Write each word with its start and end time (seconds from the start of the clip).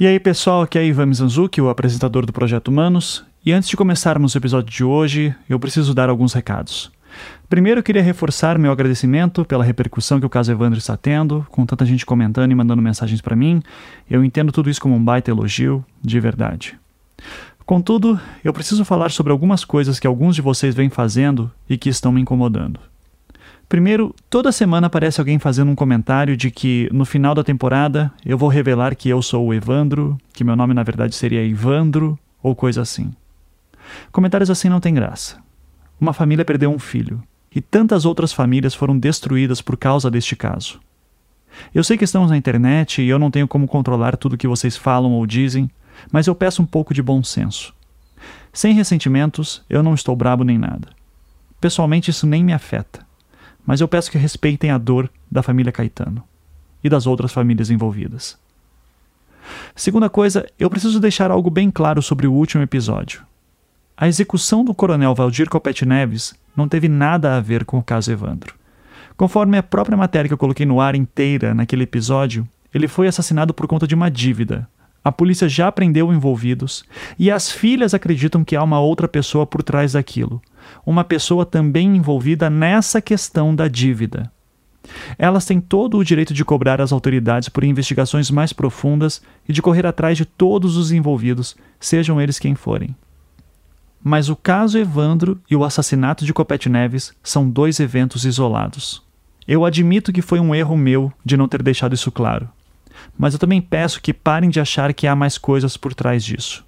E 0.00 0.06
aí, 0.06 0.18
pessoal, 0.18 0.62
aqui 0.62 0.78
é 0.78 0.86
Ivan 0.86 1.04
Mizanzuki, 1.04 1.60
o 1.60 1.68
apresentador 1.68 2.24
do 2.24 2.32
Projeto 2.32 2.68
Humanos. 2.68 3.22
E 3.44 3.52
antes 3.52 3.68
de 3.68 3.76
começarmos 3.76 4.34
o 4.34 4.38
episódio 4.38 4.72
de 4.72 4.82
hoje, 4.82 5.34
eu 5.46 5.60
preciso 5.60 5.92
dar 5.92 6.08
alguns 6.08 6.32
recados. 6.32 6.90
Primeiro, 7.50 7.82
queria 7.82 8.02
reforçar 8.02 8.58
meu 8.58 8.72
agradecimento 8.72 9.44
pela 9.44 9.62
repercussão 9.62 10.18
que 10.18 10.24
o 10.24 10.30
caso 10.30 10.50
Evandro 10.50 10.78
está 10.78 10.96
tendo, 10.96 11.46
com 11.50 11.66
tanta 11.66 11.84
gente 11.84 12.06
comentando 12.06 12.50
e 12.50 12.54
mandando 12.54 12.80
mensagens 12.80 13.20
para 13.20 13.36
mim. 13.36 13.62
Eu 14.10 14.24
entendo 14.24 14.50
tudo 14.50 14.70
isso 14.70 14.80
como 14.80 14.94
um 14.94 15.04
baita 15.04 15.30
elogio, 15.30 15.84
de 16.00 16.18
verdade. 16.18 16.78
Contudo, 17.66 18.18
eu 18.42 18.54
preciso 18.54 18.86
falar 18.86 19.10
sobre 19.10 19.32
algumas 19.32 19.66
coisas 19.66 20.00
que 20.00 20.06
alguns 20.06 20.34
de 20.34 20.40
vocês 20.40 20.74
vêm 20.74 20.88
fazendo 20.88 21.52
e 21.68 21.76
que 21.76 21.90
estão 21.90 22.10
me 22.10 22.22
incomodando. 22.22 22.80
Primeiro, 23.70 24.12
toda 24.28 24.50
semana 24.50 24.88
aparece 24.88 25.20
alguém 25.20 25.38
fazendo 25.38 25.70
um 25.70 25.76
comentário 25.76 26.36
de 26.36 26.50
que 26.50 26.88
no 26.92 27.04
final 27.04 27.36
da 27.36 27.44
temporada 27.44 28.12
eu 28.26 28.36
vou 28.36 28.48
revelar 28.48 28.96
que 28.96 29.08
eu 29.08 29.22
sou 29.22 29.46
o 29.46 29.54
Evandro, 29.54 30.18
que 30.32 30.42
meu 30.42 30.56
nome 30.56 30.74
na 30.74 30.82
verdade 30.82 31.14
seria 31.14 31.46
Ivandro 31.46 32.18
ou 32.42 32.52
coisa 32.52 32.82
assim. 32.82 33.12
Comentários 34.10 34.50
assim 34.50 34.68
não 34.68 34.80
têm 34.80 34.92
graça. 34.92 35.38
Uma 36.00 36.12
família 36.12 36.44
perdeu 36.44 36.68
um 36.68 36.80
filho 36.80 37.22
e 37.54 37.60
tantas 37.60 38.04
outras 38.04 38.32
famílias 38.32 38.74
foram 38.74 38.98
destruídas 38.98 39.62
por 39.62 39.76
causa 39.76 40.10
deste 40.10 40.34
caso. 40.34 40.80
Eu 41.72 41.84
sei 41.84 41.96
que 41.96 42.02
estamos 42.02 42.30
na 42.30 42.36
internet 42.36 43.00
e 43.00 43.08
eu 43.08 43.20
não 43.20 43.30
tenho 43.30 43.46
como 43.46 43.68
controlar 43.68 44.16
tudo 44.16 44.36
que 44.36 44.48
vocês 44.48 44.76
falam 44.76 45.12
ou 45.12 45.24
dizem, 45.24 45.70
mas 46.10 46.26
eu 46.26 46.34
peço 46.34 46.60
um 46.60 46.66
pouco 46.66 46.92
de 46.92 47.04
bom 47.04 47.22
senso. 47.22 47.72
Sem 48.52 48.74
ressentimentos, 48.74 49.62
eu 49.70 49.80
não 49.80 49.94
estou 49.94 50.16
brabo 50.16 50.42
nem 50.42 50.58
nada. 50.58 50.88
Pessoalmente, 51.60 52.10
isso 52.10 52.26
nem 52.26 52.42
me 52.42 52.52
afeta 52.52 53.08
mas 53.70 53.80
eu 53.80 53.86
peço 53.86 54.10
que 54.10 54.18
respeitem 54.18 54.72
a 54.72 54.78
dor 54.78 55.08
da 55.30 55.44
família 55.44 55.70
Caetano 55.70 56.24
e 56.82 56.88
das 56.88 57.06
outras 57.06 57.32
famílias 57.32 57.70
envolvidas. 57.70 58.36
Segunda 59.76 60.10
coisa, 60.10 60.44
eu 60.58 60.68
preciso 60.68 60.98
deixar 60.98 61.30
algo 61.30 61.48
bem 61.48 61.70
claro 61.70 62.02
sobre 62.02 62.26
o 62.26 62.32
último 62.32 62.64
episódio. 62.64 63.22
A 63.96 64.08
execução 64.08 64.64
do 64.64 64.74
coronel 64.74 65.14
Valdir 65.14 65.48
Copete 65.48 65.86
Neves 65.86 66.34
não 66.56 66.66
teve 66.66 66.88
nada 66.88 67.36
a 67.36 67.40
ver 67.40 67.64
com 67.64 67.78
o 67.78 67.82
caso 67.82 68.10
Evandro. 68.10 68.56
Conforme 69.16 69.56
a 69.56 69.62
própria 69.62 69.96
matéria 69.96 70.26
que 70.26 70.34
eu 70.34 70.38
coloquei 70.38 70.66
no 70.66 70.80
ar 70.80 70.96
inteira 70.96 71.54
naquele 71.54 71.84
episódio, 71.84 72.48
ele 72.74 72.88
foi 72.88 73.06
assassinado 73.06 73.54
por 73.54 73.68
conta 73.68 73.86
de 73.86 73.94
uma 73.94 74.10
dívida. 74.10 74.68
A 75.04 75.12
polícia 75.12 75.48
já 75.48 75.70
prendeu 75.70 76.12
envolvidos 76.12 76.84
e 77.16 77.30
as 77.30 77.52
filhas 77.52 77.94
acreditam 77.94 78.42
que 78.42 78.56
há 78.56 78.64
uma 78.64 78.80
outra 78.80 79.06
pessoa 79.06 79.46
por 79.46 79.62
trás 79.62 79.92
daquilo, 79.92 80.42
uma 80.84 81.04
pessoa 81.04 81.44
também 81.46 81.96
envolvida 81.96 82.50
nessa 82.50 83.00
questão 83.00 83.54
da 83.54 83.68
dívida. 83.68 84.30
Elas 85.18 85.44
têm 85.44 85.60
todo 85.60 85.98
o 85.98 86.04
direito 86.04 86.32
de 86.32 86.44
cobrar 86.44 86.80
as 86.80 86.92
autoridades 86.92 87.48
por 87.48 87.64
investigações 87.64 88.30
mais 88.30 88.52
profundas 88.52 89.22
e 89.48 89.52
de 89.52 89.62
correr 89.62 89.86
atrás 89.86 90.16
de 90.16 90.24
todos 90.24 90.76
os 90.76 90.90
envolvidos, 90.90 91.56
sejam 91.78 92.20
eles 92.20 92.38
quem 92.38 92.54
forem. 92.54 92.94
Mas 94.02 94.30
o 94.30 94.36
caso 94.36 94.78
Evandro 94.78 95.38
e 95.50 95.54
o 95.54 95.64
assassinato 95.64 96.24
de 96.24 96.32
Copete 96.32 96.68
Neves 96.68 97.12
são 97.22 97.48
dois 97.48 97.78
eventos 97.78 98.24
isolados. 98.24 99.02
Eu 99.46 99.64
admito 99.64 100.12
que 100.12 100.22
foi 100.22 100.40
um 100.40 100.54
erro 100.54 100.76
meu 100.76 101.12
de 101.24 101.36
não 101.36 101.46
ter 101.46 101.62
deixado 101.62 101.94
isso 101.94 102.10
claro. 102.10 102.48
Mas 103.18 103.34
eu 103.34 103.38
também 103.38 103.60
peço 103.60 104.00
que 104.00 104.14
parem 104.14 104.48
de 104.48 104.60
achar 104.60 104.94
que 104.94 105.06
há 105.06 105.14
mais 105.14 105.36
coisas 105.36 105.76
por 105.76 105.92
trás 105.92 106.24
disso. 106.24 106.64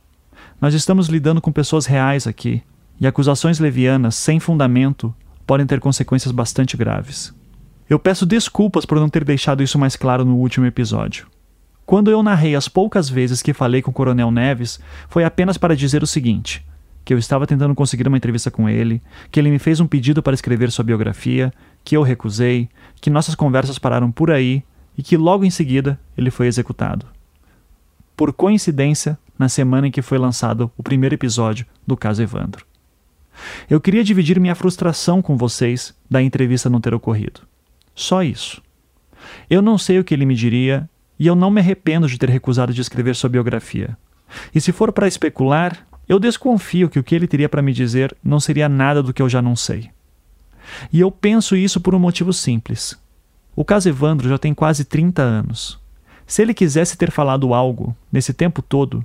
Nós 0.60 0.74
estamos 0.74 1.08
lidando 1.08 1.40
com 1.40 1.50
pessoas 1.50 1.86
reais 1.86 2.26
aqui, 2.26 2.62
e 3.02 3.06
acusações 3.08 3.58
levianas 3.58 4.14
sem 4.14 4.38
fundamento 4.38 5.12
podem 5.44 5.66
ter 5.66 5.80
consequências 5.80 6.30
bastante 6.30 6.76
graves. 6.76 7.34
Eu 7.90 7.98
peço 7.98 8.24
desculpas 8.24 8.86
por 8.86 8.96
não 9.00 9.08
ter 9.08 9.24
deixado 9.24 9.60
isso 9.60 9.76
mais 9.76 9.96
claro 9.96 10.24
no 10.24 10.36
último 10.36 10.66
episódio. 10.66 11.26
Quando 11.84 12.12
eu 12.12 12.22
narrei 12.22 12.54
as 12.54 12.68
poucas 12.68 13.08
vezes 13.08 13.42
que 13.42 13.52
falei 13.52 13.82
com 13.82 13.90
o 13.90 13.92
Coronel 13.92 14.30
Neves, 14.30 14.78
foi 15.08 15.24
apenas 15.24 15.58
para 15.58 15.74
dizer 15.74 16.00
o 16.00 16.06
seguinte: 16.06 16.64
que 17.04 17.12
eu 17.12 17.18
estava 17.18 17.44
tentando 17.44 17.74
conseguir 17.74 18.06
uma 18.06 18.16
entrevista 18.16 18.52
com 18.52 18.68
ele, 18.68 19.02
que 19.32 19.40
ele 19.40 19.50
me 19.50 19.58
fez 19.58 19.80
um 19.80 19.86
pedido 19.88 20.22
para 20.22 20.34
escrever 20.34 20.70
sua 20.70 20.84
biografia, 20.84 21.52
que 21.82 21.96
eu 21.96 22.02
recusei, 22.02 22.68
que 23.00 23.10
nossas 23.10 23.34
conversas 23.34 23.80
pararam 23.80 24.12
por 24.12 24.30
aí 24.30 24.62
e 24.96 25.02
que 25.02 25.16
logo 25.16 25.44
em 25.44 25.50
seguida 25.50 25.98
ele 26.16 26.30
foi 26.30 26.46
executado. 26.46 27.04
Por 28.16 28.32
coincidência, 28.32 29.18
na 29.36 29.48
semana 29.48 29.88
em 29.88 29.90
que 29.90 30.02
foi 30.02 30.18
lançado 30.18 30.70
o 30.76 30.84
primeiro 30.84 31.16
episódio 31.16 31.66
do 31.84 31.96
caso 31.96 32.22
Evandro. 32.22 32.64
Eu 33.68 33.80
queria 33.80 34.04
dividir 34.04 34.38
minha 34.38 34.54
frustração 34.54 35.22
com 35.22 35.36
vocês 35.36 35.94
da 36.10 36.22
entrevista 36.22 36.70
não 36.70 36.80
ter 36.80 36.94
ocorrido. 36.94 37.40
Só 37.94 38.22
isso. 38.22 38.62
Eu 39.48 39.62
não 39.62 39.78
sei 39.78 39.98
o 39.98 40.04
que 40.04 40.14
ele 40.14 40.26
me 40.26 40.34
diria 40.34 40.88
e 41.18 41.26
eu 41.26 41.34
não 41.34 41.50
me 41.50 41.60
arrependo 41.60 42.08
de 42.08 42.18
ter 42.18 42.28
recusado 42.28 42.72
de 42.72 42.80
escrever 42.80 43.14
sua 43.14 43.30
biografia. 43.30 43.96
E 44.54 44.60
se 44.60 44.72
for 44.72 44.92
para 44.92 45.08
especular, 45.08 45.86
eu 46.08 46.18
desconfio 46.18 46.88
que 46.88 46.98
o 46.98 47.04
que 47.04 47.14
ele 47.14 47.26
teria 47.26 47.48
para 47.48 47.62
me 47.62 47.72
dizer 47.72 48.16
não 48.22 48.40
seria 48.40 48.68
nada 48.68 49.02
do 49.02 49.12
que 49.12 49.22
eu 49.22 49.28
já 49.28 49.40
não 49.40 49.54
sei. 49.54 49.90
E 50.92 51.00
eu 51.00 51.10
penso 51.10 51.56
isso 51.56 51.80
por 51.80 51.94
um 51.94 51.98
motivo 51.98 52.32
simples. 52.32 52.98
O 53.54 53.64
caso 53.64 53.88
Evandro 53.88 54.28
já 54.28 54.38
tem 54.38 54.54
quase 54.54 54.84
30 54.84 55.22
anos. 55.22 55.78
Se 56.26 56.40
ele 56.40 56.54
quisesse 56.54 56.96
ter 56.96 57.10
falado 57.10 57.52
algo 57.52 57.94
nesse 58.10 58.32
tempo 58.32 58.62
todo, 58.62 59.04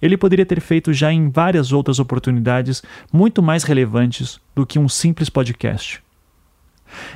ele 0.00 0.16
poderia 0.16 0.46
ter 0.46 0.60
feito 0.60 0.92
já 0.92 1.12
em 1.12 1.28
várias 1.28 1.72
outras 1.72 1.98
oportunidades 1.98 2.82
muito 3.12 3.42
mais 3.42 3.64
relevantes 3.64 4.40
do 4.54 4.66
que 4.66 4.78
um 4.78 4.88
simples 4.88 5.28
podcast. 5.28 6.02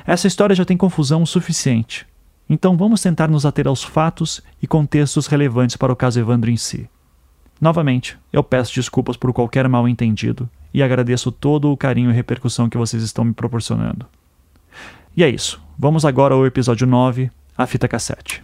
Essa 0.05 0.27
história 0.27 0.55
já 0.55 0.65
tem 0.65 0.77
confusão 0.77 1.23
o 1.23 1.27
suficiente, 1.27 2.05
então 2.49 2.77
vamos 2.77 3.01
tentar 3.01 3.29
nos 3.29 3.45
ater 3.45 3.67
aos 3.67 3.83
fatos 3.83 4.41
e 4.61 4.67
contextos 4.67 5.27
relevantes 5.27 5.75
para 5.75 5.91
o 5.91 5.95
caso 5.95 6.19
Evandro 6.19 6.51
em 6.51 6.57
si. 6.57 6.89
Novamente, 7.59 8.17
eu 8.31 8.43
peço 8.43 8.75
desculpas 8.75 9.15
por 9.15 9.31
qualquer 9.31 9.67
mal 9.69 9.87
entendido 9.87 10.49
e 10.73 10.83
agradeço 10.83 11.31
todo 11.31 11.71
o 11.71 11.77
carinho 11.77 12.09
e 12.09 12.13
repercussão 12.13 12.69
que 12.69 12.77
vocês 12.77 13.01
estão 13.03 13.23
me 13.23 13.33
proporcionando. 13.33 14.05
E 15.15 15.23
é 15.23 15.29
isso. 15.29 15.61
Vamos 15.77 16.05
agora 16.05 16.33
ao 16.33 16.45
episódio 16.45 16.85
9, 16.85 17.31
a 17.57 17.65
fita 17.65 17.87
cassete. 17.87 18.43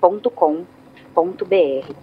www.cultura.com.br. 0.00 1.94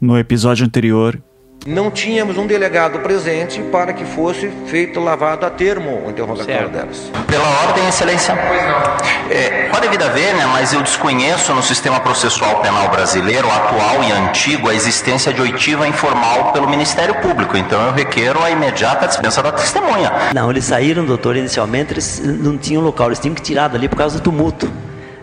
No 0.00 0.18
episódio 0.18 0.64
anterior, 0.64 1.22
não 1.66 1.90
tínhamos 1.90 2.36
um 2.36 2.46
delegado 2.46 2.98
presente 3.00 3.62
para 3.62 3.92
que 3.92 4.04
fosse 4.04 4.50
feito 4.66 4.98
lavado 4.98 5.46
a 5.46 5.50
termo 5.50 6.02
o 6.04 6.10
interrogatório 6.10 6.54
certo. 6.54 6.72
delas. 6.72 7.10
Pela 7.26 7.48
ordem, 7.66 7.86
excelência. 7.88 8.36
Pois 8.36 8.62
não. 8.62 9.36
É, 9.36 9.68
pode 9.70 9.88
vir 9.88 10.02
a 10.02 10.08
ver, 10.08 10.34
né, 10.34 10.46
mas 10.46 10.72
eu 10.72 10.82
desconheço 10.82 11.54
no 11.54 11.62
sistema 11.62 12.00
processual 12.00 12.60
penal 12.60 12.88
brasileiro, 12.88 13.48
atual 13.48 14.02
e 14.02 14.12
antigo, 14.12 14.68
a 14.68 14.74
existência 14.74 15.32
de 15.32 15.40
oitiva 15.40 15.86
informal 15.86 16.52
pelo 16.52 16.68
Ministério 16.68 17.14
Público. 17.20 17.56
Então 17.56 17.80
eu 17.86 17.92
requero 17.92 18.42
a 18.42 18.50
imediata 18.50 19.06
dispensa 19.06 19.42
da 19.42 19.52
testemunha. 19.52 20.12
Não, 20.34 20.50
eles 20.50 20.64
saíram, 20.64 21.04
doutor, 21.04 21.36
inicialmente 21.36 21.92
eles 21.92 22.20
não 22.24 22.58
tinham 22.58 22.82
local, 22.82 23.06
eles 23.06 23.18
tinham 23.18 23.34
que 23.34 23.42
tirar 23.42 23.68
dali 23.68 23.88
por 23.88 23.96
causa 23.96 24.18
do 24.18 24.22
tumulto 24.22 24.70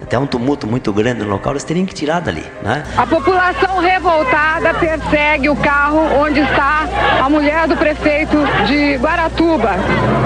até 0.10 0.18
um 0.18 0.26
tumulto 0.26 0.66
muito 0.66 0.92
grande 0.92 1.24
no 1.24 1.30
local, 1.30 1.54
eles 1.54 1.64
teriam 1.64 1.86
que 1.86 1.94
tirar 1.94 2.20
dali. 2.20 2.44
Né? 2.64 2.84
A 2.98 3.06
população 3.06 3.78
revoltada 3.78 4.74
persegue 4.74 5.50
o 5.50 5.56
carro 5.56 6.00
onde 6.20 6.40
está 6.40 6.88
a 7.24 7.30
mulher 7.30 7.68
do 7.68 7.78
prefeito 7.78 8.36
de 8.66 8.96
Guaratuba. 8.96 9.76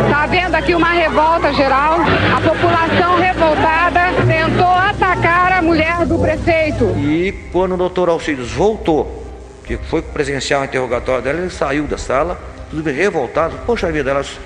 Está 0.06 0.24
havendo 0.24 0.56
aqui 0.56 0.74
uma 0.74 0.92
revolta 0.92 1.52
geral. 1.52 1.98
A 2.34 2.40
população 2.40 3.20
revoltada 3.20 4.00
tentou 4.26 4.70
atacar 4.70 5.52
a 5.52 5.62
mulher 5.62 6.06
do 6.06 6.18
prefeito. 6.18 6.86
E 6.98 7.50
quando 7.52 7.74
o 7.74 7.78
doutor 7.78 8.08
Alcides 8.08 8.52
voltou, 8.52 9.22
que 9.66 9.76
foi 9.76 10.02
presenciar 10.02 10.62
o 10.62 10.64
interrogatório 10.64 11.22
dela, 11.22 11.40
ele 11.40 11.50
saiu 11.50 11.84
da 11.88 11.98
sala, 11.98 12.40
tudo 12.72 12.90
revoltado. 12.90 13.58
Poxa 13.66 13.92
vida, 13.92 14.12
elas, 14.12 14.40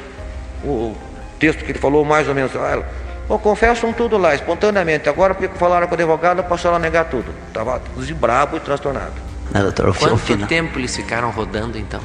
o 0.66 0.96
texto 1.38 1.64
que 1.64 1.74
ele 1.74 1.80
falou 1.80 2.04
mais 2.04 2.28
ou 2.28 2.34
menos, 2.34 2.56
ela, 2.56 2.84
Bom, 3.28 3.38
confessam 3.38 3.92
tudo 3.92 4.18
lá, 4.18 4.34
espontaneamente. 4.34 5.10
Agora, 5.10 5.34
porque 5.36 5.58
falaram 5.58 5.86
com 5.88 5.94
o 5.94 5.98
advogado, 5.98 6.44
passou 6.44 6.74
a 6.74 6.80
negar 6.80 7.06
tudo. 7.06 7.26
Estava 7.48 7.82
de 7.98 8.14
brabo 8.14 8.58
e 8.58 8.60
transtornado. 8.60 9.14
Não, 9.52 9.62
doutor, 9.62 9.96
Quanto 9.96 10.18
final... 10.18 10.48
tempo 10.48 10.80
eles 10.80 10.96
ficaram 10.96 11.30
rodando, 11.30 11.78
então? 11.78 12.00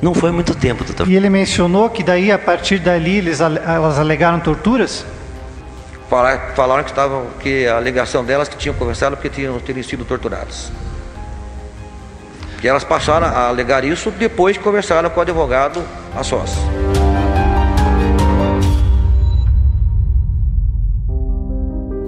Não 0.00 0.14
foi 0.14 0.30
muito 0.30 0.54
tempo, 0.54 0.84
doutor. 0.84 1.08
E 1.08 1.14
ele 1.14 1.30
mencionou 1.30 1.88
que 1.88 2.02
daí, 2.02 2.30
a 2.30 2.38
partir 2.38 2.78
dali, 2.78 3.18
eles, 3.18 3.40
elas 3.40 3.98
alegaram 3.98 4.40
torturas? 4.40 5.04
falaram 6.08 6.84
que 6.84 6.90
estavam, 6.90 7.26
que 7.40 7.66
a 7.66 7.76
alegação 7.76 8.24
delas 8.24 8.48
que 8.48 8.56
tinham 8.56 8.74
conversado 8.74 9.16
porque 9.16 9.28
tinham, 9.28 9.58
teriam 9.58 9.82
sido 9.82 10.04
torturadas. 10.04 10.70
Que 12.60 12.68
elas 12.68 12.84
passaram 12.84 13.26
a 13.26 13.48
alegar 13.48 13.84
isso 13.84 14.10
depois 14.10 14.56
que 14.56 14.62
conversaram 14.62 15.10
com 15.10 15.18
o 15.18 15.22
advogado 15.22 15.82
a 16.16 16.22
sós. 16.22 16.52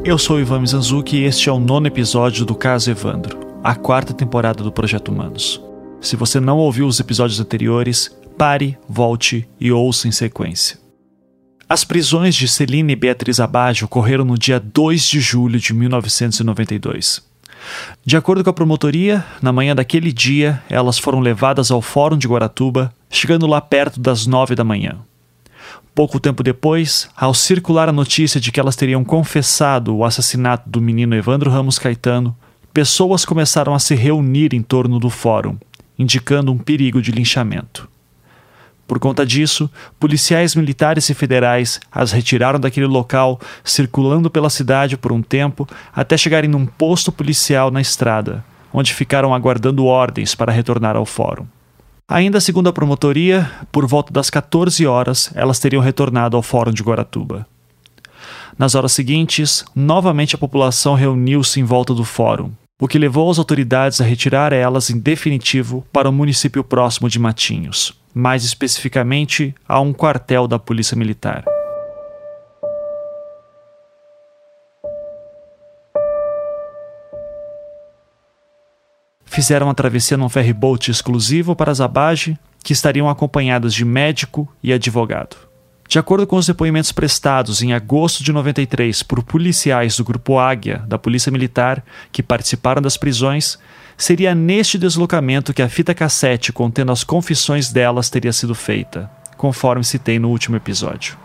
Eu 0.04 0.16
sou 0.16 0.40
Ivan 0.40 0.60
Mizanzuki 0.60 1.16
e 1.16 1.24
este 1.24 1.48
é 1.48 1.52
o 1.52 1.58
nono 1.58 1.86
episódio 1.86 2.46
do 2.46 2.54
Caso 2.54 2.90
Evandro, 2.90 3.38
a 3.62 3.74
quarta 3.74 4.14
temporada 4.14 4.62
do 4.62 4.72
Projeto 4.72 5.10
Humanos. 5.10 5.60
Se 6.00 6.16
você 6.16 6.40
não 6.40 6.58
ouviu 6.58 6.86
os 6.86 6.98
episódios 7.00 7.40
anteriores, 7.40 8.16
pare, 8.38 8.78
volte 8.88 9.46
e 9.60 9.70
ouça 9.72 10.08
em 10.08 10.12
sequência. 10.12 10.78
As 11.68 11.84
prisões 11.84 12.34
de 12.34 12.48
Celine 12.48 12.94
e 12.94 12.96
Beatriz 12.96 13.40
Abage 13.40 13.84
ocorreram 13.84 14.24
no 14.24 14.38
dia 14.38 14.58
2 14.58 15.02
de 15.02 15.20
julho 15.20 15.58
de 15.58 15.74
1992. 15.74 17.22
De 18.04 18.16
acordo 18.16 18.42
com 18.42 18.50
a 18.50 18.54
promotoria, 18.54 19.24
na 19.42 19.52
manhã 19.52 19.74
daquele 19.74 20.12
dia, 20.12 20.62
elas 20.70 20.98
foram 20.98 21.20
levadas 21.20 21.70
ao 21.70 21.82
Fórum 21.82 22.16
de 22.16 22.28
Guaratuba, 22.28 22.94
chegando 23.10 23.46
lá 23.46 23.60
perto 23.60 24.00
das 24.00 24.26
nove 24.26 24.54
da 24.54 24.64
manhã. 24.64 24.98
Pouco 25.98 26.20
tempo 26.20 26.44
depois, 26.44 27.10
ao 27.16 27.34
circular 27.34 27.88
a 27.88 27.92
notícia 27.92 28.40
de 28.40 28.52
que 28.52 28.60
elas 28.60 28.76
teriam 28.76 29.02
confessado 29.02 29.96
o 29.96 30.04
assassinato 30.04 30.70
do 30.70 30.80
menino 30.80 31.16
Evandro 31.16 31.50
Ramos 31.50 31.76
Caetano, 31.76 32.36
pessoas 32.72 33.24
começaram 33.24 33.74
a 33.74 33.80
se 33.80 33.96
reunir 33.96 34.54
em 34.54 34.62
torno 34.62 35.00
do 35.00 35.10
fórum, 35.10 35.56
indicando 35.98 36.52
um 36.52 36.56
perigo 36.56 37.02
de 37.02 37.10
linchamento. 37.10 37.88
Por 38.86 39.00
conta 39.00 39.26
disso, 39.26 39.68
policiais 39.98 40.54
militares 40.54 41.08
e 41.10 41.14
federais 41.14 41.80
as 41.90 42.12
retiraram 42.12 42.60
daquele 42.60 42.86
local, 42.86 43.40
circulando 43.64 44.30
pela 44.30 44.50
cidade 44.50 44.96
por 44.96 45.10
um 45.10 45.20
tempo 45.20 45.66
até 45.92 46.16
chegarem 46.16 46.48
num 46.48 46.64
posto 46.64 47.10
policial 47.10 47.72
na 47.72 47.80
estrada, 47.80 48.44
onde 48.72 48.94
ficaram 48.94 49.34
aguardando 49.34 49.84
ordens 49.84 50.32
para 50.36 50.52
retornar 50.52 50.94
ao 50.94 51.04
fórum. 51.04 51.44
Ainda 52.10 52.40
segundo 52.40 52.70
a 52.70 52.72
promotoria, 52.72 53.50
por 53.70 53.86
volta 53.86 54.10
das 54.10 54.30
14 54.30 54.86
horas, 54.86 55.30
elas 55.34 55.58
teriam 55.58 55.82
retornado 55.82 56.38
ao 56.38 56.42
Fórum 56.42 56.72
de 56.72 56.82
Guaratuba. 56.82 57.46
Nas 58.56 58.74
horas 58.74 58.92
seguintes, 58.92 59.62
novamente 59.76 60.34
a 60.34 60.38
população 60.38 60.94
reuniu-se 60.94 61.60
em 61.60 61.64
volta 61.64 61.92
do 61.92 62.04
fórum, 62.04 62.50
o 62.80 62.88
que 62.88 62.98
levou 62.98 63.30
as 63.30 63.38
autoridades 63.38 64.00
a 64.00 64.04
retirar 64.04 64.54
elas 64.54 64.88
em 64.88 64.98
definitivo 64.98 65.86
para 65.92 66.08
o 66.08 66.12
município 66.12 66.64
próximo 66.64 67.10
de 67.10 67.18
Matinhos, 67.18 67.92
mais 68.14 68.42
especificamente 68.42 69.54
a 69.68 69.78
um 69.78 69.92
quartel 69.92 70.48
da 70.48 70.58
Polícia 70.58 70.96
Militar. 70.96 71.44
Fizeram 79.38 79.70
a 79.70 79.74
travessia 79.74 80.16
num 80.16 80.28
ferryboat 80.28 80.90
exclusivo 80.90 81.54
para 81.54 81.72
Zabage, 81.72 82.36
que 82.60 82.72
estariam 82.72 83.08
acompanhadas 83.08 83.72
de 83.72 83.84
médico 83.84 84.52
e 84.60 84.72
advogado. 84.72 85.36
De 85.88 85.96
acordo 85.96 86.26
com 86.26 86.34
os 86.34 86.48
depoimentos 86.48 86.90
prestados 86.90 87.62
em 87.62 87.72
agosto 87.72 88.24
de 88.24 88.32
93 88.32 89.00
por 89.04 89.22
policiais 89.22 89.96
do 89.96 90.02
Grupo 90.02 90.40
Águia, 90.40 90.82
da 90.88 90.98
Polícia 90.98 91.30
Militar, 91.30 91.84
que 92.10 92.20
participaram 92.20 92.82
das 92.82 92.96
prisões, 92.96 93.60
seria 93.96 94.34
neste 94.34 94.76
deslocamento 94.76 95.54
que 95.54 95.62
a 95.62 95.68
fita 95.68 95.94
cassete 95.94 96.52
contendo 96.52 96.90
as 96.90 97.04
confissões 97.04 97.70
delas 97.70 98.10
teria 98.10 98.32
sido 98.32 98.56
feita, 98.56 99.08
conforme 99.36 99.84
citei 99.84 100.18
no 100.18 100.30
último 100.30 100.56
episódio. 100.56 101.16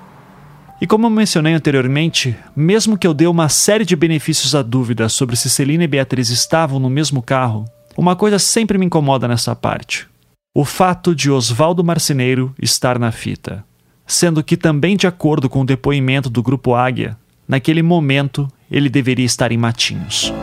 E 0.80 0.86
como 0.86 1.10
mencionei 1.10 1.56
anteriormente, 1.56 2.38
mesmo 2.56 2.96
que 2.96 3.08
eu 3.08 3.14
dê 3.16 3.26
uma 3.26 3.50
série 3.50 3.86
de 3.86 3.96
benefícios 3.96 4.54
à 4.54 4.62
dúvida 4.62 5.10
sobre 5.10 5.36
se 5.36 5.50
Celina 5.50 5.86
e 5.86 5.88
Beatriz 5.88 6.30
estavam 6.30 6.80
no 6.80 6.92
mesmo 6.92 7.20
carro, 7.20 7.66
uma 7.98 8.16
coisa 8.16 8.40
sempre 8.40 8.78
me 8.78 8.86
incomoda 8.86 9.28
nessa 9.28 9.56
parte: 9.56 10.08
o 10.56 10.66
fato 10.66 11.16
de 11.16 11.30
Oswaldo 11.30 11.84
Marceneiro 11.84 12.54
estar 12.62 12.98
na 12.98 13.12
fita, 13.12 13.64
sendo 14.06 14.44
que 14.44 14.58
também 14.58 14.98
de 14.98 15.08
acordo 15.08 15.50
com 15.50 15.62
o 15.62 15.66
depoimento 15.66 16.30
do 16.30 16.42
grupo 16.42 16.74
Águia, 16.74 17.18
naquele 17.48 17.82
momento 17.82 18.48
ele 18.70 18.90
deveria 18.90 19.26
estar 19.26 19.52
em 19.52 19.58
Matinhos. 19.58 20.34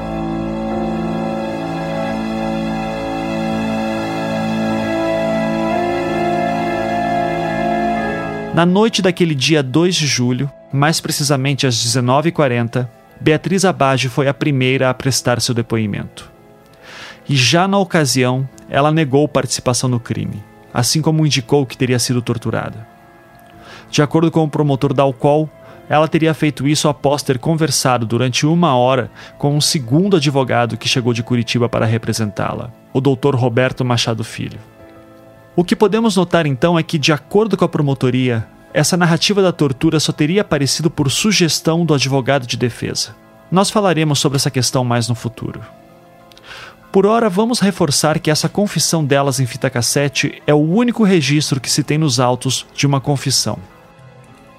Na 8.55 8.67
noite 8.67 9.01
daquele 9.01 9.35
dia 9.35 9.63
2 9.63 9.95
de 9.95 10.07
julho, 10.07 10.51
mais 10.73 11.01
precisamente 11.01 11.67
às 11.67 11.77
19h40, 11.77 12.89
Beatriz 13.21 13.65
Abage 13.65 14.09
foi 14.09 14.27
a 14.29 14.35
primeira 14.35 14.91
a 14.91 14.95
prestar 14.95 15.41
seu 15.41 15.55
depoimento. 15.55 16.31
E 17.31 17.37
já 17.37 17.69
na 17.69 17.79
ocasião, 17.79 18.49
ela 18.69 18.91
negou 18.91 19.29
participação 19.29 19.89
no 19.89 20.01
crime, 20.01 20.43
assim 20.75 21.01
como 21.01 21.25
indicou 21.25 21.65
que 21.65 21.77
teria 21.77 21.97
sido 21.97 22.21
torturada. 22.21 22.85
De 23.89 24.03
acordo 24.03 24.33
com 24.33 24.43
o 24.43 24.51
promotor 24.51 24.93
da 24.93 25.05
Alcol, 25.05 25.49
ela 25.89 26.09
teria 26.09 26.35
feito 26.35 26.67
isso 26.67 26.89
após 26.89 27.23
ter 27.23 27.39
conversado 27.39 28.05
durante 28.05 28.45
uma 28.45 28.75
hora 28.75 29.13
com 29.39 29.55
um 29.55 29.61
segundo 29.61 30.17
advogado 30.17 30.77
que 30.77 30.89
chegou 30.89 31.13
de 31.13 31.23
Curitiba 31.23 31.69
para 31.69 31.87
representá-la, 31.87 32.73
o 32.93 33.01
Dr. 33.01 33.37
Roberto 33.37 33.85
Machado 33.85 34.25
Filho. 34.25 34.59
O 35.55 35.63
que 35.63 35.77
podemos 35.77 36.17
notar 36.17 36.47
então 36.47 36.77
é 36.77 36.83
que, 36.83 36.99
de 36.99 37.13
acordo 37.13 37.57
com 37.57 37.65
a 37.65 37.69
promotoria, 37.69 38.45
essa 38.75 38.97
narrativa 38.97 39.41
da 39.41 39.53
tortura 39.53 40.01
só 40.01 40.11
teria 40.11 40.41
aparecido 40.41 40.91
por 40.91 41.09
sugestão 41.13 41.87
do 41.87 41.95
advogado 41.95 42.45
de 42.45 42.57
defesa. 42.57 43.15
Nós 43.53 43.71
falaremos 43.71 44.19
sobre 44.19 44.35
essa 44.35 44.51
questão 44.51 44.83
mais 44.83 45.09
no 45.09 45.15
futuro. 45.15 45.61
Por 46.93 47.07
ora, 47.07 47.29
vamos 47.29 47.61
reforçar 47.61 48.19
que 48.19 48.31
essa 48.31 48.49
confissão 48.49 49.05
delas 49.05 49.39
em 49.39 49.47
fita 49.47 49.71
cassete 49.71 50.43
é 50.45 50.53
o 50.53 50.59
único 50.59 51.05
registro 51.05 51.61
que 51.61 51.71
se 51.71 51.85
tem 51.85 51.97
nos 51.97 52.19
autos 52.19 52.67
de 52.75 52.85
uma 52.85 53.01
confissão. 53.01 53.59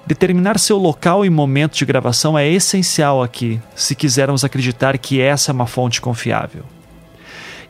Determinar 0.06 0.58
seu 0.58 0.78
local 0.78 1.26
e 1.26 1.30
momento 1.30 1.76
de 1.76 1.84
gravação 1.84 2.38
é 2.38 2.48
essencial 2.48 3.22
aqui, 3.22 3.60
se 3.74 3.94
quisermos 3.94 4.44
acreditar 4.44 4.96
que 4.96 5.20
essa 5.20 5.50
é 5.50 5.54
uma 5.54 5.66
fonte 5.66 6.00
confiável. 6.00 6.64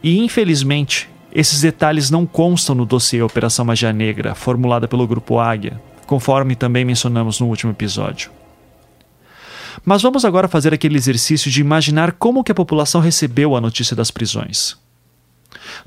E 0.01 0.19
infelizmente, 0.19 1.11
esses 1.35 1.61
detalhes 1.61 2.09
não 2.09 2.25
constam 2.25 2.75
no 2.75 2.87
dossiê 2.87 3.21
Operação 3.21 3.65
Magia 3.65 3.93
Negra, 3.93 4.35
formulada 4.35 4.87
pelo 4.87 5.07
Grupo 5.09 5.41
Águia, 5.41 5.81
conforme 6.07 6.55
também 6.55 6.85
mencionamos 6.85 7.41
no 7.41 7.49
último 7.49 7.73
episódio. 7.73 8.31
Mas 9.85 10.03
vamos 10.03 10.25
agora 10.25 10.49
fazer 10.49 10.73
aquele 10.75 10.97
exercício 10.97 11.51
de 11.51 11.61
imaginar 11.61 12.13
como 12.13 12.45
que 12.45 12.53
a 12.53 12.55
população 12.55 13.01
recebeu 13.01 13.57
a 13.57 13.61
notícia 13.61 13.97
das 13.97 14.11
prisões. 14.11 14.77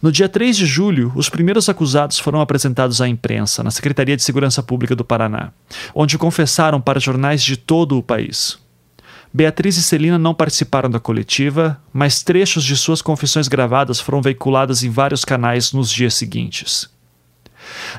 No 0.01 0.11
dia 0.11 0.27
3 0.27 0.55
de 0.57 0.65
julho, 0.65 1.11
os 1.15 1.29
primeiros 1.29 1.69
acusados 1.69 2.19
foram 2.19 2.41
apresentados 2.41 3.01
à 3.01 3.07
imprensa 3.07 3.63
na 3.63 3.71
Secretaria 3.71 4.15
de 4.15 4.23
Segurança 4.23 4.61
Pública 4.61 4.95
do 4.95 5.05
Paraná, 5.05 5.51
onde 5.93 6.17
confessaram 6.17 6.81
para 6.81 6.99
jornais 6.99 7.43
de 7.43 7.57
todo 7.57 7.97
o 7.97 8.03
país. 8.03 8.57
Beatriz 9.33 9.75
e 9.75 9.83
Celina 9.83 10.17
não 10.17 10.33
participaram 10.33 10.89
da 10.89 10.99
coletiva, 10.99 11.81
mas 11.91 12.23
trechos 12.23 12.63
de 12.63 12.77
suas 12.77 13.01
confissões 13.01 13.47
gravadas 13.47 13.99
foram 13.99 14.21
veiculadas 14.21 14.81
em 14.83 14.89
vários 14.89 15.25
canais 15.25 15.73
nos 15.73 15.89
dias 15.89 16.13
seguintes. 16.13 16.89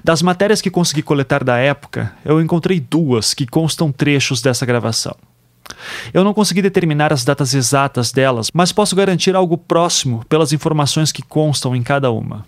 Das 0.03 0.23
matérias 0.23 0.63
que 0.63 0.71
consegui 0.71 1.03
coletar 1.03 1.45
da 1.45 1.59
época, 1.59 2.15
eu 2.25 2.41
encontrei 2.41 2.81
duas 2.81 3.35
que 3.35 3.47
constam 3.47 3.93
trechos 3.93 4.41
dessa 4.41 4.65
gravação. 4.65 5.15
Eu 6.13 6.25
não 6.25 6.35
consegui 6.35 6.63
determinar 6.63 7.13
as 7.13 7.25
datas 7.25 7.55
exatas 7.55 8.13
delas, 8.13 8.51
mas 8.53 8.73
posso 8.73 8.97
garantir 8.97 9.35
algo 9.35 9.57
próximo 9.57 10.25
pelas 10.29 10.53
informações 10.53 11.13
que 11.13 11.23
constam 11.23 11.75
em 11.75 11.83
cada 11.83 12.11
uma. 12.11 12.45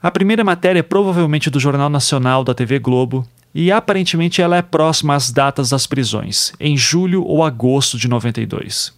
A 0.00 0.10
primeira 0.12 0.44
matéria 0.44 0.78
é 0.78 0.82
provavelmente 0.82 1.50
do 1.50 1.58
Jornal 1.58 1.90
Nacional 1.90 2.44
da 2.44 2.54
TV 2.54 2.78
Globo 2.78 3.26
e 3.52 3.72
aparentemente 3.72 4.40
ela 4.40 4.56
é 4.56 4.62
próxima 4.62 5.16
às 5.16 5.30
datas 5.30 5.70
das 5.70 5.88
prisões, 5.88 6.52
em 6.60 6.76
julho 6.76 7.24
ou 7.24 7.42
agosto 7.42 7.98
de 7.98 8.06
92. 8.06 8.92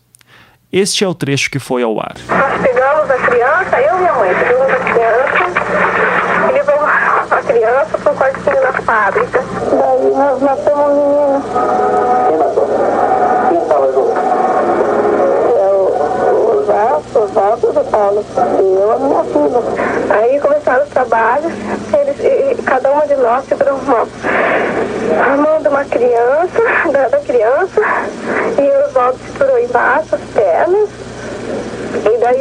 Este 0.70 1.02
é 1.02 1.08
o 1.08 1.14
trecho 1.14 1.50
que 1.50 1.58
foi 1.58 1.82
ao 1.82 1.98
ar. 1.98 2.16
Nós 2.28 2.60
pegamos 2.60 3.10
a 3.10 3.16
criança, 3.16 3.80
eu 3.80 3.96
e 3.96 3.98
minha 3.98 4.12
mãe, 4.12 4.34
pegamos 4.34 4.70
a 4.70 4.78
criança 4.78 5.38
e 6.48 6.52
levamos 6.52 7.32
a 7.32 7.42
criança 7.42 7.98
para 7.98 8.12
um 8.12 8.16
quartinho 8.16 8.62
na 8.62 8.72
fábrica. 8.82 9.40
Daí 9.40 10.10
nós 10.14 10.42
matamos 10.42 10.90
o 10.90 11.08
menino. 11.08 11.42
Quem 12.28 12.38
matou? 12.38 12.68
Quem 13.48 13.68
falou? 13.68 14.20
os 17.20 17.30
votos 17.32 17.74
do 17.74 17.89
Paulo 18.00 18.24
e 18.34 18.80
eu 18.80 18.92
a 18.92 18.98
minha 18.98 19.24
filha. 19.24 20.16
Aí 20.16 20.40
começaram 20.40 20.84
os 20.84 20.90
trabalhos, 20.90 21.52
eles, 21.92 22.64
cada 22.64 22.90
uma 22.92 23.06
de 23.06 23.16
nós 23.16 23.44
segurou 23.44 23.78
uma, 23.78 24.06
a 25.22 25.36
mão 25.36 25.60
de 25.60 25.68
uma 25.68 25.84
criança, 25.84 26.62
da, 26.92 27.08
da 27.08 27.18
criança, 27.20 27.80
e 28.58 28.86
os 28.86 28.92
votos 28.92 29.20
segurou 29.32 29.58
embaixo, 29.58 30.14
as 30.14 30.20
pernas, 30.32 30.88
e 31.94 32.18
daí 32.18 32.40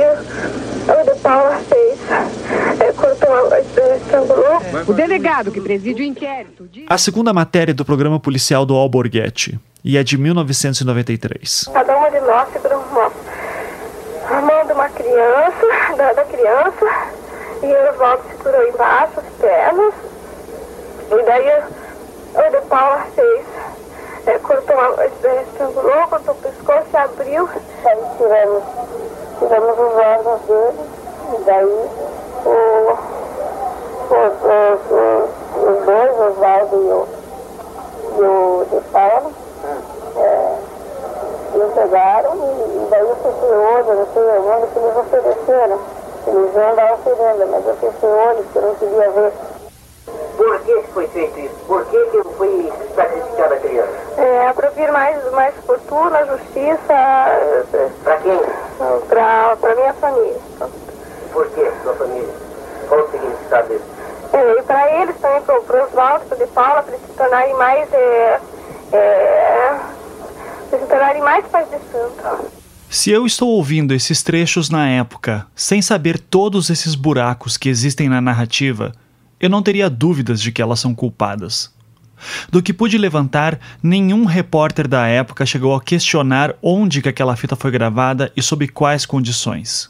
o 0.88 1.04
de 1.04 1.20
Paula 1.20 1.58
fez, 1.68 2.00
é, 2.80 2.92
cortou, 2.94 3.58
estrangulou. 3.98 4.62
O 4.88 4.94
delegado 4.94 5.52
que 5.52 5.60
preside 5.60 6.02
o 6.02 6.06
inquérito. 6.06 6.70
A 6.88 6.98
segunda 6.98 7.34
matéria 7.34 7.74
do 7.74 7.84
programa 7.84 8.20
policial 8.20 8.66
do 8.66 8.76
Alborguete 8.76 9.60
e 9.84 9.98
é 9.98 10.04
de 10.04 10.18
1993. 10.18 11.70
Cada 11.74 11.98
uma 11.98 12.10
de 12.10 12.20
nós 12.22 12.52
segura 12.52 12.78
uma, 12.78 13.12
a 14.30 14.42
mão 14.42 14.66
de 14.66 14.74
uma 14.74 14.88
criança, 15.00 15.96
da, 15.96 16.14
da 16.14 16.26
criança, 16.26 16.86
e 17.64 17.74
o 17.74 17.90
Oswaldo 17.90 18.24
segurou 18.30 18.68
embaixo 18.68 19.20
as 19.20 19.26
pernas, 19.40 19.94
e 21.10 21.24
daí 21.24 21.64
o 22.36 22.52
de 22.52 22.62
Paula 22.68 23.06
fez, 23.16 23.46
é, 24.26 24.38
cortou, 24.40 24.76
estrangulou, 25.42 26.08
cortou 26.10 26.34
o 26.34 26.38
pescoço 26.38 26.88
e 26.94 26.98
abriu, 26.98 27.50
aí 27.86 27.98
tiramos, 28.18 28.64
tiramos 29.40 29.80
os 29.80 29.96
órgãos 29.96 30.42
dele, 30.42 30.90
e 31.34 31.44
daí 31.46 31.66
o, 32.46 32.98
os, 34.10 34.34
os, 34.44 34.82
os, 35.56 35.86
dois, 35.86 36.12
o 36.18 36.30
Oswaldo 36.30 36.76
e 36.76 36.90
o, 36.92 37.08
e 38.18 38.22
o 38.22 38.66
de 38.70 38.82
Paula, 38.92 39.32
é, 40.18 40.79
me 41.60 41.74
pegaram 41.74 42.36
e, 42.36 42.86
e 42.86 42.88
daí 42.90 43.02
eu 43.02 43.16
fechei 43.16 43.50
o 43.50 43.76
olho, 43.76 43.96
não 43.96 44.08
sei 44.14 44.24
onde 44.24 44.68
que 44.68 44.80
eles 44.80 44.98
ofereceram. 44.98 45.80
Eles 46.28 46.56
iam 46.56 46.76
dar 46.76 46.94
oferenda, 46.94 47.46
mas 47.48 47.68
eu 47.68 47.76
fechei 47.76 48.10
o 48.10 48.28
olho 48.28 48.44
porque 48.44 48.58
eu 48.58 48.62
não 48.62 48.76
queria 48.76 49.12
ver. 49.12 49.34
Por 50.38 50.60
que 50.62 50.82
foi 50.94 51.08
feito 51.08 51.40
isso? 51.40 51.56
Por 51.68 51.86
que, 51.86 52.06
que 52.06 52.24
foi 52.38 52.74
sacrificada 52.96 53.56
a 53.56 53.60
criança? 53.60 53.94
É, 54.18 54.54
para 54.54 54.70
vir 54.70 54.92
mais, 54.92 55.32
mais 55.32 55.54
fortuna, 55.66 56.26
justiça. 56.26 56.94
Para 58.04 58.18
quem? 58.18 58.42
Para 59.10 59.76
minha 59.76 59.94
família. 59.94 60.38
Por 61.34 61.48
que 61.48 61.72
sua 61.84 61.94
família? 61.94 62.34
Qual 62.88 63.02
o 63.02 63.12
significado 63.12 63.68
disso? 63.68 63.86
É, 64.32 64.60
e 64.60 64.62
para 64.64 65.02
eles 65.02 65.16
também, 65.20 65.42
para 65.42 65.56
o 65.56 65.84
Oswaldo, 65.84 66.26
para 66.26 66.36
o 66.36 66.40
de 66.40 66.48
Paula, 66.48 66.84
para 66.84 66.94
eles 66.94 67.06
se 67.06 67.14
tornarem 67.14 67.54
mais. 67.56 67.94
É, 67.94 68.40
é, 68.94 69.76
se 70.78 70.86
tornarem 70.86 71.22
mais 71.22 71.46
pais 71.48 71.68
de 71.70 71.78
santo. 71.92 72.52
Se 72.90 73.12
eu 73.12 73.26
estou 73.26 73.50
ouvindo 73.50 73.94
esses 73.94 74.24
trechos 74.24 74.70
na 74.70 74.88
época, 74.88 75.46
sem 75.56 75.82
saber 75.82 76.20
todos 76.20 76.70
esses 76.70 76.96
buracos 76.96 77.56
que 77.56 77.70
existem 77.70 78.10
na 78.10 78.20
narrativa, 78.20 78.94
eu 79.40 79.50
não 79.50 79.62
teria 79.62 79.90
dúvidas 79.90 80.42
de 80.42 80.52
que 80.52 80.62
elas 80.62 80.80
são 80.80 80.96
culpadas. 80.96 81.72
Do 82.50 82.62
que 82.62 82.74
pude 82.74 82.98
levantar, 82.98 83.60
nenhum 83.82 84.26
repórter 84.26 84.88
da 84.88 85.08
época 85.08 85.46
chegou 85.46 85.76
a 85.76 85.82
questionar 85.82 86.56
onde 86.62 87.02
que 87.02 87.10
aquela 87.10 87.36
fita 87.36 87.56
foi 87.56 87.72
gravada 87.72 88.32
e 88.36 88.42
sob 88.42 88.68
quais 88.68 89.06
condições. 89.06 89.90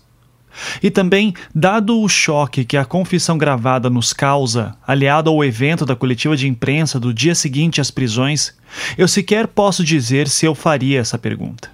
E 0.82 0.90
também, 0.90 1.34
dado 1.54 2.02
o 2.02 2.10
choque 2.10 2.66
que 2.66 2.78
a 2.78 2.86
confissão 2.86 3.38
gravada 3.38 3.90
nos 3.90 4.14
causa, 4.14 4.76
aliado 4.86 5.30
ao 5.30 5.44
evento 5.44 5.86
da 5.86 5.96
coletiva 5.96 6.36
de 6.36 6.48
imprensa 6.48 7.00
do 7.00 7.14
dia 7.14 7.36
seguinte 7.36 7.80
às 7.80 7.92
prisões, 7.92 8.54
eu 8.98 9.08
sequer 9.08 9.48
posso 9.48 9.84
dizer 9.84 10.28
se 10.28 10.46
eu 10.46 10.56
faria 10.56 11.00
essa 11.00 11.18
pergunta. 11.18 11.70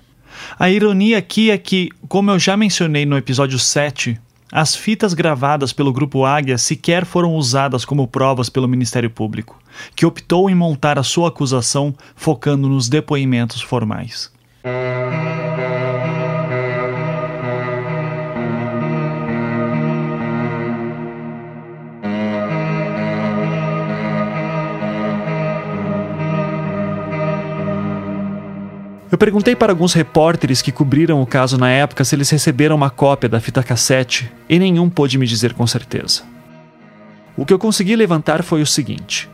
A 0.59 0.69
ironia 0.69 1.17
aqui 1.17 1.49
é 1.51 1.57
que, 1.57 1.89
como 2.07 2.31
eu 2.31 2.39
já 2.39 2.55
mencionei 2.55 3.05
no 3.05 3.17
episódio 3.17 3.57
7, 3.57 4.19
as 4.51 4.75
fitas 4.75 5.13
gravadas 5.13 5.73
pelo 5.73 5.91
Grupo 5.91 6.23
Águia 6.23 6.57
sequer 6.57 7.05
foram 7.05 7.33
usadas 7.33 7.83
como 7.83 8.07
provas 8.07 8.49
pelo 8.49 8.67
Ministério 8.67 9.09
Público, 9.09 9.59
que 9.95 10.05
optou 10.05 10.49
em 10.49 10.55
montar 10.55 10.99
a 10.99 11.03
sua 11.03 11.29
acusação 11.29 11.93
focando 12.15 12.69
nos 12.69 12.87
depoimentos 12.87 13.61
formais. 13.61 14.31
Eu 29.15 29.17
perguntei 29.17 29.55
para 29.55 29.71
alguns 29.71 29.93
repórteres 29.93 30.61
que 30.61 30.73
cobriram 30.73 31.21
o 31.21 31.25
caso 31.25 31.57
na 31.57 31.69
época 31.69 32.03
se 32.03 32.13
eles 32.13 32.29
receberam 32.29 32.75
uma 32.75 32.89
cópia 32.89 33.29
da 33.29 33.39
fita 33.39 33.63
cassete 33.63 34.29
e 34.49 34.59
nenhum 34.59 34.89
pôde 34.89 35.17
me 35.17 35.25
dizer 35.25 35.53
com 35.53 35.65
certeza. 35.65 36.23
O 37.37 37.45
que 37.45 37.53
eu 37.53 37.57
consegui 37.57 37.95
levantar 37.95 38.43
foi 38.43 38.61
o 38.61 38.65
seguinte: 38.67 39.29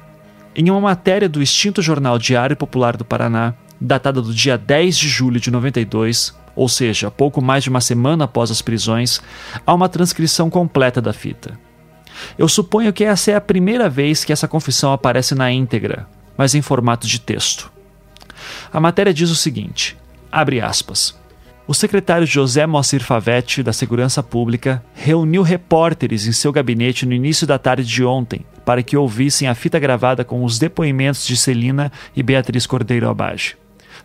em 0.56 0.70
uma 0.70 0.80
matéria 0.80 1.28
do 1.28 1.42
extinto 1.42 1.82
jornal 1.82 2.20
Diário 2.20 2.56
Popular 2.56 2.96
do 2.96 3.04
Paraná, 3.04 3.56
datada 3.82 4.22
do 4.22 4.32
dia 4.32 4.56
10 4.56 4.96
de 4.96 5.10
julho 5.10 5.40
de 5.40 5.50
92, 5.50 6.38
ou 6.56 6.70
seja, 6.70 7.10
pouco 7.10 7.42
mais 7.42 7.64
de 7.64 7.72
uma 7.72 7.82
semana 7.82 8.26
após 8.26 8.52
as 8.52 8.62
prisões, 8.62 9.20
há 9.66 9.74
uma 9.74 9.90
transcrição 9.90 10.48
completa 10.48 11.02
da 11.02 11.12
fita. 11.12 11.58
Eu 12.38 12.48
suponho 12.48 12.94
que 12.94 13.04
essa 13.04 13.32
é 13.32 13.36
a 13.36 13.42
primeira 13.42 13.90
vez 13.90 14.24
que 14.24 14.32
essa 14.32 14.48
confissão 14.48 14.94
aparece 14.94 15.34
na 15.34 15.52
íntegra, 15.52 16.08
mas 16.38 16.54
em 16.54 16.62
formato 16.62 17.08
de 17.08 17.20
texto. 17.20 17.81
A 18.72 18.80
matéria 18.80 19.14
diz 19.14 19.30
o 19.30 19.36
seguinte: 19.36 19.98
abre 20.32 20.62
aspas. 20.62 21.20
O 21.68 21.74
secretário 21.74 22.28
José 22.28 22.66
Moacir 22.66 23.02
Favetti, 23.02 23.64
da 23.64 23.72
Segurança 23.72 24.22
Pública, 24.22 24.84
reuniu 24.94 25.42
repórteres 25.42 26.26
em 26.26 26.32
seu 26.32 26.52
gabinete 26.52 27.06
no 27.06 27.14
início 27.14 27.48
da 27.48 27.58
tarde 27.58 27.86
de 27.86 28.04
ontem 28.04 28.46
para 28.66 28.84
que 28.84 28.98
ouvissem 28.98 29.48
a 29.48 29.56
fita 29.56 29.80
gravada 29.80 30.24
com 30.24 30.44
os 30.44 30.60
depoimentos 30.60 31.26
de 31.26 31.38
Celina 31.38 31.92
e 32.16 32.22
Beatriz 32.22 32.66
Cordeiro 32.66 33.10
Abage 33.10 33.56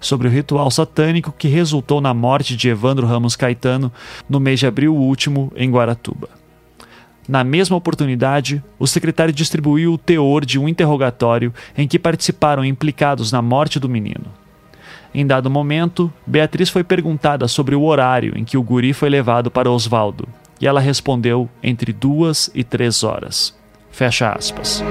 sobre 0.00 0.28
o 0.28 0.30
ritual 0.30 0.70
satânico 0.70 1.34
que 1.36 1.48
resultou 1.48 2.00
na 2.00 2.12
morte 2.12 2.56
de 2.56 2.68
Evandro 2.68 3.06
Ramos 3.06 3.36
Caetano 3.36 3.92
no 4.28 4.38
mês 4.38 4.60
de 4.60 4.66
abril 4.66 4.94
último 4.94 5.52
em 5.56 5.70
Guaratuba. 5.70 6.28
Na 7.28 7.42
mesma 7.42 7.76
oportunidade, 7.76 8.62
o 8.78 8.86
secretário 8.86 9.34
distribuiu 9.34 9.92
o 9.92 9.98
teor 9.98 10.44
de 10.44 10.58
um 10.58 10.68
interrogatório 10.68 11.52
em 11.76 11.88
que 11.88 11.98
participaram 11.98 12.64
implicados 12.64 13.32
na 13.32 13.42
morte 13.42 13.80
do 13.80 13.88
menino. 13.88 14.26
Em 15.12 15.26
dado 15.26 15.50
momento, 15.50 16.12
Beatriz 16.26 16.68
foi 16.68 16.84
perguntada 16.84 17.48
sobre 17.48 17.74
o 17.74 17.82
horário 17.82 18.36
em 18.36 18.44
que 18.44 18.56
o 18.56 18.62
guri 18.62 18.92
foi 18.92 19.08
levado 19.08 19.50
para 19.50 19.70
Osvaldo, 19.70 20.28
e 20.60 20.66
ela 20.66 20.80
respondeu 20.80 21.48
entre 21.62 21.92
duas 21.92 22.50
e 22.54 22.62
três 22.62 23.02
horas. 23.02 23.56
Fecha 23.90 24.30
aspas. 24.30 24.84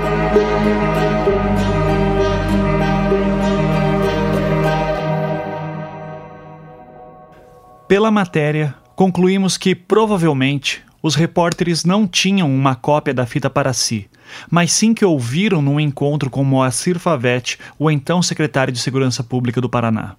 Pela 7.88 8.10
matéria, 8.10 8.74
concluímos 8.96 9.58
que 9.58 9.76
provavelmente 9.76 10.85
os 11.06 11.14
repórteres 11.14 11.86
não 11.86 12.08
tinham 12.08 12.52
uma 12.52 12.74
cópia 12.74 13.14
da 13.14 13.28
fita 13.28 13.48
para 13.48 13.74
si, 13.74 14.10
mas 14.50 14.72
sim 14.72 14.92
que 14.92 15.06
ouviram 15.06 15.62
num 15.62 15.80
encontro 15.80 16.32
com 16.32 16.44
Moacir 16.44 16.98
Favete, 16.98 17.60
o 17.78 17.92
então 17.92 18.24
secretário 18.24 18.74
de 18.74 18.80
Segurança 18.80 19.24
Pública 19.24 19.62
do 19.62 19.70
Paraná. 19.70 20.16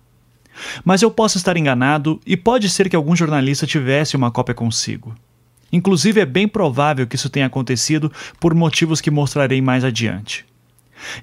Mas 0.84 1.02
eu 1.02 1.10
posso 1.10 1.38
estar 1.38 1.56
enganado 1.56 2.20
e 2.24 2.36
pode 2.36 2.70
ser 2.70 2.88
que 2.88 2.94
algum 2.94 3.16
jornalista 3.16 3.66
tivesse 3.66 4.14
uma 4.14 4.30
cópia 4.30 4.54
consigo. 4.54 5.12
Inclusive, 5.72 6.20
é 6.20 6.24
bem 6.24 6.46
provável 6.46 7.04
que 7.04 7.16
isso 7.16 7.28
tenha 7.28 7.46
acontecido 7.46 8.12
por 8.38 8.54
motivos 8.54 9.00
que 9.00 9.10
mostrarei 9.10 9.60
mais 9.60 9.82
adiante. 9.82 10.46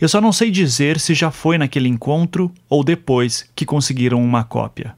Eu 0.01 0.09
só 0.09 0.19
não 0.19 0.33
sei 0.33 0.51
dizer 0.51 0.99
se 0.99 1.13
já 1.13 1.31
foi 1.31 1.57
naquele 1.57 1.87
encontro 1.87 2.51
ou 2.69 2.83
depois 2.83 3.49
que 3.55 3.65
conseguiram 3.65 4.21
uma 4.21 4.43
cópia. 4.43 4.93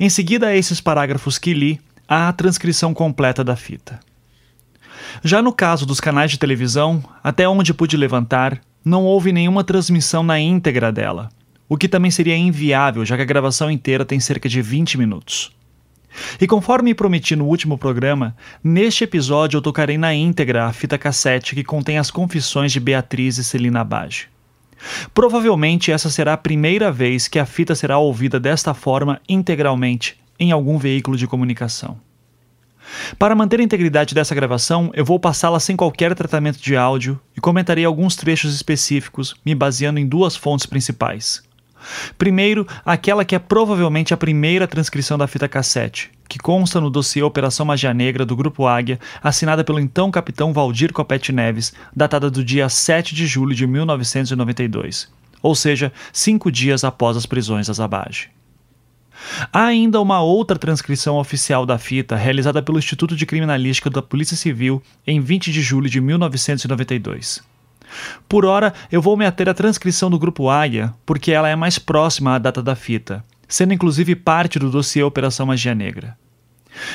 Em 0.00 0.10
seguida 0.10 0.48
a 0.48 0.56
esses 0.56 0.80
parágrafos 0.80 1.38
que 1.38 1.54
li, 1.54 1.80
a 2.08 2.32
transcrição 2.32 2.92
completa 2.92 3.42
da 3.42 3.56
fita. 3.56 4.00
Já 5.22 5.40
no 5.40 5.52
caso 5.52 5.86
dos 5.86 6.00
canais 6.00 6.30
de 6.30 6.38
televisão, 6.38 7.02
até 7.22 7.48
onde 7.48 7.72
pude 7.72 7.96
levantar, 7.96 8.60
não 8.84 9.04
houve 9.04 9.32
nenhuma 9.32 9.64
transmissão 9.64 10.22
na 10.22 10.38
íntegra 10.38 10.92
dela, 10.92 11.30
o 11.68 11.76
que 11.76 11.88
também 11.88 12.10
seria 12.10 12.36
inviável, 12.36 13.04
já 13.04 13.16
que 13.16 13.22
a 13.22 13.26
gravação 13.26 13.70
inteira 13.70 14.04
tem 14.04 14.20
cerca 14.20 14.48
de 14.48 14.60
20 14.60 14.98
minutos. 14.98 15.52
E 16.40 16.46
conforme 16.46 16.94
prometi 16.94 17.34
no 17.34 17.46
último 17.46 17.76
programa, 17.76 18.36
neste 18.62 19.04
episódio 19.04 19.56
eu 19.56 19.62
tocarei 19.62 19.98
na 19.98 20.14
íntegra 20.14 20.66
a 20.66 20.72
fita 20.72 20.98
cassete 20.98 21.54
que 21.54 21.64
contém 21.64 21.98
as 21.98 22.10
confissões 22.10 22.70
de 22.70 22.78
Beatriz 22.78 23.38
e 23.38 23.44
Celina 23.44 23.82
Bage. 23.82 24.28
Provavelmente 25.12 25.90
essa 25.90 26.10
será 26.10 26.34
a 26.34 26.38
primeira 26.38 26.92
vez 26.92 27.26
que 27.26 27.38
a 27.38 27.46
fita 27.46 27.74
será 27.74 27.98
ouvida 27.98 28.38
desta 28.38 28.74
forma 28.74 29.20
integralmente 29.28 30.22
em 30.38 30.52
algum 30.52 30.78
veículo 30.78 31.16
de 31.16 31.26
comunicação. 31.26 31.98
Para 33.18 33.34
manter 33.34 33.60
a 33.60 33.62
integridade 33.62 34.14
dessa 34.14 34.34
gravação, 34.34 34.90
eu 34.94 35.04
vou 35.04 35.18
passá-la 35.18 35.58
sem 35.58 35.76
qualquer 35.76 36.14
tratamento 36.14 36.60
de 36.60 36.76
áudio 36.76 37.18
e 37.36 37.40
comentarei 37.40 37.84
alguns 37.84 38.16
trechos 38.16 38.54
específicos, 38.54 39.34
me 39.44 39.54
baseando 39.54 39.98
em 39.98 40.06
duas 40.06 40.36
fontes 40.36 40.66
principais. 40.66 41.42
Primeiro, 42.16 42.66
aquela 42.84 43.24
que 43.24 43.34
é 43.34 43.38
provavelmente 43.38 44.14
a 44.14 44.16
primeira 44.16 44.66
transcrição 44.66 45.18
da 45.18 45.26
fita 45.26 45.48
cassete, 45.48 46.10
que 46.28 46.38
consta 46.38 46.80
no 46.80 46.90
dossiê 46.90 47.22
Operação 47.22 47.66
Magia 47.66 47.92
Negra 47.92 48.24
do 48.24 48.36
Grupo 48.36 48.66
Águia, 48.66 48.98
assinada 49.22 49.62
pelo 49.62 49.80
então 49.80 50.10
capitão 50.10 50.52
Valdir 50.52 50.92
Copete 50.92 51.32
Neves, 51.32 51.74
datada 51.94 52.30
do 52.30 52.42
dia 52.42 52.68
7 52.68 53.14
de 53.14 53.26
julho 53.26 53.54
de 53.54 53.66
1992, 53.66 55.12
ou 55.42 55.54
seja, 55.54 55.92
cinco 56.12 56.50
dias 56.50 56.84
após 56.84 57.16
as 57.16 57.26
prisões 57.26 57.66
da 57.66 57.74
Zabage. 57.74 58.30
Há 59.52 59.64
ainda 59.64 60.00
uma 60.00 60.20
outra 60.20 60.58
transcrição 60.58 61.16
oficial 61.16 61.64
da 61.64 61.78
fita, 61.78 62.16
realizada 62.16 62.62
pelo 62.62 62.78
Instituto 62.78 63.16
de 63.16 63.26
Criminalística 63.26 63.88
da 63.88 64.02
Polícia 64.02 64.36
Civil 64.36 64.82
em 65.06 65.20
20 65.20 65.52
de 65.52 65.62
julho 65.62 65.88
de 65.88 66.00
1992. 66.00 67.42
Por 68.28 68.44
hora, 68.44 68.72
eu 68.90 69.00
vou 69.00 69.16
me 69.16 69.24
ater 69.24 69.48
à 69.48 69.54
transcrição 69.54 70.10
do 70.10 70.18
Grupo 70.18 70.48
Águia, 70.48 70.92
porque 71.06 71.32
ela 71.32 71.48
é 71.48 71.56
mais 71.56 71.78
próxima 71.78 72.34
à 72.34 72.38
data 72.38 72.62
da 72.62 72.74
fita, 72.74 73.24
sendo 73.48 73.72
inclusive 73.72 74.16
parte 74.16 74.58
do 74.58 74.70
dossiê 74.70 75.02
Operação 75.02 75.46
Magia 75.46 75.74
Negra. 75.74 76.16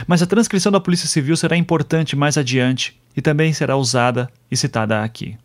Mas 0.07 0.21
a 0.21 0.27
transcrição 0.27 0.71
da 0.71 0.79
Polícia 0.79 1.07
Civil 1.07 1.38
será 1.38 1.55
importante 1.55 2.15
mais 2.15 2.38
adiante 2.38 2.99
e 3.15 3.21
também 3.21 3.53
será 3.53 3.77
usada 3.77 4.29
e 4.51 4.57
citada 4.57 5.03
aqui. 5.03 5.38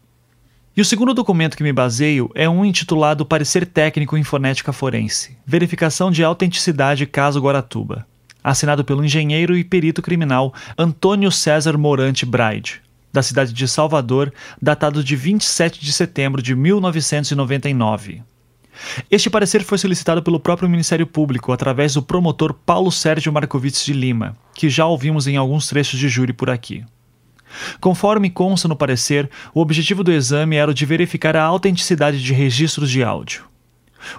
E 0.77 0.81
o 0.81 0.85
segundo 0.85 1.15
documento 1.15 1.57
que 1.57 1.63
me 1.63 1.73
baseio 1.73 2.29
é 2.35 2.49
um 2.49 2.65
intitulado 2.65 3.25
Parecer 3.25 3.65
Técnico 3.65 4.17
em 4.17 4.25
Fonética 4.25 4.73
Forense 4.73 5.39
Verificação 5.47 6.11
de 6.11 6.25
Autenticidade 6.25 7.07
Caso 7.07 7.41
Guaratuba, 7.41 8.05
assinado 8.43 8.85
pelo 8.85 9.05
engenheiro 9.05 9.57
e 9.57 9.63
perito 9.63 10.03
criminal 10.03 10.53
Antônio 10.77 11.31
César 11.31 11.79
Morante 11.79 12.27
Braide, 12.27 12.83
da 13.13 13.23
cidade 13.23 13.53
de 13.53 13.69
Salvador, 13.69 14.35
datado 14.61 15.05
de 15.05 15.15
27 15.15 15.81
de 15.81 15.93
setembro 15.93 16.43
de 16.43 16.57
1999. 16.57 18.23
Este 19.09 19.31
parecer 19.31 19.63
foi 19.63 19.79
solicitado 19.79 20.25
pelo 20.25 20.41
próprio 20.41 20.69
Ministério 20.69 21.07
Público 21.07 21.53
através 21.53 21.95
do 21.95 22.03
promotor 22.03 22.53
Paulo 22.53 22.91
Sérgio 22.91 23.33
Marcovitz 23.33 23.85
de 23.85 23.93
Lima, 23.93 24.37
que 24.53 24.69
já 24.69 24.85
ouvimos 24.87 25.29
em 25.29 25.37
alguns 25.37 25.69
trechos 25.69 26.01
de 26.01 26.09
júri 26.09 26.33
por 26.33 26.51
aqui. 26.51 26.85
Conforme 27.81 28.31
consta 28.31 28.69
no 28.69 28.77
parecer, 28.77 29.31
o 29.55 29.61
objetivo 29.61 30.03
do 30.03 30.13
exame 30.13 30.57
era 30.57 30.71
o 30.71 30.75
de 30.75 30.87
verificar 30.87 31.37
a 31.37 31.43
autenticidade 31.43 32.23
de 32.23 32.33
registros 32.33 32.91
de 32.91 33.03
áudio. 33.03 33.45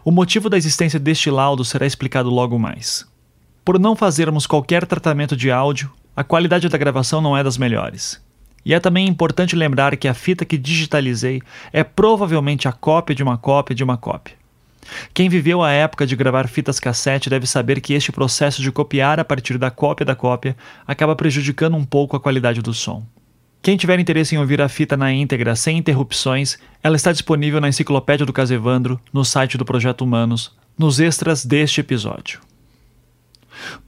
O 0.03 0.11
motivo 0.11 0.49
da 0.49 0.57
existência 0.57 0.99
deste 0.99 1.29
laudo 1.29 1.63
será 1.63 1.85
explicado 1.85 2.29
logo 2.29 2.57
mais. 2.57 3.05
Por 3.63 3.79
não 3.79 3.95
fazermos 3.95 4.45
qualquer 4.45 4.85
tratamento 4.85 5.35
de 5.35 5.51
áudio, 5.51 5.91
a 6.15 6.23
qualidade 6.23 6.69
da 6.69 6.77
gravação 6.77 7.21
não 7.21 7.35
é 7.35 7.43
das 7.43 7.57
melhores. 7.57 8.23
E 8.65 8.73
é 8.73 8.79
também 8.79 9.07
importante 9.07 9.55
lembrar 9.55 9.95
que 9.95 10.07
a 10.07 10.13
fita 10.13 10.43
que 10.43 10.57
digitalizei 10.57 11.41
é 11.71 11.83
provavelmente 11.83 12.67
a 12.67 12.71
cópia 12.71 13.15
de 13.15 13.21
uma 13.21 13.37
cópia 13.37 13.75
de 13.75 13.83
uma 13.83 13.97
cópia. 13.97 14.35
Quem 15.13 15.29
viveu 15.29 15.63
a 15.63 15.71
época 15.71 16.05
de 16.05 16.15
gravar 16.15 16.47
fitas 16.47 16.79
cassete 16.79 17.29
deve 17.29 17.47
saber 17.47 17.81
que 17.81 17.93
este 17.93 18.11
processo 18.11 18.61
de 18.61 18.71
copiar 18.71 19.19
a 19.19 19.25
partir 19.25 19.57
da 19.57 19.71
cópia 19.71 20.05
da 20.05 20.15
cópia 20.15 20.55
acaba 20.87 21.15
prejudicando 21.15 21.75
um 21.75 21.85
pouco 21.85 22.15
a 22.15 22.19
qualidade 22.19 22.61
do 22.61 22.73
som. 22.73 23.03
Quem 23.65 23.77
tiver 23.77 23.99
interesse 23.99 24.35
em 24.35 24.37
ouvir 24.37 24.61
a 24.61 24.69
fita 24.69 24.95
na 24.95 25.11
íntegra 25.11 25.55
sem 25.55 25.79
interrupções, 25.79 26.59
ela 26.83 26.95
está 26.95 27.11
disponível 27.11 27.59
na 27.59 27.67
Enciclopédia 27.67 28.23
do 28.23 28.31
Casevandro, 28.31 29.01
no 29.11 29.25
site 29.25 29.57
do 29.57 29.65
Projeto 29.65 30.03
Humanos, 30.03 30.55
nos 30.77 30.99
extras 30.99 31.43
deste 31.43 31.81
episódio. 31.81 32.39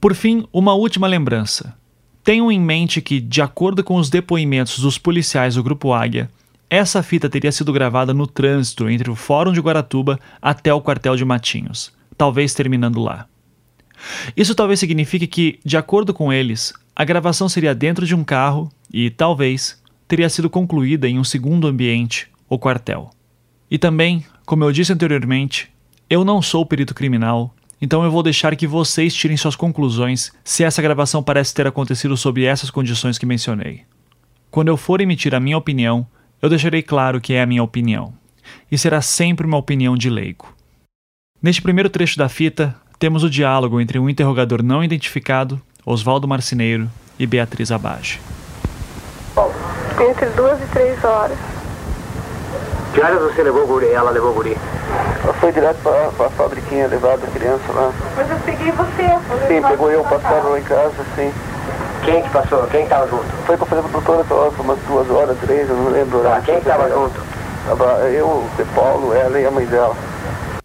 Por 0.00 0.16
fim, 0.16 0.44
uma 0.52 0.74
última 0.74 1.06
lembrança. 1.06 1.78
Tenham 2.24 2.50
em 2.50 2.60
mente 2.60 3.00
que, 3.00 3.20
de 3.20 3.40
acordo 3.40 3.84
com 3.84 3.94
os 3.94 4.10
depoimentos 4.10 4.80
dos 4.80 4.98
policiais 4.98 5.54
do 5.54 5.62
Grupo 5.62 5.92
Águia, 5.92 6.28
essa 6.68 7.00
fita 7.00 7.30
teria 7.30 7.52
sido 7.52 7.72
gravada 7.72 8.12
no 8.12 8.26
trânsito 8.26 8.90
entre 8.90 9.08
o 9.08 9.14
Fórum 9.14 9.52
de 9.52 9.60
Guaratuba 9.60 10.18
até 10.42 10.74
o 10.74 10.80
quartel 10.80 11.14
de 11.14 11.24
Matinhos, 11.24 11.92
talvez 12.16 12.52
terminando 12.52 13.00
lá. 13.00 13.28
Isso 14.36 14.56
talvez 14.56 14.80
signifique 14.80 15.28
que, 15.28 15.60
de 15.64 15.76
acordo 15.76 16.12
com 16.12 16.32
eles, 16.32 16.72
a 16.98 17.04
gravação 17.04 17.48
seria 17.48 17.76
dentro 17.76 18.04
de 18.04 18.12
um 18.12 18.24
carro 18.24 18.68
e, 18.92 19.08
talvez, 19.08 19.80
teria 20.08 20.28
sido 20.28 20.50
concluída 20.50 21.08
em 21.08 21.16
um 21.16 21.22
segundo 21.22 21.68
ambiente, 21.68 22.28
o 22.48 22.58
quartel. 22.58 23.10
E 23.70 23.78
também, 23.78 24.24
como 24.44 24.64
eu 24.64 24.72
disse 24.72 24.92
anteriormente, 24.92 25.70
eu 26.10 26.24
não 26.24 26.42
sou 26.42 26.66
perito 26.66 26.96
criminal, 26.96 27.54
então 27.80 28.02
eu 28.02 28.10
vou 28.10 28.20
deixar 28.20 28.56
que 28.56 28.66
vocês 28.66 29.14
tirem 29.14 29.36
suas 29.36 29.54
conclusões 29.54 30.32
se 30.42 30.64
essa 30.64 30.82
gravação 30.82 31.22
parece 31.22 31.54
ter 31.54 31.68
acontecido 31.68 32.16
sob 32.16 32.44
essas 32.44 32.68
condições 32.68 33.16
que 33.16 33.24
mencionei. 33.24 33.82
Quando 34.50 34.66
eu 34.66 34.76
for 34.76 35.00
emitir 35.00 35.36
a 35.36 35.40
minha 35.40 35.56
opinião, 35.56 36.04
eu 36.42 36.48
deixarei 36.48 36.82
claro 36.82 37.20
que 37.20 37.32
é 37.32 37.42
a 37.42 37.46
minha 37.46 37.62
opinião, 37.62 38.12
e 38.72 38.76
será 38.76 39.00
sempre 39.00 39.46
uma 39.46 39.56
opinião 39.56 39.96
de 39.96 40.10
leigo. 40.10 40.52
Neste 41.40 41.62
primeiro 41.62 41.90
trecho 41.90 42.18
da 42.18 42.28
fita, 42.28 42.74
temos 42.98 43.22
o 43.22 43.30
diálogo 43.30 43.80
entre 43.80 44.00
um 44.00 44.10
interrogador 44.10 44.64
não 44.64 44.82
identificado, 44.82 45.62
Oswaldo 45.90 46.28
Marcineiro, 46.28 46.86
e 47.18 47.26
Beatriz 47.26 47.72
Abage. 47.72 48.20
Entre 49.98 50.26
duas 50.36 50.60
e 50.60 50.66
três 50.66 51.02
horas. 51.02 51.38
Que 52.92 53.00
horas 53.00 53.22
você 53.22 53.42
levou 53.42 53.64
o 53.64 53.66
guri? 53.66 53.88
Ela 53.88 54.10
levou 54.10 54.32
o 54.32 54.34
guri? 54.34 54.54
Ela 55.24 55.32
foi 55.32 55.50
direto 55.50 55.78
pra, 55.82 56.10
pra 56.14 56.28
fabriquinha 56.28 56.88
levar 56.88 57.14
a 57.14 57.18
criança 57.18 57.72
lá. 57.72 57.90
Mas 58.14 58.30
eu 58.30 58.36
peguei 58.44 58.70
você. 58.70 59.48
Sim, 59.48 59.62
pegou 59.66 59.90
eu, 59.90 60.04
passaram 60.04 60.50
lá 60.50 60.58
em 60.60 60.62
casa, 60.62 60.92
sim. 61.16 61.32
Quem 62.04 62.22
que 62.22 62.28
passou? 62.28 62.66
Quem 62.66 62.84
que 62.84 62.90
tava 62.90 63.08
junto? 63.08 63.24
Foi 63.46 63.56
pra 63.56 63.66
fazer 63.66 63.80
a 63.80 63.88
doutora 63.90 64.24
Torre, 64.24 64.54
umas 64.60 64.78
duas 64.80 65.10
horas, 65.10 65.38
três, 65.38 65.70
eu 65.70 65.76
não 65.76 65.90
lembro. 65.90 66.20
Ah, 66.28 66.42
quem 66.44 66.60
que 66.60 66.66
tava 66.66 66.90
junto? 66.90 67.18
Tava 67.66 67.84
eu, 68.10 68.26
o 68.26 68.66
Paulo, 68.74 69.14
ela 69.14 69.40
e 69.40 69.46
a 69.46 69.50
mãe 69.50 69.64
dela. 69.64 69.96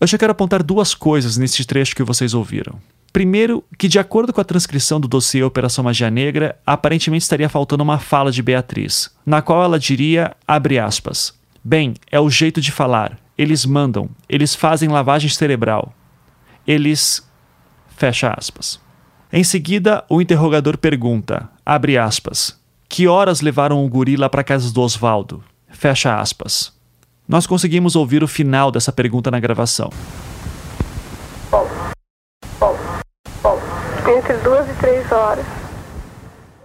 Eu 0.03 0.07
já 0.07 0.17
quero 0.17 0.33
apontar 0.33 0.61
duas 0.61 0.93
coisas 0.93 1.37
neste 1.37 1.65
trecho 1.65 1.95
que 1.95 2.03
vocês 2.03 2.33
ouviram. 2.33 2.77
Primeiro, 3.13 3.63
que 3.77 3.87
de 3.87 3.97
acordo 3.97 4.33
com 4.33 4.41
a 4.41 4.43
transcrição 4.43 4.99
do 4.99 5.07
dossiê 5.07 5.41
Operação 5.43 5.81
Magia 5.81 6.11
Negra, 6.11 6.59
aparentemente 6.65 7.23
estaria 7.23 7.47
faltando 7.47 7.83
uma 7.83 7.97
fala 7.97 8.29
de 8.29 8.43
Beatriz, 8.43 9.09
na 9.25 9.41
qual 9.41 9.63
ela 9.63 9.79
diria, 9.79 10.35
abre 10.45 10.77
aspas, 10.77 11.33
bem, 11.63 11.93
é 12.11 12.19
o 12.19 12.29
jeito 12.29 12.59
de 12.59 12.69
falar, 12.69 13.17
eles 13.37 13.65
mandam, 13.65 14.09
eles 14.27 14.53
fazem 14.53 14.89
lavagem 14.89 15.29
cerebral, 15.29 15.93
eles... 16.67 17.25
fecha 17.95 18.35
aspas. 18.37 18.81
Em 19.31 19.45
seguida, 19.45 20.03
o 20.09 20.21
interrogador 20.21 20.77
pergunta, 20.77 21.49
abre 21.65 21.97
aspas, 21.97 22.59
que 22.89 23.07
horas 23.07 23.39
levaram 23.39 23.85
o 23.85 23.87
gorila 23.87 24.29
para 24.29 24.43
casa 24.43 24.69
do 24.69 24.81
Osvaldo? 24.81 25.41
Fecha 25.69 26.19
aspas. 26.19 26.72
Nós 27.27 27.47
conseguimos 27.47 27.95
ouvir 27.95 28.21
o 28.23 28.27
final 28.27 28.69
dessa 28.69 28.91
pergunta 28.91 29.31
na 29.31 29.39
gravação. 29.39 29.89
Entre 34.17 34.33
duas 34.43 34.69
e 34.69 34.73
três 34.73 35.11
horas. 35.11 35.62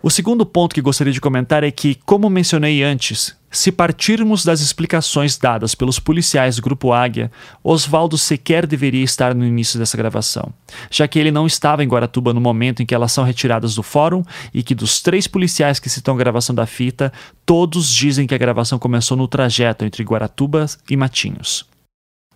O 0.00 0.10
segundo 0.10 0.46
ponto 0.46 0.74
que 0.74 0.80
gostaria 0.80 1.12
de 1.12 1.20
comentar 1.20 1.64
é 1.64 1.72
que, 1.72 1.96
como 2.06 2.30
mencionei 2.30 2.84
antes, 2.84 3.36
se 3.50 3.72
partirmos 3.72 4.44
das 4.44 4.60
explicações 4.60 5.36
dadas 5.36 5.74
pelos 5.74 5.98
policiais 5.98 6.56
do 6.56 6.62
Grupo 6.62 6.92
Águia, 6.92 7.32
Oswaldo 7.64 8.16
sequer 8.16 8.64
deveria 8.64 9.02
estar 9.02 9.34
no 9.34 9.44
início 9.44 9.76
dessa 9.76 9.96
gravação, 9.96 10.52
já 10.88 11.08
que 11.08 11.18
ele 11.18 11.32
não 11.32 11.48
estava 11.48 11.82
em 11.82 11.88
Guaratuba 11.88 12.32
no 12.32 12.40
momento 12.40 12.80
em 12.80 12.86
que 12.86 12.94
elas 12.94 13.10
são 13.10 13.24
retiradas 13.24 13.74
do 13.74 13.82
fórum 13.82 14.22
e 14.54 14.62
que 14.62 14.74
dos 14.74 15.00
três 15.00 15.26
policiais 15.26 15.80
que 15.80 15.90
citam 15.90 16.14
a 16.14 16.18
gravação 16.18 16.54
da 16.54 16.66
fita, 16.66 17.12
todos 17.44 17.92
dizem 17.92 18.26
que 18.26 18.34
a 18.34 18.38
gravação 18.38 18.78
começou 18.78 19.16
no 19.16 19.26
trajeto 19.26 19.84
entre 19.84 20.04
Guaratuba 20.04 20.66
e 20.88 20.96
Matinhos. 20.96 21.66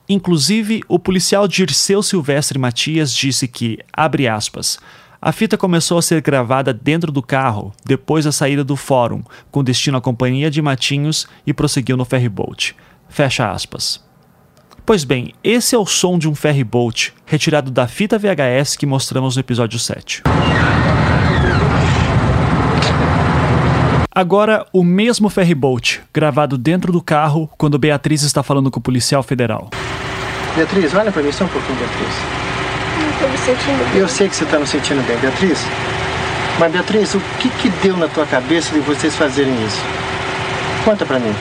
Inclusive, 0.09 0.83
o 0.89 0.99
policial 0.99 1.47
Dirceu 1.47 2.03
Silvestre 2.03 2.59
Matias 2.59 3.15
disse 3.15 3.47
que, 3.47 3.79
abre 3.93 4.27
aspas, 4.27 4.79
a 5.25 5.31
fita 5.31 5.57
começou 5.57 5.99
a 5.99 6.03
ser 6.03 6.21
gravada 6.21 6.75
dentro 6.75 7.13
do 7.13 7.23
carro, 7.23 7.73
depois 7.87 8.25
da 8.25 8.33
saída 8.33 8.65
do 8.65 8.75
fórum, 8.75 9.23
com 9.53 9.63
destino 9.63 9.97
à 9.97 10.01
Companhia 10.01 10.51
de 10.51 10.61
Matinhos 10.61 11.29
e 11.47 11.55
prosseguiu 11.55 11.97
no 11.97 12.05
ferryboat. 12.05 12.75
Fecha 13.09 13.49
aspas. 13.49 14.05
Pois 14.85 15.05
bem, 15.05 15.33
esse 15.45 15.77
é 15.77 15.79
o 15.79 15.87
som 15.87 16.19
de 16.19 16.29
um 16.29 16.35
ferryboat, 16.35 17.15
retirado 17.25 17.71
da 17.71 17.87
fita 17.87 18.19
VHS 18.19 18.75
que 18.77 18.85
mostramos 18.85 19.37
no 19.37 19.41
episódio 19.41 19.79
7. 19.79 20.25
Agora, 24.11 24.67
o 24.73 24.83
mesmo 24.83 25.29
ferryboat, 25.29 26.03
gravado 26.13 26.59
dentro 26.59 26.91
do 26.91 27.01
carro, 27.01 27.49
quando 27.57 27.79
Beatriz 27.79 28.25
está 28.25 28.43
falando 28.43 28.73
com 28.73 28.81
o 28.81 28.83
policial 28.83 29.23
federal. 29.23 29.71
Beatriz, 30.57 30.93
olha 30.95 31.13
pra 31.13 31.23
mim 31.23 31.31
só 31.31 31.45
um 31.45 31.49
pouquinho, 31.49 31.79
Beatriz. 31.79 32.62
Não 32.99 33.19
tô 33.19 33.29
me 33.29 33.39
sentindo 33.39 33.93
bem. 33.93 34.01
Eu 34.01 34.09
sei 34.09 34.29
que 34.29 34.37
você 34.37 34.45
tá 34.45 34.59
não 34.59 34.67
sentindo 34.67 35.07
bem, 35.07 35.17
Beatriz. 35.19 35.65
Mas, 36.59 36.73
Beatriz, 36.73 37.15
o 37.15 37.21
que 37.39 37.49
que 37.49 37.69
deu 37.83 37.97
na 37.97 38.09
tua 38.09 38.27
cabeça 38.27 38.73
de 38.73 38.81
vocês 38.81 39.17
fazerem 39.17 39.53
isso? 39.65 39.81
Conta 40.85 41.07
pra 41.07 41.19
mim. 41.19 41.35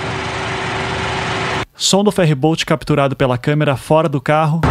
Som 1.76 2.04
do 2.04 2.12
ferryboat 2.12 2.66
capturado 2.66 3.16
pela 3.16 3.38
câmera 3.38 3.76
fora 3.76 4.08
do 4.08 4.22
carro. 4.22 4.62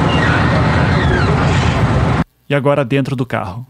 E 2.48 2.54
agora 2.54 2.84
dentro 2.84 3.14
do 3.14 3.26
carro. 3.26 3.66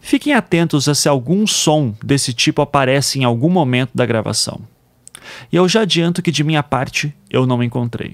Fiquem 0.00 0.32
atentos 0.32 0.88
a 0.88 0.94
se 0.94 1.06
algum 1.06 1.46
som 1.46 1.94
desse 2.02 2.32
tipo 2.32 2.62
aparece 2.62 3.18
em 3.18 3.24
algum 3.24 3.50
momento 3.50 3.90
da 3.94 4.06
gravação. 4.06 4.62
E 5.52 5.56
eu 5.56 5.68
já 5.68 5.82
adianto 5.82 6.22
que 6.22 6.32
de 6.32 6.42
minha 6.42 6.62
parte 6.62 7.14
eu 7.28 7.46
não 7.46 7.62
encontrei. 7.62 8.12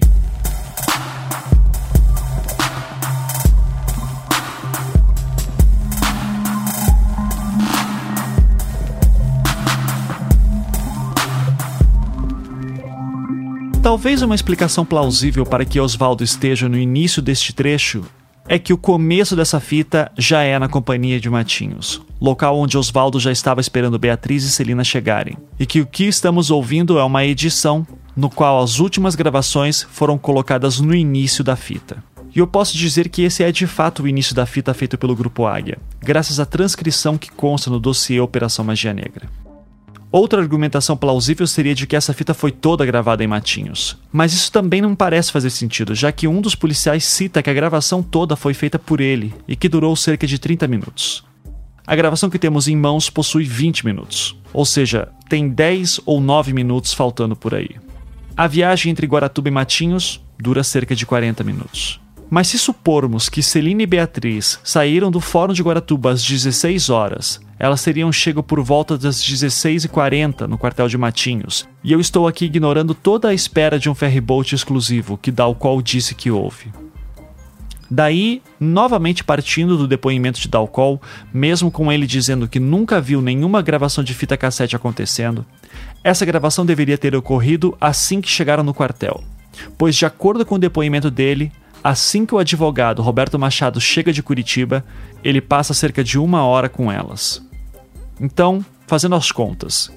Talvez 13.85 14.23
uma 14.23 14.33
explicação 14.33 14.83
plausível 14.83 15.45
para 15.45 15.63
que 15.63 15.79
Oswaldo 15.79 16.23
esteja 16.23 16.67
no 16.67 16.75
início 16.75 17.21
deste 17.21 17.53
trecho 17.53 18.03
é 18.47 18.57
que 18.57 18.73
o 18.73 18.77
começo 18.79 19.35
dessa 19.35 19.59
fita 19.59 20.11
já 20.17 20.41
é 20.41 20.57
na 20.57 20.67
companhia 20.67 21.19
de 21.19 21.29
Matinhos, 21.29 22.01
local 22.19 22.57
onde 22.57 22.79
Oswaldo 22.79 23.19
já 23.19 23.31
estava 23.31 23.61
esperando 23.61 23.99
Beatriz 23.99 24.43
e 24.43 24.49
Celina 24.49 24.83
chegarem, 24.83 25.37
e 25.59 25.67
que 25.67 25.81
o 25.81 25.85
que 25.85 26.05
estamos 26.05 26.49
ouvindo 26.49 26.97
é 26.97 27.03
uma 27.03 27.23
edição 27.25 27.85
no 28.17 28.27
qual 28.27 28.59
as 28.63 28.79
últimas 28.79 29.13
gravações 29.13 29.83
foram 29.83 30.17
colocadas 30.17 30.79
no 30.79 30.95
início 30.95 31.43
da 31.43 31.55
fita. 31.55 32.03
E 32.35 32.39
eu 32.39 32.47
posso 32.47 32.75
dizer 32.75 33.07
que 33.07 33.21
esse 33.21 33.43
é 33.43 33.51
de 33.51 33.67
fato 33.67 34.01
o 34.01 34.07
início 34.07 34.33
da 34.33 34.47
fita 34.47 34.73
feito 34.73 34.97
pelo 34.97 35.15
Grupo 35.15 35.45
Águia, 35.45 35.77
graças 36.01 36.39
à 36.39 36.45
transcrição 36.47 37.19
que 37.19 37.29
consta 37.29 37.69
no 37.69 37.79
dossiê 37.79 38.19
Operação 38.19 38.65
Magia 38.65 38.95
Negra. 38.95 39.29
Outra 40.15 40.41
argumentação 40.41 40.95
plausível 40.95 41.45
seria 41.45 41.75
de 41.75 41.85
que 41.85 41.93
essa 41.93 42.13
fita 42.13 42.33
foi 42.33 42.49
toda 42.49 42.85
gravada 42.85 43.21
em 43.21 43.27
Matinhos. 43.27 43.97
Mas 44.13 44.31
isso 44.31 44.49
também 44.49 44.81
não 44.81 44.95
parece 44.95 45.29
fazer 45.29 45.49
sentido, 45.49 45.93
já 45.93 46.09
que 46.09 46.25
um 46.25 46.39
dos 46.39 46.55
policiais 46.55 47.03
cita 47.03 47.43
que 47.43 47.49
a 47.49 47.53
gravação 47.53 48.01
toda 48.01 48.37
foi 48.37 48.53
feita 48.53 48.79
por 48.79 49.01
ele 49.01 49.33
e 49.45 49.57
que 49.57 49.67
durou 49.67 49.93
cerca 49.93 50.25
de 50.25 50.39
30 50.39 50.69
minutos. 50.69 51.25
A 51.85 51.93
gravação 51.97 52.29
que 52.29 52.39
temos 52.39 52.69
em 52.69 52.77
mãos 52.77 53.09
possui 53.09 53.43
20 53.43 53.85
minutos, 53.85 54.37
ou 54.53 54.63
seja, 54.63 55.09
tem 55.27 55.49
10 55.49 55.99
ou 56.05 56.21
9 56.21 56.53
minutos 56.53 56.93
faltando 56.93 57.35
por 57.35 57.53
aí. 57.53 57.71
A 58.37 58.47
viagem 58.47 58.93
entre 58.93 59.07
Guaratuba 59.07 59.49
e 59.49 59.51
Matinhos 59.51 60.23
dura 60.39 60.63
cerca 60.63 60.95
de 60.95 61.05
40 61.05 61.43
minutos. 61.43 61.99
Mas 62.29 62.47
se 62.47 62.57
supormos 62.57 63.27
que 63.27 63.43
Celina 63.43 63.83
e 63.83 63.85
Beatriz 63.85 64.61
saíram 64.63 65.11
do 65.11 65.19
Fórum 65.19 65.51
de 65.51 65.61
Guaratuba 65.61 66.11
às 66.11 66.23
16 66.23 66.89
horas, 66.89 67.41
elas 67.57 67.83
teriam 67.83 68.11
chego 68.11 68.43
por 68.43 68.61
volta 68.61 68.97
das 68.97 69.17
16h40 69.23 70.47
no 70.47 70.57
quartel 70.57 70.87
de 70.87 70.97
Matinhos, 70.97 71.67
e 71.83 71.91
eu 71.91 71.99
estou 71.99 72.27
aqui 72.27 72.45
ignorando 72.45 72.93
toda 72.93 73.29
a 73.29 73.33
espera 73.33 73.79
de 73.79 73.89
um 73.89 73.95
ferryboat 73.95 74.53
exclusivo 74.53 75.17
que 75.17 75.31
Dalcol 75.31 75.81
disse 75.81 76.13
que 76.13 76.29
houve. 76.31 76.71
Daí, 77.89 78.41
novamente 78.59 79.23
partindo 79.23 79.77
do 79.77 79.87
depoimento 79.87 80.39
de 80.39 80.47
Dalcol, 80.47 80.99
mesmo 81.33 81.69
com 81.69 81.91
ele 81.91 82.07
dizendo 82.07 82.47
que 82.47 82.59
nunca 82.59 82.99
viu 82.99 83.21
nenhuma 83.21 83.61
gravação 83.61 84.03
de 84.03 84.13
fita 84.13 84.35
cassete 84.35 84.75
acontecendo, 84.75 85.45
essa 86.03 86.25
gravação 86.25 86.65
deveria 86.65 86.97
ter 86.97 87.15
ocorrido 87.15 87.77
assim 87.79 88.21
que 88.21 88.29
chegaram 88.29 88.63
no 88.63 88.73
quartel, 88.73 89.23
pois, 89.77 89.95
de 89.95 90.05
acordo 90.05 90.45
com 90.45 90.55
o 90.55 90.59
depoimento 90.59 91.11
dele, 91.11 91.51
assim 91.85 92.25
que 92.25 92.33
o 92.33 92.39
advogado 92.39 93.03
Roberto 93.03 93.37
Machado 93.37 93.79
chega 93.79 94.11
de 94.11 94.23
Curitiba, 94.23 94.83
ele 95.23 95.39
passa 95.39 95.71
cerca 95.71 96.03
de 96.03 96.17
uma 96.17 96.43
hora 96.43 96.67
com 96.67 96.91
elas. 96.91 97.47
Então, 98.19 98.65
fazendo 98.87 99.13
as 99.13 99.31
contas, 99.31 99.91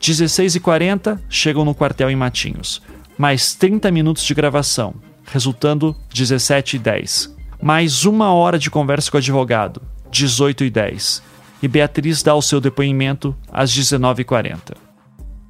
16h40 0.00 1.18
chegam 1.28 1.64
no 1.64 1.74
quartel 1.74 2.08
em 2.08 2.14
Matinhos, 2.14 2.80
mais 3.18 3.56
30 3.56 3.90
minutos 3.90 4.22
de 4.22 4.34
gravação, 4.34 4.94
resultando 5.24 5.96
17h10. 6.14 7.32
Mais 7.60 8.04
uma 8.04 8.32
hora 8.32 8.56
de 8.56 8.70
conversa 8.70 9.10
com 9.10 9.16
o 9.16 9.18
advogado, 9.18 9.82
18h10. 10.12 11.22
E 11.60 11.66
Beatriz 11.66 12.22
dá 12.22 12.36
o 12.36 12.42
seu 12.42 12.60
depoimento 12.60 13.36
às 13.52 13.72
19h40. 13.72 14.76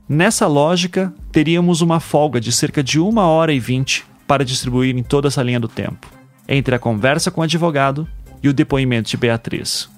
Nessa 0.09 0.47
lógica, 0.47 1.13
teríamos 1.31 1.83
uma 1.83 2.01
folga 2.01 2.41
de 2.41 2.51
cerca 2.51 2.83
de 2.83 2.99
uma 2.99 3.27
hora 3.27 3.53
e 3.53 3.61
vinte 3.61 4.07
para 4.27 4.45
distribuir 4.45 4.97
em 4.97 5.03
toda 5.03 5.29
essa 5.29 5.43
linha 5.43 5.61
do 5.61 5.69
tempo, 5.69 6.07
entre 6.49 6.75
a 6.75 6.79
conversa 6.79 7.31
com 7.31 7.41
o 7.41 7.45
advogado 7.45 8.07
e 8.43 8.49
o 8.49 8.53
depoimento 8.53 9.11
de 9.11 9.17
Beatriz. 9.17 9.89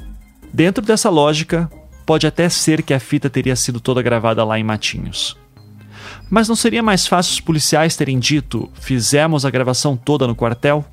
Dentro 0.52 0.84
dessa 0.84 1.10
lógica, 1.10 1.70
pode 2.04 2.26
até 2.26 2.48
ser 2.48 2.82
que 2.82 2.94
a 2.94 3.00
fita 3.00 3.30
teria 3.30 3.56
sido 3.56 3.80
toda 3.80 4.02
gravada 4.02 4.44
lá 4.44 4.58
em 4.58 4.64
Matinhos. 4.64 5.36
Mas 6.30 6.48
não 6.48 6.56
seria 6.56 6.82
mais 6.82 7.06
fácil 7.06 7.32
os 7.32 7.40
policiais 7.40 7.96
terem 7.96 8.18
dito: 8.18 8.70
fizemos 8.74 9.44
a 9.44 9.50
gravação 9.50 9.96
toda 9.96 10.26
no 10.26 10.34
quartel? 10.34 10.84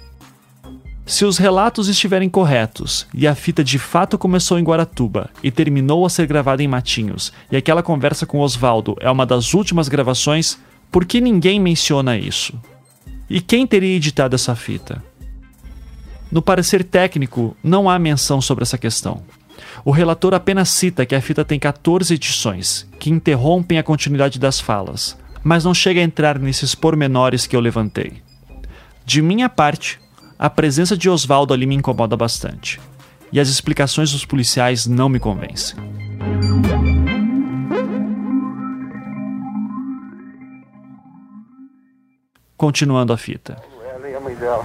Se 1.05 1.25
os 1.25 1.37
relatos 1.37 1.87
estiverem 1.87 2.29
corretos 2.29 3.07
e 3.13 3.27
a 3.27 3.35
fita 3.35 3.63
de 3.63 3.79
fato 3.79 4.17
começou 4.17 4.59
em 4.59 4.63
Guaratuba 4.63 5.29
e 5.43 5.51
terminou 5.51 6.05
a 6.05 6.09
ser 6.09 6.27
gravada 6.27 6.63
em 6.63 6.67
Matinhos, 6.67 7.33
e 7.51 7.57
aquela 7.57 7.83
conversa 7.83 8.25
com 8.25 8.39
Oswaldo 8.39 8.95
é 8.99 9.09
uma 9.09 9.25
das 9.25 9.53
últimas 9.53 9.89
gravações, 9.89 10.57
por 10.91 11.03
que 11.03 11.19
ninguém 11.19 11.59
menciona 11.59 12.17
isso? 12.17 12.53
E 13.33 13.39
quem 13.39 13.65
teria 13.65 13.95
editado 13.95 14.35
essa 14.35 14.53
fita? 14.57 15.01
No 16.29 16.41
parecer 16.41 16.83
técnico, 16.83 17.55
não 17.63 17.89
há 17.89 17.97
menção 17.97 18.41
sobre 18.41 18.63
essa 18.63 18.77
questão. 18.77 19.23
O 19.85 19.91
relator 19.91 20.33
apenas 20.33 20.67
cita 20.67 21.05
que 21.05 21.15
a 21.15 21.21
fita 21.21 21.45
tem 21.45 21.57
14 21.57 22.13
edições, 22.13 22.85
que 22.99 23.09
interrompem 23.09 23.77
a 23.77 23.83
continuidade 23.83 24.37
das 24.37 24.59
falas, 24.59 25.17
mas 25.41 25.63
não 25.63 25.73
chega 25.73 26.01
a 26.01 26.03
entrar 26.03 26.37
nesses 26.37 26.75
pormenores 26.75 27.47
que 27.47 27.55
eu 27.55 27.61
levantei. 27.61 28.21
De 29.05 29.21
minha 29.21 29.47
parte, 29.47 29.97
a 30.37 30.49
presença 30.49 30.97
de 30.97 31.09
Oswaldo 31.09 31.53
ali 31.53 31.65
me 31.65 31.75
incomoda 31.75 32.17
bastante, 32.17 32.81
e 33.31 33.39
as 33.39 33.47
explicações 33.47 34.11
dos 34.11 34.25
policiais 34.25 34.85
não 34.85 35.07
me 35.07 35.21
convencem. 35.21 35.77
Continuando 42.61 43.11
a 43.11 43.17
fita. 43.17 43.57
Ela 43.91 44.07
e 44.07 44.15
a 44.15 44.19
mãe 44.19 44.35
dela. 44.35 44.63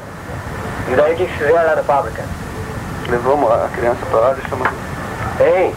E 0.93 0.95
daí 0.95 1.15
o 1.15 1.17
que 1.17 1.27
fizeram 1.29 1.55
lá 1.55 1.77
na 1.77 1.83
fábrica? 1.83 2.23
Levamos 3.09 3.51
a 3.51 3.71
criança 3.75 4.05
pra 4.11 4.21
lá, 4.21 4.35
deixamos. 4.35 4.69
Hein? 5.41 5.75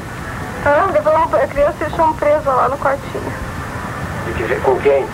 Ah, 0.66 0.90
levamos 0.92 1.34
a 1.34 1.48
criança 1.48 1.76
e 1.80 1.86
deixamos 1.86 2.18
presa 2.18 2.52
lá 2.52 2.68
no 2.68 2.78
quartinho. 2.78 3.24
E 4.28 4.34
que, 4.34 4.56
com 4.60 4.78
quem? 4.82 5.06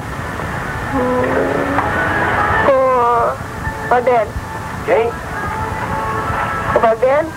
Com 2.65 2.73
o. 2.73 4.03
Quem? 4.85 5.11
Com 6.73 6.79
o? 6.79 7.31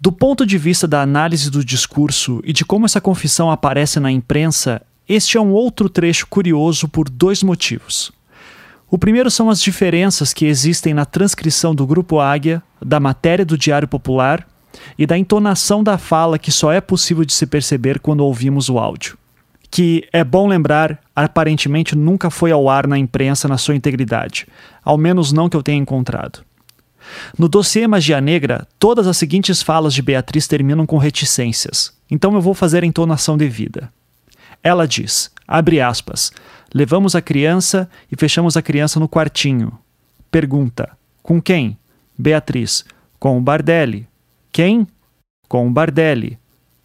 Do 0.00 0.10
ponto 0.10 0.44
de 0.44 0.58
vista 0.58 0.88
da 0.88 1.00
análise 1.00 1.48
do 1.48 1.64
discurso 1.64 2.40
e 2.42 2.52
de 2.52 2.64
como 2.64 2.86
essa 2.86 3.00
confissão 3.00 3.52
aparece 3.52 4.00
na 4.00 4.10
imprensa, 4.10 4.82
este 5.08 5.38
é 5.38 5.40
um 5.40 5.52
outro 5.52 5.88
trecho 5.88 6.26
curioso 6.26 6.88
por 6.88 7.08
dois 7.08 7.44
motivos. 7.44 8.10
O 8.90 8.98
primeiro 8.98 9.30
são 9.30 9.48
as 9.48 9.62
diferenças 9.62 10.32
que 10.32 10.46
existem 10.46 10.92
na 10.92 11.04
transcrição 11.04 11.72
do 11.72 11.86
Grupo 11.86 12.18
Águia, 12.18 12.60
da 12.84 12.98
matéria 12.98 13.44
do 13.44 13.56
Diário 13.56 13.86
Popular 13.86 14.44
e 14.98 15.06
da 15.06 15.16
entonação 15.16 15.84
da 15.84 15.96
fala 15.96 16.40
que 16.40 16.50
só 16.50 16.72
é 16.72 16.80
possível 16.80 17.24
de 17.24 17.32
se 17.32 17.46
perceber 17.46 18.00
quando 18.00 18.24
ouvimos 18.24 18.68
o 18.68 18.80
áudio. 18.80 19.16
Que, 19.70 20.08
é 20.12 20.24
bom 20.24 20.48
lembrar, 20.48 20.98
aparentemente 21.14 21.94
nunca 21.94 22.30
foi 22.30 22.50
ao 22.50 22.68
ar 22.68 22.88
na 22.88 22.98
imprensa 22.98 23.46
na 23.46 23.56
sua 23.56 23.76
integridade, 23.76 24.48
ao 24.84 24.98
menos 24.98 25.30
não 25.30 25.48
que 25.48 25.56
eu 25.56 25.62
tenha 25.62 25.78
encontrado. 25.78 26.40
No 27.38 27.48
dossiê 27.48 27.86
Magia 27.86 28.20
Negra, 28.20 28.66
todas 28.76 29.06
as 29.06 29.16
seguintes 29.16 29.62
falas 29.62 29.94
de 29.94 30.02
Beatriz 30.02 30.48
terminam 30.48 30.84
com 30.84 30.98
reticências, 30.98 31.92
então 32.10 32.34
eu 32.34 32.40
vou 32.40 32.54
fazer 32.54 32.82
a 32.82 32.86
entonação 32.86 33.38
devida. 33.38 33.92
Ela 34.62 34.86
diz, 34.86 35.30
abre 35.46 35.80
aspas, 35.80 36.32
levamos 36.72 37.14
a 37.14 37.22
criança 37.22 37.88
e 38.10 38.16
fechamos 38.16 38.56
a 38.56 38.62
criança 38.62 39.00
no 39.00 39.08
quartinho. 39.08 39.78
Pergunta, 40.30 40.96
com 41.22 41.40
quem? 41.40 41.78
Beatriz, 42.16 42.84
com 43.18 43.38
o 43.38 43.40
Bardelli. 43.40 44.06
Quem? 44.52 44.86
Com 45.48 45.66
o 45.66 45.70
Bardelli. 45.70 46.38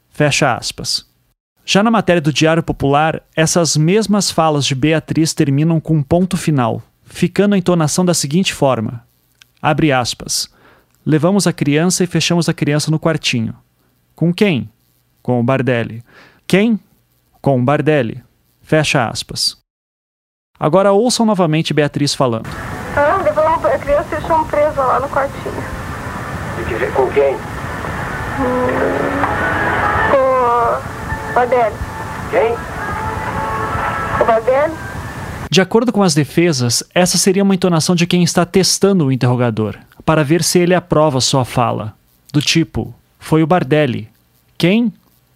Fecha 0.10 0.56
aspas. 0.56 1.06
Já 1.66 1.82
na 1.82 1.90
matéria 1.92 2.22
do 2.22 2.32
Diário 2.32 2.62
Popular, 2.62 3.22
essas 3.36 3.76
mesmas 3.76 4.30
falas 4.30 4.66
de 4.66 4.76
Beatriz 4.76 5.34
terminam 5.34 5.80
com 5.80 5.96
um 5.96 6.04
ponto 6.04 6.38
final, 6.38 6.82
ficando 7.04 7.56
a 7.56 7.58
entonação 7.58 8.06
da 8.06 8.14
seguinte 8.14 8.54
forma: 8.54 9.04
abre 9.62 9.92
aspas. 9.92 10.48
Levamos 11.06 11.46
a 11.48 11.54
criança 11.54 12.04
e 12.04 12.08
fechamos 12.08 12.48
a 12.48 12.54
criança 12.54 12.90
no 12.90 13.00
quartinho. 13.00 13.56
Com 14.16 14.34
quem? 14.34 14.70
Com 15.22 15.40
o 15.40 15.44
Bardelli. 15.44 16.04
Quem? 16.48 16.80
Com 17.46 17.60
o 17.60 17.64
Bardelli. 17.64 18.24
Fecha 18.60 19.08
aspas. 19.08 19.56
Agora 20.60 20.92
ouçam 20.94 21.28
novamente 21.28 21.76
Beatriz 21.76 22.16
falando. 22.16 22.50
Ah, 22.98 23.22
levamos 23.24 23.64
a 23.64 23.78
criança 23.78 24.08
e 24.08 24.18
deixamos 24.18 24.50
presa 24.50 24.82
lá 24.82 25.00
no 25.00 25.08
quartinho. 25.10 25.64
E 26.60 26.64
que, 26.64 26.92
com 26.94 27.08
quem? 27.12 27.38
Com 30.10 31.30
o 31.30 31.34
Badeli. 31.36 31.76
Quem? 32.32 32.56
Com 34.18 34.24
o 34.24 34.26
Badeli? 34.26 34.74
De 35.52 35.62
acordo 35.62 35.94
com 35.94 36.02
as 36.02 36.16
defesas, 36.16 36.84
essa 36.96 37.20
seria 37.20 37.44
uma 37.44 37.54
entonação 37.54 37.94
de 37.94 38.08
quem 38.08 38.24
está 38.24 38.44
testando 38.44 39.06
o 39.06 39.12
interrogador, 39.12 39.78
para 40.04 40.24
ver 40.24 40.42
se 40.44 40.58
ele 40.58 40.74
aprova 40.74 41.22
sua 41.22 41.46
fala. 41.46 41.94
Do 42.34 42.42
tipo, 42.42 42.92
foi 43.20 43.44
o 43.44 43.48
Bardelli. 43.48 44.10
Quem? 44.58 44.92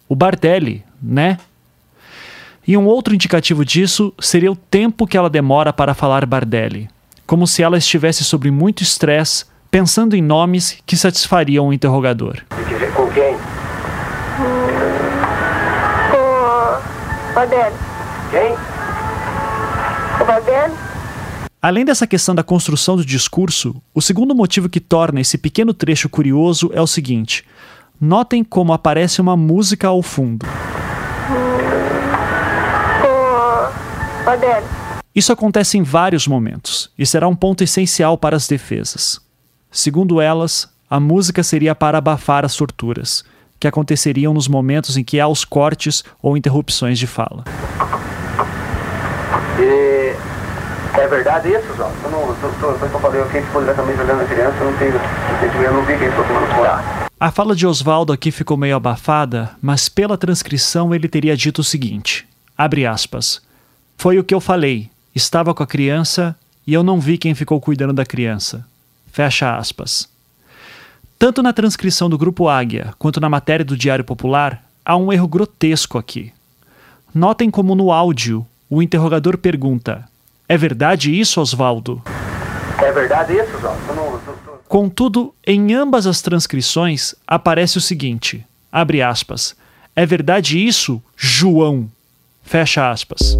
O 0.08 0.16
Bardelli, 0.16 0.84
né? 1.00 1.38
E 2.66 2.76
um 2.76 2.86
outro 2.86 3.14
indicativo 3.14 3.64
disso 3.64 4.12
seria 4.20 4.52
o 4.52 4.56
tempo 4.56 5.06
que 5.06 5.16
ela 5.16 5.30
demora 5.30 5.72
para 5.72 5.94
falar 5.94 6.26
Bardelli, 6.26 6.88
como 7.26 7.46
se 7.46 7.62
ela 7.62 7.78
estivesse 7.78 8.22
sob 8.22 8.50
muito 8.50 8.82
estresse, 8.82 9.46
pensando 9.70 10.14
em 10.14 10.22
nomes 10.22 10.78
que 10.84 10.96
satisfariam 10.96 11.68
o 11.68 11.72
interrogador. 11.72 12.42
Com 12.94 13.10
quem? 13.10 13.34
Com 16.10 17.30
o 17.30 17.34
Badeli. 17.34 17.76
Quem? 18.30 18.54
Com 20.18 20.24
o 20.24 20.26
Badeli? 20.26 20.74
Além 21.62 21.84
dessa 21.84 22.06
questão 22.06 22.34
da 22.34 22.42
construção 22.42 22.96
do 22.96 23.04
discurso, 23.04 23.74
o 23.94 24.00
segundo 24.00 24.34
motivo 24.34 24.68
que 24.68 24.80
torna 24.80 25.20
esse 25.20 25.36
pequeno 25.36 25.74
trecho 25.74 26.08
curioso 26.08 26.70
é 26.72 26.80
o 26.80 26.86
seguinte: 26.86 27.44
notem 28.00 28.42
como 28.42 28.72
aparece 28.72 29.20
uma 29.20 29.36
música 29.36 29.88
ao 29.88 30.02
fundo. 30.02 30.46
Badeli. 34.30 34.66
Isso 35.12 35.32
acontece 35.32 35.76
em 35.76 35.82
vários 35.82 36.28
momentos 36.28 36.90
e 36.96 37.04
será 37.04 37.26
um 37.26 37.34
ponto 37.34 37.64
essencial 37.64 38.16
para 38.16 38.36
as 38.36 38.46
defesas. 38.46 39.20
Segundo 39.72 40.20
elas, 40.20 40.68
a 40.88 41.00
música 41.00 41.42
seria 41.42 41.74
para 41.74 41.98
abafar 41.98 42.44
as 42.44 42.54
torturas, 42.54 43.24
que 43.58 43.66
aconteceriam 43.66 44.32
nos 44.32 44.46
momentos 44.46 44.96
em 44.96 45.02
que 45.02 45.18
há 45.18 45.26
os 45.26 45.44
cortes 45.44 46.04
ou 46.22 46.36
interrupções 46.36 46.96
de 46.96 47.08
fala. 47.08 47.44
E 49.58 50.14
é 50.94 51.08
verdade 51.08 51.48
isso, 51.48 51.74
João? 51.76 51.92
Eu 52.04 52.10
não, 52.10 52.20
eu 52.28 53.00
falei, 53.00 53.22
quem 53.32 53.42
ficou 53.42 53.62
diretamente 53.62 54.00
olhando 54.00 54.22
a 54.22 54.24
criança, 54.24 54.56
eu 54.60 54.70
não 54.70 54.78
tenho, 54.78 54.92
eu 55.64 55.72
não 55.74 55.84
vi 55.84 55.98
quem 55.98 56.08
ficou 56.08 56.24
tomando 56.24 56.54
fora. 56.54 56.84
A 57.18 57.30
fala 57.32 57.54
de 57.56 57.66
Oswaldo 57.66 58.12
aqui 58.12 58.30
ficou 58.30 58.56
meio 58.56 58.76
abafada, 58.76 59.50
mas 59.60 59.88
pela 59.88 60.16
transcrição 60.16 60.94
ele 60.94 61.08
teria 61.08 61.36
dito 61.36 61.58
o 61.58 61.64
seguinte: 61.64 62.28
abre 62.56 62.86
aspas. 62.86 63.49
Foi 64.00 64.18
o 64.18 64.24
que 64.24 64.34
eu 64.34 64.40
falei. 64.40 64.88
Estava 65.14 65.52
com 65.52 65.62
a 65.62 65.66
criança 65.66 66.34
e 66.66 66.72
eu 66.72 66.82
não 66.82 66.98
vi 66.98 67.18
quem 67.18 67.34
ficou 67.34 67.60
cuidando 67.60 67.92
da 67.92 68.06
criança. 68.06 68.66
Fecha 69.12 69.54
aspas. 69.54 70.08
Tanto 71.18 71.42
na 71.42 71.52
transcrição 71.52 72.08
do 72.08 72.16
Grupo 72.16 72.48
Águia 72.48 72.94
quanto 72.98 73.20
na 73.20 73.28
matéria 73.28 73.62
do 73.62 73.76
Diário 73.76 74.02
Popular, 74.02 74.64
há 74.82 74.96
um 74.96 75.12
erro 75.12 75.28
grotesco 75.28 75.98
aqui. 75.98 76.32
Notem 77.14 77.50
como 77.50 77.74
no 77.74 77.92
áudio 77.92 78.46
o 78.70 78.80
interrogador 78.80 79.36
pergunta: 79.36 80.08
É 80.48 80.56
verdade 80.56 81.14
isso, 81.14 81.38
Oswaldo? 81.38 82.02
É 82.78 82.90
verdade 82.92 83.34
isso, 83.34 83.54
Oswaldo? 83.54 84.62
Contudo, 84.66 85.34
em 85.46 85.74
ambas 85.74 86.06
as 86.06 86.22
transcrições 86.22 87.14
aparece 87.26 87.76
o 87.76 87.82
seguinte: 87.82 88.46
abre 88.72 89.02
aspas. 89.02 89.54
É 89.94 90.06
verdade 90.06 90.58
isso, 90.58 91.02
João? 91.18 91.86
Fecha 92.42 92.90
aspas. 92.90 93.36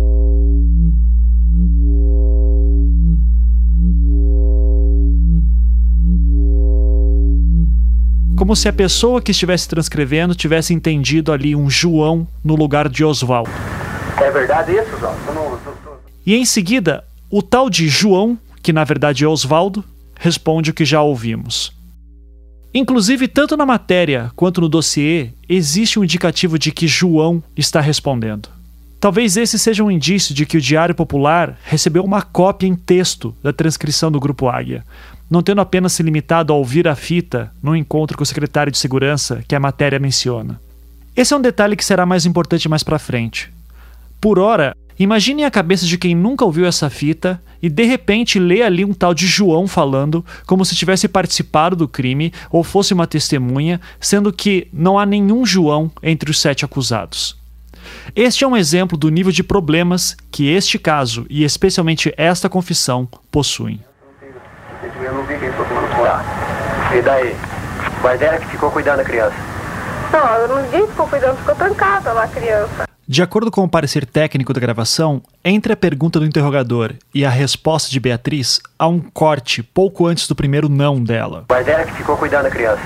Como 8.40 8.56
se 8.56 8.70
a 8.70 8.72
pessoa 8.72 9.20
que 9.20 9.32
estivesse 9.32 9.68
transcrevendo 9.68 10.34
tivesse 10.34 10.72
entendido 10.72 11.30
ali 11.30 11.54
um 11.54 11.68
João 11.68 12.26
no 12.42 12.56
lugar 12.56 12.88
de 12.88 13.04
Oswaldo. 13.04 13.50
É 14.16 14.30
verdade 14.30 14.72
isso, 14.72 14.94
Oswaldo? 14.94 16.00
E 16.24 16.34
em 16.34 16.46
seguida, 16.46 17.04
o 17.30 17.42
tal 17.42 17.68
de 17.68 17.86
João, 17.86 18.38
que 18.62 18.72
na 18.72 18.82
verdade 18.82 19.24
é 19.24 19.28
Oswaldo, 19.28 19.84
responde 20.18 20.70
o 20.70 20.72
que 20.72 20.86
já 20.86 21.02
ouvimos. 21.02 21.70
Inclusive, 22.72 23.28
tanto 23.28 23.58
na 23.58 23.66
matéria 23.66 24.32
quanto 24.34 24.62
no 24.62 24.70
dossiê, 24.70 25.32
existe 25.46 25.98
um 25.98 26.04
indicativo 26.04 26.58
de 26.58 26.72
que 26.72 26.88
João 26.88 27.42
está 27.54 27.78
respondendo. 27.78 28.48
Talvez 28.98 29.36
esse 29.36 29.58
seja 29.58 29.84
um 29.84 29.90
indício 29.90 30.34
de 30.34 30.46
que 30.46 30.56
o 30.56 30.62
Diário 30.62 30.94
Popular 30.94 31.58
recebeu 31.62 32.02
uma 32.02 32.22
cópia 32.22 32.66
em 32.66 32.74
texto 32.74 33.36
da 33.42 33.52
transcrição 33.52 34.10
do 34.10 34.18
Grupo 34.18 34.48
Águia, 34.48 34.82
não 35.30 35.42
tendo 35.42 35.60
apenas 35.60 35.92
se 35.92 36.02
limitado 36.02 36.52
a 36.52 36.56
ouvir 36.56 36.88
a 36.88 36.96
fita 36.96 37.52
no 37.62 37.76
encontro 37.76 38.16
com 38.16 38.24
o 38.24 38.26
secretário 38.26 38.72
de 38.72 38.78
segurança 38.78 39.44
que 39.46 39.54
a 39.54 39.60
matéria 39.60 40.00
menciona. 40.00 40.60
Esse 41.14 41.32
é 41.32 41.36
um 41.36 41.40
detalhe 41.40 41.76
que 41.76 41.84
será 41.84 42.04
mais 42.04 42.26
importante 42.26 42.68
mais 42.68 42.82
para 42.82 42.98
frente. 42.98 43.52
Por 44.20 44.38
ora, 44.38 44.76
imaginem 44.98 45.44
a 45.44 45.50
cabeça 45.50 45.86
de 45.86 45.96
quem 45.96 46.14
nunca 46.14 46.44
ouviu 46.44 46.66
essa 46.66 46.90
fita 46.90 47.40
e 47.62 47.68
de 47.68 47.84
repente 47.84 48.38
lê 48.38 48.62
ali 48.62 48.84
um 48.84 48.92
tal 48.92 49.14
de 49.14 49.26
João 49.26 49.66
falando 49.66 50.24
como 50.46 50.64
se 50.64 50.74
tivesse 50.74 51.06
participado 51.06 51.76
do 51.76 51.88
crime 51.88 52.32
ou 52.50 52.64
fosse 52.64 52.92
uma 52.92 53.06
testemunha, 53.06 53.80
sendo 54.00 54.32
que 54.32 54.66
não 54.72 54.98
há 54.98 55.06
nenhum 55.06 55.46
João 55.46 55.90
entre 56.02 56.30
os 56.30 56.40
sete 56.40 56.64
acusados. 56.64 57.38
Este 58.14 58.44
é 58.44 58.48
um 58.48 58.56
exemplo 58.56 58.98
do 58.98 59.08
nível 59.08 59.32
de 59.32 59.42
problemas 59.42 60.16
que 60.30 60.48
este 60.48 60.78
caso 60.78 61.26
e 61.30 61.44
especialmente 61.44 62.12
esta 62.16 62.48
confissão 62.48 63.08
possuem. 63.30 63.80
Não 66.00 66.06
fora. 66.06 66.24
E 66.96 67.02
daí? 67.02 67.36
Mas 68.02 68.20
era 68.22 68.38
que 68.38 68.46
ficou 68.46 68.70
cuidando 68.70 68.98
da 68.98 69.04
criança. 69.04 69.36
Não, 70.12 70.34
eu 70.34 70.48
não 70.48 70.62
disse 70.64 70.82
que 70.82 70.90
ficou 70.90 71.06
cuidando, 71.06 71.36
ficou 71.36 71.54
trancada 71.54 72.12
lá 72.12 72.24
a 72.24 72.28
criança. 72.28 72.84
De 73.06 73.22
acordo 73.22 73.50
com 73.50 73.64
o 73.64 73.68
parecer 73.68 74.06
técnico 74.06 74.52
da 74.52 74.60
gravação, 74.60 75.20
entre 75.44 75.72
a 75.72 75.76
pergunta 75.76 76.18
do 76.20 76.26
interrogador 76.26 76.94
e 77.12 77.24
a 77.24 77.30
resposta 77.30 77.90
de 77.90 77.98
Beatriz, 77.98 78.60
há 78.78 78.86
um 78.86 79.00
corte 79.00 79.62
pouco 79.62 80.06
antes 80.06 80.28
do 80.28 80.34
primeiro 80.34 80.68
não 80.68 81.02
dela. 81.02 81.44
Mas 81.48 81.66
era 81.66 81.84
que 81.84 81.92
ficou 81.92 82.16
cuidando 82.16 82.44
da 82.44 82.50
criança. 82.50 82.82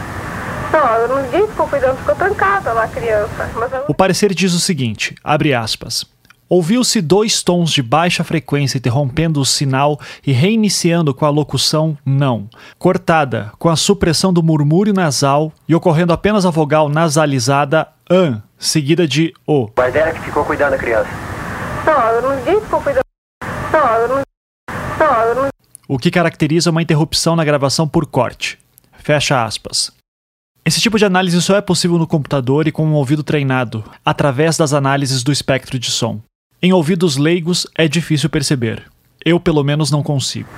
Não, 0.72 0.94
eu 0.96 1.08
não 1.08 1.22
disse 1.24 1.42
que 1.42 1.48
ficou 1.48 1.68
cuidando, 1.68 1.98
ficou 1.98 2.14
trancada 2.16 2.72
lá 2.72 2.84
a 2.84 2.88
criança. 2.88 3.50
Eu... 3.54 3.84
O 3.88 3.94
parecer 3.94 4.34
diz 4.34 4.54
o 4.54 4.60
seguinte, 4.60 5.14
abre 5.22 5.54
aspas. 5.54 6.06
Ouviu-se 6.48 7.00
dois 7.00 7.42
tons 7.42 7.70
de 7.72 7.82
baixa 7.82 8.22
frequência 8.22 8.76
interrompendo 8.76 9.40
o 9.40 9.46
sinal 9.46 9.98
e 10.26 10.32
reiniciando 10.32 11.14
com 11.14 11.24
a 11.24 11.30
locução 11.30 11.96
não, 12.04 12.48
cortada 12.78 13.50
com 13.58 13.68
a 13.70 13.76
supressão 13.76 14.32
do 14.32 14.42
murmúrio 14.42 14.92
nasal 14.92 15.52
e 15.66 15.74
ocorrendo 15.74 16.12
apenas 16.12 16.44
a 16.44 16.50
vogal 16.50 16.88
nasalizada 16.88 17.88
an, 18.10 18.42
seguida 18.58 19.08
de 19.08 19.32
o. 19.46 19.70
Mas 19.76 19.94
era 19.94 20.12
que 20.12 20.20
ficou 20.20 20.44
cuidando 20.44 20.72
da 20.72 20.78
criança. 20.78 21.08
Não, 21.86 22.08
eu 22.08 22.22
não 22.22 22.36
disse 22.44 22.56
que 22.56 22.64
ficou 22.64 22.80
cuidando. 22.82 23.04
Não, 23.72 23.94
eu 23.96 24.08
não. 24.08 24.22
Não, 24.98 25.22
eu 25.22 25.34
não. 25.34 25.48
O 25.88 25.98
que 25.98 26.10
caracteriza 26.10 26.70
uma 26.70 26.82
interrupção 26.82 27.34
na 27.34 27.44
gravação 27.44 27.88
por 27.88 28.06
corte. 28.06 28.58
Fecha 28.98 29.44
aspas. 29.44 29.90
Esse 30.64 30.80
tipo 30.80 30.98
de 30.98 31.04
análise 31.04 31.40
só 31.42 31.56
é 31.56 31.60
possível 31.60 31.98
no 31.98 32.06
computador 32.06 32.66
e 32.66 32.72
com 32.72 32.86
um 32.86 32.94
ouvido 32.94 33.22
treinado, 33.22 33.84
através 34.02 34.56
das 34.56 34.72
análises 34.72 35.22
do 35.22 35.30
espectro 35.30 35.78
de 35.78 35.90
som. 35.90 36.22
Em 36.64 36.72
ouvidos 36.72 37.18
leigos 37.18 37.66
é 37.76 37.86
difícil 37.86 38.30
perceber. 38.30 38.84
Eu, 39.22 39.38
pelo 39.38 39.62
menos, 39.62 39.90
não 39.90 40.02
consigo. 40.02 40.48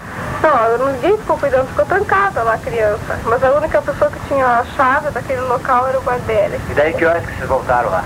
Não, 0.40 0.57
eu 0.66 0.79
não 0.79 0.92
disse 1.01 1.21
que 1.21 1.33
o 1.33 1.37
cuidando 1.37 1.66
ficou 1.66 1.85
trancada 1.85 2.45
lá 2.45 2.55
a 2.55 2.59
criança. 2.59 3.19
Mas 3.25 3.42
a 3.42 3.51
única 3.51 3.83
pessoa 3.83 4.09
que 4.09 4.21
tinha 4.29 4.47
a 4.47 4.64
chave 4.77 5.11
daquele 5.11 5.40
local 5.40 5.88
era 5.88 5.99
o 5.99 6.03
Guardelli. 6.05 6.61
E 6.71 6.75
daí 6.75 6.95
que 6.95 7.05
horas 7.05 7.27
que 7.27 7.33
vocês 7.33 7.49
voltaram 7.49 7.90
lá? 7.90 8.05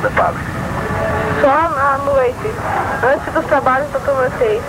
Da 0.00 0.10
fábrica? 0.10 0.46
Só 1.40 1.50
à 1.50 1.98
noite. 2.04 2.54
Antes 3.02 3.34
dos 3.34 3.44
trabalhos 3.46 3.90
da 3.90 3.98
turma 3.98 4.30
6. 4.38 4.62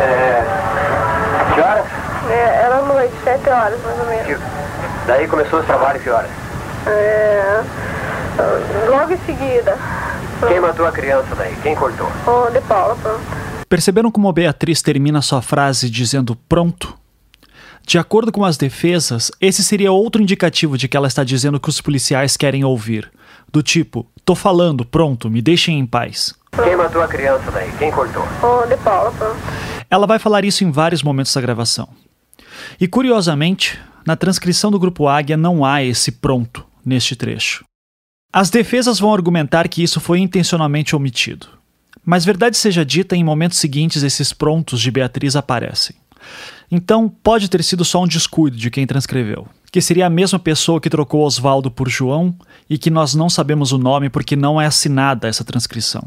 É... 0.00 0.44
Que 1.54 1.60
horas? 1.60 1.86
É, 2.30 2.62
era 2.66 2.76
à 2.76 2.82
noite, 2.82 3.14
7 3.24 3.50
horas 3.50 3.80
mais 3.82 3.98
ou 3.98 4.06
menos. 4.06 4.26
Que... 4.26 4.38
Daí 5.08 5.26
começou 5.26 5.58
os 5.58 5.66
trabalhos 5.66 6.00
que 6.04 6.10
horas? 6.10 6.30
É... 6.86 7.64
Logo 8.88 9.12
em 9.12 9.18
seguida. 9.26 9.76
Quem 10.46 10.60
matou 10.60 10.86
a 10.86 10.92
criança 10.92 11.34
daí? 11.34 11.54
Quem 11.62 11.74
cortou? 11.74 12.06
O 12.26 12.50
de 12.50 12.60
Paula, 12.60 12.94
pronto. 12.96 13.20
Perceberam 13.68 14.10
como 14.10 14.28
a 14.28 14.32
Beatriz 14.32 14.80
termina 14.80 15.20
sua 15.20 15.42
frase 15.42 15.90
dizendo 15.90 16.36
pronto? 16.48 16.96
De 17.86 17.98
acordo 17.98 18.30
com 18.30 18.44
as 18.44 18.56
defesas, 18.56 19.32
esse 19.40 19.64
seria 19.64 19.90
outro 19.90 20.22
indicativo 20.22 20.78
de 20.78 20.86
que 20.86 20.96
ela 20.96 21.08
está 21.08 21.24
dizendo 21.24 21.56
o 21.56 21.60
que 21.60 21.68
os 21.68 21.80
policiais 21.80 22.36
querem 22.36 22.64
ouvir. 22.64 23.10
Do 23.50 23.62
tipo, 23.62 24.06
tô 24.24 24.34
falando, 24.34 24.84
pronto, 24.84 25.28
me 25.28 25.42
deixem 25.42 25.78
em 25.78 25.86
paz. 25.86 26.34
Quem 26.62 26.76
matou 26.76 27.02
a 27.02 27.08
criança 27.08 27.50
daí? 27.50 27.70
Quem 27.78 27.90
cortou? 27.90 28.22
O 28.42 28.66
de 28.66 28.76
Paula, 28.76 29.10
pronto. 29.12 29.36
Ela 29.90 30.06
vai 30.06 30.18
falar 30.18 30.44
isso 30.44 30.64
em 30.64 30.70
vários 30.70 31.02
momentos 31.02 31.32
da 31.34 31.40
gravação. 31.40 31.88
E 32.80 32.86
curiosamente, 32.86 33.78
na 34.06 34.16
transcrição 34.16 34.70
do 34.70 34.78
Grupo 34.78 35.08
Águia 35.08 35.36
não 35.36 35.64
há 35.64 35.82
esse 35.82 36.12
pronto 36.12 36.64
neste 36.84 37.16
trecho. 37.16 37.64
As 38.30 38.50
defesas 38.50 39.00
vão 39.00 39.14
argumentar 39.14 39.66
que 39.68 39.82
isso 39.82 40.00
foi 40.00 40.18
intencionalmente 40.18 40.94
omitido. 40.94 41.46
Mas 42.04 42.26
verdade 42.26 42.58
seja 42.58 42.84
dita, 42.84 43.16
em 43.16 43.24
momentos 43.24 43.56
seguintes 43.56 44.02
esses 44.02 44.34
prontos 44.34 44.80
de 44.80 44.90
Beatriz 44.90 45.34
aparecem. 45.34 45.96
Então, 46.70 47.08
pode 47.08 47.48
ter 47.48 47.64
sido 47.64 47.86
só 47.86 48.02
um 48.02 48.06
descuido 48.06 48.54
de 48.54 48.70
quem 48.70 48.86
transcreveu, 48.86 49.48
que 49.72 49.80
seria 49.80 50.06
a 50.06 50.10
mesma 50.10 50.38
pessoa 50.38 50.78
que 50.78 50.90
trocou 50.90 51.24
Oswaldo 51.24 51.70
por 51.70 51.88
João 51.88 52.36
e 52.68 52.76
que 52.76 52.90
nós 52.90 53.14
não 53.14 53.30
sabemos 53.30 53.72
o 53.72 53.78
nome 53.78 54.10
porque 54.10 54.36
não 54.36 54.60
é 54.60 54.66
assinada 54.66 55.26
essa 55.26 55.42
transcrição. 55.42 56.04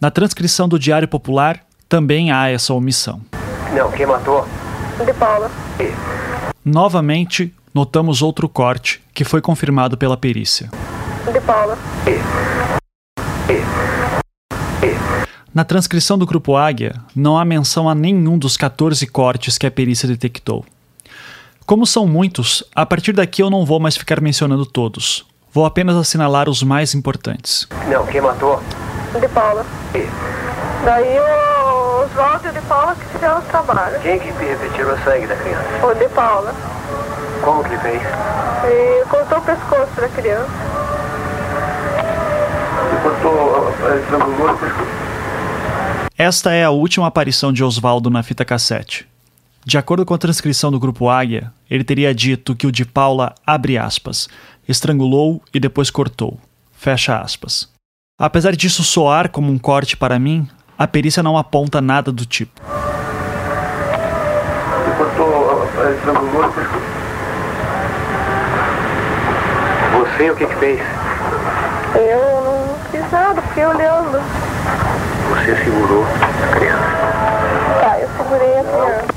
Na 0.00 0.12
transcrição 0.12 0.68
do 0.68 0.78
Diário 0.78 1.08
Popular 1.08 1.60
também 1.88 2.30
há 2.30 2.48
essa 2.48 2.72
omissão. 2.72 3.20
Não, 3.74 3.90
quem 3.90 4.06
matou? 4.06 4.46
De 5.04 5.12
Paula. 5.14 5.50
Novamente, 6.64 7.52
notamos 7.74 8.22
outro 8.22 8.48
corte, 8.48 9.02
que 9.12 9.24
foi 9.24 9.40
confirmado 9.40 9.98
pela 9.98 10.16
perícia 10.16 10.70
de 11.32 11.40
Paula. 11.40 11.78
Na 15.54 15.64
transcrição 15.64 16.18
do 16.18 16.26
Grupo 16.26 16.56
Águia, 16.56 16.96
não 17.14 17.38
há 17.38 17.44
menção 17.44 17.88
a 17.88 17.94
nenhum 17.94 18.36
dos 18.36 18.56
14 18.56 19.06
cortes 19.06 19.56
que 19.56 19.66
a 19.66 19.70
perícia 19.70 20.08
detectou. 20.08 20.64
Como 21.64 21.86
são 21.86 22.06
muitos, 22.06 22.64
a 22.74 22.84
partir 22.84 23.12
daqui 23.12 23.42
eu 23.42 23.48
não 23.48 23.64
vou 23.64 23.78
mais 23.78 23.96
ficar 23.96 24.20
mencionando 24.20 24.66
todos. 24.66 25.24
Vou 25.52 25.64
apenas 25.64 25.96
assinalar 25.96 26.48
os 26.48 26.62
mais 26.62 26.94
importantes. 26.94 27.68
Não, 27.88 28.04
quem 28.06 28.20
matou? 28.20 28.60
De 29.18 29.28
Paula. 29.28 29.64
Daí 30.84 31.18
o 31.18 32.04
Oswaldo 32.04 32.52
de 32.52 32.60
Paula 32.62 32.96
que 32.96 33.04
fizeram 33.06 33.38
os 33.38 33.44
trabalhos. 33.46 34.02
Quem 34.02 34.18
que 34.18 34.26
repetiu 34.26 34.92
o 34.92 34.98
sangue 35.04 35.26
da 35.28 35.36
criança? 35.36 35.86
O 35.86 35.94
de 35.94 36.08
Paula. 36.08 36.52
Como 37.42 37.62
que 37.62 37.70
ele 37.70 37.78
fez? 37.78 38.02
E 38.02 39.04
cortou 39.08 39.38
o 39.38 39.42
pescoço 39.42 40.00
da 40.00 40.08
criança 40.08 40.83
cortou, 43.02 43.72
estrangulou 43.98 44.58
Esta 46.16 46.52
é 46.52 46.64
a 46.64 46.70
última 46.70 47.06
aparição 47.06 47.52
de 47.52 47.64
Oswaldo 47.64 48.10
na 48.10 48.22
fita 48.22 48.44
cassete. 48.44 49.06
De 49.66 49.78
acordo 49.78 50.04
com 50.04 50.12
a 50.12 50.18
transcrição 50.18 50.70
do 50.70 50.78
grupo 50.78 51.08
Águia, 51.08 51.50
ele 51.70 51.82
teria 51.82 52.14
dito 52.14 52.54
que 52.54 52.66
o 52.66 52.72
de 52.72 52.84
Paula, 52.84 53.34
abre 53.46 53.78
aspas, 53.78 54.28
estrangulou 54.68 55.42
e 55.54 55.60
depois 55.60 55.90
cortou, 55.90 56.38
fecha 56.72 57.18
aspas. 57.18 57.68
Apesar 58.18 58.54
disso 58.54 58.84
soar 58.84 59.30
como 59.30 59.50
um 59.50 59.58
corte 59.58 59.96
para 59.96 60.18
mim, 60.18 60.46
a 60.78 60.86
perícia 60.86 61.22
não 61.22 61.38
aponta 61.38 61.80
nada 61.80 62.12
do 62.12 62.26
tipo. 62.26 62.60
Ele 64.84 64.96
cortou, 64.96 65.64
estrangulou 65.94 66.42
depois 66.42 66.68
Você 69.92 70.30
o 70.30 70.36
que 70.36 70.46
que 70.46 70.54
fez? 70.56 70.80
Eu 71.94 72.33
nada, 73.10 73.42
fiquei 73.42 73.66
olhando. 73.66 74.18
Você 75.30 75.64
segurou 75.64 76.04
a 76.04 76.56
criança. 76.56 76.80
Tá, 77.80 77.98
eu 78.00 78.08
segurei 78.16 78.58
a 78.58 78.64
criança. 78.64 79.14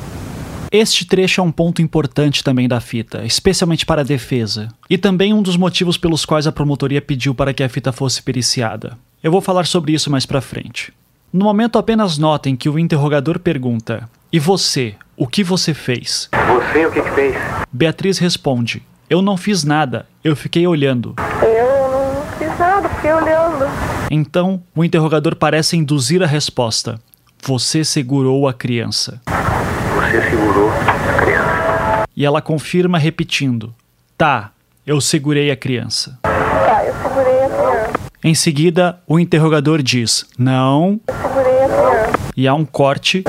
Este 0.72 1.06
trecho 1.06 1.40
é 1.40 1.44
um 1.44 1.52
ponto 1.52 1.82
importante 1.82 2.44
também 2.44 2.68
da 2.68 2.82
fita, 2.82 3.24
especialmente 3.24 3.86
para 3.86 4.02
a 4.02 4.04
defesa, 4.04 4.68
e 4.90 4.98
também 4.98 5.34
um 5.34 5.42
dos 5.42 5.56
motivos 5.56 5.98
pelos 5.98 6.26
quais 6.26 6.46
a 6.46 6.52
promotoria 6.52 7.02
pediu 7.02 7.34
para 7.34 7.54
que 7.54 7.64
a 7.64 7.70
fita 7.70 7.94
fosse 7.94 8.22
periciada. 8.22 8.98
Eu 9.24 9.32
vou 9.32 9.40
falar 9.40 9.66
sobre 9.66 9.94
isso 9.94 10.12
mais 10.12 10.26
pra 10.26 10.42
frente. 10.42 10.94
No 11.32 11.46
momento, 11.46 11.80
apenas 11.80 12.18
notem 12.18 12.56
que 12.56 12.70
o 12.70 12.78
interrogador 12.78 13.40
pergunta: 13.40 14.10
E 14.32 14.40
você? 14.40 14.96
O 15.16 15.26
que 15.26 15.44
você 15.44 15.74
fez? 15.74 16.30
Você 16.32 16.86
o 16.86 16.92
que 16.92 17.02
que 17.02 17.12
fez? 17.12 17.36
Beatriz 17.72 18.18
responde: 18.18 18.84
Eu 19.10 19.22
não 19.22 19.38
fiz 19.38 19.64
nada, 19.64 20.06
eu 20.24 20.36
fiquei 20.36 20.68
olhando. 20.68 21.16
Eu 21.42 21.92
não 21.92 22.22
fiz 22.38 22.60
nada, 22.60 22.90
fiquei 22.90 23.14
olhando. 23.14 23.97
Então, 24.10 24.62
o 24.76 24.84
interrogador 24.84 25.36
parece 25.36 25.76
induzir 25.76 26.24
a 26.24 26.28
resposta: 26.28 27.00
Você 27.44 27.84
segurou 27.84 28.48
a 28.48 28.54
criança. 28.54 29.22
Você 29.26 30.30
segurou 30.30 30.70
a 30.72 31.22
criança. 31.22 32.04
E 32.16 32.26
ela 32.26 32.42
confirma 32.42 32.98
repetindo: 32.98 33.74
Tá, 34.18 34.52
eu 34.86 35.02
segurei 35.02 35.52
a 35.52 35.56
criança. 35.58 36.18
Tá, 36.22 36.84
eu 36.86 36.94
segurei 37.04 37.44
a 37.44 37.50
criança. 37.50 37.92
Em 38.24 38.34
seguida, 38.36 39.00
o 39.08 39.20
interrogador 39.20 39.82
diz: 39.84 40.26
Não, 40.38 41.00
Eu 41.08 41.16
segurei 41.16 41.64
a 41.64 41.68
criança. 41.68 42.18
e 42.38 42.48
há 42.48 42.54
um 42.54 42.66
corte. 42.66 43.24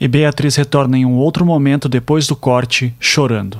E 0.00 0.08
Beatriz 0.08 0.56
retorna 0.56 0.98
em 0.98 1.06
um 1.06 1.14
outro 1.16 1.46
momento 1.46 1.88
depois 1.88 2.26
do 2.26 2.36
corte, 2.36 2.94
chorando. 3.00 3.58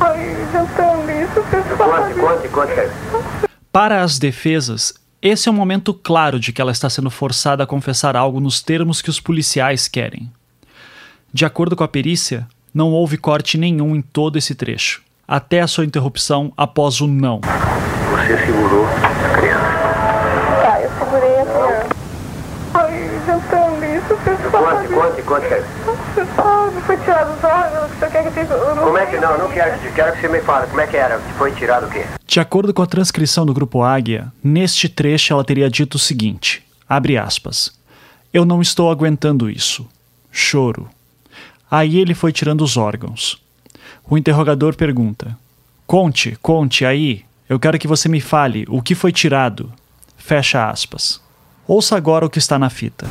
Ai, 0.00 0.36
jantando 0.52 1.10
isso, 1.10 1.42
pessoal. 1.50 2.02
Conte, 2.02 2.48
conte, 2.48 2.48
conte. 2.48 2.72
Para 3.72 4.02
as 4.02 4.18
defesas, 4.18 4.92
esse 5.22 5.48
é 5.48 5.50
um 5.50 5.54
momento 5.54 5.94
claro 5.94 6.38
de 6.38 6.52
que 6.52 6.60
ela 6.60 6.72
está 6.72 6.90
sendo 6.90 7.10
forçada 7.10 7.64
a 7.64 7.66
confessar 7.66 8.14
algo 8.14 8.38
nos 8.38 8.60
termos 8.60 9.00
que 9.00 9.08
os 9.08 9.18
policiais 9.18 9.88
querem. 9.88 10.30
De 11.32 11.46
acordo 11.46 11.74
com 11.74 11.82
a 11.82 11.88
perícia, 11.88 12.46
não 12.74 12.90
houve 12.90 13.16
corte 13.16 13.56
nenhum 13.56 13.96
em 13.96 14.02
todo 14.02 14.36
esse 14.36 14.54
trecho, 14.54 15.00
até 15.26 15.62
a 15.62 15.66
sua 15.66 15.86
interrupção 15.86 16.52
após 16.54 17.00
o 17.00 17.06
não. 17.06 17.40
Você 18.10 18.44
segurou 18.44 18.84
a 18.84 19.38
criança. 19.38 19.64
Tá, 20.60 20.80
eu 20.82 20.90
segurei 20.98 21.40
a 21.40 21.46
criança. 21.46 21.96
Ai, 22.74 23.20
jantando 23.24 23.84
isso, 23.86 24.18
pessoal. 24.22 24.76
Conte, 24.76 24.92
conte, 24.92 25.22
conte. 25.22 25.48
cara. 25.48 25.81
Pessoal, 26.42 26.72
foi 26.84 26.96
tirado 26.98 27.36
os 27.36 27.44
órgãos, 27.44 27.90
você 27.92 28.10
quer 28.10 28.32
que? 28.32 28.40
Eu 28.40 28.74
não 28.74 28.84
Como 28.84 28.98
é 28.98 29.06
que 29.06 29.16
não? 29.16 29.38
Não 29.38 29.48
quero, 29.48 29.94
quero 29.94 30.12
que 30.12 30.20
você 30.20 30.28
me 30.28 30.40
fale. 30.40 30.66
Como 30.66 30.80
é 30.80 30.86
que 30.88 30.96
era? 30.96 31.20
Foi 31.38 31.52
tirado 31.52 31.86
o 31.86 31.90
quê? 31.90 32.04
De 32.26 32.40
acordo 32.40 32.74
com 32.74 32.82
a 32.82 32.86
transcrição 32.86 33.46
do 33.46 33.54
grupo 33.54 33.82
Águia, 33.82 34.32
neste 34.42 34.88
trecho 34.88 35.32
ela 35.32 35.44
teria 35.44 35.70
dito 35.70 35.94
o 35.94 36.00
seguinte: 36.00 36.66
abre 36.88 37.16
aspas. 37.16 37.72
Eu 38.34 38.44
não 38.44 38.60
estou 38.60 38.90
aguentando 38.90 39.48
isso. 39.48 39.86
Choro. 40.30 40.88
Aí 41.70 41.98
ele 41.98 42.14
foi 42.14 42.32
tirando 42.32 42.62
os 42.62 42.76
órgãos. 42.76 43.40
O 44.08 44.18
interrogador 44.18 44.74
pergunta: 44.74 45.36
Conte, 45.86 46.36
conte 46.42 46.84
aí. 46.84 47.24
Eu 47.48 47.60
quero 47.60 47.78
que 47.78 47.86
você 47.86 48.08
me 48.08 48.20
fale 48.20 48.64
o 48.68 48.82
que 48.82 48.94
foi 48.94 49.12
tirado. 49.12 49.72
Fecha 50.16 50.68
aspas. 50.68 51.20
Ouça 51.68 51.96
agora 51.96 52.26
o 52.26 52.30
que 52.30 52.38
está 52.38 52.58
na 52.58 52.70
fita. 52.70 53.06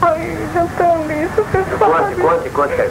Ai, 0.00 0.36
pessoal. 0.52 0.91
Conte, 1.52 2.14
conte, 2.16 2.50
conte. 2.50 2.76
cara. 2.76 2.90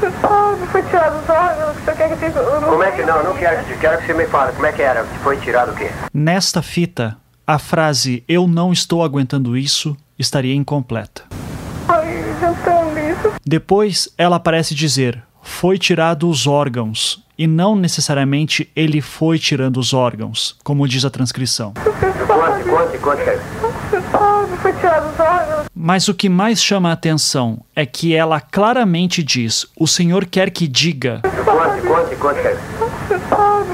Pessoal, 0.00 0.56
foi 0.72 0.82
tirado 0.82 1.22
os 1.22 1.28
órgãos, 1.28 1.76
você 1.76 1.92
quer 1.92 2.18
que? 2.18 2.24
Eu 2.24 2.60
Como 2.62 2.82
é 2.82 2.90
que 2.90 3.02
não? 3.02 3.22
Não 3.22 3.36
quero, 3.36 3.64
quero 3.78 3.98
que 3.98 4.06
você 4.06 4.14
me 4.14 4.26
fale. 4.26 4.52
Como 4.52 4.66
é 4.66 4.72
que 4.72 4.82
era? 4.82 5.04
Foi 5.22 5.36
tirado 5.36 5.70
o 5.70 5.74
quê? 5.76 5.90
Nesta 6.12 6.60
fita, 6.60 7.16
a 7.46 7.58
frase 7.58 8.24
Eu 8.26 8.48
não 8.48 8.72
estou 8.72 9.04
aguentando 9.04 9.56
isso 9.56 9.96
estaria 10.18 10.54
incompleta. 10.54 11.22
Ai, 11.88 12.20
isso. 13.10 13.32
Depois, 13.46 14.08
ela 14.18 14.40
parece 14.40 14.74
dizer: 14.74 15.22
foi 15.42 15.78
tirado 15.78 16.28
os 16.28 16.46
órgãos, 16.46 17.24
e 17.38 17.46
não 17.46 17.76
necessariamente 17.76 18.70
ele 18.74 19.00
foi 19.00 19.38
tirando 19.38 19.78
os 19.78 19.94
órgãos, 19.94 20.56
como 20.64 20.86
diz 20.88 21.04
a 21.04 21.10
transcrição. 21.10 21.72
Conte, 21.74 22.68
conte, 22.68 22.98
conte. 22.98 23.24
cara. 23.24 23.69
Foi 24.62 24.72
tirado 24.74 25.10
os 25.10 25.18
órgãos. 25.18 25.66
Mas 25.74 26.08
o 26.08 26.14
que 26.14 26.28
mais 26.28 26.62
chama 26.62 26.90
a 26.90 26.92
atenção 26.92 27.60
é 27.74 27.86
que 27.86 28.14
ela 28.14 28.40
claramente 28.40 29.22
diz: 29.22 29.66
o 29.78 29.86
senhor 29.86 30.26
quer 30.26 30.50
que 30.50 30.68
diga. 30.68 31.22
Conte, 31.22 31.86
conte, 31.86 32.16
conte. 32.16 32.40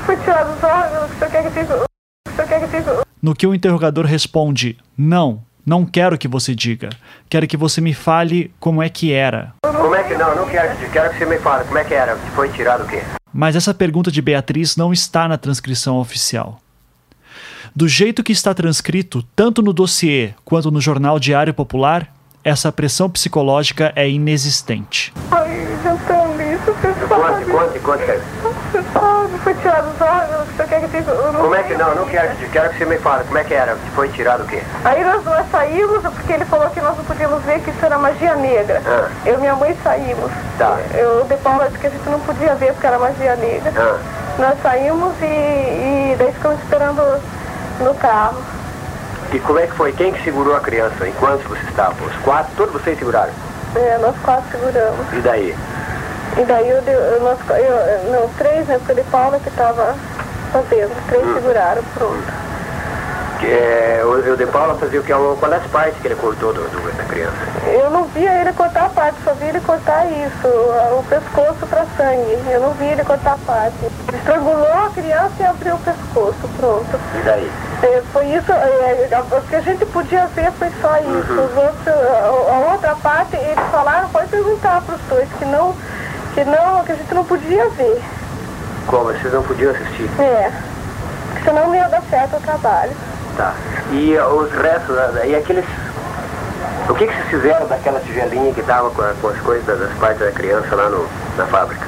foi 0.04 0.16
tirado 0.18 0.56
os 0.56 0.62
órgãos, 0.62 1.10
você 1.10 1.26
quer 1.26 1.42
que 1.42 1.60
diga? 1.60 1.84
Você 2.28 2.42
quer 2.44 2.60
que 2.60 2.76
diga? 2.76 3.02
No 3.20 3.34
que 3.34 3.46
o 3.46 3.54
interrogador 3.54 4.04
responde: 4.04 4.78
não, 4.96 5.42
não 5.64 5.84
quero 5.84 6.16
que 6.16 6.28
você 6.28 6.54
diga. 6.54 6.90
Quero 7.28 7.48
que 7.48 7.56
você 7.56 7.80
me 7.80 7.92
fale 7.92 8.54
como 8.60 8.80
é 8.80 8.88
que 8.88 9.12
era. 9.12 9.54
Como 9.64 9.94
é 9.94 10.04
que 10.04 10.14
não? 10.14 10.36
Não 10.36 10.48
quero, 10.48 10.76
quero 10.92 11.10
que 11.10 11.18
você 11.18 11.26
me 11.26 11.38
fale. 11.38 11.64
Como 11.64 11.78
é 11.78 11.84
que 11.84 11.94
era? 11.94 12.16
Foi 12.36 12.48
tirado 12.50 12.84
o 12.84 12.86
quê? 12.86 13.02
Mas 13.32 13.56
essa 13.56 13.74
pergunta 13.74 14.10
de 14.10 14.22
Beatriz 14.22 14.76
não 14.76 14.92
está 14.92 15.26
na 15.26 15.36
transcrição 15.36 15.98
oficial. 15.98 16.60
Do 17.76 17.86
jeito 17.86 18.24
que 18.24 18.32
está 18.32 18.54
transcrito, 18.54 19.22
tanto 19.36 19.60
no 19.60 19.70
dossiê 19.70 20.32
quanto 20.46 20.70
no 20.70 20.80
jornal 20.80 21.18
Diário 21.18 21.52
Popular, 21.52 22.10
essa 22.42 22.72
pressão 22.72 23.10
psicológica 23.10 23.92
é 23.94 24.08
inexistente. 24.08 25.12
Ai, 25.30 25.68
jantando 25.84 26.40
isso, 26.40 26.72
pessoal. 26.80 27.20
Conte, 27.20 27.44
conte, 27.50 27.78
conte. 27.80 28.06
cara. 28.06 28.22
Pessoal, 28.72 29.28
foi 29.44 29.54
tirado 29.56 29.90
os 29.90 30.00
órgãos, 30.00 30.48
você 30.56 30.64
quer 30.64 30.80
que 30.80 30.86
diga? 30.86 31.10
Eu 31.10 31.32
não 31.34 31.40
Como 31.42 31.54
é 31.54 31.62
que 31.64 31.74
não? 31.74 31.94
Não 31.96 32.06
quero, 32.06 32.34
quero 32.50 32.70
que 32.70 32.78
você 32.78 32.86
me 32.86 32.96
fale. 32.96 33.24
Como 33.24 33.36
é 33.36 33.44
que 33.44 33.52
era? 33.52 33.76
Foi 33.94 34.08
tirado 34.08 34.44
o 34.44 34.46
quê? 34.46 34.62
Aí 34.82 35.04
nós, 35.04 35.22
nós 35.22 35.46
saímos, 35.50 36.00
porque 36.00 36.32
ele 36.32 36.46
falou 36.46 36.70
que 36.70 36.80
nós 36.80 36.96
não 36.96 37.04
podíamos 37.04 37.44
ver 37.44 37.60
que 37.60 37.68
isso 37.68 37.84
era 37.84 37.98
magia 37.98 38.36
negra. 38.36 38.82
Ah. 38.86 39.10
Eu 39.26 39.34
e 39.34 39.36
minha 39.36 39.54
mãe 39.54 39.76
saímos. 39.84 40.32
Tá. 40.56 40.78
Eu 40.94 41.24
de 41.24 41.36
Paula 41.42 41.66
disse 41.66 41.78
que 41.78 41.88
a 41.88 41.90
gente 41.90 42.08
não 42.08 42.20
podia 42.20 42.54
ver 42.54 42.72
porque 42.72 42.86
era 42.86 42.98
magia 42.98 43.36
negra. 43.36 43.70
Ah. 43.76 43.98
Nós 44.38 44.62
saímos 44.62 45.12
e, 45.20 45.26
e 45.26 46.16
daí 46.18 46.32
ficamos 46.32 46.58
esperando 46.62 47.02
no 47.80 47.94
carro. 47.94 48.42
E 49.32 49.38
como 49.40 49.58
é 49.58 49.66
que 49.66 49.74
foi? 49.74 49.92
Quem 49.92 50.12
que 50.12 50.22
segurou 50.24 50.54
a 50.56 50.60
criança 50.60 51.06
enquanto 51.06 51.48
você 51.48 51.62
estava? 51.68 51.94
Os 52.04 52.16
quatro? 52.18 52.52
Todos 52.56 52.72
vocês 52.74 52.98
seguraram? 52.98 53.32
É, 53.74 53.98
nós 53.98 54.14
quatro 54.24 54.44
seguramos. 54.50 55.06
E 55.12 55.20
daí? 55.20 55.56
E 56.38 56.44
daí 56.44 56.68
eu, 56.68 56.78
eu, 56.82 57.20
nós, 57.20 57.38
eu, 57.50 58.10
não, 58.12 58.28
três, 58.38 58.66
né? 58.66 58.78
Porque 58.78 58.94
de 59.02 59.08
Paula 59.10 59.38
que 59.40 59.48
estava 59.48 59.94
fazendo. 60.52 60.94
Três 61.08 61.24
Hum. 61.24 61.34
seguraram, 61.34 61.82
pronto. 61.94 62.22
Que, 63.38 63.46
é, 63.46 64.00
o, 64.04 64.32
o 64.32 64.36
De 64.36 64.46
Paula 64.46 64.74
fazia 64.76 64.98
o 65.00 65.02
que? 65.02 65.12
Qual 65.12 65.50
das 65.50 65.62
partes 65.64 66.00
que 66.00 66.08
ele 66.08 66.14
cortou 66.14 66.52
do, 66.54 66.62
do- 66.70 66.96
da 66.96 67.04
criança? 67.04 67.36
Eu 67.66 67.90
não 67.90 68.04
via 68.04 68.32
ele 68.40 68.52
cortar 68.54 68.86
a 68.86 68.88
parte, 68.88 69.16
só 69.24 69.32
via 69.34 69.48
ele 69.50 69.60
cortar 69.60 70.06
isso, 70.06 70.48
o 70.48 71.04
pescoço 71.08 71.66
para 71.68 71.84
sangue. 71.98 72.38
Eu 72.50 72.60
não 72.60 72.70
via 72.72 72.92
ele 72.92 73.04
cortar 73.04 73.32
a 73.34 73.38
parte. 73.46 73.76
Estrangulou 74.14 74.72
a 74.72 74.90
criança 74.94 75.32
e 75.40 75.44
abriu 75.44 75.74
o 75.74 75.78
pescoço, 75.78 76.48
pronto. 76.58 76.98
E 77.14 77.22
daí? 77.24 77.50
É, 77.82 78.02
foi 78.12 78.24
isso, 78.26 78.50
é, 78.52 79.08
a- 79.12 79.36
o 79.36 79.40
que 79.42 79.56
a 79.56 79.60
gente 79.60 79.84
podia 79.86 80.26
ver 80.28 80.50
foi 80.52 80.70
só 80.80 80.96
isso. 80.96 81.32
Os 81.32 81.56
outros, 81.56 81.88
a, 81.88 82.52
a 82.54 82.72
outra 82.72 82.94
parte, 82.96 83.36
eles 83.36 83.64
falaram, 83.70 84.08
pode 84.08 84.28
perguntar 84.28 84.80
para 84.80 84.94
os 84.94 85.00
dois, 85.10 85.28
que 85.38 85.44
não, 85.44 85.74
que 86.34 86.42
não, 86.44 86.82
que 86.84 86.92
a 86.92 86.94
gente 86.94 87.14
não 87.14 87.24
podia 87.24 87.68
ver. 87.70 88.00
Como? 88.86 89.04
Vocês 89.12 89.32
não 89.32 89.42
podiam 89.42 89.72
assistir? 89.72 90.08
É. 90.20 90.50
Senão 91.44 91.66
não 91.68 91.74
ia 91.74 91.88
dar 91.88 92.02
certo 92.10 92.36
o 92.36 92.40
trabalho. 92.40 92.92
Tá. 93.36 93.52
E 93.92 94.16
uh, 94.16 94.26
os 94.34 94.52
restos, 94.52 94.96
uh, 94.96 95.24
e 95.26 95.34
aqueles... 95.36 95.64
O 96.88 96.94
que 96.94 97.06
que 97.06 97.12
vocês 97.14 97.28
fizeram 97.28 97.66
daquela 97.66 98.00
tigelinha 98.00 98.52
que 98.54 98.62
tava 98.62 98.90
com, 98.90 99.02
a- 99.02 99.12
com 99.20 99.28
as 99.28 99.38
coisas 99.40 99.66
das, 99.78 99.92
partes 99.98 100.20
da 100.20 100.30
criança 100.32 100.74
lá 100.74 100.88
no, 100.88 101.06
na 101.36 101.44
fábrica? 101.46 101.84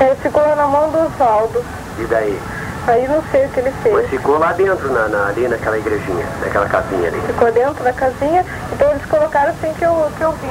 É, 0.00 0.14
ficou 0.22 0.42
na 0.56 0.66
mão 0.66 0.90
do 0.90 0.98
Oswaldo. 1.06 1.62
E 1.98 2.04
daí? 2.04 2.40
Aí 2.86 3.08
não 3.08 3.22
sei 3.30 3.46
o 3.46 3.48
que 3.50 3.60
ele 3.60 3.72
fez. 3.82 3.94
Mas 3.94 4.08
ficou 4.08 4.38
lá 4.38 4.52
dentro, 4.52 4.90
na, 4.92 5.08
na- 5.08 5.26
ali 5.28 5.48
naquela 5.48 5.76
igrejinha, 5.78 6.24
naquela 6.40 6.66
casinha 6.66 7.08
ali. 7.08 7.20
Ficou 7.26 7.50
dentro 7.52 7.82
da 7.84 7.92
casinha, 7.92 8.44
então 8.72 8.90
eles 8.90 9.04
colocaram 9.06 9.50
assim 9.50 9.72
que 9.74 9.84
eu, 9.84 10.10
que 10.16 10.22
eu 10.22 10.32
vi. 10.32 10.48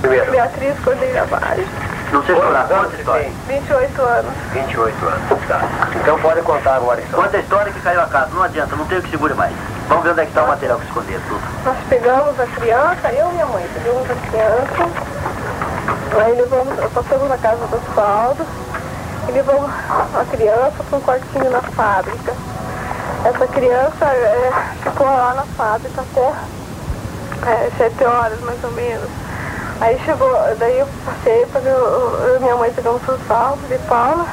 Primeiro. 0.00 0.30
Beatriz 0.30 0.78
Cordeiro 0.80 1.26
Vaz, 1.26 1.66
Não 2.12 2.24
sei 2.24 2.34
falar, 2.36 2.68
conta 2.68 2.96
a 2.96 2.98
história. 2.98 3.30
28 3.48 4.02
anos. 4.02 4.32
28 4.52 5.06
anos. 5.06 5.48
Tá. 5.48 5.60
Então 5.96 6.18
pode 6.20 6.42
contar 6.42 6.76
agora 6.76 7.00
a 7.00 7.02
história. 7.02 7.24
Conta 7.24 7.36
a 7.36 7.40
história 7.40 7.72
que 7.72 7.80
caiu 7.80 8.00
a 8.00 8.06
casa. 8.06 8.30
Não 8.32 8.42
adianta, 8.42 8.76
não 8.76 8.86
tem 8.86 8.98
o 8.98 9.02
que 9.02 9.10
segure 9.10 9.34
mais. 9.34 9.52
Vamos 9.88 10.04
ver 10.04 10.10
onde 10.10 10.20
é 10.20 10.24
que 10.24 10.30
está 10.30 10.44
o 10.44 10.48
material 10.48 10.78
que 10.78 10.86
esconder 10.86 11.20
tudo. 11.28 11.40
Nós 11.64 11.76
pegamos 11.88 12.38
a 12.38 12.46
criança, 12.46 13.12
eu 13.12 13.28
e 13.28 13.32
minha 13.32 13.46
mãe, 13.46 13.66
pegamos 13.72 14.10
a 14.10 14.14
criança, 14.28 16.22
aí 16.22 16.36
levamos, 16.36 16.92
passamos 16.92 17.28
na 17.28 17.38
casa 17.38 17.66
do 17.66 17.76
Osvaldo 17.76 18.46
e 19.28 19.32
levamos 19.32 19.70
a 20.14 20.24
criança 20.30 20.84
para 20.88 20.98
um 20.98 21.00
quartinho 21.00 21.50
na 21.50 21.62
fábrica. 21.62 22.34
Essa 23.24 23.46
criança 23.48 24.04
é, 24.04 24.52
ficou 24.82 25.06
lá 25.06 25.34
na 25.34 25.42
fábrica 25.42 26.02
até 26.02 26.32
é, 27.50 27.70
sete 27.78 28.04
horas 28.04 28.40
mais 28.40 28.62
ou 28.62 28.70
menos. 28.72 29.08
Aí 29.80 29.96
chegou, 30.04 30.28
daí 30.58 30.80
eu 30.80 30.88
passei, 31.04 31.46
e 31.46 32.40
minha 32.40 32.56
mãe 32.56 32.72
pegamos 32.72 33.00
o 33.06 33.12
Osvaldo 33.12 33.62
de 33.68 33.78
Paula. 33.86 34.26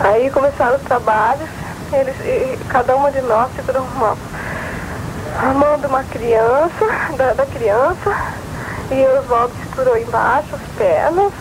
Aí 0.00 0.30
começaram 0.30 0.76
os 0.76 0.82
trabalhos, 0.82 1.48
eles, 1.92 2.16
e, 2.20 2.58
cada 2.70 2.96
uma 2.96 3.10
de 3.10 3.20
nós 3.20 3.50
segurou 3.54 3.82
uma, 3.82 4.16
a 5.38 5.52
mão 5.52 5.78
de 5.78 5.86
uma 5.86 6.02
criança, 6.04 6.86
da, 7.18 7.34
da 7.34 7.44
criança, 7.44 8.16
e 8.90 8.94
o 8.94 9.18
Oswaldo 9.20 9.52
segurou 9.68 9.98
embaixo 9.98 10.54
as 10.54 10.76
pernas. 10.78 11.32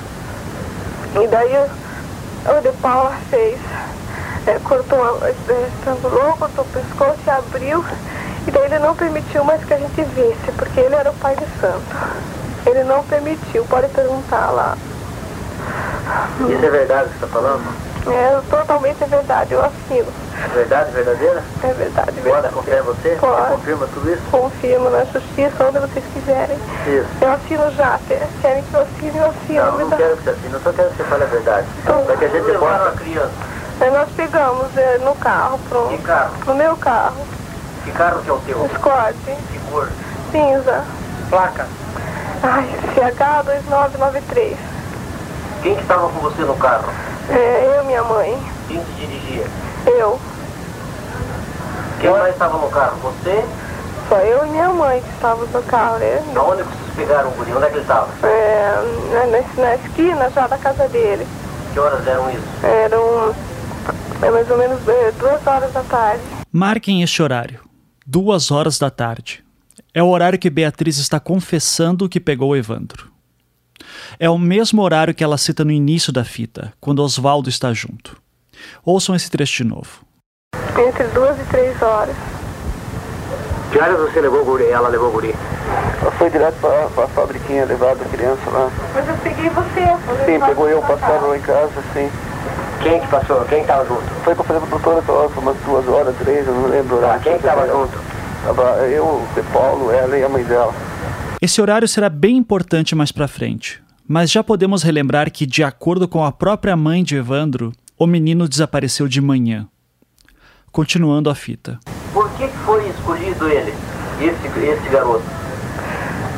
E 1.21 1.27
daí 1.27 1.53
o, 1.55 2.57
o 2.57 2.61
de 2.61 2.71
Paula 2.81 3.13
fez, 3.29 3.61
é, 4.45 4.59
cortou, 4.59 5.21
estrangulou, 5.77 6.35
cortou 6.37 6.65
o 6.65 6.67
pescoço 6.67 7.19
e 7.25 7.29
abriu. 7.29 7.85
E 8.45 8.51
daí 8.51 8.65
ele 8.65 8.79
não 8.79 8.93
permitiu 8.93 9.45
mais 9.45 9.63
que 9.63 9.73
a 9.73 9.77
gente 9.77 10.03
visse, 10.03 10.51
porque 10.57 10.81
ele 10.81 10.95
era 10.95 11.11
o 11.11 11.15
pai 11.15 11.35
de 11.37 11.45
santo. 11.61 12.40
Ele 12.65 12.83
não 12.83 13.03
permitiu, 13.03 13.65
pode 13.65 13.87
perguntar 13.89 14.49
lá. 14.51 14.77
Isso 16.49 16.65
é 16.65 16.69
verdade 16.69 17.09
que 17.09 17.19
você 17.19 17.25
está 17.25 17.27
falando? 17.27 17.63
É 18.07 18.41
totalmente 18.49 19.03
verdade, 19.05 19.53
eu 19.53 19.63
assino. 19.63 20.07
Verdade 20.55 20.91
verdadeira? 20.91 21.43
É 21.63 21.73
verdade, 21.73 22.07
Pode 22.11 22.21
verdade. 22.21 22.53
confiar 22.53 22.79
em 22.79 22.81
você? 22.81 23.17
Pode. 23.19 23.41
Você 23.41 23.51
confirma 23.51 23.87
tudo 23.93 24.11
isso? 24.11 24.21
Confirmo 24.31 24.89
na 24.89 25.03
justiça, 25.05 25.63
onde 25.67 25.79
vocês 25.79 26.05
quiserem. 26.13 26.57
Isso. 26.87 27.07
Eu 27.21 27.31
assino 27.31 27.71
já, 27.71 27.99
quer- 28.07 28.27
querem 28.41 28.63
que 28.63 28.73
eu 28.73 28.81
assine, 28.81 29.17
eu 29.17 29.25
assino. 29.29 29.65
Não, 29.65 29.71
me 29.73 29.83
não 29.83 29.89
dá. 29.89 29.97
quero 29.97 30.17
que 30.17 30.23
você 30.23 30.29
assine, 30.31 30.53
eu 30.53 30.59
só 30.61 30.73
quero 30.73 30.89
que 30.89 30.97
você 30.97 31.03
fale 31.03 31.23
a 31.23 31.27
verdade. 31.27 31.67
Para 31.85 32.17
que 32.17 32.25
a 32.25 32.27
gente 32.27 32.57
possa... 32.57 32.89
a 32.89 32.91
criança? 32.93 33.31
Aí 33.81 33.91
nós 33.91 34.09
pegamos 34.15 34.77
é, 34.77 34.97
no 34.99 35.15
carro, 35.15 35.59
pronto. 35.69 35.89
Que 35.89 35.97
carro? 35.99 36.31
No 36.47 36.55
meu 36.55 36.77
carro, 36.77 37.15
Que 37.83 37.91
carro 37.91 38.21
que 38.23 38.29
é 38.29 38.33
o 38.33 38.39
teu? 38.39 38.65
Escort, 38.65 39.15
Que 39.25 39.59
cor? 39.71 39.87
cinza. 40.31 40.83
Placa. 41.29 41.67
Ai, 42.43 42.67
CH2993. 42.95 44.55
Quem 45.61 45.75
que 45.75 45.81
estava 45.81 46.09
com 46.09 46.19
você 46.19 46.41
no 46.43 46.55
carro? 46.55 46.91
É, 47.29 47.65
eu 47.77 47.83
e 47.83 47.85
minha 47.87 48.03
mãe. 48.03 48.37
Quem 48.67 48.83
que 48.83 48.93
dirigia? 49.05 49.45
Eu. 49.85 50.19
Quem 51.99 52.09
mais 52.11 52.33
estava 52.33 52.57
no 52.57 52.69
carro? 52.69 52.97
Você? 53.03 53.45
Só 54.09 54.17
eu 54.17 54.45
e 54.45 54.49
minha 54.49 54.69
mãe 54.69 55.01
que 55.01 55.09
estávamos 55.09 55.51
no 55.51 55.61
carro, 55.63 55.97
né? 55.99 56.21
Aonde 56.35 56.63
que 56.63 56.69
vocês 56.69 56.95
pegaram 56.95 57.29
o 57.29 57.31
guri? 57.33 57.53
Onde 57.53 57.65
é 57.65 57.69
que 57.69 57.75
ele 57.75 57.81
estava? 57.81 58.07
É, 58.27 58.73
na, 59.13 59.25
na- 59.27 59.63
na 59.69 59.75
esquina 59.75 60.29
já 60.31 60.47
da 60.47 60.57
casa 60.57 60.87
dele. 60.89 61.27
Que 61.73 61.79
horas 61.79 62.05
eram 62.07 62.29
isso? 62.31 62.65
Eram 62.65 63.35
é, 64.23 64.29
mais 64.31 64.49
ou 64.49 64.57
menos 64.57 64.79
é, 64.87 65.11
duas 65.17 65.45
horas 65.45 65.71
da 65.71 65.81
tarde. 65.83 66.21
Marquem 66.51 67.01
este 67.03 67.21
horário. 67.21 67.59
Duas 68.05 68.51
horas 68.51 68.77
da 68.79 68.89
tarde. 68.89 69.45
É 69.93 70.01
o 70.01 70.07
horário 70.07 70.39
que 70.39 70.49
Beatriz 70.49 70.97
está 70.97 71.19
confessando 71.19 72.07
que 72.07 72.19
pegou 72.19 72.51
o 72.51 72.55
Evandro. 72.55 73.11
É 74.17 74.29
o 74.29 74.37
mesmo 74.37 74.81
horário 74.81 75.13
que 75.13 75.21
ela 75.21 75.37
cita 75.37 75.65
no 75.65 75.71
início 75.71 76.13
da 76.13 76.23
fita, 76.23 76.71
quando 76.79 77.03
Oswaldo 77.03 77.49
está 77.49 77.73
junto. 77.73 78.15
Ouçam 78.85 79.13
esse 79.13 79.29
trecho 79.29 79.63
de 79.63 79.69
novo. 79.69 80.05
Entre 80.87 81.03
duas 81.07 81.37
e 81.37 81.43
três 81.43 81.81
horas. 81.81 82.15
Que 83.69 83.79
horas 83.79 83.99
você 83.99 84.21
levou 84.21 84.43
o 84.43 84.45
guri? 84.45 84.65
Ela 84.65 84.87
levou 84.87 85.09
o 85.09 85.11
guri? 85.11 85.35
Ela 86.01 86.11
foi 86.11 86.29
direto 86.29 86.55
para 86.61 87.03
a 87.03 87.07
fabriquinha 87.09 87.65
levar 87.65 87.91
a 87.91 87.95
criança 87.95 88.49
lá. 88.49 88.71
Mas 88.93 89.07
eu 89.09 89.17
peguei 89.17 89.49
você. 89.49 90.25
Sim, 90.25 90.39
pegou 90.45 90.69
eu, 90.69 90.81
passaram 90.83 91.27
lá 91.27 91.37
em 91.37 91.41
casa, 91.41 91.83
sim. 91.93 92.09
Quem 92.81 92.99
que 93.01 93.07
passou? 93.07 93.43
Quem 93.45 93.61
estava 93.61 93.85
junto? 93.85 94.03
Foi 94.23 94.35
para 94.35 94.43
fazer 94.45 94.63
a 94.63 94.67
doutora 94.67 95.27
umas 95.37 95.57
duas 95.65 95.87
horas, 95.89 96.15
três, 96.17 96.47
eu 96.47 96.53
não 96.53 96.69
lembro. 96.69 96.95
o 96.95 96.97
horário. 96.99 97.21
quem 97.21 97.33
que 97.33 97.39
estava 97.39 97.67
junto? 97.67 98.20
Tava 98.43 98.63
eu, 98.87 99.03
o 99.05 99.27
de 99.35 99.41
Paulo, 99.51 99.91
ela 99.91 100.17
e 100.17 100.23
a 100.23 100.29
mãe 100.29 100.43
dela. 100.43 100.73
Esse 101.41 101.61
horário 101.61 101.87
será 101.87 102.09
bem 102.09 102.37
importante 102.37 102.95
mais 102.95 103.11
pra 103.11 103.27
frente, 103.27 103.81
mas 104.07 104.31
já 104.31 104.43
podemos 104.43 104.83
relembrar 104.83 105.31
que, 105.31 105.45
de 105.45 105.63
acordo 105.63 106.07
com 106.07 106.23
a 106.23 106.31
própria 106.31 106.75
mãe 106.75 107.03
de 107.03 107.15
Evandro, 107.15 107.71
o 107.97 108.07
menino 108.07 108.47
desapareceu 108.47 109.07
de 109.07 109.21
manhã. 109.21 109.67
Continuando 110.71 111.29
a 111.29 111.35
fita. 111.35 111.79
Por 112.13 112.29
que 112.31 112.47
foi 112.65 112.87
escolhido 112.89 113.47
ele? 113.47 113.73
Esse, 114.19 114.59
esse 114.65 114.89
garoto? 114.89 115.23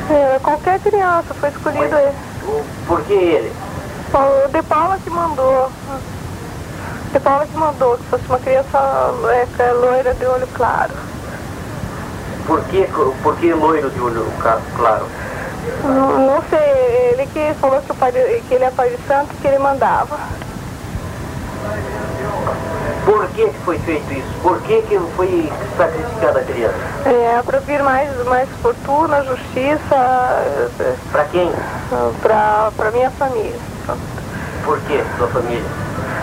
É, 0.09 0.39
qualquer 0.39 0.79
criança 0.79 1.33
foi 1.33 1.49
escolhido 1.49 1.95
ele. 1.95 2.15
O- 2.43 2.63
Por 2.87 3.01
que 3.03 3.13
ele? 3.13 3.51
O 4.13 4.47
De 4.51 4.61
Paula 4.63 4.97
que 5.03 5.09
mandou. 5.09 5.71
De 7.13 7.19
Paula 7.19 7.45
que 7.47 7.57
mandou 7.57 7.97
que 7.97 8.03
fosse 8.05 8.25
uma 8.27 8.39
criança 8.39 8.77
é 9.59 9.71
loira 9.73 10.13
de 10.13 10.25
olho 10.25 10.47
claro. 10.53 10.93
Por 12.45 12.61
que, 12.65 12.87
por 13.23 13.35
que 13.37 13.53
loiro 13.53 13.89
de 13.89 13.99
olho 14.01 14.25
claro? 14.75 15.05
Não, 15.83 16.19
não 16.27 16.43
sei, 16.49 16.59
ele 17.11 17.25
que 17.27 17.53
falou 17.59 17.81
que, 17.81 17.91
o 17.91 17.95
pai 17.95 18.11
que 18.11 18.53
ele 18.53 18.65
é 18.65 18.71
pai 18.71 18.89
de 18.89 18.97
santo 19.07 19.33
que 19.41 19.47
ele 19.47 19.59
mandava. 19.59 20.19
Por 23.05 23.27
que 23.29 23.49
foi 23.65 23.77
feito 23.79 24.13
isso? 24.13 24.27
Por 24.41 24.61
que 24.61 24.81
que 24.83 24.99
foi 25.15 25.51
sacrificada 25.77 26.39
a 26.39 26.43
criança? 26.43 26.75
É, 27.05 27.41
para 27.43 27.59
vir 27.59 27.83
mais, 27.83 28.25
mais 28.25 28.49
fortuna, 28.61 29.23
justiça 29.23 30.43
Para 31.11 31.25
quem? 31.25 31.51
para 32.21 32.71
para 32.75 32.91
minha 32.91 33.11
família. 33.11 33.59
Por 34.63 34.79
que 34.81 35.03
sua 35.17 35.27
família? 35.27 35.63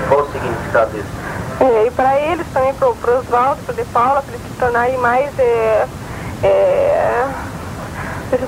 Qual 0.08 0.22
o 0.22 0.32
significado 0.32 0.90
disso? 0.92 1.20
É, 1.60 1.86
e 1.86 1.90
para 1.90 2.18
eles 2.18 2.46
também, 2.54 2.72
para 2.72 2.88
o 2.88 3.18
Oswaldo, 3.18 3.62
para 3.66 3.72
o 3.72 3.76
De 3.76 3.84
Paula, 3.84 4.22
para 4.22 4.34
eles 4.34 4.46
se 4.46 4.58
tornarem 4.58 4.96
mais. 4.96 5.38
É, 5.38 5.86
é, 6.42 6.90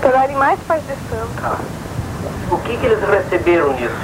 tornarem 0.02 0.36
mais 0.36 0.58
pais 0.60 0.82
de 0.82 0.94
santo. 1.08 1.62
O 2.50 2.58
que 2.58 2.76
que 2.76 2.86
eles 2.86 3.00
receberam 3.08 3.72
nisso? 3.74 3.94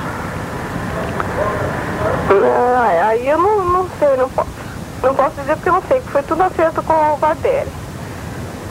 Ah, 2.31 3.07
aí 3.09 3.29
eu 3.29 3.39
não, 3.39 3.65
não 3.65 3.89
sei, 3.99 4.17
não 4.17 4.29
posso. 4.31 4.49
Não 5.03 5.15
posso 5.15 5.37
dizer 5.37 5.55
porque 5.57 5.69
eu 5.69 5.75
não 5.75 5.83
sei, 5.83 6.01
que 6.01 6.09
foi 6.09 6.23
tudo 6.23 6.43
acerto 6.43 6.83
com 6.83 6.93
o 6.93 7.17
Bardelli. 7.19 7.71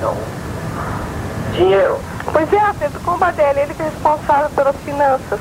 Não. 0.01 0.17
Dinheiro. 1.53 1.99
Pois 2.31 2.51
é, 2.51 2.59
acerto 2.59 2.99
com 2.99 3.11
o 3.11 3.17
Bardelli, 3.17 3.59
ele 3.61 3.73
que 3.73 3.81
é 3.81 3.85
responsável 3.85 4.49
pelas 4.49 4.75
finanças. 4.77 5.39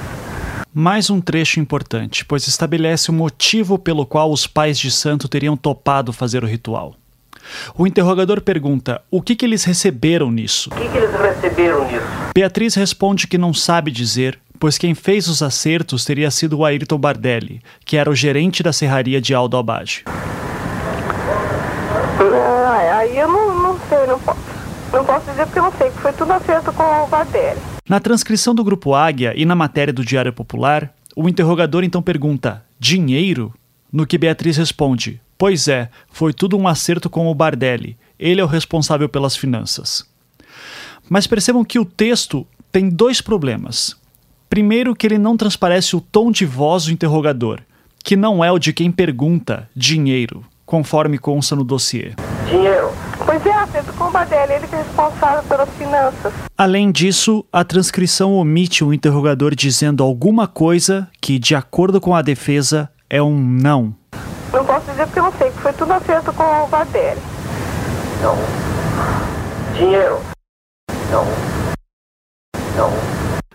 Mais 0.72 1.09
um 1.09 1.20
trecho 1.20 1.59
importante, 1.59 2.24
pois 2.24 2.47
estabelece 2.47 3.11
o 3.11 3.14
motivo 3.14 3.79
pelo 3.79 4.07
qual 4.07 4.31
os 4.31 4.47
pais 4.47 4.79
de 4.79 4.91
santo 4.91 5.29
teriam 5.29 5.57
topado 5.57 6.12
fazer 6.12 6.45
o 6.45 6.47
ritual. 6.47 6.95
O 7.76 7.86
interrogador 7.86 8.40
pergunta 8.40 9.03
o 9.11 9.22
que, 9.22 9.36
que 9.36 9.44
eles 9.44 9.64
receberam 9.64 10.30
nisso. 10.30 10.70
O 10.72 10.76
que 10.76 10.88
que 10.88 10.97
eles 10.97 11.11
receberam 11.12 11.86
nisso? 11.86 12.07
Beatriz 12.34 12.74
responde 12.74 13.26
que 13.26 13.38
não 13.38 13.55
sabe 13.55 13.90
dizer, 13.90 14.38
pois 14.59 14.78
quem 14.78 14.94
fez 14.94 15.28
os 15.28 15.42
acertos 15.42 16.05
teria 16.05 16.30
sido 16.30 16.59
o 16.59 16.64
Ayrton 16.64 16.99
Bardelli, 16.99 17.61
que 17.84 17.97
era 17.97 18.11
o 18.11 18.14
gerente 18.14 18.62
da 18.62 18.72
serraria 18.72 19.20
de 19.20 19.34
Aldo 19.34 19.57
Abage. 19.57 20.05
Ah, 22.18 22.99
aí 22.99 23.18
eu 23.18 23.28
não, 23.28 23.62
não 23.62 23.78
sei, 23.88 24.07
não 24.07 24.18
posso. 24.18 24.57
Não 24.92 25.05
posso 25.05 25.30
dizer 25.30 25.44
porque 25.47 25.59
eu 25.59 25.64
não 25.64 25.72
sei, 25.72 25.90
que 25.90 25.99
foi 25.99 26.12
tudo 26.12 26.32
acerto 26.32 26.72
com 26.72 26.82
o 26.82 27.07
Bardelli. 27.09 27.61
Na 27.88 28.01
transcrição 28.01 28.55
do 28.55 28.64
Grupo 28.64 28.94
Águia 28.94 29.32
e 29.36 29.44
na 29.44 29.55
matéria 29.55 29.92
do 29.92 30.05
Diário 30.05 30.32
Popular, 30.32 30.90
o 31.14 31.28
interrogador 31.28 31.84
então 31.84 32.01
pergunta: 32.03 32.64
dinheiro? 32.78 33.53
No 33.97 34.07
que 34.07 34.18
Beatriz 34.18 34.59
responde: 34.59 35.18
Pois 35.38 35.68
é, 35.68 35.88
foi 36.11 36.34
tudo 36.34 36.55
um 36.55 36.68
acerto 36.68 37.09
com 37.09 37.28
o 37.28 37.34
Bardelli. 37.34 37.97
Ele 38.18 38.42
é 38.42 38.44
o 38.44 38.47
responsável 38.47 39.09
pelas 39.09 39.34
finanças. 39.34 40.05
Mas 41.09 41.26
percebam 41.26 41.64
que 41.64 41.78
o 41.78 41.84
texto 41.86 42.47
tem 42.70 42.90
dois 42.90 43.22
problemas. 43.22 43.97
Primeiro, 44.51 44.94
que 44.94 45.07
ele 45.07 45.16
não 45.16 45.34
transparece 45.34 45.97
o 45.97 46.01
tom 46.03 46.30
de 46.30 46.44
voz 46.44 46.84
do 46.84 46.92
interrogador, 46.92 47.61
que 48.05 48.16
não 48.16 48.44
é 48.44 48.53
o 48.53 48.59
de 48.59 48.74
quem 48.74 48.92
pergunta 48.92 49.66
dinheiro, 49.74 50.44
conforme 50.66 51.16
consta 51.16 51.57
no 51.57 51.64
dossiê. 51.64 52.12
Dinheiro. 52.51 52.92
Pois 53.24 53.47
é, 53.47 53.51
acerto 53.51 53.94
com 53.94 54.05
o 54.05 54.11
Bardelli, 54.11 54.53
ele 54.53 54.66
é 54.70 54.76
responsável 54.76 55.42
pelas 55.44 55.70
finanças. 55.70 56.34
Além 56.55 56.92
disso, 56.92 57.47
a 57.51 57.64
transcrição 57.64 58.34
omite 58.34 58.84
o 58.84 58.92
interrogador 58.92 59.55
dizendo 59.55 60.05
alguma 60.05 60.47
coisa 60.47 61.09
que, 61.18 61.38
de 61.38 61.55
acordo 61.55 61.99
com 61.99 62.14
a 62.14 62.20
defesa, 62.20 62.90
é 63.09 63.23
um 63.23 63.39
não. 63.39 63.95
Não 64.53 64.65
posso 64.65 64.87
dizer 64.91 65.07
porque 65.07 65.19
eu 65.19 65.25
não 65.25 65.33
sei, 65.33 65.51
que 65.51 65.59
foi 65.59 65.73
tudo 65.73 65.93
acerto 65.93 66.33
com 66.33 66.43
o 66.43 66.67
Bardelli. 66.67 67.21
Não. 68.23 68.37
Dinheiro. 69.75 70.21
Não. 71.11 71.25
Não. 72.77 72.91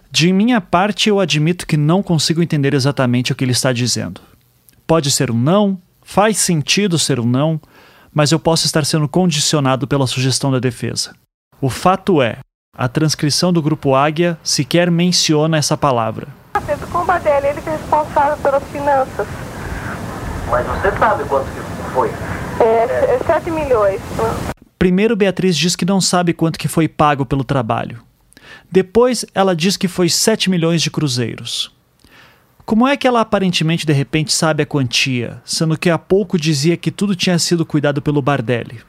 De 0.10 0.32
minha 0.34 0.60
parte, 0.60 1.10
eu 1.10 1.20
admito 1.20 1.66
que 1.66 1.78
não 1.78 2.04
consigo 2.04 2.43
entender 2.43 2.74
exatamente 2.74 3.32
o 3.32 3.36
que 3.36 3.43
ele 3.43 3.52
está 3.52 3.72
dizendo. 3.72 4.22
Pode 4.86 5.10
ser 5.10 5.32
um 5.32 5.38
não, 5.38 5.82
faz 6.02 6.38
sentido 6.38 6.99
ser 6.99 7.20
um 7.20 7.26
não, 7.26 7.60
mas 8.14 8.32
eu 8.32 8.39
posso 8.39 8.66
estar 8.66 8.86
sendo 8.86 9.08
condicionado 9.08 9.88
pela 9.88 10.08
sugestão 10.08 10.52
da 10.52 10.60
defesa. 10.60 11.16
O 11.62 11.70
fato 11.70 12.22
é, 12.22 12.39
a 12.78 12.88
transcrição 12.88 13.54
do 13.54 13.62
grupo 13.62 13.95
Águia 13.95 14.38
sequer 14.43 14.91
menciona 14.91 15.58
essa 15.58 15.78
palavra. 15.78 16.40
Combadelli, 16.91 17.47
ele 17.47 17.61
que 17.61 17.69
é 17.69 17.77
responsável 17.77 18.37
pelas 18.37 18.63
finanças. 18.65 19.27
Mas 20.49 20.65
você 20.67 20.91
sabe 20.97 21.23
quanto 21.25 21.45
que 21.45 21.93
foi? 21.93 22.09
É, 22.59 23.19
7 23.25 23.49
milhões. 23.49 24.01
Primeiro, 24.77 25.15
Beatriz 25.15 25.55
diz 25.55 25.75
que 25.75 25.85
não 25.85 26.01
sabe 26.01 26.33
quanto 26.33 26.59
que 26.59 26.67
foi 26.67 26.87
pago 26.87 27.25
pelo 27.25 27.43
trabalho. 27.43 28.03
Depois, 28.69 29.25
ela 29.33 29.55
diz 29.55 29.77
que 29.77 29.87
foi 29.87 30.09
7 30.09 30.49
milhões 30.49 30.81
de 30.81 30.91
cruzeiros. 30.91 31.73
Como 32.65 32.87
é 32.87 32.95
que 32.95 33.07
ela 33.07 33.21
aparentemente 33.21 33.85
de 33.85 33.93
repente 33.93 34.33
sabe 34.33 34.63
a 34.63 34.65
quantia, 34.65 35.41
sendo 35.43 35.77
que 35.77 35.89
há 35.89 35.97
pouco 35.97 36.37
dizia 36.37 36.77
que 36.77 36.91
tudo 36.91 37.15
tinha 37.15 37.37
sido 37.39 37.65
cuidado 37.65 38.01
pelo 38.01 38.21
Bardelli? 38.21 38.81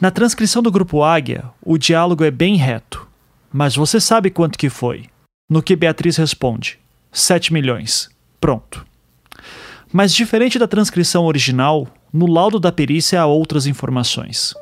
Na 0.00 0.10
transcrição 0.10 0.62
do 0.62 0.70
grupo 0.70 1.02
Águia, 1.02 1.44
o 1.62 1.76
diálogo 1.76 2.24
é 2.24 2.30
bem 2.30 2.56
reto. 2.56 3.08
Mas 3.52 3.74
você 3.74 4.00
sabe 4.00 4.30
quanto 4.30 4.58
que 4.58 4.70
foi? 4.70 5.06
No 5.48 5.62
que 5.62 5.74
Beatriz 5.74 6.16
responde: 6.16 6.78
7 7.12 7.52
milhões. 7.52 8.08
Pronto. 8.40 8.86
Mas 9.92 10.14
diferente 10.14 10.58
da 10.58 10.68
transcrição 10.68 11.24
original, 11.24 11.88
no 12.12 12.26
laudo 12.26 12.60
da 12.60 12.70
perícia 12.70 13.20
há 13.20 13.26
outras 13.26 13.66
informações. 13.66 14.54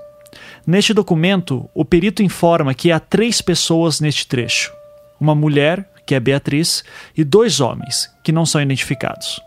Neste 0.67 0.93
documento, 0.93 1.69
o 1.75 1.85
perito 1.85 2.23
informa 2.23 2.75
que 2.75 2.93
há 2.93 3.01
três 3.01 3.41
pessoas 3.41 4.01
neste 4.01 4.27
trecho: 4.27 4.73
uma 5.21 5.35
mulher, 5.35 5.89
que 6.07 6.15
é 6.15 6.21
Beatriz, 6.21 6.85
e 7.17 7.25
dois 7.25 7.61
homens, 7.61 8.11
que 8.23 8.33
não 8.33 8.47
são 8.47 8.61
identificados. 8.61 9.41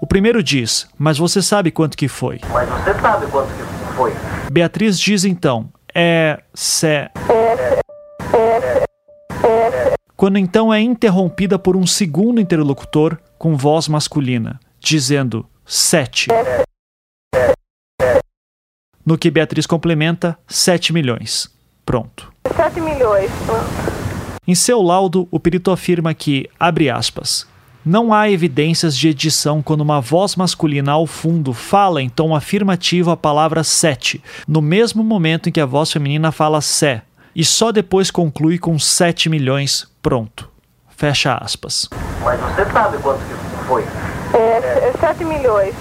O 0.00 0.06
primeiro 0.06 0.42
diz: 0.42 0.86
Mas 0.98 1.18
você 1.18 1.40
sabe 1.40 1.70
quanto 1.70 1.96
que 1.96 2.08
foi? 2.08 2.40
Mas 2.52 2.68
você 2.68 2.94
sabe 3.00 3.26
quanto 3.26 3.48
que 3.48 3.94
foi? 3.94 4.12
Beatriz 4.50 4.98
diz 4.98 5.24
então: 5.24 5.68
É. 5.94 6.40
Se. 6.54 7.10
Quando 10.16 10.38
então 10.38 10.72
é 10.72 10.80
interrompida 10.80 11.58
por 11.58 11.76
um 11.76 11.86
segundo 11.86 12.40
interlocutor 12.40 13.18
com 13.38 13.54
voz 13.54 13.86
masculina, 13.86 14.58
dizendo: 14.80 15.44
Sete. 15.66 16.28
No 19.04 19.18
que 19.18 19.30
Beatriz 19.30 19.66
complementa: 19.66 20.38
7 20.48 20.94
milhões. 20.94 21.54
Pronto. 21.84 22.32
7 22.56 22.80
milhões. 22.80 23.30
Em 24.48 24.54
seu 24.54 24.80
laudo, 24.80 25.28
o 25.30 25.38
perito 25.38 25.70
afirma 25.70 26.14
que, 26.14 26.48
abre 26.58 26.88
aspas, 26.88 27.46
não 27.84 28.12
há 28.12 28.30
evidências 28.30 28.96
de 28.96 29.08
edição 29.08 29.60
quando 29.60 29.82
uma 29.82 30.00
voz 30.00 30.34
masculina 30.34 30.92
ao 30.92 31.06
fundo 31.06 31.52
fala 31.52 32.00
em 32.00 32.08
tom 32.08 32.34
afirmativo 32.34 33.10
a 33.10 33.16
palavra 33.18 33.62
sete, 33.62 34.22
no 34.48 34.62
mesmo 34.62 35.04
momento 35.04 35.48
em 35.48 35.52
que 35.52 35.60
a 35.60 35.66
voz 35.66 35.92
feminina 35.92 36.32
fala 36.32 36.60
sé, 36.60 37.02
e 37.36 37.44
só 37.44 37.70
depois 37.70 38.10
conclui 38.10 38.58
com 38.58 38.78
7 38.78 39.28
milhões, 39.28 39.86
pronto. 40.00 40.48
Fecha 40.88 41.34
aspas. 41.34 41.86
Mas 42.24 42.40
você 42.40 42.64
sabe 42.72 42.96
quanto 43.02 43.18
que 43.18 43.64
foi? 43.66 43.84
É, 44.32 44.90
7 44.98 45.22
milhões. 45.22 45.74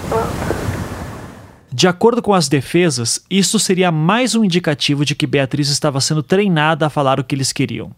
De 1.72 1.88
acordo 1.88 2.22
com 2.22 2.34
as 2.34 2.50
defesas, 2.50 3.24
isso 3.30 3.58
seria 3.58 3.90
mais 3.90 4.36
um 4.36 4.44
indicativo 4.44 5.06
de 5.06 5.16
que 5.16 5.26
Beatriz 5.26 5.70
estava 5.70 6.02
sendo 6.02 6.22
treinada 6.22 6.88
a 6.88 6.90
falar 6.90 7.22
o 7.22 7.24
que 7.24 7.34
eles 7.34 7.54
queriam. 7.54 7.92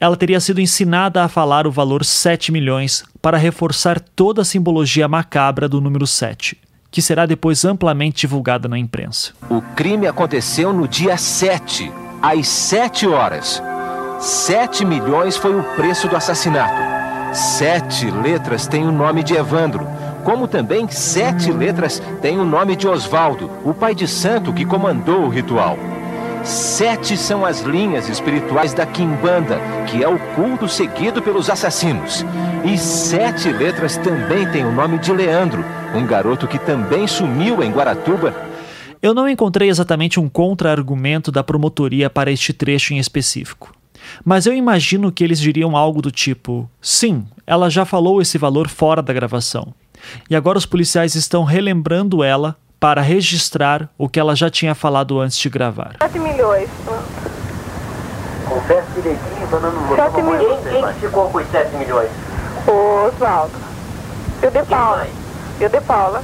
Ela 0.00 0.16
teria 0.16 0.38
sido 0.38 0.60
ensinada 0.60 1.24
a 1.24 1.28
falar 1.28 1.66
o 1.66 1.72
valor 1.72 2.04
7 2.04 2.52
milhões 2.52 3.02
para 3.20 3.36
reforçar 3.36 3.98
toda 3.98 4.42
a 4.42 4.44
simbologia 4.44 5.08
macabra 5.08 5.68
do 5.68 5.80
número 5.80 6.06
7, 6.06 6.56
que 6.88 7.02
será 7.02 7.26
depois 7.26 7.64
amplamente 7.64 8.20
divulgada 8.20 8.68
na 8.68 8.78
imprensa. 8.78 9.32
O 9.50 9.60
crime 9.60 10.06
aconteceu 10.06 10.72
no 10.72 10.86
dia 10.86 11.16
7, 11.16 11.90
às 12.22 12.46
7 12.46 13.08
horas. 13.08 13.60
7 14.20 14.84
milhões 14.84 15.36
foi 15.36 15.58
o 15.58 15.64
preço 15.74 16.06
do 16.06 16.16
assassinato. 16.16 16.92
Sete 17.34 18.10
letras 18.10 18.66
têm 18.66 18.86
o 18.86 18.92
nome 18.92 19.24
de 19.24 19.34
Evandro, 19.34 19.86
como 20.22 20.46
também 20.46 20.86
sete 20.88 21.50
letras 21.50 22.00
têm 22.20 22.38
o 22.38 22.44
nome 22.44 22.76
de 22.76 22.86
Osvaldo, 22.86 23.50
o 23.64 23.72
pai 23.72 23.94
de 23.94 24.06
santo 24.06 24.52
que 24.52 24.66
comandou 24.66 25.22
o 25.22 25.28
ritual. 25.28 25.78
Sete 26.44 27.16
são 27.16 27.44
as 27.44 27.60
linhas 27.60 28.08
espirituais 28.08 28.74
da 28.74 28.84
Quimbanda, 28.84 29.58
que 29.86 30.04
é 30.04 30.08
o 30.08 30.18
culto 30.34 30.68
seguido 30.68 31.22
pelos 31.22 31.48
assassinos. 31.48 32.24
E 32.64 32.76
sete 32.76 33.50
letras 33.50 33.96
também 33.96 34.46
têm 34.50 34.66
o 34.66 34.72
nome 34.72 34.98
de 34.98 35.10
Leandro, 35.10 35.64
um 35.94 36.04
garoto 36.04 36.46
que 36.46 36.58
também 36.58 37.06
sumiu 37.06 37.62
em 37.62 37.72
Guaratuba. 37.72 38.51
Eu 39.02 39.12
não 39.12 39.28
encontrei 39.28 39.68
exatamente 39.68 40.20
um 40.20 40.28
contra-argumento 40.28 41.32
da 41.32 41.42
promotoria 41.42 42.08
para 42.08 42.30
este 42.30 42.52
trecho 42.52 42.94
em 42.94 42.98
específico. 42.98 43.74
Mas 44.24 44.46
eu 44.46 44.54
imagino 44.54 45.10
que 45.10 45.24
eles 45.24 45.40
diriam 45.40 45.76
algo 45.76 46.00
do 46.00 46.12
tipo: 46.12 46.70
sim, 46.80 47.26
ela 47.44 47.68
já 47.68 47.84
falou 47.84 48.22
esse 48.22 48.38
valor 48.38 48.68
fora 48.68 49.02
da 49.02 49.12
gravação. 49.12 49.74
E 50.30 50.36
agora 50.36 50.56
os 50.56 50.66
policiais 50.66 51.16
estão 51.16 51.42
relembrando 51.42 52.22
ela 52.22 52.56
para 52.78 53.02
registrar 53.02 53.88
o 53.98 54.08
que 54.08 54.20
ela 54.20 54.36
já 54.36 54.48
tinha 54.48 54.74
falado 54.74 55.18
antes 55.20 55.36
de 55.36 55.48
gravar. 55.48 55.96
7 56.00 56.18
milhões. 56.20 56.68
Confesso 58.48 58.86
direitinho, 58.94 59.46
dona 59.50 59.70
não 59.70 59.96
7 59.96 60.22
milhões. 60.22 60.62
Quem, 60.62 60.82
quem 60.82 60.94
ficou 60.94 61.28
com 61.28 61.38
os 61.38 61.46
7 61.48 61.76
milhões? 61.76 62.10
O 62.68 63.06
Oswaldo. 63.08 63.54
E 64.42 64.46
o 64.46 64.50
De 64.50 64.62
Paula. 64.62 65.08
E 65.60 65.64
o 65.64 65.68
De 65.68 65.80
Paula. 65.80 66.22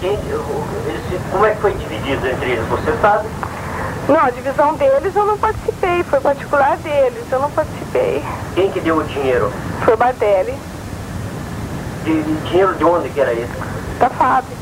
Quem, 0.00 0.12
eles, 0.12 1.20
como 1.30 1.44
é 1.44 1.50
que 1.54 1.60
foi 1.60 1.72
dividido 1.74 2.26
entre 2.26 2.50
eles? 2.52 2.66
Você 2.68 2.92
sabe? 3.00 3.28
Não, 4.08 4.20
a 4.20 4.30
divisão 4.30 4.74
deles 4.74 5.14
eu 5.14 5.26
não 5.26 5.36
participei, 5.36 6.02
foi 6.04 6.20
particular 6.20 6.76
deles, 6.78 7.24
eu 7.30 7.40
não 7.40 7.50
participei. 7.50 8.24
Quem 8.54 8.70
que 8.70 8.80
deu 8.80 8.96
o 8.98 9.04
dinheiro? 9.04 9.52
Foi 9.84 9.94
o 9.94 9.96
Bardelli. 9.96 10.54
De, 12.04 12.22
dinheiro 12.48 12.74
de 12.76 12.84
onde 12.84 13.08
que 13.10 13.20
era 13.20 13.32
esse? 13.32 13.52
Da 13.98 14.08
fábrica. 14.08 14.56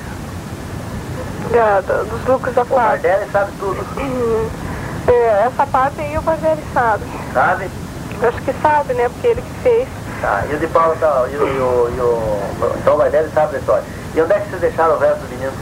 Da, 1.53 1.81
da, 1.83 2.03
dos 2.03 2.25
lucros 2.27 2.55
da 2.55 2.63
O 2.63 2.67
fábrica. 2.67 3.09
Bardelli 3.09 3.31
sabe 3.31 3.53
tudo. 3.61 3.87
É, 5.07 5.47
essa 5.47 5.67
parte 5.67 6.01
aí 6.01 6.19
o 6.19 6.23
Bardelli 6.23 6.65
sabe. 6.73 7.05
Sabe? 7.33 7.71
Eu 8.21 8.29
acho 8.29 8.43
que 8.43 8.53
sabe, 8.63 8.95
né? 8.95 9.09
Porque 9.09 9.27
ele 9.29 9.43
que 9.43 9.63
fez. 9.63 9.89
Tá, 10.21 10.45
e 10.51 10.55
o 10.55 10.59
de 10.59 10.67
Paulo 10.69 10.97
tá, 10.99 11.27
e 11.31 11.37
o, 11.37 11.47
e 11.47 11.61
o, 11.61 11.91
e 11.95 12.01
o 12.01 12.93
o 12.93 12.97
Bardelli 12.97 13.31
sabe 13.35 13.53
da 13.53 13.59
história. 13.59 13.85
E 14.15 14.21
onde 14.23 14.33
é 14.33 14.41
que 14.41 14.49
vocês 14.49 14.61
deixaram 14.63 14.95
o 14.95 14.99
resto 14.99 15.21
do 15.21 15.29
menino? 15.29 15.53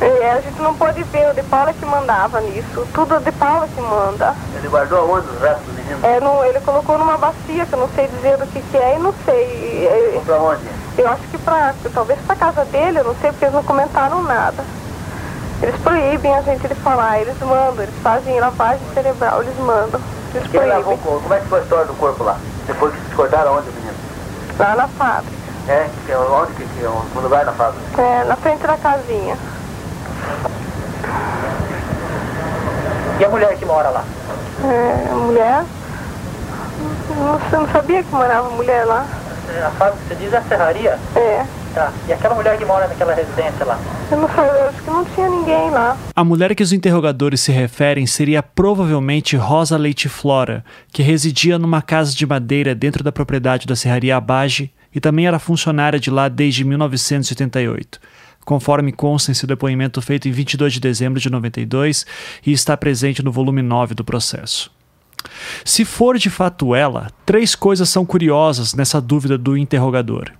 É, 0.00 0.32
a 0.32 0.40
gente 0.40 0.60
não 0.60 0.74
pôde 0.74 1.02
ver, 1.04 1.30
o 1.30 1.34
De 1.34 1.42
Paula 1.44 1.72
que 1.72 1.86
mandava 1.86 2.40
nisso. 2.40 2.86
Tudo 2.92 3.16
o 3.16 3.20
De 3.20 3.32
Paula 3.32 3.66
que 3.68 3.80
manda. 3.80 4.34
Ele 4.54 4.68
guardou 4.68 4.98
aonde 4.98 5.28
os 5.28 5.40
restos 5.40 5.64
do 5.66 5.72
menino? 5.72 6.00
É, 6.06 6.20
no, 6.20 6.44
ele 6.44 6.60
colocou 6.60 6.98
numa 6.98 7.16
bacia 7.16 7.64
que 7.64 7.72
eu 7.72 7.78
não 7.78 7.88
sei 7.94 8.06
dizer 8.08 8.36
do 8.36 8.46
que, 8.48 8.60
que 8.60 8.76
é 8.76 8.96
e 8.96 8.98
não 8.98 9.14
sei. 9.24 9.86
É, 9.86 10.20
Pra 10.24 10.36
onde? 10.38 10.60
Eu 10.98 11.08
acho 11.08 11.22
que 11.30 11.38
pra, 11.38 11.74
talvez 11.94 12.18
pra 12.26 12.36
casa 12.36 12.64
dele, 12.66 12.98
eu 12.98 13.04
não 13.04 13.14
sei 13.16 13.30
porque 13.30 13.44
eles 13.46 13.54
não 13.54 13.62
comentaram 13.62 14.22
nada. 14.22 14.62
Eles 15.62 15.76
proíbem 15.80 16.34
a 16.34 16.42
gente 16.42 16.68
de 16.68 16.74
falar, 16.74 17.20
eles 17.20 17.38
mandam, 17.40 17.82
eles 17.82 17.94
fazem 18.02 18.38
lavagem 18.38 18.80
cerebral, 18.92 19.42
eles 19.42 19.56
mandam. 19.58 20.00
Eles 20.36 20.50
Quem 20.50 20.60
lavou 20.60 20.80
o 20.80 20.84
proíbem. 20.84 20.98
corpo? 20.98 21.20
Como 21.22 21.34
é 21.34 21.40
que 21.40 21.46
foi 21.46 21.58
a 21.58 21.62
história 21.62 21.84
do 21.86 21.94
corpo 21.94 22.24
lá? 22.24 22.36
Depois 22.66 22.92
que 22.94 23.00
vocês 23.00 23.14
cortaram 23.14 23.56
onde 23.56 23.70
menino? 23.70 23.94
Lá 24.58 24.74
na 24.76 24.88
fábrica. 24.88 25.36
É, 25.68 25.88
que 26.04 26.12
é 26.12 26.16
onde 26.18 26.52
que, 26.52 26.64
que 26.64 26.84
é 26.84 26.88
um 26.88 27.20
lugar 27.20 27.44
na 27.44 27.52
fábrica? 27.52 28.00
É, 28.00 28.24
na 28.24 28.36
frente 28.36 28.66
da 28.66 28.76
casinha. 28.76 29.36
E 33.18 33.24
a 33.24 33.28
mulher 33.28 33.56
que 33.56 33.64
mora 33.64 33.88
lá? 33.88 34.04
É, 34.64 35.08
a 35.10 35.14
mulher. 35.14 35.64
Sei, 37.50 37.58
não 37.58 37.68
sabia 37.68 38.02
que 38.02 38.10
morava 38.14 38.50
mulher 38.50 38.84
lá. 38.84 39.06
A 39.66 39.70
fábrica, 39.70 39.98
você 40.08 40.14
diz 40.16 40.34
a 40.34 40.42
serraria? 40.42 40.98
É. 41.16 41.44
E 42.08 42.12
aquela 42.12 42.34
mulher 42.34 42.56
que 42.56 42.64
mora 42.64 42.88
naquela 42.88 43.14
residência 43.14 43.64
lá? 43.64 43.78
Eu 44.10 44.18
não 44.18 44.28
sei, 44.28 44.44
eu 44.44 44.68
acho 44.68 44.82
que 44.82 44.90
não 44.90 45.04
tinha 45.04 45.28
ninguém 45.28 45.70
lá. 45.70 45.96
A 46.14 46.24
mulher 46.24 46.54
que 46.54 46.62
os 46.62 46.72
interrogadores 46.72 47.40
se 47.40 47.52
referem 47.52 48.06
seria 48.06 48.42
provavelmente 48.42 49.36
Rosa 49.36 49.76
Leite 49.76 50.08
Flora, 50.08 50.64
que 50.92 51.02
residia 51.02 51.58
numa 51.58 51.82
casa 51.82 52.14
de 52.14 52.24
madeira 52.24 52.74
dentro 52.74 53.04
da 53.04 53.12
propriedade 53.12 53.66
da 53.66 53.76
Serraria 53.76 54.16
Abage 54.16 54.72
e 54.94 55.00
também 55.00 55.26
era 55.26 55.38
funcionária 55.38 56.00
de 56.00 56.10
lá 56.10 56.28
desde 56.28 56.64
1988, 56.64 58.00
conforme 58.46 58.92
consta 58.92 59.30
em 59.30 59.34
seu 59.34 59.46
depoimento 59.46 60.00
feito 60.00 60.26
em 60.28 60.32
22 60.32 60.72
de 60.72 60.80
dezembro 60.80 61.20
de 61.20 61.28
92 61.28 62.06
e 62.46 62.52
está 62.52 62.74
presente 62.74 63.22
no 63.22 63.30
volume 63.30 63.60
9 63.60 63.94
do 63.94 64.02
processo. 64.02 64.74
Se 65.64 65.84
for 65.84 66.16
de 66.16 66.30
fato 66.30 66.74
ela, 66.74 67.10
três 67.26 67.54
coisas 67.54 67.90
são 67.90 68.06
curiosas 68.06 68.72
nessa 68.72 69.00
dúvida 69.00 69.36
do 69.36 69.56
interrogador. 69.56 70.32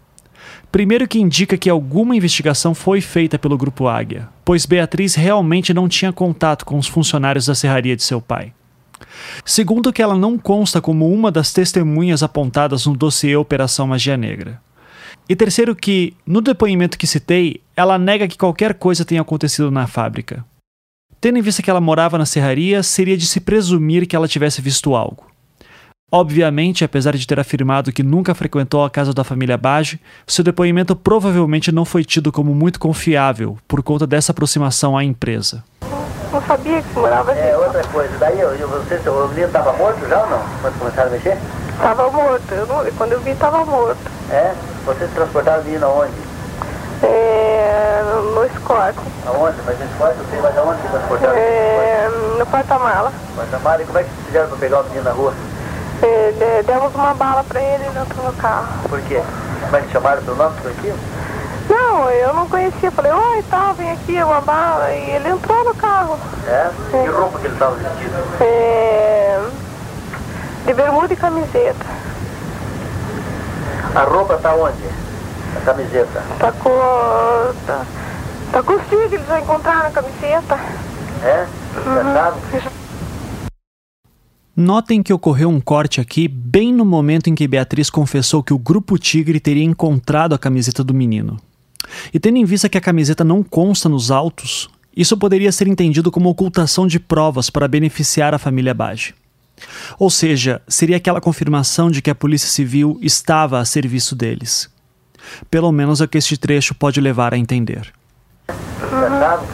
Primeiro, 0.76 1.08
que 1.08 1.18
indica 1.18 1.56
que 1.56 1.70
alguma 1.70 2.14
investigação 2.14 2.74
foi 2.74 3.00
feita 3.00 3.38
pelo 3.38 3.56
Grupo 3.56 3.88
Águia, 3.88 4.28
pois 4.44 4.66
Beatriz 4.66 5.14
realmente 5.14 5.72
não 5.72 5.88
tinha 5.88 6.12
contato 6.12 6.66
com 6.66 6.76
os 6.76 6.86
funcionários 6.86 7.46
da 7.46 7.54
serraria 7.54 7.96
de 7.96 8.02
seu 8.02 8.20
pai. 8.20 8.52
Segundo, 9.42 9.90
que 9.90 10.02
ela 10.02 10.14
não 10.14 10.36
consta 10.36 10.78
como 10.78 11.10
uma 11.10 11.32
das 11.32 11.50
testemunhas 11.50 12.22
apontadas 12.22 12.84
no 12.84 12.94
dossiê 12.94 13.34
Operação 13.36 13.86
Magia 13.86 14.18
Negra. 14.18 14.60
E 15.26 15.34
terceiro, 15.34 15.74
que, 15.74 16.12
no 16.26 16.42
depoimento 16.42 16.98
que 16.98 17.06
citei, 17.06 17.62
ela 17.74 17.98
nega 17.98 18.28
que 18.28 18.36
qualquer 18.36 18.74
coisa 18.74 19.02
tenha 19.02 19.22
acontecido 19.22 19.70
na 19.70 19.86
fábrica. 19.86 20.44
Tendo 21.22 21.38
em 21.38 21.42
vista 21.42 21.62
que 21.62 21.70
ela 21.70 21.80
morava 21.80 22.18
na 22.18 22.26
serraria, 22.26 22.82
seria 22.82 23.16
de 23.16 23.26
se 23.26 23.40
presumir 23.40 24.06
que 24.06 24.14
ela 24.14 24.28
tivesse 24.28 24.60
visto 24.60 24.94
algo. 24.94 25.24
Obviamente, 26.10 26.84
apesar 26.84 27.16
de 27.16 27.26
ter 27.26 27.40
afirmado 27.40 27.90
que 27.90 28.00
nunca 28.00 28.32
frequentou 28.32 28.84
a 28.84 28.90
casa 28.90 29.12
da 29.12 29.24
família 29.24 29.58
Bage, 29.58 30.00
seu 30.24 30.44
depoimento 30.44 30.94
provavelmente 30.94 31.72
não 31.72 31.84
foi 31.84 32.04
tido 32.04 32.30
como 32.30 32.54
muito 32.54 32.78
confiável 32.78 33.58
por 33.66 33.82
conta 33.82 34.06
dessa 34.06 34.30
aproximação 34.30 34.96
à 34.96 35.02
empresa. 35.02 35.64
Não 36.30 36.40
sabia 36.42 36.80
que 36.80 36.94
morava 36.94 37.32
aqui. 37.32 37.40
É, 37.40 37.56
outra 37.56 37.82
coisa, 37.88 38.16
daí 38.18 38.38
eu, 38.38 38.50
eu, 38.54 38.68
você, 38.68 38.96
o 39.08 39.28
menino 39.30 39.48
estava 39.48 39.72
morto 39.72 40.08
já 40.08 40.22
ou 40.22 40.30
não? 40.30 40.42
Quando 40.62 40.78
começaram 40.78 41.08
a 41.08 41.12
mexer? 41.12 41.38
Tava 41.76 42.10
morto. 42.12 42.54
Eu 42.54 42.66
não, 42.68 42.84
quando 42.92 43.12
eu 43.12 43.20
vi, 43.22 43.34
tava 43.34 43.64
morto. 43.64 43.98
É? 44.30 44.54
Vocês 44.84 45.10
transportaram 45.10 45.62
o 45.62 45.64
menino 45.64 45.86
aonde? 45.86 46.12
É, 47.02 48.02
no 48.32 48.44
escorte. 48.44 49.00
Aonde? 49.26 49.56
Mas 49.66 49.76
no 49.76 49.84
escorte, 49.86 50.18
eu 50.20 50.26
sei, 50.30 50.40
mas 50.40 50.56
aonde 50.56 50.82
que 50.82 50.88
transportaram? 50.88 51.34
É, 51.36 52.08
no 52.38 52.46
porta-mala. 52.46 53.12
Porta-mala, 53.34 53.82
e 53.82 53.86
como 53.86 53.98
é 53.98 54.04
que 54.04 54.10
vocês 54.10 54.26
fizeram 54.26 54.48
para 54.50 54.58
pegar 54.58 54.80
o 54.82 54.84
menino 54.84 55.02
na 55.02 55.10
rua? 55.10 55.34
É, 56.02 56.32
de- 56.32 56.62
demos 56.66 56.94
uma 56.94 57.14
bala 57.14 57.44
pra 57.44 57.60
ele 57.60 57.84
dentro 57.90 58.22
do 58.22 58.32
carro. 58.36 58.66
Por 58.88 59.00
quê? 59.02 59.22
É 59.72 59.80
que 59.80 59.90
chamaram 59.92 60.22
pelo 60.22 60.36
nome? 60.36 60.54
Conheciam? 60.60 60.96
Não, 61.68 62.08
eu 62.10 62.32
não 62.34 62.48
conhecia. 62.48 62.90
Falei, 62.92 63.10
oi, 63.12 63.44
tal, 63.50 63.74
vem 63.74 63.90
aqui, 63.92 64.22
uma 64.22 64.40
bala. 64.40 64.90
E 64.92 65.10
ele 65.10 65.28
entrou 65.30 65.64
no 65.64 65.74
carro. 65.74 66.18
É? 66.46 66.70
Que 66.90 67.06
roupa 67.10 67.38
que 67.40 67.46
ele 67.46 67.54
estava 67.54 67.74
vestido? 67.74 68.14
É, 68.40 69.40
de 70.66 70.74
bermuda 70.74 71.12
e 71.12 71.16
camiseta. 71.16 71.86
A 73.94 74.00
roupa 74.02 74.36
tá 74.36 74.52
onde? 74.54 74.84
A 75.56 75.60
camiseta. 75.64 76.22
Tá 76.38 76.52
com. 76.52 76.70
Tá, 77.66 77.80
tá 78.52 78.62
com 78.62 78.74
os 78.74 78.82
fios, 78.84 79.12
eles 79.12 79.26
já 79.26 79.40
encontraram 79.40 79.86
a 79.88 79.90
camiseta. 79.90 80.58
É? 81.24 81.46
Engraçado? 81.84 82.36
Notem 84.56 85.02
que 85.02 85.12
ocorreu 85.12 85.50
um 85.50 85.60
corte 85.60 86.00
aqui 86.00 86.26
bem 86.26 86.72
no 86.72 86.82
momento 86.82 87.28
em 87.28 87.34
que 87.34 87.46
Beatriz 87.46 87.90
confessou 87.90 88.42
que 88.42 88.54
o 88.54 88.58
Grupo 88.58 88.96
Tigre 88.96 89.38
teria 89.38 89.62
encontrado 89.62 90.34
a 90.34 90.38
camiseta 90.38 90.82
do 90.82 90.94
menino. 90.94 91.38
E 92.10 92.18
tendo 92.18 92.38
em 92.38 92.44
vista 92.46 92.66
que 92.66 92.78
a 92.78 92.80
camiseta 92.80 93.22
não 93.22 93.42
consta 93.42 93.86
nos 93.86 94.10
autos, 94.10 94.70
isso 94.96 95.14
poderia 95.18 95.52
ser 95.52 95.68
entendido 95.68 96.10
como 96.10 96.30
ocultação 96.30 96.86
de 96.86 96.98
provas 96.98 97.50
para 97.50 97.68
beneficiar 97.68 98.32
a 98.32 98.38
família 98.38 98.72
Bage. 98.72 99.14
Ou 99.98 100.08
seja, 100.08 100.62
seria 100.66 100.96
aquela 100.96 101.20
confirmação 101.20 101.90
de 101.90 102.00
que 102.00 102.10
a 102.10 102.14
Polícia 102.14 102.48
Civil 102.48 102.98
estava 103.02 103.60
a 103.60 103.64
serviço 103.66 104.16
deles. 104.16 104.70
Pelo 105.50 105.70
menos 105.70 106.00
é 106.00 106.04
o 106.04 106.08
que 106.08 106.16
este 106.16 106.38
trecho 106.38 106.74
pode 106.74 106.98
levar 106.98 107.34
a 107.34 107.38
entender. 107.38 107.92
Engraçado? 108.90 109.46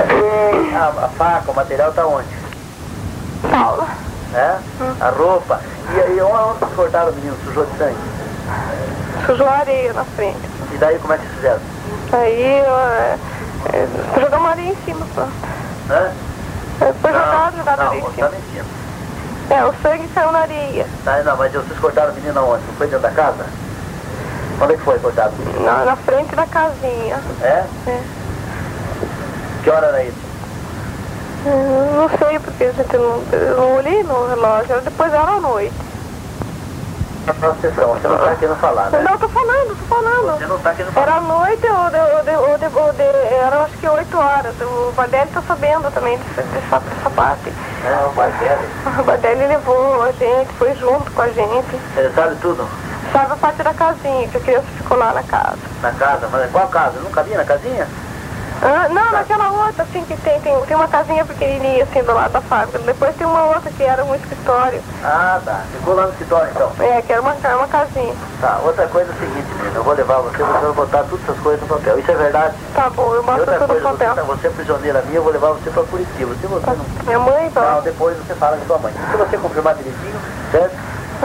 É, 0.00 0.74
a, 0.74 0.88
a 0.88 1.08
faca, 1.10 1.52
o 1.52 1.54
material 1.54 1.92
tá 1.92 2.04
onde? 2.04 2.43
Paula. 3.50 3.86
É? 4.34 4.58
A 5.00 5.10
roupa. 5.10 5.60
E 5.94 6.00
aí, 6.00 6.20
onde 6.20 6.58
vocês 6.58 6.72
cortaram 6.74 7.10
o 7.10 7.14
menino? 7.14 7.36
Sujou 7.44 7.64
de 7.66 7.78
sangue? 7.78 7.96
Sujou 9.26 9.48
areia 9.48 9.92
na 9.92 10.04
frente. 10.04 10.38
E 10.72 10.76
daí, 10.78 10.98
como 10.98 11.12
é 11.12 11.18
que 11.18 11.26
fizeram? 11.26 11.60
Aí 12.12 12.42
é, 12.42 13.18
é, 13.72 13.88
jogamos 14.20 14.50
areia 14.50 14.70
em 14.70 14.76
cima 14.84 15.06
só. 15.14 15.28
Hã? 15.90 16.10
É, 16.80 16.92
Foi 17.00 17.12
jogado, 17.12 17.56
jogado 17.56 17.78
Não, 17.78 17.86
areia 17.86 18.00
em 18.00 18.04
botaram 18.04 18.30
cima. 18.32 18.40
em 18.40 18.52
cima. 18.52 18.64
É, 19.50 19.64
o 19.64 19.74
sangue 19.82 20.08
saiu 20.14 20.32
na 20.32 20.38
areia. 20.40 20.86
Tá, 21.04 21.22
não, 21.22 21.36
mas 21.36 21.52
vocês 21.52 21.78
cortaram 21.78 22.12
o 22.12 22.14
menino 22.14 22.40
aonde? 22.40 22.64
Não 22.66 22.74
foi 22.74 22.86
dentro 22.86 23.02
da 23.02 23.10
casa? 23.10 23.44
Onde 24.60 24.72
é 24.72 24.76
que 24.76 24.82
foi 24.82 24.98
cortado? 24.98 25.32
Na, 25.60 25.84
na 25.84 25.96
frente 25.96 26.34
da 26.34 26.46
casinha. 26.46 27.20
É? 27.42 27.64
É. 27.86 28.02
Que 29.62 29.70
hora 29.70 29.86
era 29.88 30.02
isso? 30.04 30.23
É, 31.46 31.96
Não 31.96 32.08
sei, 32.18 32.38
porque 32.38 32.64
a 32.64 32.72
gente 32.72 32.96
não, 32.96 33.22
eu 33.32 33.76
olhei 33.76 34.02
no 34.02 34.28
relógio, 34.28 34.72
era 34.72 34.80
depois 34.80 35.12
era 35.12 35.22
à 35.22 35.40
noite. 35.40 35.74
Presta 37.24 37.48
atenção, 37.48 37.94
você 37.94 38.08
não 38.08 38.18
tá 38.18 38.36
querendo 38.36 38.56
falar, 38.56 38.90
né? 38.90 39.02
Não, 39.08 39.18
tô 39.18 39.28
falando, 39.28 39.68
tô 39.78 39.94
falando. 39.94 40.38
Você 40.38 40.46
não 40.46 40.58
tá 40.58 40.74
querendo 40.74 40.92
falar. 40.92 41.06
Era 41.06 41.16
à 41.16 41.20
noite 41.22 41.66
ou 41.66 41.90
de, 41.90 41.96
ou 41.96 42.22
de, 42.22 42.36
ou 42.36 42.58
de, 42.58 42.76
ou 42.76 42.92
de, 42.92 43.02
era 43.02 43.62
acho 43.62 43.78
que 43.78 43.88
8 43.88 44.18
horas. 44.18 44.54
O 44.60 44.92
Bardelli 44.94 45.30
tá 45.30 45.42
sabendo 45.48 45.90
também 45.92 46.18
dessa, 46.18 46.42
dessa, 46.42 46.80
dessa 46.80 47.10
parte. 47.10 47.50
É, 47.84 48.06
o 48.06 48.12
dele. 48.12 48.68
O 49.00 49.04
Bardelli 49.04 49.46
levou 49.46 50.02
a 50.02 50.12
gente, 50.12 50.52
foi 50.58 50.74
junto 50.74 51.10
com 51.12 51.22
a 51.22 51.28
gente. 51.28 51.80
Ele 51.96 52.14
sabe 52.14 52.36
tudo? 52.42 52.68
Sabe 53.10 53.32
a 53.32 53.36
parte 53.36 53.62
da 53.62 53.72
casinha, 53.72 54.28
que 54.28 54.36
a 54.36 54.40
criança 54.40 54.66
ficou 54.76 54.98
lá 54.98 55.12
na 55.14 55.22
casa. 55.22 55.58
Na 55.80 55.92
casa, 55.92 56.28
mas 56.30 56.50
qual 56.50 56.68
casa? 56.68 57.00
Nunca 57.00 57.22
vi 57.22 57.34
na 57.34 57.44
casinha? 57.44 57.88
Ah, 58.66 58.88
não, 58.88 59.12
naquela 59.12 59.50
outra, 59.50 59.82
assim, 59.82 60.02
que 60.06 60.16
tem, 60.16 60.40
tem, 60.40 60.58
tem 60.62 60.74
uma 60.76 60.88
casinha 60.88 61.22
pequenininha, 61.24 61.84
assim, 61.84 62.02
do 62.02 62.14
lado 62.14 62.32
da 62.32 62.40
fábrica. 62.40 62.78
Depois 62.78 63.14
tem 63.14 63.26
uma 63.26 63.44
outra 63.44 63.70
que 63.70 63.82
era 63.82 64.02
um 64.02 64.14
escritório. 64.14 64.80
Ah, 65.04 65.38
tá. 65.44 65.60
Ficou 65.70 65.94
lá 65.94 66.04
no 66.04 66.12
escritório, 66.12 66.50
então. 66.50 66.70
É, 66.80 67.02
que 67.02 67.12
era 67.12 67.20
uma, 67.20 67.34
uma 67.34 67.68
casinha. 67.68 68.14
Tá, 68.40 68.60
outra 68.64 68.86
coisa 68.86 69.10
é 69.12 69.14
o 69.14 69.18
seguinte, 69.18 69.46
menino. 69.56 69.76
Eu 69.76 69.84
vou 69.84 69.92
levar 69.94 70.16
você, 70.22 70.38
você 70.38 70.42
vai 70.60 70.72
botar 70.72 71.02
todas 71.04 71.20
essas 71.28 71.38
coisas 71.42 71.60
no 71.60 71.76
papel. 71.76 71.98
Isso 71.98 72.10
é 72.10 72.14
verdade? 72.14 72.54
Tá 72.74 72.88
bom, 72.88 73.14
eu 73.14 73.16
outra 73.18 73.58
tudo 73.58 73.66
coisa, 73.66 73.82
no 73.82 73.96
você, 73.96 74.04
papel. 74.04 74.14
tá- 74.14 74.22
você 74.22 74.46
é 74.46 74.50
prisioneira 74.50 75.02
minha, 75.02 75.18
eu 75.18 75.22
vou 75.22 75.32
levar 75.32 75.48
você 75.52 75.68
pra 75.70 75.82
Curitiba. 75.82 76.34
Se 76.40 76.46
você 76.46 76.66
não... 76.70 77.04
Minha 77.04 77.18
mãe, 77.18 77.52
Não, 77.54 77.62
vai. 77.62 77.82
depois 77.82 78.16
você 78.16 78.34
fala 78.34 78.56
com 78.56 78.64
sua 78.66 78.78
mãe. 78.78 78.94
Se 79.10 79.16
você 79.18 79.36
confirmar 79.36 79.74
direitinho, 79.74 80.18
certo? 80.50 80.74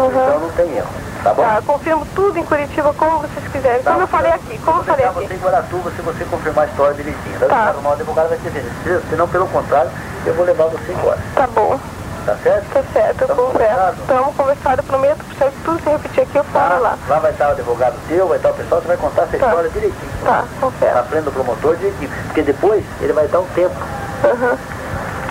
Então 0.07 0.39
não 0.39 0.49
tem 0.51 0.77
erro, 0.77 0.87
tá 1.23 1.33
bom? 1.33 1.43
Tá, 1.43 1.55
eu 1.57 1.63
confirmo 1.63 2.07
tudo 2.15 2.37
em 2.39 2.45
Curitiba, 2.45 2.93
como 2.93 3.19
vocês 3.19 3.47
quiserem. 3.51 3.83
Como 3.83 4.01
eu 4.01 4.07
falei 4.07 4.31
aqui, 4.31 4.57
como 4.59 4.79
eu 4.79 4.83
falei 4.85 5.05
aqui. 5.05 5.27
você 5.27 5.33
em 5.33 5.37
Guaratuba 5.39 5.91
se 5.91 6.01
você 6.01 6.23
confirmar 6.25 6.65
a 6.65 6.67
história 6.67 6.93
direitinho. 6.95 7.39
Daí 7.39 7.49
Tá. 7.49 7.75
o 7.83 7.91
advogado 7.91 8.29
vai 8.29 8.37
te 8.37 8.49
ver. 8.49 8.65
Senão, 9.09 9.27
pelo 9.27 9.47
contrário, 9.47 9.91
eu 10.25 10.33
vou 10.33 10.45
levar 10.45 10.65
você 10.65 10.91
embora. 10.91 11.17
Tá 11.35 11.47
bom, 11.47 11.77
Tá 12.25 12.35
certo? 12.43 12.65
tá 12.73 12.83
certo, 12.93 13.21
eu 13.27 13.35
converso. 13.35 13.93
Estamos 14.01 14.35
conversando, 14.35 14.77
eu 14.79 14.83
prometo, 14.83 15.19
se 15.37 15.51
tudo 15.65 15.81
se 15.83 15.89
repetir 15.89 16.23
aqui, 16.23 16.37
eu 16.37 16.43
falo 16.45 16.81
lá. 16.81 16.97
Lá 17.07 17.19
vai 17.19 17.31
estar 17.31 17.47
o 17.49 17.51
advogado 17.51 17.95
teu, 18.07 18.27
vai 18.27 18.37
estar 18.37 18.49
o 18.51 18.53
pessoal, 18.53 18.81
você 18.81 18.87
vai 18.87 18.97
contar 18.97 19.21
essa 19.23 19.37
Tá. 19.37 19.45
história 19.47 19.69
direitinho. 19.69 20.11
Tá, 20.23 20.43
confere. 20.61 20.93
Na 20.93 21.03
frente 21.03 21.23
do 21.25 21.31
promotor 21.31 21.75
direitinho. 21.77 22.09
Porque 22.25 22.41
depois 22.43 22.83
ele 23.01 23.13
vai 23.13 23.27
dar 23.27 23.39
um 23.39 23.47
tempo. 23.55 23.75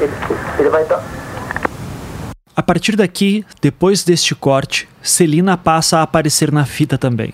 Ele, 0.00 0.12
ele 0.58 0.68
vai 0.70 0.84
dar. 0.84 1.00
A 2.68 2.70
partir 2.70 2.96
daqui, 2.96 3.46
depois 3.62 4.04
deste 4.04 4.34
corte, 4.34 4.86
Celina 5.00 5.56
passa 5.56 6.00
a 6.00 6.02
aparecer 6.02 6.52
na 6.52 6.66
fita 6.66 6.98
também. 6.98 7.32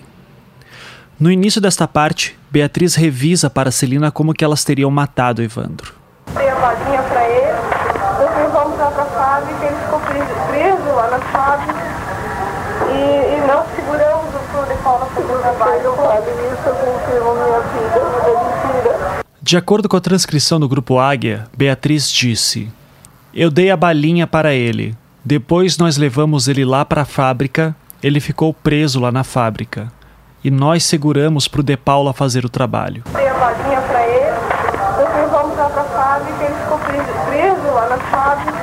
No 1.19 1.29
início 1.29 1.59
desta 1.59 1.85
parte, 1.85 2.39
Beatriz 2.49 2.95
revisa 2.95 3.49
para 3.49 3.69
Celina 3.69 4.09
como 4.11 4.33
que 4.33 4.45
elas 4.45 4.63
teriam 4.63 4.89
matado 4.89 5.43
Evandro. 5.43 5.93
Dei 6.33 6.47
a 6.47 6.55
vaguinha 6.55 7.03
pra 7.03 7.27
ele, 7.27 7.51
depois 8.17 8.53
vamos 8.53 8.79
lá 8.79 8.89
pra 8.91 9.03
fábrica, 9.07 9.65
ele 9.65 9.75
ficou 9.75 9.99
preso, 9.99 10.47
preso 10.47 10.95
lá 10.95 11.09
na. 11.09 11.19
E, 12.93 13.35
e 13.35 13.45
nós 13.45 13.65
seguramos 13.75 14.33
o 14.33 14.83
Paula 14.83 15.09
isso, 15.11 15.35
minha 17.35 17.59
vida, 17.59 17.99
é 18.23 18.83
mentira. 18.85 19.25
De 19.41 19.57
acordo 19.57 19.89
com 19.89 19.97
a 19.97 20.01
transcrição 20.01 20.61
do 20.61 20.69
grupo 20.69 20.97
Águia, 20.97 21.49
Beatriz 21.57 22.09
disse: 22.09 22.71
Eu 23.33 23.51
dei 23.51 23.69
a 23.69 23.75
balinha 23.75 24.25
para 24.25 24.53
ele. 24.53 24.95
Depois 25.25 25.77
nós 25.79 25.97
levamos 25.97 26.47
ele 26.47 26.63
lá 26.63 26.85
para 26.85 27.01
a 27.01 27.05
fábrica. 27.05 27.75
Ele 28.03 28.19
ficou 28.19 28.53
preso 28.53 28.99
lá 28.99 29.11
na 29.11 29.23
fábrica. 29.23 29.91
E 30.43 30.51
nós 30.51 30.83
seguramos 30.83 31.47
para 31.47 31.61
o 31.61 31.63
De 31.63 31.75
Paula 31.75 32.13
fazer 32.13 32.45
o 32.45 32.49
trabalho. 32.49 33.03
Dei 33.11 33.27
a 33.27 33.33
vaguinha 33.33 33.81
pra 33.81 34.07
ele, 34.07 34.35
depois 34.99 35.31
vamos 35.31 35.57
lá 35.57 35.67
pra 35.67 35.83
fábrica, 35.85 36.43
ele 36.43 36.53
ficou 36.53 36.77
preso, 36.77 37.07
preso 37.25 37.73
lá 37.73 37.89
na 37.89 37.97
fábrica. 37.97 38.53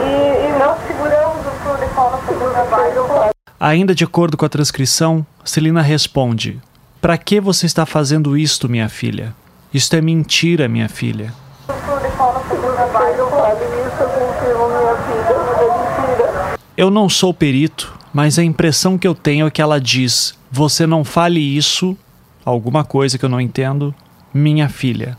E, 0.00 0.46
e 0.46 0.58
nós 0.60 0.78
seguramos 0.86 1.38
o 1.44 1.76
de 1.76 1.94
Paula 1.94 2.18
por 2.18 2.36
o 2.36 2.50
trabalho. 2.50 3.32
Ainda 3.58 3.92
de 3.92 4.04
acordo 4.04 4.36
com 4.36 4.44
a 4.44 4.48
transcrição, 4.48 5.26
Celina 5.44 5.82
responde: 5.82 6.60
Para 7.00 7.18
que 7.18 7.40
você 7.40 7.66
está 7.66 7.84
fazendo 7.84 8.36
isto, 8.38 8.68
minha 8.68 8.88
filha? 8.88 9.34
Isto 9.74 9.96
é 9.96 10.00
mentira, 10.00 10.68
minha 10.68 10.88
filha. 10.88 11.34
O 11.66 11.72
de 11.72 12.16
Paula 12.16 12.38
por 12.48 12.56
o 12.56 12.72
trabalho. 12.72 13.16
Eu 13.16 13.30
falo 13.30 13.56
isso, 13.56 14.02
eu 14.02 14.08
confirmo 14.08 14.68
minha 14.68 14.94
vida, 14.94 15.34
é 15.58 16.14
mentira. 16.14 16.58
Eu 16.78 16.92
não 16.92 17.08
sou 17.08 17.34
perito, 17.34 17.92
mas 18.14 18.38
a 18.38 18.44
impressão 18.44 18.96
que 18.96 19.08
eu 19.08 19.12
tenho 19.12 19.48
é 19.48 19.50
que 19.50 19.60
ela 19.60 19.80
diz: 19.80 20.38
Você 20.48 20.86
não 20.86 21.02
fale 21.02 21.40
isso, 21.40 21.98
alguma 22.44 22.84
coisa 22.84 23.18
que 23.18 23.24
eu 23.24 23.28
não 23.28 23.40
entendo, 23.40 23.92
minha 24.32 24.68
filha. 24.68 25.18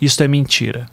Isto 0.00 0.24
é 0.24 0.26
mentira. 0.26 0.88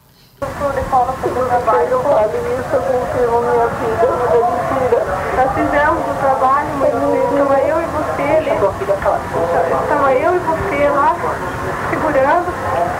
Segurando. 11.89 12.53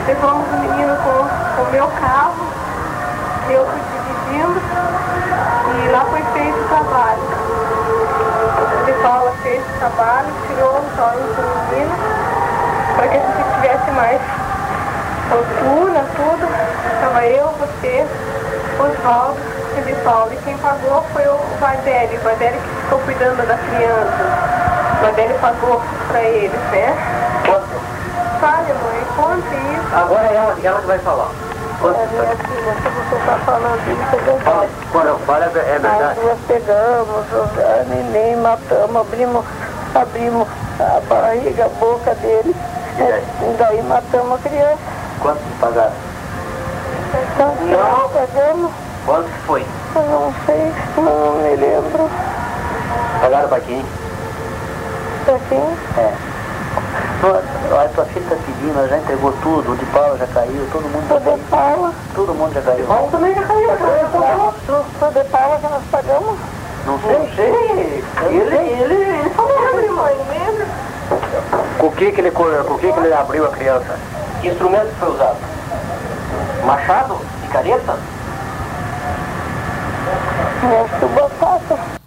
Levamos 0.07 0.47
o 0.47 0.57
menino 0.57 0.95
com 1.03 1.61
o 1.61 1.71
meu 1.71 1.87
carro. 1.87 2.47
Eu 3.51 3.63
fui 3.67 3.79
dirigindo. 3.91 5.05
E 5.83 5.89
lá 5.89 6.05
foi 6.05 6.21
feito 6.33 6.57
o 6.57 6.67
trabalho. 6.67 7.21
Paula 9.05 9.31
fez 9.43 9.61
o 9.61 9.77
trabalho, 9.77 10.33
tirou 10.47 10.79
os 10.79 10.99
olhos 10.99 11.35
do 11.35 11.69
menino, 11.69 11.95
para 12.95 13.07
que 13.07 13.17
a 13.17 13.19
gente 13.19 13.53
tivesse 13.53 13.91
mais 13.91 14.19
altura, 15.31 16.03
tudo. 16.15 16.49
Estava 16.91 17.23
eu 17.27 17.49
você, 17.51 18.07
Oswaldo 18.79 19.37
e 19.77 19.81
de 19.81 19.93
Paulo. 20.01 20.33
E 20.33 20.37
quem 20.37 20.57
pagou 20.57 21.05
foi 21.13 21.27
o 21.27 21.37
Vardelli, 21.59 22.17
o 22.17 22.21
Vardelli 22.21 22.57
que 22.57 22.81
ficou 22.81 22.99
cuidando 23.01 23.47
da 23.47 23.55
criança. 23.55 24.97
O 24.97 25.05
Vardelli 25.05 25.33
pagou 25.35 25.79
para 26.07 26.21
eles, 26.23 26.59
né? 26.71 26.97
Quanto? 27.45 27.79
Fale, 28.41 28.73
mãe, 28.73 29.05
conte 29.15 29.55
isso. 29.55 29.95
Agora 29.95 30.27
é 30.27 30.35
ela, 30.35 30.55
ela 30.63 30.79
que 30.81 30.87
vai 30.87 30.97
falar. 30.97 31.44
Quanto? 31.85 31.99
É 31.99 32.07
minha 32.07 32.35
filha, 32.35 32.73
se 32.81 32.89
você 32.89 33.15
está 33.15 33.37
falando 33.45 33.77
isso, 33.91 34.15
é 34.15 34.19
verdade. 34.19 34.69
Quando 34.91 35.19
fala 35.25 35.45
é 35.45 35.47
é 35.47 35.79
Nós 35.79 35.91
verdade. 35.91 36.19
duas 36.19 36.37
pegamos 36.47 37.25
a 37.59 37.83
neném, 37.83 38.35
matamos, 38.37 38.95
abrimos, 38.95 39.45
abrimos 39.93 40.47
a 40.79 40.99
barriga, 41.01 41.65
a 41.65 41.69
boca 41.69 42.15
dele. 42.15 42.55
E 42.97 43.03
daí? 43.03 43.23
E 43.41 43.55
daí 43.59 43.83
matamos 43.83 44.33
a 44.33 44.49
criança. 44.49 44.77
Quanto 45.21 45.39
pagaram? 45.59 45.91
Então, 47.35 47.55
nós 47.69 48.11
pegamos, 48.11 48.71
Quanto 49.05 49.29
foi? 49.45 49.65
eu 49.95 50.01
não 50.01 50.33
sei, 50.47 50.73
não 50.97 51.33
me 51.43 51.55
lembro. 51.55 52.09
Pagaram 53.21 53.47
pra 53.47 53.59
quem? 53.59 53.85
Assim, 55.27 55.77
É. 55.99 56.34
A 57.25 57.87
tua 57.95 58.05
filha 58.05 58.25
tá 58.29 58.35
pedindo, 58.45 58.77
ela 58.77 58.87
já 58.87 58.97
entregou 58.97 59.31
tudo, 59.41 59.71
o 59.71 59.75
de 59.75 59.85
Paula 59.87 60.17
já 60.17 60.27
caiu, 60.27 60.67
todo 60.71 60.83
mundo 60.83 61.07
já 61.09 61.15
o 61.15 61.19
de 61.19 61.25
caiu. 61.25 61.39
Paula. 61.49 61.93
Todo 62.13 62.33
mundo 62.33 62.53
já 62.53 62.61
caiu. 62.61 62.85
Paulo 62.85 63.11
também 63.11 63.33
já 63.35 63.41
caiu, 63.43 63.69
o 63.69 63.71
de 65.13 65.29
Paula 65.29 65.57
que 65.59 65.67
nós 65.67 65.83
pagamos. 65.91 66.39
Não 66.85 66.99
sei. 66.99 67.33
sei. 67.35 68.03
Ele, 68.29 68.55
ele, 68.55 68.93
ele 68.93 69.29
falou 69.31 69.95
mãe, 69.95 70.15
lembra? 70.29 70.67
Com 71.79 71.87
o 71.87 71.91
que 71.91 72.11
que 72.11 72.21
ele, 72.21 72.31
co- 72.31 72.63
com 72.67 72.73
o 72.75 72.77
que 72.79 72.91
que 72.93 72.99
ele 72.99 73.13
abriu 73.13 73.45
a 73.45 73.49
criança? 73.49 73.99
Que 74.41 74.49
instrumento 74.49 74.93
foi 74.99 75.09
usado? 75.13 75.37
Machado? 76.65 77.17
Picareta? 77.41 77.95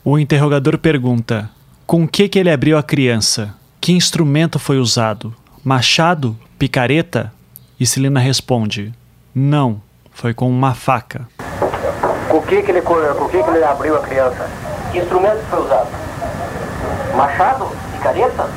O 0.05 0.19
interrogador 0.19 0.79
pergunta: 0.79 1.51
Com 1.87 2.07
que 2.07 2.29
que 2.29 2.39
ele 2.39 2.51
abriu 2.51 2.79
a 2.79 2.83
criança? 2.83 3.55
Que 3.89 3.95
instrumento 3.95 4.59
foi 4.59 4.79
usado? 4.79 5.35
Machado? 5.65 6.37
Picareta? 6.59 7.33
E 7.81 7.87
Celina 7.87 8.21
responde: 8.21 8.93
Não, 9.35 9.81
foi 10.13 10.35
com 10.35 10.47
uma 10.47 10.75
faca. 10.75 11.27
Com 12.29 12.37
o 12.37 12.43
que 12.43 12.61
que 12.61 12.71
ele, 12.71 12.83
co- 12.83 13.01
com 13.15 13.25
o 13.25 13.29
que 13.31 13.43
que 13.43 13.49
ele 13.49 13.65
abriu 13.65 13.97
a 13.97 14.01
criança? 14.01 14.47
Que 14.93 14.99
instrumento 14.99 15.41
foi 15.49 15.65
usado? 15.65 15.89
Machado? 17.17 17.67
Picareta? 17.93 18.51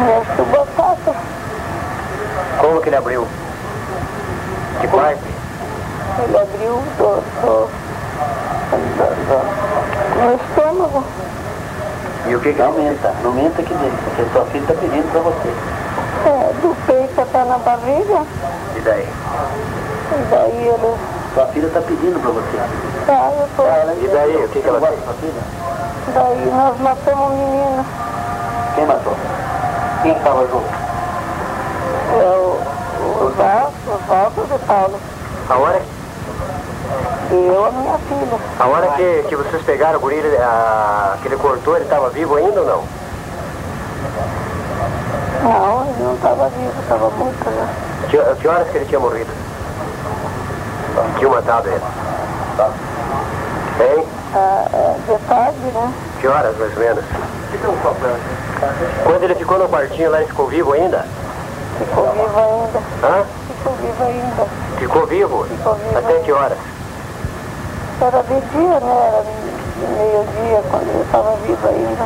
Mestre 0.00 0.44
Batata. 0.50 1.14
Como 2.58 2.80
que 2.80 2.88
ele 2.88 2.96
abriu? 2.96 3.24
Que 4.80 4.88
parte? 4.88 5.22
Ele 6.24 6.36
abriu 6.36 6.82
do, 6.98 7.22
do, 7.40 7.68
do, 8.96 9.06
do, 9.28 10.24
no 10.24 10.34
estômago. 10.34 11.04
E 12.26 12.34
o 12.34 12.40
que 12.40 12.52
que 12.54 12.58
não 12.58 12.68
aumenta? 12.68 13.12
Não 13.22 13.30
aumenta 13.30 13.60
aqui 13.60 13.74
dentro, 13.74 13.98
porque 14.04 14.24
sua 14.32 14.44
filha 14.46 14.62
está 14.62 14.74
pedindo 14.74 15.10
para 15.10 15.20
você. 15.20 15.48
É, 16.26 16.52
do 16.62 16.86
peito 16.86 17.20
até 17.20 17.44
na 17.44 17.58
barriga. 17.58 18.22
E 18.76 18.80
daí? 18.80 19.08
E 20.12 20.24
daí 20.30 20.68
ele. 20.68 20.96
Sua 21.34 21.46
filha 21.48 21.66
está 21.66 21.80
pedindo 21.80 22.18
para 22.20 22.30
você. 22.30 22.56
Tá, 23.06 23.30
eu 23.38 23.48
tô. 23.56 23.64
E 24.04 24.08
daí, 24.08 24.36
o 24.44 24.48
que 24.48 24.62
que 24.62 24.68
ela 24.68 24.80
fez? 24.80 25.04
Sua 25.04 25.14
filha? 25.14 25.42
Daí 26.14 26.50
nós 26.50 26.80
matamos 26.80 27.26
o 27.26 27.30
menino. 27.30 27.86
Quem 28.74 28.86
matou? 28.86 29.16
Quem 30.02 30.12
estava 30.12 30.46
junto? 30.46 30.84
É 32.12 32.24
o, 32.24 32.58
o 33.02 33.26
Oswaldo, 33.26 33.74
Oswaldo 33.86 34.46
de 34.46 34.58
Paulo. 34.66 35.00
A 35.48 35.56
hora, 35.56 35.82
E 37.30 37.46
eu, 37.46 37.64
a 37.64 37.70
minha 37.70 37.98
filha. 37.98 38.38
a 38.60 38.66
hora 38.66 38.88
que, 38.88 39.24
que 39.28 39.36
vocês 39.36 39.62
pegaram 39.62 39.98
o 39.98 40.00
guri, 40.00 40.20
a, 40.38 41.16
que 41.20 41.28
ele 41.28 41.36
cortou, 41.36 41.74
ele 41.76 41.84
estava 41.84 42.10
vivo 42.10 42.36
ainda 42.36 42.60
ou 42.60 42.66
não? 42.66 42.84
Não, 45.42 45.84
ele 45.84 46.02
não 46.02 46.14
estava 46.14 46.48
vivo, 46.50 46.80
estava 46.80 47.10
morto 47.10 47.44
já. 47.44 48.08
Que, 48.08 48.40
que 48.40 48.48
horas 48.48 48.68
que 48.68 48.76
ele 48.76 48.86
tinha 48.86 49.00
morrido? 49.00 49.30
Tinha 51.18 51.28
matado 51.28 51.68
ele? 51.68 51.82
Hein? 53.80 54.06
Ah, 54.34 54.64
é, 54.72 54.94
de 55.06 55.18
tarde, 55.26 55.58
né? 55.58 55.92
Que 56.20 56.28
horas, 56.28 56.56
mais 56.56 56.72
ou 56.76 56.82
menos? 56.82 57.04
Quando 59.04 59.22
ele 59.22 59.34
ficou 59.34 59.58
no 59.58 59.68
quartinho 59.68 60.10
lá, 60.10 60.18
ele 60.18 60.28
ficou 60.28 60.46
vivo 60.46 60.72
ainda? 60.72 61.04
Ficou 61.78 62.10
vivo 62.12 62.38
ainda. 62.38 62.78
Hã? 63.02 63.24
Ficou 63.48 63.72
vivo 63.74 64.04
ainda. 64.04 64.46
Ficou 64.78 65.06
vivo? 65.06 65.44
Ficou 65.44 65.74
vivo 65.74 65.98
Até 65.98 66.18
que 66.20 66.32
horas? 66.32 66.58
Era 68.04 68.22
de 68.22 68.38
dia, 68.50 68.80
né? 68.80 69.08
Era 69.08 69.24
meio-dia, 69.96 70.62
quando 70.70 70.88
ele 70.90 71.00
estava 71.00 71.36
vivo 71.36 71.68
ainda. 71.68 72.04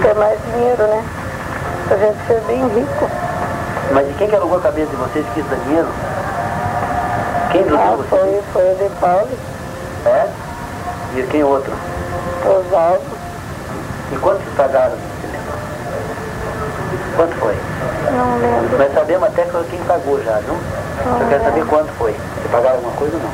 Ter 0.00 0.14
mais 0.14 0.38
dinheiro, 0.50 0.82
né? 0.84 1.04
Pra 1.88 1.96
gente 1.98 2.26
ser 2.26 2.40
bem 2.46 2.66
rico. 2.68 3.10
Mas 3.92 4.08
de 4.08 4.14
quem 4.14 4.28
que 4.30 4.34
alugou 4.34 4.56
a 4.56 4.62
cabeça 4.62 4.88
de 4.88 4.96
vocês 4.96 5.26
que 5.26 5.42
quis 5.42 5.50
dar 5.50 5.56
dinheiro? 5.56 5.88
Quem 7.52 7.64
dos 7.64 7.78
Ah, 7.78 7.96
vocês? 7.96 8.08
foi, 8.08 8.42
foi 8.54 8.72
o 8.72 8.76
de 8.76 8.94
Paulo, 8.96 9.28
É? 10.06 10.26
E 11.16 11.22
quem 11.24 11.44
outro? 11.44 11.72
Oswaldo. 12.46 13.02
E 14.10 14.16
quanto 14.16 14.38
vocês 14.38 14.56
pagaram? 14.56 14.96
Você 14.96 15.26
lembra? 15.26 15.54
Quanto 17.14 17.34
foi? 17.34 17.56
Não 18.10 18.38
lembro. 18.38 18.78
Nós 18.78 18.94
sabemos 18.94 19.28
até 19.28 19.42
que 19.42 19.64
quem 19.70 19.80
pagou 19.80 20.18
já, 20.24 20.40
não? 20.46 20.56
Eu 21.20 21.28
quero 21.28 21.44
saber 21.44 21.66
quanto 21.66 21.92
foi. 21.98 22.16
Você 22.40 22.48
pagaram 22.48 22.76
alguma 22.76 22.92
coisa 22.92 23.16
ou 23.16 23.22
não? 23.22 23.30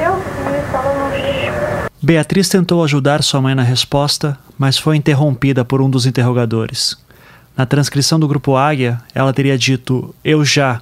Eu 0.00 0.16
fiz, 0.16 0.64
estava 0.64 0.94
no 0.94 1.08
Beatriz 2.00 2.48
tentou 2.48 2.82
ajudar 2.84 3.22
sua 3.22 3.42
mãe 3.42 3.54
na 3.54 3.62
resposta, 3.62 4.38
mas 4.56 4.78
foi 4.78 4.96
interrompida 4.96 5.64
por 5.64 5.82
um 5.82 5.90
dos 5.90 6.06
interrogadores. 6.06 6.96
Na 7.56 7.66
transcrição 7.66 8.18
do 8.18 8.28
grupo 8.28 8.56
Águia, 8.56 9.00
ela 9.14 9.32
teria 9.32 9.58
dito 9.58 10.14
eu 10.24 10.44
já, 10.44 10.80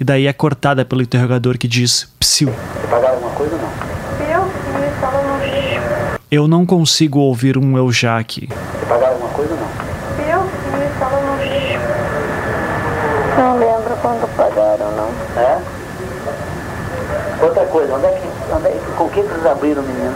e 0.00 0.04
daí 0.04 0.26
é 0.26 0.32
cortada 0.32 0.84
pelo 0.84 1.02
interrogador 1.02 1.58
que 1.58 1.68
diz 1.68 2.08
psiu. 2.18 2.48
Você 2.48 3.06
alguma 3.06 3.30
coisa 3.32 3.54
ou 3.54 3.60
não? 3.60 3.68
Eu 4.26 4.44
fiz, 4.48 4.94
estava 4.94 5.22
no 5.22 5.38
Eu 6.30 6.48
não 6.48 6.66
consigo 6.66 7.20
ouvir 7.20 7.56
um 7.58 7.76
eu 7.76 7.92
já 7.92 8.18
aqui. 8.18 8.48
Você 8.48 8.86
pagaram 8.86 9.12
alguma 9.12 9.30
coisa 9.30 9.52
ou 9.52 9.60
não? 9.60 9.68
Eu 10.26 10.42
fiz, 10.48 10.92
estava 10.92 11.20
no 11.20 11.36
Não 13.38 13.58
lembro 13.58 13.96
quando 14.00 14.36
pagaram, 14.36 14.90
não. 14.96 15.10
É? 15.40 15.84
Outra 17.44 17.63
coisa, 17.74 17.92
onde 17.96 18.06
é 18.06 18.12
que, 18.12 18.52
onde 18.54 18.66
é 18.68 18.70
que, 18.70 18.92
com 18.92 19.08
que 19.08 19.20
vocês 19.20 19.46
abriram 19.46 19.82
o 19.82 19.84
menino? 19.84 20.14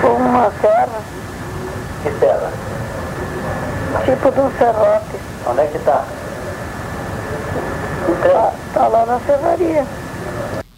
Com 0.00 0.12
uma 0.14 0.52
serra, 0.60 1.00
Que 2.04 2.10
serra? 2.20 2.52
tipo 4.04 4.30
de 4.30 4.40
um 4.40 4.50
serrote. 4.52 5.16
Onde 5.44 5.60
é 5.62 5.66
que 5.66 5.78
tá? 5.80 6.04
Tá, 8.22 8.52
tá 8.72 8.86
lá 8.86 9.04
na 9.04 9.18
serraria. 9.18 9.84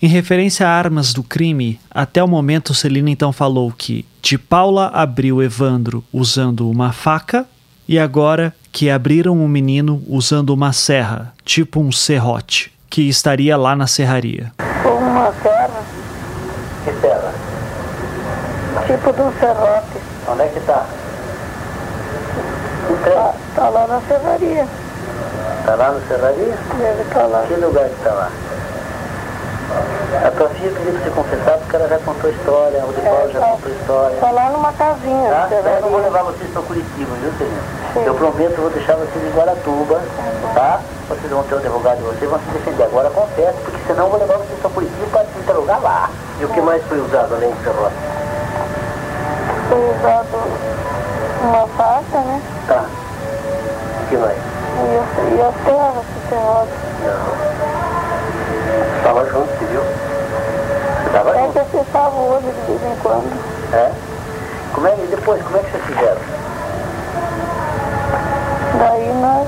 Em 0.00 0.08
referência 0.08 0.66
a 0.66 0.70
armas 0.70 1.12
do 1.12 1.22
crime, 1.22 1.78
até 1.90 2.24
o 2.24 2.28
momento 2.28 2.72
Celina 2.72 3.10
então 3.10 3.34
falou 3.34 3.70
que 3.70 4.06
de 4.22 4.38
Paula 4.38 4.90
abriu 4.94 5.42
Evandro 5.42 6.02
usando 6.10 6.70
uma 6.70 6.90
faca 6.90 7.46
e 7.86 7.98
agora 7.98 8.54
que 8.72 8.88
abriram 8.88 9.44
o 9.44 9.48
menino 9.48 10.02
usando 10.08 10.50
uma 10.50 10.72
serra, 10.72 11.34
tipo 11.44 11.80
um 11.80 11.92
serrote, 11.92 12.73
que 12.94 13.08
estaria 13.08 13.56
lá 13.56 13.74
na 13.74 13.88
serraria. 13.88 14.52
Uma 14.84 15.32
serra, 15.42 15.68
Que 16.84 16.92
serra? 17.00 17.32
tipo 18.86 19.12
de 19.12 19.20
um 19.20 19.32
serrote. 19.32 19.98
Onde 20.28 20.42
é 20.42 20.46
que 20.46 20.60
tá? 20.60 20.86
Tá, 23.02 23.34
tá 23.56 23.68
lá 23.68 23.86
na 23.88 24.00
serraria. 24.02 24.68
Tá 25.66 25.74
lá 25.74 25.90
no 25.90 26.00
Serraria? 26.06 26.54
Deve 26.78 27.02
estar 27.02 27.26
lá. 27.26 27.44
Que 27.48 27.54
lugar 27.54 27.88
que 27.88 28.04
tá 28.04 28.12
lá? 28.12 28.30
A 30.24 30.30
tua 30.30 30.48
filha 30.50 30.70
pediu 30.72 30.92
pra 30.92 31.02
você 31.02 31.10
confessar 31.10 31.58
porque 31.58 31.76
ela 31.76 31.88
já 31.88 31.98
contou 31.98 32.30
história, 32.30 32.84
o 32.84 32.92
de 32.92 33.00
Paulo 33.00 33.30
já 33.32 33.40
tá. 33.40 33.46
contou 33.46 33.72
história. 33.72 34.16
Tá 34.20 34.30
lá 34.30 34.50
numa 34.50 34.72
casinha, 34.72 35.30
Tá? 35.30 35.48
eu 35.50 35.80
não 35.82 35.90
vou 35.90 36.00
levar 36.00 36.22
vocês 36.22 36.50
pra 36.52 36.62
Curitiba, 36.62 37.14
viu, 37.20 37.32
senhor? 37.38 38.06
Eu 38.06 38.14
prometo 38.14 38.52
que 38.52 38.58
eu 38.58 38.62
vou 38.64 38.70
deixar 38.70 38.94
vocês 38.96 39.24
em 39.24 39.36
Guaratuba, 39.36 40.00
tá? 40.54 40.80
Vocês 41.08 41.30
vão 41.32 41.42
ter 41.44 41.54
o 41.54 41.58
advogado 41.58 41.96
de 41.98 42.02
vocês, 42.04 42.30
vão 42.30 42.38
se 42.40 42.44
defender. 42.58 42.84
Agora 42.84 43.10
confesso, 43.10 43.58
porque 43.64 43.78
senão 43.86 44.04
eu 44.04 44.10
vou 44.10 44.18
levar 44.20 44.36
vocês 44.38 44.58
pra 44.60 44.70
Curitiba 44.70 45.06
pra 45.10 45.24
se 45.24 45.38
interrogar 45.38 45.80
lá. 45.82 46.10
E 46.40 46.44
o 46.44 46.48
que 46.48 46.60
mais 46.60 46.82
foi 46.84 47.00
usado 47.00 47.34
além 47.34 47.50
do 47.50 47.62
serrote? 47.64 47.94
Foi 49.68 49.90
usado 49.98 50.42
uma 51.42 51.66
faca, 51.76 52.18
né? 52.18 52.40
Tá. 52.68 52.84
O 54.02 54.06
que 54.08 54.16
mais? 54.16 54.36
E, 54.36 54.96
a- 54.98 55.36
e 55.36 55.40
a 55.40 55.52
serra, 55.64 55.92
esse 56.00 56.28
serrote. 56.28 56.70
Não. 57.04 57.73
Tava 59.04 59.24
junto, 59.26 59.46
você 59.58 59.64
viu? 59.66 59.80
Você 59.82 61.10
tava 61.12 61.30
É 61.36 61.40
junto. 61.42 61.52
que 61.52 61.58
eu 61.58 61.64
fechava 61.84 62.16
o 62.16 62.32
olho 62.32 62.40
de 62.42 62.52
vez 62.66 62.82
em 62.82 62.96
quando. 63.02 63.30
É? 63.72 63.90
Como 64.72 64.86
é 64.88 64.90
que 64.92 65.06
depois, 65.06 65.42
como 65.42 65.56
é 65.56 65.60
que 65.60 65.70
vocês 65.70 65.84
fizeram? 65.84 66.20
Daí 68.78 69.12
nós 69.20 69.46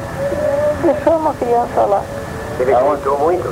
deixamos 0.82 1.20
uma 1.20 1.34
criança 1.34 1.80
lá. 1.80 2.02
Ele 2.60 2.74
visitou 2.74 3.18
muito? 3.18 3.48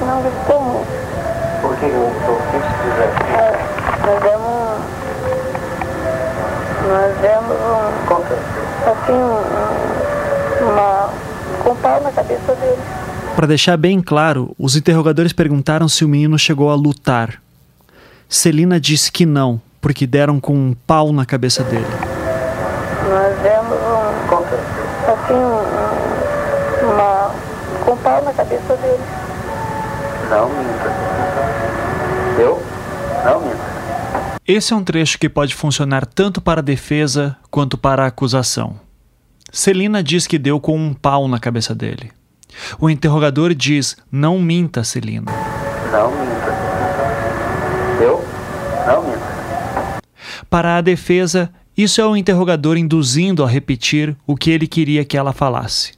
Não 0.00 0.20
visitou 0.22 0.60
muito. 0.60 0.86
Por 1.62 1.74
que 1.76 1.86
não 1.86 2.06
visitou? 2.06 2.34
O 2.34 2.42
que 2.50 2.58
se 2.60 2.74
quiser? 2.82 3.10
É, 3.34 3.58
nós 4.06 4.22
demos 4.22 4.46
um. 4.46 4.78
Nós 6.88 7.16
demos 7.20 7.56
um. 7.56 7.88
Assim, 8.90 9.12
um, 9.12 10.68
uma. 10.68 11.08
com 11.64 11.70
um 11.70 11.76
pau 11.76 12.00
na 12.00 12.12
cabeça 12.12 12.54
dele. 12.54 12.78
Para 13.38 13.46
deixar 13.46 13.76
bem 13.76 14.00
claro, 14.00 14.52
os 14.58 14.74
interrogadores 14.74 15.32
perguntaram 15.32 15.88
se 15.88 16.04
o 16.04 16.08
menino 16.08 16.36
chegou 16.36 16.72
a 16.72 16.74
lutar. 16.74 17.40
Celina 18.28 18.80
disse 18.80 19.12
que 19.12 19.24
não, 19.24 19.62
porque 19.80 20.08
deram 20.08 20.40
com 20.40 20.52
um 20.56 20.74
pau 20.74 21.12
na 21.12 21.24
cabeça 21.24 21.62
dele. 21.62 21.86
Nós 23.08 23.38
demos 23.40 23.78
um. 23.78 24.38
assim, 25.12 25.34
um, 26.82 26.90
uma. 26.90 27.32
com 27.84 27.92
um 27.92 27.96
pau 27.98 28.24
na 28.24 28.32
cabeça 28.32 28.76
dele. 28.76 29.04
Não 30.28 30.48
minta. 30.48 30.92
Eu? 32.40 32.60
Não 33.24 33.40
minta. 33.42 34.38
Esse 34.48 34.72
é 34.72 34.76
um 34.76 34.82
trecho 34.82 35.16
que 35.16 35.28
pode 35.28 35.54
funcionar 35.54 36.04
tanto 36.06 36.40
para 36.40 36.58
a 36.58 36.64
defesa 36.64 37.36
quanto 37.52 37.78
para 37.78 38.02
a 38.02 38.08
acusação. 38.08 38.80
Celina 39.52 40.02
diz 40.02 40.26
que 40.26 40.40
deu 40.40 40.58
com 40.58 40.76
um 40.76 40.92
pau 40.92 41.28
na 41.28 41.38
cabeça 41.38 41.72
dele. 41.72 42.17
O 42.78 42.88
interrogador 42.88 43.54
diz: 43.54 43.96
Não 44.10 44.38
minta, 44.38 44.84
Celina. 44.84 45.30
Não 45.92 46.10
minta. 46.10 46.58
Eu? 48.02 48.24
Não 48.86 49.02
minta. 49.04 50.02
Para 50.48 50.76
a 50.76 50.80
defesa, 50.80 51.52
isso 51.76 52.00
é 52.00 52.06
o 52.06 52.16
interrogador 52.16 52.76
induzindo 52.76 53.44
a 53.44 53.48
repetir 53.48 54.16
o 54.26 54.34
que 54.34 54.50
ele 54.50 54.66
queria 54.66 55.04
que 55.04 55.16
ela 55.16 55.32
falasse. 55.32 55.92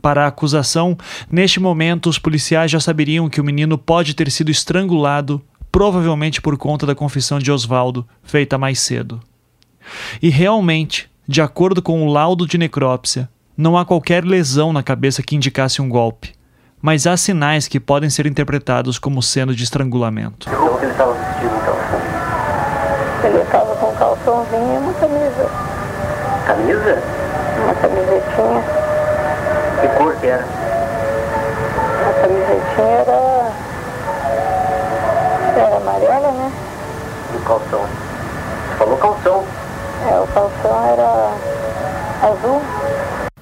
Para 0.00 0.24
a 0.24 0.28
acusação, 0.28 0.96
neste 1.30 1.58
momento 1.58 2.08
os 2.08 2.18
policiais 2.18 2.70
já 2.70 2.78
saberiam 2.78 3.28
que 3.28 3.40
o 3.40 3.44
menino 3.44 3.76
pode 3.76 4.14
ter 4.14 4.30
sido 4.30 4.50
estrangulado, 4.50 5.42
provavelmente 5.72 6.40
por 6.40 6.56
conta 6.56 6.86
da 6.86 6.94
confissão 6.94 7.38
de 7.38 7.50
Oswaldo, 7.50 8.06
feita 8.22 8.56
mais 8.56 8.78
cedo. 8.78 9.20
E 10.22 10.28
realmente, 10.28 11.10
de 11.26 11.42
acordo 11.42 11.82
com 11.82 12.06
o 12.06 12.12
laudo 12.12 12.46
de 12.46 12.56
necrópsia, 12.56 13.28
não 13.58 13.76
há 13.76 13.84
qualquer 13.84 14.24
lesão 14.24 14.72
na 14.72 14.84
cabeça 14.84 15.20
que 15.20 15.34
indicasse 15.34 15.82
um 15.82 15.88
golpe, 15.88 16.32
mas 16.80 17.08
há 17.08 17.16
sinais 17.16 17.66
que 17.66 17.80
podem 17.80 18.08
ser 18.08 18.24
interpretados 18.24 19.00
como 19.00 19.20
sendo 19.20 19.52
de 19.52 19.64
estrangulamento. 19.64 20.48
O 20.48 20.78
que 20.78 20.84
ele 20.84 20.92
estava 20.92 21.12
vestido 21.12 21.56
então? 21.56 21.76
Ele 23.24 23.42
estava 23.42 23.74
com 23.74 23.90
um 23.90 23.96
calçãozinho 23.96 24.74
e 24.74 24.78
uma 24.78 24.94
camisa. 24.94 25.50
Camisa? 26.46 27.02
Uma 27.64 27.74
camisetinha. 27.74 28.62
Que 29.80 29.88
cor 29.98 30.14
que 30.20 30.26
era? 30.28 30.44
A 32.06 32.12
camisetinha 32.22 32.86
era. 32.86 33.52
era 35.56 35.76
amarela, 35.78 36.30
né? 36.30 36.52
E 37.34 37.36
o 37.36 37.40
calção? 37.40 37.80
Você 37.80 38.76
falou 38.78 38.96
calção. 38.98 39.44
É, 40.08 40.20
o 40.20 40.26
calção 40.28 40.86
era 40.86 41.32
azul. 42.22 42.62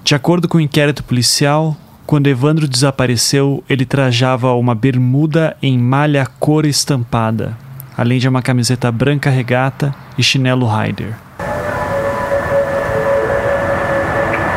De 0.06 0.14
acordo 0.14 0.46
com 0.46 0.58
o 0.58 0.60
inquérito 0.60 1.02
policial, 1.02 1.74
quando 2.06 2.28
Evandro 2.28 2.68
desapareceu, 2.68 3.64
ele 3.68 3.84
trajava 3.84 4.52
uma 4.52 4.72
bermuda 4.72 5.56
em 5.60 5.76
malha 5.76 6.24
cor 6.38 6.64
estampada, 6.64 7.56
além 7.98 8.20
de 8.20 8.28
uma 8.28 8.40
camiseta 8.40 8.92
branca 8.92 9.30
regata 9.30 9.92
e 10.16 10.22
chinelo 10.22 10.64
Ryder. 10.64 11.12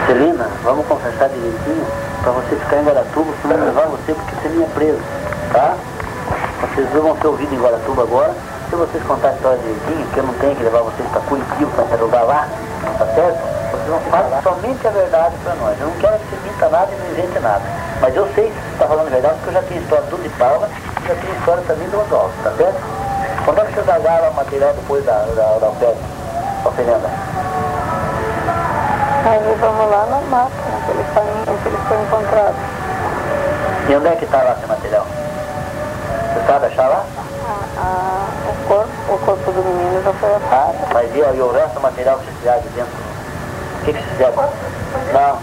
Celina, 0.05 0.51
vamos 0.63 0.85
conversar 0.85 1.29
direitinho 1.29 1.83
pra 2.21 2.31
você 2.31 2.55
ficar 2.55 2.81
em 2.81 2.85
Guaratuba, 2.85 3.33
senão 3.41 3.55
eu 3.57 3.65
levar 3.65 3.87
você 3.87 4.13
porque 4.13 4.35
você 4.35 4.49
nem 4.49 4.63
é 4.63 4.67
preso, 4.67 5.01
tá? 5.51 5.75
Vocês 6.61 6.87
vão 6.91 7.17
ser 7.19 7.25
ouvidos 7.25 7.53
em 7.53 7.59
Guaratuba 7.59 8.03
agora. 8.03 8.35
Se 8.69 8.75
vocês 8.75 9.03
contarem 9.03 9.31
a 9.31 9.35
história 9.35 9.57
direitinho, 9.57 10.07
que 10.13 10.19
eu 10.19 10.23
não 10.25 10.33
tenho 10.35 10.55
que 10.55 10.61
levar 10.61 10.81
vocês 10.83 11.09
pra 11.09 11.21
Curitiba 11.21 11.71
pra 11.71 11.85
interrogar 11.85 12.23
lá, 12.23 12.47
tá 12.99 13.05
certo? 13.15 13.48
Falar 14.09 14.41
somente 14.41 14.87
a 14.87 14.91
verdade 14.91 15.35
pra 15.43 15.55
nós. 15.55 15.79
Eu 15.79 15.87
não 15.87 15.95
quero 15.97 16.17
que 16.19 16.25
você 16.25 16.49
minta 16.49 16.69
nada 16.69 16.91
e 16.91 16.95
não 16.95 17.11
invente 17.11 17.39
nada. 17.39 17.61
Mas 18.01 18.15
eu 18.15 18.27
sei 18.33 18.47
se 18.47 18.53
você 18.53 18.77
tá 18.79 18.87
falando 18.87 19.07
a 19.07 19.09
verdade, 19.09 19.35
porque 19.35 19.49
eu 19.49 19.53
já 19.53 19.67
tenho 19.67 19.81
história 19.81 20.05
do 20.05 20.17
de 20.17 20.29
Paula 20.29 20.69
e 21.03 21.07
já 21.07 21.15
tenho 21.15 21.35
história 21.35 21.63
também 21.67 21.89
do 21.89 21.99
Oswaldo, 22.01 22.33
tá 22.43 22.51
certo? 22.57 22.79
Quando 23.45 23.59
é 23.59 23.65
que 23.65 23.73
vocês 23.73 23.89
agarram 23.89 24.29
o 24.29 24.33
material 24.35 24.73
depois 24.73 25.05
da, 25.05 25.13
da, 25.13 25.57
da 25.59 25.71
festa, 25.79 26.03
ó 26.65 26.71
Fernanda? 26.71 27.09
Aí 29.25 29.55
vamos 29.59 29.91
lá 29.91 30.05
na 30.05 30.21
máquina 30.21 30.79
que 30.85 30.91
ele 30.91 31.03
foi, 31.13 31.57
que 31.57 31.67
ele 31.67 31.77
foi 31.87 32.01
encontrado. 32.01 32.55
E 33.89 33.95
onde 33.95 34.07
é 34.07 34.15
que 34.15 34.25
tá 34.27 34.43
lá 34.43 34.55
esse 34.57 34.67
material? 34.67 35.05
Você 36.33 36.47
sabe 36.47 36.65
achar 36.67 36.87
lá? 36.87 37.05
Ah, 37.47 37.65
ah, 37.77 38.27
o, 38.49 38.67
corpo, 38.67 39.13
o 39.13 39.17
corpo 39.25 39.51
do 39.51 39.63
menino 39.63 40.03
já 40.03 40.13
foi 40.13 40.35
achado. 40.35 40.77
Mas 40.93 41.15
e, 41.15 41.17
e 41.17 41.41
o 41.41 41.51
resto 41.51 41.73
do 41.73 41.81
material 41.81 42.17
que 42.19 42.25
vocês 42.25 42.37
fizeram 42.37 42.61
de 42.61 42.69
dentro? 42.69 43.08
O 43.81 43.85
que, 43.85 43.93
que 43.93 43.99
vocês 43.99 44.05
fizeram? 44.11 44.35
Não, 45.13 45.39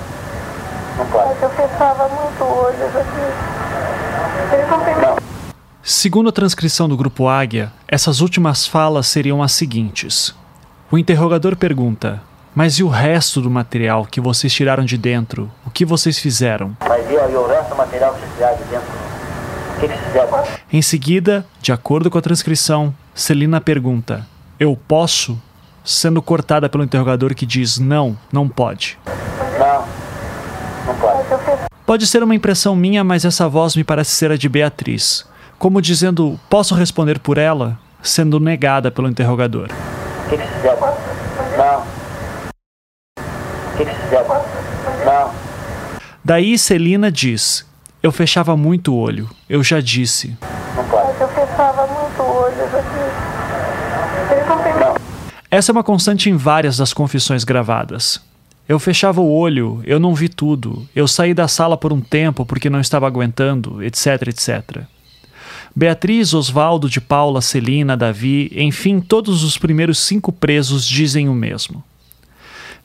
não 0.99 1.07
pode. 1.07 1.29
Mas 1.29 1.43
eu 1.43 1.51
fechava 1.51 2.09
muito 2.09 2.45
o 2.45 2.65
olho, 2.65 2.77
eu 2.79 2.93
já 2.93 3.03
disse. 3.03 4.55
Ele 4.55 4.67
não 4.67 4.85
tem 4.85 4.95
Não. 4.97 5.17
Segundo 5.83 6.29
a 6.29 6.33
transcrição 6.33 6.89
do 6.89 6.97
grupo 6.97 7.29
Águia, 7.29 7.73
essas 7.87 8.21
últimas 8.21 8.67
falas 8.67 9.07
seriam 9.07 9.43
as 9.43 9.53
seguintes. 9.53 10.35
O 10.91 10.99
interrogador 10.99 11.57
pergunta: 11.57 12.21
Mas 12.55 12.75
e 12.75 12.83
o 12.83 12.89
resto 12.89 13.41
do 13.41 13.51
material 13.51 14.05
que 14.05 14.21
vocês 14.21 14.53
tiraram 14.53 14.85
de 14.85 14.99
dentro? 14.99 15.51
O 15.65 15.71
que 15.71 15.85
vocês 15.85 16.19
fizeram? 16.19 16.77
Mas 16.81 17.09
e, 17.09 17.13
e 17.13 17.37
o 17.37 17.47
resto 17.47 17.71
do 17.71 17.77
material 17.77 18.15
que 18.15 18.21
vocês 18.21 18.33
fizeram 18.33 18.57
de 18.57 18.65
dentro? 18.65 18.89
O 19.77 19.81
que, 19.81 19.89
que 19.89 19.95
vocês 19.95 20.07
fizeram? 20.07 20.45
Em 20.73 20.83
seguida, 20.83 21.47
de 21.61 21.73
acordo 21.73 22.11
com 22.11 22.19
a 22.19 22.23
transcrição, 22.23 22.95
Celina 23.15 23.61
pergunta: 23.61 24.27
Eu 24.59 24.77
posso? 24.89 25.41
Sendo 25.87 26.21
cortada 26.21 26.69
pelo 26.69 26.83
interrogador 26.83 27.33
que 27.33 27.47
diz: 27.47 27.79
Não, 27.79 28.19
não 28.33 28.49
pode. 28.49 28.99
Não, 29.57 29.85
não 30.85 30.95
pode. 30.97 31.25
Pode 31.87 32.07
ser 32.09 32.25
uma 32.25 32.35
impressão 32.35 32.75
minha, 32.75 33.05
mas 33.05 33.25
essa 33.25 33.49
voz 33.49 33.77
me 33.77 33.85
parece 33.85 34.11
ser 34.11 34.33
a 34.33 34.37
de 34.37 34.49
Beatriz, 34.49 35.25
como 35.61 35.81
dizendo: 35.81 36.41
Posso 36.51 36.75
responder 36.75 37.21
por 37.21 37.39
ela? 37.39 37.79
Sendo 38.03 38.41
negada 38.41 38.91
pelo 38.91 39.09
interrogador. 39.09 39.69
O 40.27 40.29
que, 40.29 40.37
que 40.37 40.43
vocês 40.43 40.57
fizeram? 40.57 40.95
Não. 41.57 41.79
O 43.73 43.77
que, 43.77 43.85
que 43.85 43.91
vocês 43.93 44.03
fizeram? 44.03 44.45
Não. 45.05 45.31
Daí 46.25 46.59
Celina 46.59 47.13
diz: 47.13 47.65
Eu 48.03 48.11
fechava 48.11 48.57
muito 48.57 48.93
o 48.93 48.99
olho, 48.99 49.31
eu 49.49 49.63
já 49.63 49.81
disse. 49.81 50.37
Não 50.75 50.85
pode. 50.89 51.21
Eu 51.21 51.29
fechava 51.29 51.87
muito 51.87 52.21
o 52.21 52.43
olho, 52.43 52.55
eu 52.59 52.71
já 52.73 52.81
disse. 52.81 54.33
Ele 54.33 54.45
não 54.49 54.59
tem 54.65 54.73
Não. 54.75 55.07
Essa 55.51 55.71
é 55.71 55.73
uma 55.73 55.85
constante 55.85 56.29
em 56.29 56.37
várias 56.37 56.77
das 56.77 56.93
confissões 56.93 57.45
gravadas. 57.45 58.21
Eu 58.69 58.81
fechava 58.81 59.21
o 59.21 59.33
olho, 59.33 59.81
eu 59.85 60.01
não 60.01 60.13
vi 60.13 60.29
tudo, 60.29 60.89
eu 60.95 61.07
saí 61.07 61.33
da 61.33 61.47
sala 61.47 61.77
por 61.77 61.93
um 61.93 62.01
tempo 62.01 62.45
porque 62.45 62.69
não 62.69 62.81
estava 62.81 63.07
aguentando, 63.07 63.81
etc, 63.81 64.29
etc. 64.29 64.83
Beatriz, 65.75 66.35
Osvaldo, 66.35 66.89
de 66.89 67.01
Paula, 67.01 67.41
Celina, 67.41 67.97
Davi, 67.97 68.51
enfim, 68.57 68.99
todos 68.99 69.45
os 69.45 69.57
primeiros 69.57 70.01
cinco 70.01 70.33
presos 70.33 70.87
dizem 70.87 71.29
o 71.29 71.35
mesmo. 71.35 71.85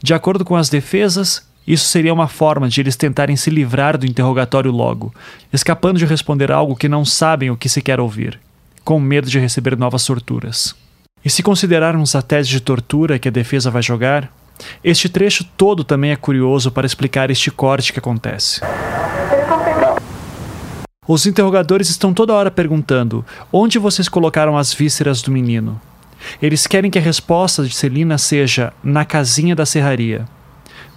De 0.03 0.13
acordo 0.13 0.45
com 0.45 0.55
as 0.55 0.69
defesas, 0.69 1.47
isso 1.65 1.87
seria 1.87 2.13
uma 2.13 2.27
forma 2.27 2.69
de 2.69 2.79
eles 2.79 2.95
tentarem 2.95 3.35
se 3.35 3.49
livrar 3.49 3.97
do 3.97 4.05
interrogatório 4.05 4.71
logo, 4.71 5.13
escapando 5.51 5.97
de 5.97 6.05
responder 6.05 6.51
algo 6.51 6.75
que 6.75 6.89
não 6.89 7.05
sabem 7.05 7.49
o 7.49 7.57
que 7.57 7.69
se 7.69 7.81
quer 7.81 7.99
ouvir, 7.99 8.39
com 8.83 8.99
medo 8.99 9.29
de 9.29 9.39
receber 9.39 9.75
novas 9.75 10.05
torturas. 10.05 10.75
E 11.23 11.29
se 11.29 11.43
considerarmos 11.43 12.15
a 12.15 12.21
tese 12.21 12.49
de 12.49 12.59
tortura 12.59 13.19
que 13.19 13.27
a 13.27 13.31
defesa 13.31 13.69
vai 13.69 13.83
jogar, 13.83 14.31
este 14.83 15.07
trecho 15.07 15.43
todo 15.55 15.83
também 15.83 16.11
é 16.11 16.15
curioso 16.15 16.71
para 16.71 16.85
explicar 16.85 17.29
este 17.29 17.51
corte 17.51 17.93
que 17.93 17.99
acontece. 17.99 18.61
Os 21.07 21.25
interrogadores 21.25 21.89
estão 21.89 22.13
toda 22.13 22.33
hora 22.33 22.49
perguntando: 22.49 23.25
onde 23.51 23.77
vocês 23.77 24.07
colocaram 24.07 24.57
as 24.57 24.73
vísceras 24.73 25.21
do 25.21 25.31
menino? 25.31 25.79
Eles 26.41 26.67
querem 26.67 26.91
que 26.91 26.99
a 26.99 27.01
resposta 27.01 27.63
de 27.63 27.73
Celina 27.73 28.17
seja 28.17 28.73
na 28.83 29.03
casinha 29.03 29.55
da 29.55 29.65
serraria. 29.65 30.25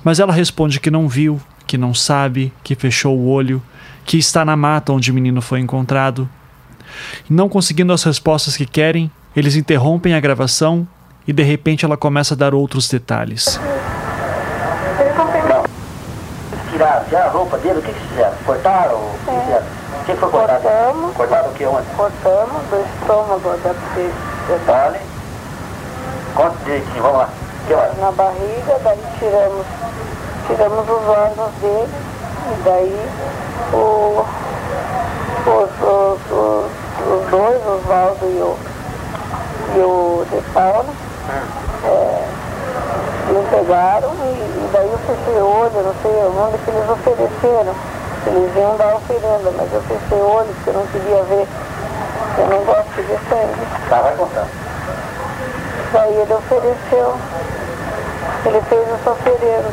Mas 0.02 0.20
ela 0.20 0.32
responde 0.32 0.80
que 0.80 0.90
não 0.90 1.08
viu, 1.08 1.40
que 1.66 1.78
não 1.78 1.94
sabe, 1.94 2.52
que 2.62 2.74
fechou 2.74 3.18
o 3.18 3.28
olho, 3.28 3.62
que 4.04 4.18
está 4.18 4.44
na 4.44 4.56
mata 4.56 4.92
onde 4.92 5.10
o 5.10 5.14
menino 5.14 5.40
foi 5.40 5.60
encontrado. 5.60 6.28
Não 7.28 7.48
conseguindo 7.48 7.92
as 7.92 8.04
respostas 8.04 8.56
que 8.56 8.66
querem, 8.66 9.10
eles 9.36 9.56
interrompem 9.56 10.14
a 10.14 10.20
gravação 10.20 10.86
e 11.26 11.32
de 11.32 11.42
repente 11.42 11.84
ela 11.84 11.96
começa 11.96 12.34
a 12.34 12.36
dar 12.36 12.54
outros 12.54 12.88
detalhes. 12.88 13.58
Tiraram, 16.70 17.04
tiraram 17.04 17.26
a 17.26 17.30
roupa 17.30 17.58
dele, 17.58 17.78
o 17.78 17.82
que, 17.82 17.92
fizeram? 17.92 18.34
Cortaram? 18.44 18.96
O 18.96 19.18
que 19.24 19.40
fizeram? 19.40 19.66
O 19.66 20.04
que 20.04 20.14
foi 20.14 20.30
cortado? 20.30 20.62
Cortamos. 20.62 21.16
Cortaram 21.16 21.48
o 21.50 21.54
que 21.54 21.64
onde? 21.64 21.86
Cortamos 21.96 22.62
do 22.70 22.84
estômago 23.00 23.56
da 23.62 23.74
pessoa 23.74 24.34
Olha. 24.68 25.00
Conta 26.34 26.56
direitinho, 26.64 27.02
vamos 27.02 27.18
lá. 27.18 27.28
Que 27.66 27.74
hora? 27.74 27.94
na 27.98 28.12
barriga, 28.12 28.78
daí 28.82 28.98
tiramos, 29.18 29.66
tiramos 30.46 30.84
os 30.84 31.08
órgãos 31.08 31.52
dele 31.62 31.94
e 32.50 32.62
daí 32.62 33.08
o, 33.72 34.24
os, 35.46 35.70
os, 35.80 36.20
os, 36.30 36.70
os 37.08 37.30
dois, 37.30 37.66
o 37.66 37.76
Oswaldo 37.76 38.26
e 38.26 38.42
o, 38.42 38.58
e 39.74 39.80
o 39.80 40.26
De 40.30 40.40
Paula, 40.52 40.86
é, 41.84 42.24
me 43.32 43.42
pegaram 43.50 44.10
e, 44.10 44.28
e 44.28 44.70
daí 44.72 44.90
eu 44.90 44.98
fechei 44.98 45.40
o 45.40 45.46
olho, 45.46 45.82
não 45.82 45.94
sei 46.02 46.12
onde 46.26 46.58
que 46.58 46.70
eles 46.70 46.88
ofereceram. 46.88 47.74
Eles 48.26 48.56
iam 48.56 48.76
dar 48.76 48.96
oferenda, 48.96 49.52
mas 49.56 49.72
eu 49.72 49.82
fechei 49.82 50.18
o 50.18 50.26
olho 50.26 50.48
porque 50.54 50.70
eu 50.70 50.74
não 50.74 50.86
queria 50.86 51.22
ver. 51.24 51.46
Eu 52.38 52.46
não 52.48 52.64
gosto 52.64 52.90
de 52.94 53.02
ver 53.02 53.18
sangue. 53.28 53.88
Tá, 53.88 54.00
vai 54.00 54.16
contar. 54.16 54.46
Daí 55.92 56.14
ele 56.14 56.34
ofereceu, 56.34 57.14
ele 58.46 58.60
fez 58.62 58.88
os 58.88 59.06
ofereiros. 59.06 59.72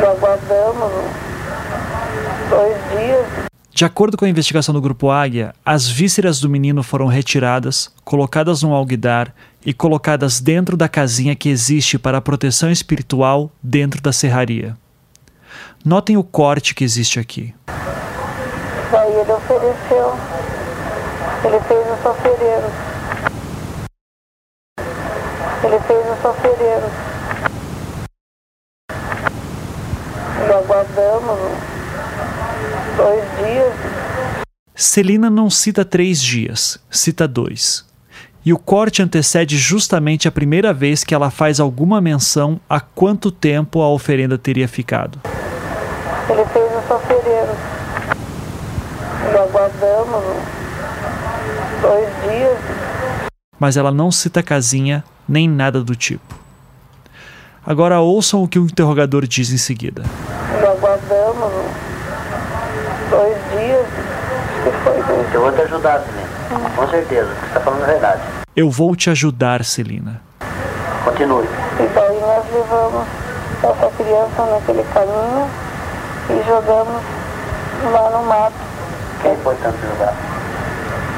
E 0.00 0.06
aguardamos 0.06 0.92
dois 2.50 2.76
dias. 2.90 3.46
De 3.76 3.84
acordo 3.84 4.16
com 4.16 4.24
a 4.24 4.28
investigação 4.30 4.72
do 4.72 4.80
Grupo 4.80 5.10
Águia, 5.10 5.54
as 5.62 5.86
vísceras 5.86 6.40
do 6.40 6.48
menino 6.48 6.82
foram 6.82 7.08
retiradas, 7.08 7.92
colocadas 8.06 8.62
num 8.62 8.72
alguidar 8.72 9.34
e 9.66 9.74
colocadas 9.74 10.40
dentro 10.40 10.78
da 10.78 10.88
casinha 10.88 11.36
que 11.36 11.50
existe 11.50 11.98
para 11.98 12.16
a 12.16 12.22
proteção 12.22 12.70
espiritual 12.70 13.50
dentro 13.62 14.00
da 14.00 14.14
serraria. 14.14 14.74
Notem 15.84 16.16
o 16.16 16.24
corte 16.24 16.74
que 16.74 16.84
existe 16.84 17.20
aqui. 17.20 17.54
Daí 18.90 19.12
ele 19.12 19.32
ofereceu, 19.32 20.16
ele 21.44 21.60
fez 21.68 21.86
os 21.98 22.06
ofereiros. 22.06 22.72
Ele 25.62 25.80
fez 25.80 26.18
os 26.18 26.24
ofereiros. 26.24 26.92
E 30.48 30.52
aguardamos 30.54 31.75
dois 32.96 33.22
dias. 33.36 33.72
Celina 34.74 35.30
não 35.30 35.48
cita 35.48 35.84
três 35.84 36.20
dias, 36.20 36.78
cita 36.90 37.28
dois. 37.28 37.84
E 38.44 38.52
o 38.52 38.58
corte 38.58 39.02
antecede 39.02 39.56
justamente 39.56 40.28
a 40.28 40.32
primeira 40.32 40.72
vez 40.72 41.02
que 41.02 41.14
ela 41.14 41.30
faz 41.30 41.58
alguma 41.58 42.00
menção 42.00 42.60
a 42.68 42.78
quanto 42.78 43.30
tempo 43.30 43.82
a 43.82 43.88
oferenda 43.88 44.38
teria 44.38 44.68
ficado. 44.68 45.20
Ele 46.28 46.44
fez 46.44 46.64
os 46.64 46.90
ofereiros. 46.90 47.56
E 49.32 49.36
aguardamos 49.36 50.24
dois 51.82 52.08
dias. 52.22 52.58
Mas 53.58 53.76
ela 53.76 53.90
não 53.90 54.12
cita 54.12 54.42
casinha 54.42 55.02
nem 55.28 55.48
nada 55.48 55.82
do 55.82 55.96
tipo. 55.96 56.38
Agora 57.66 57.98
ouçam 57.98 58.44
o 58.44 58.48
que 58.48 58.60
o 58.60 58.64
interrogador 58.64 59.26
diz 59.26 59.50
em 59.50 59.58
seguida. 59.58 60.04
E 60.52 60.66
aguardamos 60.66 61.52
dois 63.10 63.36
dias. 63.50 63.86
Eu 65.32 65.40
vou 65.42 65.52
te 65.52 65.60
ajudar, 65.62 66.00
Celina. 66.00 66.70
Com 66.74 66.88
certeza, 66.88 67.28
você 67.28 67.46
está 67.46 67.60
falando 67.60 67.82
a 67.84 67.86
verdade. 67.86 68.20
Eu 68.56 68.70
vou 68.70 68.96
te 68.96 69.10
ajudar, 69.10 69.64
Celina. 69.64 70.20
Continue. 71.04 71.46
E 71.78 71.86
daí 71.94 72.20
nós 72.20 72.44
levamos 72.52 73.06
essa 73.62 73.90
criança 73.96 74.46
naquele 74.50 74.82
caminho 74.92 75.48
e 76.30 76.48
jogamos 76.48 77.02
lá 77.92 78.10
no 78.10 78.24
mato. 78.26 78.54
Quem 79.22 79.36
foi 79.36 79.54
tanto 79.62 79.76
jogar? 79.86 80.14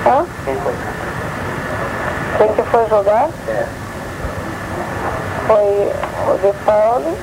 Hã? 0.07 0.27
Quem 0.45 0.55
foi 0.57 0.73
tanto? 0.73 0.99
Quem 2.39 2.55
que 2.55 2.63
foi 2.71 2.89
jogar? 2.89 3.29
É. 3.49 3.67
Foi 5.47 5.93
o 6.35 6.39
De 6.39 6.53
Paulo, 6.65 7.19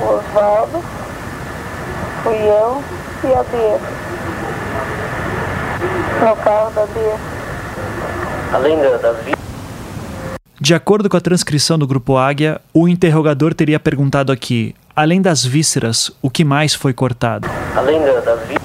o 0.00 0.14
Oswaldo, 0.14 0.84
fui 2.24 2.34
eu 2.34 2.82
e 3.24 3.32
a 3.32 3.42
Bia. 3.44 4.01
No 6.22 6.36
carro 6.36 6.70
da 6.72 6.86
Bia. 6.86 7.16
Além 8.52 8.76
da-. 8.78 9.14
De 10.60 10.74
acordo 10.74 11.08
com 11.08 11.16
a 11.16 11.20
transcrição 11.20 11.76
do 11.78 11.86
Grupo 11.86 12.16
Águia, 12.16 12.60
o 12.72 12.86
interrogador 12.86 13.52
teria 13.54 13.80
perguntado 13.80 14.30
aqui, 14.30 14.74
além 14.94 15.20
das 15.20 15.44
vísceras, 15.44 16.10
o 16.22 16.30
que 16.30 16.44
mais 16.44 16.74
foi 16.74 16.92
cortado. 16.92 17.48
Além 17.74 18.00
da- 18.00 18.20
das 18.20 18.40
vítimas. 18.40 18.62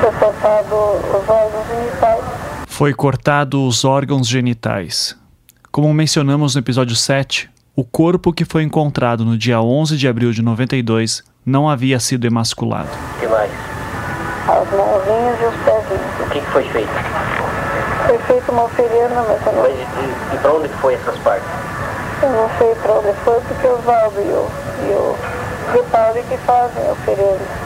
Foi 0.00 0.12
cortado 0.12 0.74
os 0.76 1.28
órgãos 1.28 1.66
genitais. 1.68 2.24
Foi 2.68 2.94
cortado 2.94 3.66
os 3.66 3.84
órgãos 3.84 4.28
genitais. 4.28 5.16
Como 5.70 5.94
mencionamos 5.94 6.54
no 6.54 6.58
episódio 6.60 6.94
7, 6.94 7.48
o 7.74 7.84
corpo 7.84 8.32
que 8.32 8.44
foi 8.44 8.62
encontrado 8.62 9.24
no 9.24 9.38
dia 9.38 9.60
11 9.62 9.96
de 9.96 10.06
abril 10.06 10.32
de 10.32 10.42
92 10.42 11.22
não 11.46 11.68
havia 11.70 11.98
sido 11.98 12.26
emasculado. 12.26 12.88
O 13.16 13.20
que 13.20 13.26
mais? 13.26 13.50
As 14.72 14.78
mãozinhas 14.78 15.38
e 15.40 15.44
os 15.44 15.54
pezinhos. 15.64 16.20
O 16.20 16.30
que, 16.30 16.40
que 16.40 16.46
foi 16.50 16.64
feito? 16.64 16.88
Foi 18.06 18.18
feita 18.18 18.52
uma 18.52 18.64
oferenda, 18.64 19.22
mas 19.28 19.46
eu 19.46 19.52
não, 19.52 19.62
Mas 19.62 19.72
e, 19.72 20.34
e 20.34 20.38
pra 20.38 20.52
onde 20.52 20.68
que 20.68 20.76
foi 20.78 20.94
essas 20.94 21.18
partes? 21.18 21.46
eu 22.22 22.30
não 22.30 22.48
sei 22.56 22.74
para 22.76 22.92
onde 22.94 23.12
foi, 23.24 23.40
porque 23.40 23.66
o 23.66 23.74
Oswaldo 23.78 24.20
e 24.20 24.22
o, 24.22 24.48
e 24.88 24.92
o 24.92 25.16
que 25.74 26.36
fazem 26.38 26.88
a 26.88 26.92
oferenda. 26.92 27.62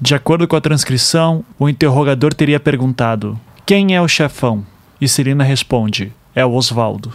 De 0.00 0.14
acordo 0.14 0.46
com 0.46 0.54
a 0.56 0.60
transcrição, 0.60 1.44
o 1.58 1.68
interrogador 1.68 2.32
teria 2.32 2.60
perguntado: 2.60 3.38
Quem 3.66 3.96
é 3.96 4.00
o 4.00 4.06
chefão? 4.06 4.64
E 5.00 5.08
Celina 5.08 5.42
responde: 5.42 6.12
É 6.34 6.44
o 6.44 6.52
Oswaldo. 6.54 7.12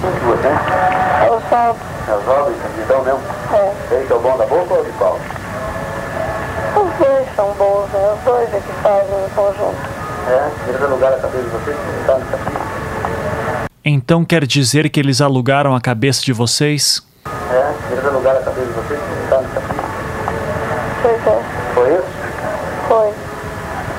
Você? 0.00 0.48
Oswaldo, 1.30 1.78
É 2.08 2.14
os 2.14 2.24
jovens, 2.24 2.56
então 2.84 3.04
mesmo? 3.04 3.20
É. 4.24 4.28
Ele 4.28 4.30
que 4.30 4.30
é 4.30 4.30
o 4.30 4.32
bom 4.32 4.36
da 4.38 4.46
boca 4.46 4.74
ou 4.74 4.84
de 4.84 4.92
qual? 4.92 5.18
Os 6.76 7.06
dois 7.06 7.26
são 7.36 7.52
bons, 7.54 7.88
né? 7.92 8.14
Os 8.18 8.24
dois 8.24 8.54
é 8.54 8.60
que 8.60 8.72
fazem 8.82 9.24
em 9.24 9.28
conjunto. 9.34 9.76
É? 10.28 10.50
Eles 10.68 10.82
alugaram 10.82 11.16
a 11.16 11.20
cabeça 11.20 11.44
de 11.44 11.48
vocês 11.50 11.76
no 11.76 12.06
capítulo. 12.06 12.58
Então 13.84 14.24
quer 14.24 14.44
dizer 14.46 14.90
que 14.90 15.00
eles 15.00 15.20
alugaram 15.20 15.74
a 15.74 15.80
cabeça 15.80 16.22
de 16.22 16.32
vocês? 16.32 17.02
É? 17.50 17.72
Eles 17.92 18.04
alugaram 18.04 18.38
a 18.40 18.42
cabeça 18.42 18.66
de 18.66 18.72
vocês 18.72 19.00
no 19.00 19.30
capítulo. 19.30 19.88
Pois 21.02 21.26
é, 21.26 21.42
Foi 21.74 21.94
isso? 21.94 22.04
foi. 22.88 23.12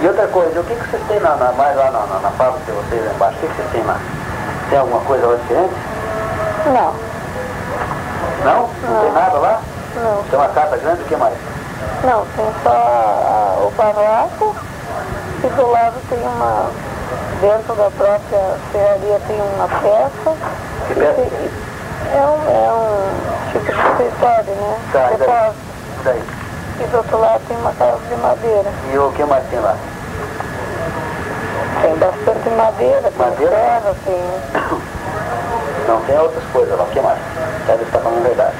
E 0.01 0.07
outra 0.07 0.27
coisa, 0.27 0.59
o 0.59 0.63
que, 0.63 0.75
que 0.75 0.89
vocês 0.89 1.01
têm 1.07 1.19
na, 1.19 1.35
na- 1.35 1.51
mais 1.53 1.75
lá 1.75 1.91
na, 1.91 2.05
na, 2.05 2.19
na 2.19 2.29
fábrica 2.31 2.65
de 2.65 2.71
vocês 2.71 3.05
lá 3.05 3.13
embaixo? 3.13 3.37
O 3.37 3.39
que, 3.41 3.47
que 3.47 3.53
vocês 3.55 3.71
têm 3.71 3.83
lá? 3.83 3.97
Tem 4.69 4.79
alguma 4.79 4.99
coisa 5.01 5.25
lá 5.27 5.35
diferente? 5.35 5.73
Não, 6.67 6.93
Não? 8.45 8.69
Não 8.93 9.01
tem 9.01 9.11
nada 9.11 9.37
lá? 9.39 9.61
Não. 10.03 10.23
Tem 10.23 10.39
uma 10.39 10.49
casa 10.49 10.77
grande, 10.77 11.01
o 11.01 11.05
que 11.05 11.15
mais? 11.15 11.33
Não, 12.03 12.25
tem 12.35 12.45
só 12.63 12.69
a- 12.71 13.65
o 13.65 13.71
barraco 13.71 14.55
e 15.43 15.47
do 15.47 15.71
lado 15.71 15.95
tem 16.09 16.19
uma. 16.19 16.69
Dentro 17.41 17.73
da 17.75 17.89
própria 17.91 18.57
serraria 18.71 19.19
tem 19.27 19.39
uma 19.41 19.67
peça. 19.67 20.35
Que 20.87 20.93
peça? 20.95 21.21
É 22.11 22.21
um, 22.25 22.49
é 22.49 22.71
um 22.73 23.51
tipo 23.51 23.65
de 23.65 23.71
escritório, 23.71 24.53
né? 24.55 24.77
Tá, 24.91 25.11
e 25.13 25.17
daí? 25.17 25.27
Depósito. 25.27 25.55
E 25.99 26.03
daí? 26.03 26.23
E 26.81 26.83
do 26.87 26.97
outro 26.97 27.19
lado 27.19 27.41
tem 27.47 27.57
uma 27.57 27.73
casa 27.73 27.97
de 28.09 28.15
madeira. 28.15 28.69
E 28.93 28.97
o 28.97 29.11
que 29.11 29.23
mais 29.25 29.43
tem 29.49 29.59
lá? 29.59 29.75
Tem 31.81 31.95
bastante 31.95 32.49
madeira, 32.49 33.01
tem 33.01 33.11
Madeira? 33.17 33.51
terra, 33.55 33.95
tem. 34.05 34.21
Não, 35.87 36.01
tem 36.01 36.19
outras 36.19 36.43
coisas 36.51 36.77
lá, 36.77 36.83
o 36.83 36.87
que 36.87 36.99
mais? 36.99 37.19
Deve 37.67 37.83
estar 37.83 37.99
falando 37.99 38.19
a 38.19 38.27
verdade. 38.27 38.55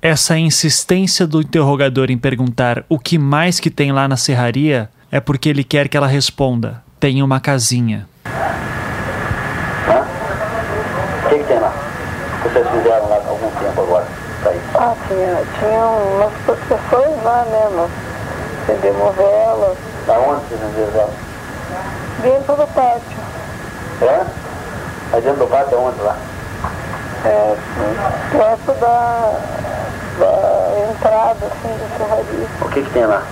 Essa 0.00 0.36
insistência 0.38 1.26
do 1.26 1.40
interrogador 1.40 2.10
em 2.10 2.18
perguntar 2.18 2.84
o 2.88 2.98
que 2.98 3.18
mais 3.18 3.58
que 3.58 3.70
tem 3.70 3.92
lá 3.92 4.06
na 4.06 4.16
serraria 4.16 4.88
é 5.10 5.20
porque 5.20 5.48
ele 5.48 5.64
quer 5.64 5.88
que 5.88 5.96
ela 5.96 6.06
responda: 6.06 6.82
tem 7.00 7.22
uma 7.22 7.40
casinha. 7.40 8.06
Hã? 8.26 10.04
O 11.24 11.28
que, 11.28 11.38
que 11.38 11.44
tem 11.44 11.58
lá? 11.58 11.72
Vocês 12.42 12.66
fizeram 12.68 13.08
lá 13.08 13.16
há 13.16 13.28
algum 13.28 13.50
tempo 13.58 13.80
agora? 13.80 14.06
Tá. 14.44 14.50
Ah, 14.74 14.94
tinha, 15.08 15.42
tinha 15.58 15.86
umas 15.86 16.32
proteções 16.44 17.22
lá, 17.24 17.44
né? 17.46 17.68
Mas 17.74 17.90
vendemos 18.68 19.16
velas 19.16 19.76
Da 20.06 20.18
onde 20.20 20.40
vocês 20.46 20.60
venderam 20.60 21.00
ela? 21.00 21.14
dentro 22.22 22.56
do 22.56 22.66
pátio. 22.68 23.18
É? 24.02 24.26
Aí 25.12 25.22
dentro 25.22 25.38
do 25.40 25.46
pátio 25.46 25.74
é 25.74 25.78
onde 25.78 26.00
lá? 26.00 26.16
É, 27.24 27.56
perto 28.30 28.72
da, 28.80 29.32
da 30.18 30.90
entrada 30.90 31.46
assim, 31.46 31.76
da 31.78 31.96
serraria. 31.96 32.46
O 32.60 32.68
que, 32.68 32.82
que 32.82 32.90
tem 32.90 33.06
lá? 33.06 33.22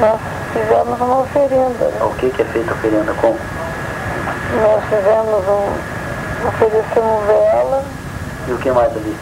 Nós 0.00 0.20
fizemos 0.52 1.00
uma 1.00 1.20
oferenda. 1.20 1.84
né? 1.84 2.02
O 2.02 2.14
que, 2.14 2.30
que 2.30 2.42
é 2.42 2.44
feita 2.46 2.70
a 2.70 2.74
oferenda? 2.74 3.12
Como? 3.20 3.36
Nós 4.62 4.84
fizemos 4.84 5.48
um. 5.48 6.48
oferecemos 6.48 7.26
vela, 7.26 7.82
E 8.48 8.52
o 8.52 8.58
que 8.58 8.70
mais 8.70 8.90
ali? 8.96 9.16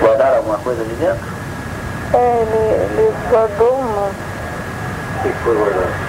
Guardaram 0.00 0.36
alguma 0.38 0.58
coisa 0.58 0.82
ali 0.82 0.94
dentro? 0.94 1.36
é, 2.14 2.42
ele, 2.42 3.00
ele 3.00 3.14
guardou 3.30 3.74
uma. 3.74 4.06
O 4.06 5.22
que, 5.22 5.28
foi 5.44 5.56
guardado? 5.56 6.06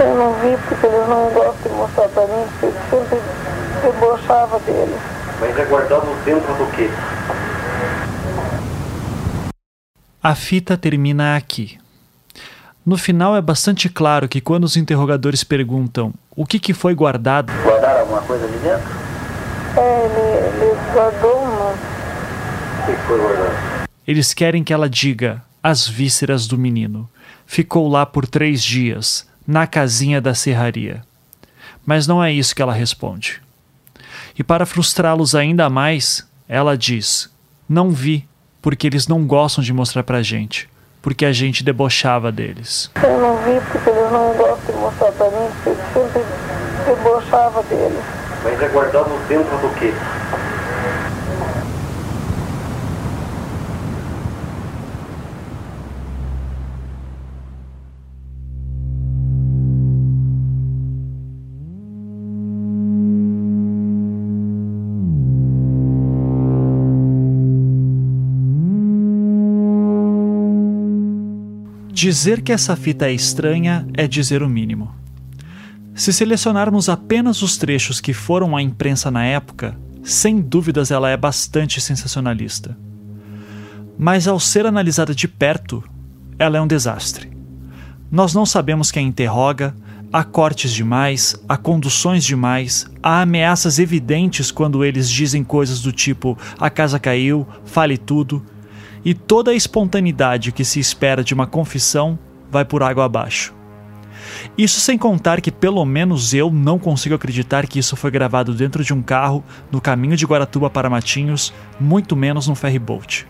Eu 0.00 0.14
não 0.14 0.32
vi 0.34 0.56
porque 0.68 0.86
eles 0.86 1.08
não 1.08 1.28
gostam 1.30 1.54
de 1.64 1.68
mostrar 1.70 2.08
pra 2.08 2.22
mim, 2.22 2.46
porque 2.52 2.66
ele 2.66 2.76
sempre 2.90 3.20
debochava 3.80 4.58
deles. 4.60 5.00
Mas 5.40 5.58
é 5.58 5.64
guardado 5.64 6.06
dentro 6.24 6.52
do 6.54 6.70
quê? 6.74 6.88
A 10.22 10.34
fita 10.34 10.76
termina 10.76 11.36
aqui. 11.36 11.78
No 12.84 12.96
final 12.96 13.36
é 13.36 13.40
bastante 13.40 13.88
claro 13.88 14.28
que 14.28 14.40
quando 14.40 14.64
os 14.64 14.76
interrogadores 14.76 15.44
perguntam 15.44 16.12
o 16.34 16.46
que, 16.46 16.58
que 16.58 16.72
foi 16.72 16.94
guardado, 16.94 17.52
Guardaram 17.62 18.00
alguma 18.00 18.22
coisa 18.22 18.44
ali 18.44 18.58
dentro? 18.58 18.88
É, 19.76 20.04
ele, 20.04 20.64
ele 20.64 20.92
guardou 20.92 21.42
uma. 21.42 21.70
O 21.70 22.86
que 22.86 23.06
foi 23.06 23.18
guardado? 23.18 23.78
eles 24.08 24.32
querem 24.32 24.64
que 24.64 24.72
ela 24.72 24.88
diga 24.88 25.42
as 25.62 25.86
vísceras 25.86 26.46
do 26.46 26.56
menino. 26.56 27.06
Ficou 27.46 27.86
lá 27.88 28.06
por 28.06 28.26
três 28.26 28.64
dias, 28.64 29.28
na 29.46 29.66
casinha 29.66 30.18
da 30.18 30.34
serraria. 30.34 31.02
Mas 31.84 32.06
não 32.06 32.24
é 32.24 32.32
isso 32.32 32.54
que 32.56 32.62
ela 32.62 32.72
responde. 32.72 33.42
E 34.38 34.44
para 34.44 34.64
frustrá-los 34.64 35.34
ainda 35.34 35.68
mais, 35.68 36.24
ela 36.48 36.78
diz: 36.78 37.28
Não 37.68 37.90
vi, 37.90 38.28
porque 38.62 38.86
eles 38.86 39.08
não 39.08 39.26
gostam 39.26 39.64
de 39.64 39.72
mostrar 39.72 40.04
pra 40.04 40.22
gente, 40.22 40.68
porque 41.02 41.24
a 41.24 41.32
gente 41.32 41.64
debochava 41.64 42.30
deles. 42.30 42.88
Eu 43.02 43.20
não 43.20 43.36
vi 43.38 43.60
porque 43.72 43.90
eles 43.90 44.12
não 44.12 44.32
gostam 44.34 44.74
de 44.74 44.80
mostrar 44.80 45.10
pra 45.12 45.26
mim, 45.26 45.48
porque 45.64 45.70
ele 45.70 45.78
sempre 45.92 46.22
debochava 46.86 47.62
deles. 47.64 48.04
Mas 48.44 48.62
é 48.62 48.68
guardado 48.68 49.10
dentro 49.26 49.58
do 49.58 49.74
quê? 49.80 49.92
Dizer 72.00 72.42
que 72.42 72.52
essa 72.52 72.76
fita 72.76 73.06
é 73.06 73.12
estranha 73.12 73.84
é 73.92 74.06
dizer 74.06 74.40
o 74.40 74.48
mínimo. 74.48 74.94
Se 75.96 76.12
selecionarmos 76.12 76.88
apenas 76.88 77.42
os 77.42 77.56
trechos 77.56 78.00
que 78.00 78.12
foram 78.12 78.56
à 78.56 78.62
imprensa 78.62 79.10
na 79.10 79.24
época, 79.24 79.76
sem 80.00 80.40
dúvidas 80.40 80.92
ela 80.92 81.10
é 81.10 81.16
bastante 81.16 81.80
sensacionalista. 81.80 82.78
Mas 83.98 84.28
ao 84.28 84.38
ser 84.38 84.64
analisada 84.64 85.12
de 85.12 85.26
perto, 85.26 85.82
ela 86.38 86.56
é 86.56 86.60
um 86.60 86.68
desastre. 86.68 87.32
Nós 88.08 88.32
não 88.32 88.46
sabemos 88.46 88.92
quem 88.92 89.08
interroga, 89.08 89.74
há 90.12 90.22
cortes 90.22 90.72
demais, 90.72 91.34
há 91.48 91.56
conduções 91.56 92.22
demais, 92.22 92.86
há 93.02 93.22
ameaças 93.22 93.80
evidentes 93.80 94.52
quando 94.52 94.84
eles 94.84 95.10
dizem 95.10 95.42
coisas 95.42 95.82
do 95.82 95.90
tipo: 95.90 96.38
a 96.60 96.70
casa 96.70 97.00
caiu, 97.00 97.44
fale 97.64 97.98
tudo 97.98 98.40
e 99.08 99.14
toda 99.14 99.52
a 99.52 99.54
espontaneidade 99.54 100.52
que 100.52 100.62
se 100.62 100.78
espera 100.78 101.24
de 101.24 101.32
uma 101.32 101.46
confissão 101.46 102.18
vai 102.50 102.62
por 102.62 102.82
água 102.82 103.06
abaixo. 103.06 103.54
Isso 104.58 104.80
sem 104.80 104.98
contar 104.98 105.40
que 105.40 105.50
pelo 105.50 105.82
menos 105.86 106.34
eu 106.34 106.50
não 106.50 106.78
consigo 106.78 107.14
acreditar 107.14 107.66
que 107.66 107.78
isso 107.78 107.96
foi 107.96 108.10
gravado 108.10 108.52
dentro 108.52 108.84
de 108.84 108.92
um 108.92 109.00
carro 109.00 109.42
no 109.72 109.80
caminho 109.80 110.14
de 110.14 110.26
Guaratuba 110.26 110.68
para 110.68 110.90
Matinhos, 110.90 111.54
muito 111.80 112.14
menos 112.14 112.48
no 112.48 112.54
ferryboat. 112.54 113.26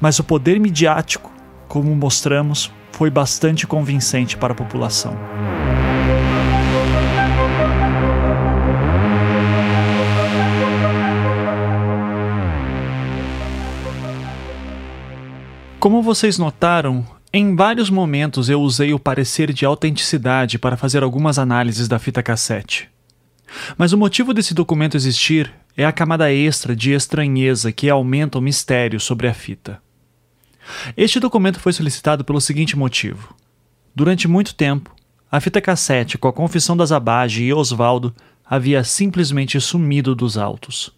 Mas 0.00 0.18
o 0.18 0.24
poder 0.24 0.58
midiático, 0.58 1.30
como 1.68 1.94
mostramos, 1.94 2.72
foi 2.90 3.10
bastante 3.10 3.66
convincente 3.66 4.34
para 4.34 4.54
a 4.54 4.56
população. 4.56 5.14
Como 15.84 16.00
vocês 16.00 16.38
notaram, 16.38 17.06
em 17.30 17.54
vários 17.54 17.90
momentos 17.90 18.48
eu 18.48 18.58
usei 18.62 18.94
o 18.94 18.98
parecer 18.98 19.52
de 19.52 19.66
autenticidade 19.66 20.58
para 20.58 20.78
fazer 20.78 21.02
algumas 21.02 21.38
análises 21.38 21.86
da 21.86 21.98
fita 21.98 22.22
cassete. 22.22 22.88
Mas 23.76 23.92
o 23.92 23.98
motivo 23.98 24.32
desse 24.32 24.54
documento 24.54 24.96
existir 24.96 25.52
é 25.76 25.84
a 25.84 25.92
camada 25.92 26.32
extra 26.32 26.74
de 26.74 26.92
estranheza 26.92 27.70
que 27.70 27.90
aumenta 27.90 28.38
o 28.38 28.40
mistério 28.40 28.98
sobre 28.98 29.28
a 29.28 29.34
fita. 29.34 29.78
Este 30.96 31.20
documento 31.20 31.60
foi 31.60 31.74
solicitado 31.74 32.24
pelo 32.24 32.40
seguinte 32.40 32.78
motivo: 32.78 33.36
durante 33.94 34.26
muito 34.26 34.54
tempo, 34.54 34.90
a 35.30 35.38
fita 35.38 35.60
cassete 35.60 36.16
com 36.16 36.28
a 36.28 36.32
confissão 36.32 36.74
da 36.74 36.86
Zabage 36.86 37.44
e 37.44 37.52
Osvaldo 37.52 38.14
havia 38.42 38.82
simplesmente 38.84 39.60
sumido 39.60 40.14
dos 40.14 40.38
autos. 40.38 40.94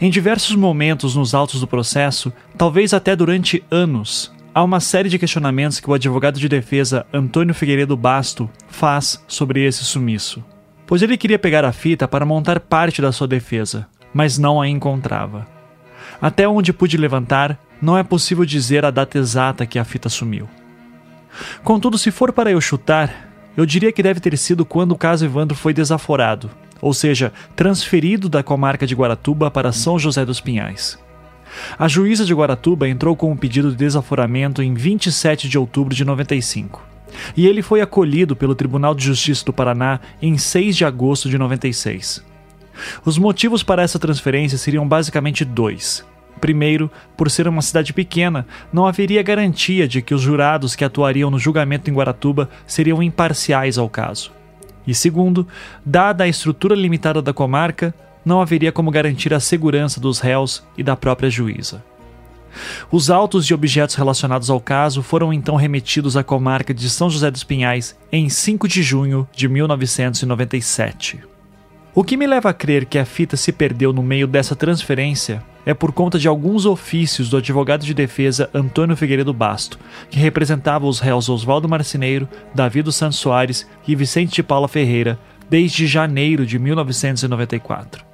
Em 0.00 0.10
diversos 0.10 0.54
momentos 0.56 1.14
nos 1.14 1.34
autos 1.34 1.60
do 1.60 1.66
processo, 1.66 2.32
talvez 2.56 2.92
até 2.92 3.14
durante 3.14 3.62
anos, 3.70 4.32
há 4.54 4.62
uma 4.62 4.80
série 4.80 5.08
de 5.08 5.18
questionamentos 5.18 5.80
que 5.80 5.88
o 5.88 5.94
advogado 5.94 6.38
de 6.38 6.48
defesa 6.48 7.06
Antônio 7.12 7.54
Figueiredo 7.54 7.96
Basto 7.96 8.50
faz 8.68 9.22
sobre 9.26 9.64
esse 9.64 9.84
sumiço. 9.84 10.44
Pois 10.86 11.02
ele 11.02 11.16
queria 11.16 11.38
pegar 11.38 11.64
a 11.64 11.72
fita 11.72 12.08
para 12.08 12.26
montar 12.26 12.60
parte 12.60 13.00
da 13.00 13.12
sua 13.12 13.28
defesa, 13.28 13.86
mas 14.12 14.38
não 14.38 14.60
a 14.60 14.68
encontrava. 14.68 15.46
Até 16.20 16.48
onde 16.48 16.72
pude 16.72 16.96
levantar, 16.96 17.58
não 17.80 17.96
é 17.96 18.02
possível 18.02 18.44
dizer 18.44 18.84
a 18.84 18.90
data 18.90 19.16
exata 19.16 19.64
que 19.66 19.78
a 19.78 19.84
fita 19.84 20.08
sumiu. 20.08 20.48
Contudo, 21.62 21.96
se 21.96 22.10
for 22.10 22.32
para 22.32 22.50
eu 22.50 22.60
chutar, 22.60 23.30
eu 23.56 23.64
diria 23.64 23.92
que 23.92 24.02
deve 24.02 24.20
ter 24.20 24.36
sido 24.36 24.64
quando 24.64 24.92
o 24.92 24.98
caso 24.98 25.24
Evandro 25.24 25.56
foi 25.56 25.72
desaforado, 25.72 26.50
ou 26.80 26.94
seja, 26.94 27.32
transferido 27.54 28.28
da 28.28 28.42
comarca 28.42 28.86
de 28.86 28.94
Guaratuba 28.94 29.50
para 29.50 29.72
São 29.72 29.98
José 29.98 30.24
dos 30.24 30.40
Pinhais. 30.40 30.98
A 31.78 31.88
juíza 31.88 32.24
de 32.24 32.34
Guaratuba 32.34 32.88
entrou 32.88 33.16
com 33.16 33.30
um 33.30 33.36
pedido 33.36 33.70
de 33.70 33.76
desaforamento 33.76 34.62
em 34.62 34.74
27 34.74 35.48
de 35.48 35.58
outubro 35.58 35.94
de 35.94 36.04
95, 36.04 36.82
e 37.36 37.46
ele 37.46 37.62
foi 37.62 37.80
acolhido 37.80 38.36
pelo 38.36 38.54
Tribunal 38.54 38.94
de 38.94 39.04
Justiça 39.04 39.44
do 39.44 39.52
Paraná 39.52 40.00
em 40.22 40.38
6 40.38 40.76
de 40.76 40.84
agosto 40.84 41.28
de 41.28 41.36
96. 41.36 42.24
Os 43.04 43.18
motivos 43.18 43.62
para 43.62 43.82
essa 43.82 43.98
transferência 43.98 44.56
seriam 44.56 44.86
basicamente 44.86 45.44
dois. 45.44 46.04
Primeiro, 46.40 46.90
por 47.16 47.30
ser 47.30 47.46
uma 47.46 47.60
cidade 47.60 47.92
pequena, 47.92 48.46
não 48.72 48.86
haveria 48.86 49.22
garantia 49.22 49.86
de 49.86 50.00
que 50.00 50.14
os 50.14 50.22
jurados 50.22 50.74
que 50.74 50.84
atuariam 50.84 51.30
no 51.30 51.38
julgamento 51.38 51.90
em 51.90 51.92
Guaratuba 51.92 52.48
seriam 52.66 53.02
imparciais 53.02 53.76
ao 53.76 53.90
caso. 53.90 54.32
E 54.90 54.94
segundo, 54.94 55.46
dada 55.86 56.24
a 56.24 56.28
estrutura 56.28 56.74
limitada 56.74 57.22
da 57.22 57.32
comarca, 57.32 57.94
não 58.24 58.42
haveria 58.42 58.72
como 58.72 58.90
garantir 58.90 59.32
a 59.32 59.38
segurança 59.38 60.00
dos 60.00 60.18
réus 60.18 60.64
e 60.76 60.82
da 60.82 60.96
própria 60.96 61.30
juíza. 61.30 61.80
Os 62.90 63.08
autos 63.08 63.46
e 63.46 63.54
objetos 63.54 63.94
relacionados 63.94 64.50
ao 64.50 64.60
caso 64.60 65.00
foram 65.00 65.32
então 65.32 65.54
remetidos 65.54 66.16
à 66.16 66.24
comarca 66.24 66.74
de 66.74 66.90
São 66.90 67.08
José 67.08 67.30
dos 67.30 67.44
Pinhais 67.44 67.96
em 68.10 68.28
5 68.28 68.66
de 68.66 68.82
junho 68.82 69.28
de 69.32 69.46
1997. 69.46 71.29
O 71.92 72.04
que 72.04 72.16
me 72.16 72.24
leva 72.24 72.50
a 72.50 72.54
crer 72.54 72.86
que 72.86 72.98
a 72.98 73.04
fita 73.04 73.36
se 73.36 73.50
perdeu 73.50 73.92
no 73.92 74.00
meio 74.02 74.28
dessa 74.28 74.54
transferência 74.54 75.42
é 75.66 75.74
por 75.74 75.92
conta 75.92 76.20
de 76.20 76.28
alguns 76.28 76.64
ofícios 76.64 77.28
do 77.28 77.36
advogado 77.36 77.84
de 77.84 77.92
defesa 77.92 78.48
Antônio 78.54 78.96
Figueiredo 78.96 79.34
Basto, 79.34 79.78
que 80.08 80.18
representava 80.18 80.86
os 80.86 81.00
réus 81.00 81.28
Oswaldo 81.28 81.68
Marceneiro, 81.68 82.28
Davi 82.54 82.80
dos 82.80 82.94
Santos 82.94 83.18
Soares 83.18 83.66
e 83.86 83.96
Vicente 83.96 84.36
de 84.36 84.42
Paula 84.42 84.68
Ferreira 84.68 85.18
desde 85.48 85.86
janeiro 85.86 86.46
de 86.46 86.60
1994. 86.60 88.09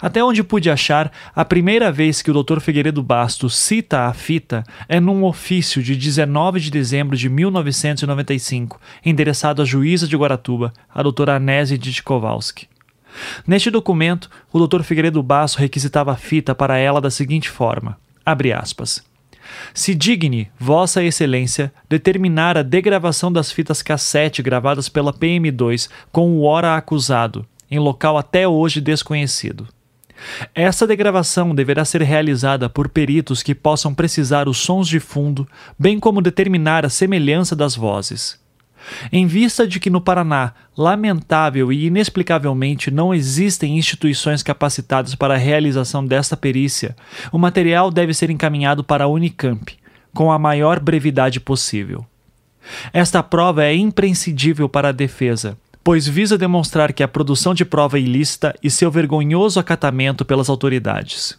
Até 0.00 0.22
onde 0.22 0.42
pude 0.42 0.70
achar, 0.70 1.12
a 1.34 1.44
primeira 1.44 1.92
vez 1.92 2.22
que 2.22 2.30
o 2.30 2.42
Dr. 2.42 2.60
Figueiredo 2.60 3.02
Bastos 3.02 3.56
cita 3.56 4.06
a 4.06 4.12
fita 4.12 4.64
é 4.88 5.00
num 5.00 5.24
ofício 5.24 5.82
de 5.82 5.96
19 5.96 6.60
de 6.60 6.70
dezembro 6.70 7.16
de 7.16 7.28
1995, 7.28 8.80
endereçado 9.04 9.62
à 9.62 9.64
juíza 9.64 10.06
de 10.06 10.16
Guaratuba, 10.16 10.72
a 10.92 11.02
doutora 11.02 11.36
Anese 11.36 11.76
Ditkovski. 11.76 12.68
Neste 13.46 13.70
documento, 13.70 14.30
o 14.52 14.66
Dr. 14.66 14.82
Figueiredo 14.82 15.22
Basso 15.22 15.58
requisitava 15.58 16.12
a 16.12 16.16
fita 16.16 16.54
para 16.54 16.78
ela 16.78 17.00
da 17.00 17.10
seguinte 17.10 17.48
forma: 17.48 17.98
abre 18.24 18.52
aspas. 18.52 19.02
Se 19.72 19.94
digne, 19.94 20.50
Vossa 20.58 21.02
Excelência, 21.02 21.72
determinar 21.88 22.58
a 22.58 22.62
degravação 22.62 23.32
das 23.32 23.50
fitas 23.50 23.82
cassete 23.82 24.42
gravadas 24.42 24.90
pela 24.90 25.12
PM2 25.12 25.88
com 26.12 26.32
o 26.32 26.42
hora 26.42 26.76
acusado, 26.76 27.46
em 27.70 27.78
local 27.78 28.16
até 28.16 28.46
hoje 28.46 28.80
desconhecido. 28.80 29.68
Essa 30.54 30.86
degravação 30.86 31.54
deverá 31.54 31.84
ser 31.84 32.02
realizada 32.02 32.68
por 32.68 32.88
peritos 32.88 33.42
que 33.42 33.54
possam 33.54 33.94
precisar 33.94 34.48
os 34.48 34.58
sons 34.58 34.88
de 34.88 34.98
fundo, 34.98 35.46
bem 35.78 36.00
como 36.00 36.20
determinar 36.20 36.84
a 36.84 36.88
semelhança 36.88 37.54
das 37.54 37.76
vozes. 37.76 38.38
Em 39.12 39.26
vista 39.26 39.66
de 39.66 39.78
que 39.80 39.90
no 39.90 40.00
Paraná, 40.00 40.54
lamentável 40.76 41.72
e 41.72 41.86
inexplicavelmente, 41.86 42.90
não 42.90 43.14
existem 43.14 43.76
instituições 43.76 44.42
capacitadas 44.42 45.14
para 45.14 45.34
a 45.34 45.38
realização 45.38 46.04
desta 46.04 46.36
perícia, 46.36 46.96
o 47.30 47.38
material 47.38 47.90
deve 47.90 48.14
ser 48.14 48.30
encaminhado 48.30 48.82
para 48.82 49.04
a 49.04 49.08
Unicamp, 49.08 49.76
com 50.14 50.32
a 50.32 50.38
maior 50.38 50.80
brevidade 50.80 51.40
possível. 51.40 52.06
Esta 52.92 53.22
prova 53.22 53.64
é 53.64 53.74
imprescindível 53.74 54.68
para 54.68 54.88
a 54.88 54.92
defesa, 54.92 55.56
pois 55.88 56.06
visa 56.06 56.36
demonstrar 56.36 56.92
que 56.92 57.02
a 57.02 57.08
produção 57.08 57.54
de 57.54 57.64
prova 57.64 57.98
ilícita 57.98 58.54
e 58.62 58.68
seu 58.68 58.90
vergonhoso 58.90 59.58
acatamento 59.58 60.22
pelas 60.22 60.50
autoridades. 60.50 61.38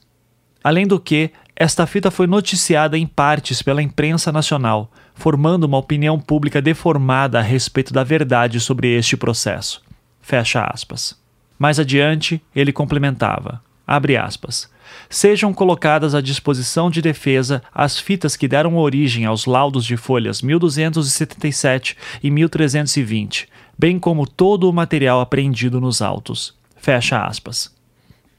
Além 0.63 0.88
do 0.88 0.99
que, 0.99 1.30
esta 1.55 1.85
fita 1.85 2.09
foi 2.09 2.26
noticiada 2.26 2.97
em 2.97 3.05
partes 3.05 3.61
pela 3.61 3.80
imprensa 3.80 4.31
nacional, 4.31 4.91
formando 5.13 5.65
uma 5.65 5.77
opinião 5.77 6.19
pública 6.19 6.63
deformada 6.63 7.38
a 7.38 7.43
respeito 7.43 7.93
da 7.93 8.03
verdade 8.03 8.59
sobre 8.59 8.88
este 8.97 9.15
processo. 9.15 9.84
Fecha 10.19 10.63
aspas. 10.63 11.15
Mais 11.59 11.80
adiante, 11.80 12.41
ele 12.55 12.73
complementava: 12.73 13.61
abre 13.85 14.17
aspas. 14.17 14.67
Sejam 15.07 15.53
colocadas 15.53 16.15
à 16.15 16.21
disposição 16.21 16.89
de 16.89 17.03
defesa 17.03 17.61
as 17.71 17.99
fitas 17.99 18.35
que 18.35 18.47
deram 18.47 18.77
origem 18.77 19.26
aos 19.26 19.45
laudos 19.45 19.85
de 19.85 19.95
folhas 19.95 20.41
1277 20.41 21.95
e 22.23 22.31
1320, 22.31 23.47
bem 23.80 23.97
como 23.97 24.27
todo 24.27 24.69
o 24.69 24.73
material 24.73 25.22
apreendido 25.22 25.80
nos 25.80 26.01
autos. 26.01 26.53
Fecha 26.76 27.26
aspas. 27.26 27.73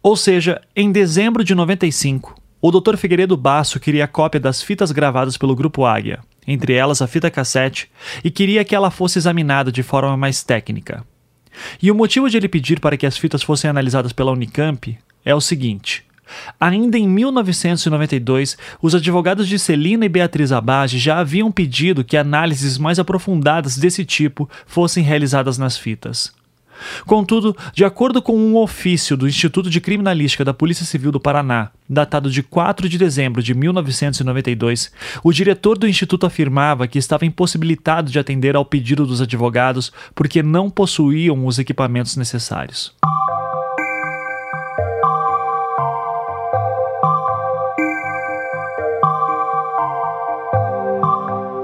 Ou 0.03 0.15
seja, 0.15 0.61
em 0.77 0.93
dezembro 0.93 1.43
de 1.43 1.55
95, 1.55 2.35
o 2.61 2.71
Dr. 2.71 2.99
Figueiredo 2.99 3.39
Basso 3.39 3.81
queria 3.81 4.07
cópia 4.07 4.39
das 4.39 4.63
fitas 4.63 4.93
gravadas 4.93 5.39
pelo 5.39 5.57
Grupo 5.57 5.87
Águia, 5.87 6.21
entre 6.47 6.75
elas 6.75 7.01
a 7.01 7.07
fita 7.07 7.31
cassete, 7.31 7.91
e 8.23 8.31
queria 8.31 8.63
que 8.67 8.75
ela 8.75 8.91
fosse 8.91 9.19
examinada 9.19 9.73
de 9.73 9.83
forma 9.83 10.15
mais 10.15 10.43
técnica. 10.43 11.03
E 11.83 11.91
o 11.91 11.95
motivo 11.95 12.29
de 12.29 12.37
ele 12.37 12.49
pedir 12.49 12.79
para 12.79 12.99
que 12.99 13.07
as 13.07 13.17
fitas 13.17 13.43
fossem 13.43 13.71
analisadas 13.71 14.13
pela 14.13 14.33
Unicamp 14.33 14.99
é 15.25 15.35
o 15.35 15.41
seguinte: 15.41 16.05
Ainda 16.61 16.99
em 16.99 17.09
1992, 17.09 18.57
os 18.81 18.95
advogados 18.95 19.49
de 19.49 19.59
Celina 19.59 20.05
e 20.05 20.09
Beatriz 20.09 20.53
Abage 20.53 20.99
já 20.99 21.19
haviam 21.19 21.51
pedido 21.51 22.05
que 22.05 22.17
análises 22.17 22.79
mais 22.79 22.99
aprofundadas 22.99 23.77
desse 23.77 24.05
tipo 24.05 24.49
fossem 24.67 25.03
realizadas 25.03 25.59
nas 25.59 25.77
fitas. 25.77 26.33
Contudo, 27.07 27.57
de 27.75 27.85
acordo 27.85 28.23
com 28.23 28.37
um 28.37 28.57
ofício 28.57 29.17
do 29.17 29.29
Instituto 29.29 29.71
de 29.71 29.81
Criminalística 29.81 30.45
da 30.45 30.55
Polícia 30.55 30.87
Civil 30.87 31.13
do 31.13 31.21
Paraná, 31.21 31.71
datado 31.89 32.31
de 32.31 32.43
4 32.43 32.89
de 32.89 32.99
dezembro 32.99 33.43
de 33.43 33.55
1992, 33.55 34.91
o 35.23 35.33
diretor 35.33 35.79
do 35.79 35.89
instituto 35.89 36.27
afirmava 36.27 36.87
que 36.87 36.99
estava 36.99 37.27
impossibilitado 37.27 38.11
de 38.11 38.19
atender 38.19 38.57
ao 38.57 38.65
pedido 38.65 39.07
dos 39.07 39.21
advogados 39.21 39.93
porque 40.15 40.43
não 40.43 40.71
possuíam 40.71 41.47
os 41.47 41.59
equipamentos 41.59 42.17
necessários. 42.17 42.95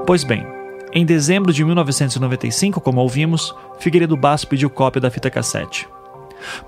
Pois 0.07 0.23
bem, 0.23 0.47
em 0.93 1.05
dezembro 1.05 1.53
de 1.53 1.65
1995, 1.65 2.81
como 2.81 3.01
ouvimos, 3.01 3.53
Figueiredo 3.81 4.17
Basso 4.17 4.47
pediu 4.47 4.71
cópia 4.71 5.01
da 5.01 5.11
fita 5.11 5.29
cassete. 5.29 5.89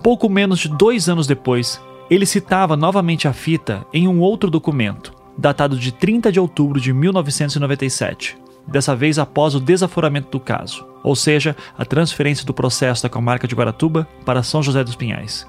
Pouco 0.02 0.28
menos 0.28 0.58
de 0.58 0.68
dois 0.68 1.08
anos 1.08 1.24
depois, 1.24 1.80
ele 2.10 2.26
citava 2.26 2.76
novamente 2.76 3.28
a 3.28 3.32
fita 3.32 3.86
em 3.92 4.08
um 4.08 4.18
outro 4.18 4.50
documento, 4.50 5.14
datado 5.36 5.78
de 5.78 5.92
30 5.92 6.32
de 6.32 6.40
outubro 6.40 6.80
de 6.80 6.92
1997, 6.92 8.36
dessa 8.66 8.96
vez 8.96 9.20
após 9.20 9.54
o 9.54 9.60
desaforamento 9.60 10.30
do 10.32 10.40
caso, 10.40 10.84
ou 11.04 11.14
seja, 11.14 11.54
a 11.78 11.84
transferência 11.84 12.44
do 12.44 12.52
processo 12.52 13.04
da 13.04 13.08
comarca 13.08 13.46
de 13.46 13.54
Guaratuba 13.54 14.08
para 14.24 14.42
São 14.42 14.64
José 14.64 14.82
dos 14.82 14.96
Pinhais. 14.96 15.46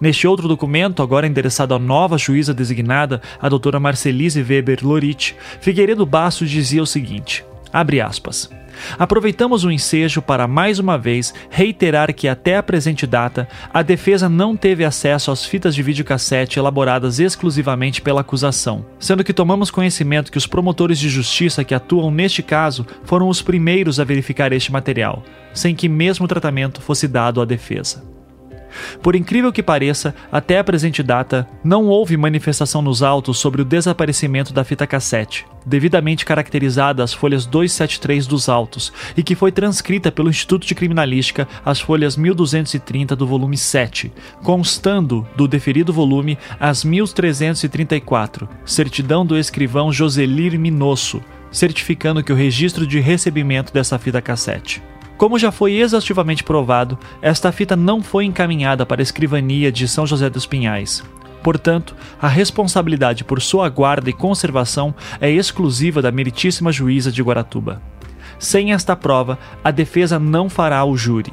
Neste 0.00 0.26
outro 0.26 0.48
documento, 0.48 1.02
agora 1.02 1.26
endereçado 1.26 1.74
à 1.74 1.78
nova 1.78 2.18
juíza 2.18 2.54
designada, 2.54 3.20
a 3.40 3.48
doutora 3.48 3.80
Marcelise 3.80 4.42
Weber 4.42 4.80
Lorit, 4.82 5.36
Figueiredo 5.60 6.06
Basso 6.06 6.46
dizia 6.46 6.82
o 6.82 6.86
seguinte: 6.86 7.44
Abre 7.72 8.00
aspas. 8.00 8.50
Aproveitamos 8.98 9.64
o 9.64 9.70
ensejo 9.70 10.22
para 10.22 10.46
mais 10.46 10.78
uma 10.78 10.96
vez 10.96 11.34
reiterar 11.50 12.14
que 12.14 12.28
até 12.28 12.56
a 12.56 12.62
presente 12.62 13.06
data 13.06 13.48
a 13.72 13.82
defesa 13.82 14.28
não 14.28 14.56
teve 14.56 14.84
acesso 14.84 15.30
às 15.30 15.44
fitas 15.44 15.74
de 15.74 15.82
videocassete 15.82 16.58
elaboradas 16.58 17.18
exclusivamente 17.18 18.00
pela 18.00 18.20
acusação, 18.20 18.84
sendo 18.98 19.24
que 19.24 19.32
tomamos 19.32 19.70
conhecimento 19.70 20.30
que 20.30 20.38
os 20.38 20.46
promotores 20.46 20.98
de 20.98 21.08
justiça 21.08 21.64
que 21.64 21.74
atuam 21.74 22.10
neste 22.10 22.42
caso 22.42 22.86
foram 23.04 23.28
os 23.28 23.42
primeiros 23.42 23.98
a 23.98 24.04
verificar 24.04 24.52
este 24.52 24.72
material, 24.72 25.22
sem 25.52 25.74
que 25.74 25.88
mesmo 25.88 26.28
tratamento 26.28 26.80
fosse 26.80 27.08
dado 27.08 27.40
à 27.40 27.44
defesa. 27.44 28.17
Por 29.02 29.14
incrível 29.14 29.52
que 29.52 29.62
pareça, 29.62 30.14
até 30.30 30.58
a 30.58 30.64
presente 30.64 31.02
data, 31.02 31.48
não 31.62 31.86
houve 31.86 32.16
manifestação 32.16 32.82
nos 32.82 33.02
autos 33.02 33.38
sobre 33.38 33.62
o 33.62 33.64
desaparecimento 33.64 34.52
da 34.52 34.64
fita 34.64 34.86
cassete, 34.86 35.46
devidamente 35.64 36.24
caracterizada 36.24 37.02
às 37.02 37.12
folhas 37.12 37.46
273 37.46 38.26
dos 38.26 38.48
autos, 38.48 38.92
e 39.16 39.22
que 39.22 39.34
foi 39.34 39.52
transcrita 39.52 40.10
pelo 40.10 40.30
Instituto 40.30 40.66
de 40.66 40.74
Criminalística 40.74 41.46
às 41.64 41.80
folhas 41.80 42.16
1230 42.16 43.14
do 43.14 43.26
volume 43.26 43.56
7, 43.56 44.12
constando 44.42 45.26
do 45.36 45.46
deferido 45.46 45.92
volume 45.92 46.38
as 46.58 46.84
1334, 46.84 48.48
certidão 48.64 49.24
do 49.24 49.36
escrivão 49.38 49.92
Joselir 49.92 50.58
Minosso, 50.58 51.20
certificando 51.50 52.22
que 52.22 52.32
o 52.32 52.36
registro 52.36 52.86
de 52.86 53.00
recebimento 53.00 53.72
dessa 53.72 53.98
fita 53.98 54.20
cassete. 54.20 54.82
Como 55.18 55.36
já 55.36 55.50
foi 55.50 55.74
exaustivamente 55.74 56.44
provado, 56.44 56.96
esta 57.20 57.50
fita 57.50 57.74
não 57.74 58.00
foi 58.00 58.24
encaminhada 58.24 58.86
para 58.86 59.00
a 59.00 59.02
escrivania 59.02 59.72
de 59.72 59.88
São 59.88 60.06
José 60.06 60.30
dos 60.30 60.46
Pinhais. 60.46 61.02
Portanto, 61.42 61.96
a 62.22 62.28
responsabilidade 62.28 63.24
por 63.24 63.42
sua 63.42 63.68
guarda 63.68 64.08
e 64.08 64.12
conservação 64.12 64.94
é 65.20 65.28
exclusiva 65.28 66.00
da 66.00 66.12
meritíssima 66.12 66.70
juíza 66.70 67.10
de 67.10 67.20
Guaratuba. 67.20 67.82
Sem 68.38 68.72
esta 68.72 68.94
prova, 68.94 69.36
a 69.64 69.72
defesa 69.72 70.20
não 70.20 70.48
fará 70.48 70.84
o 70.84 70.96
júri 70.96 71.32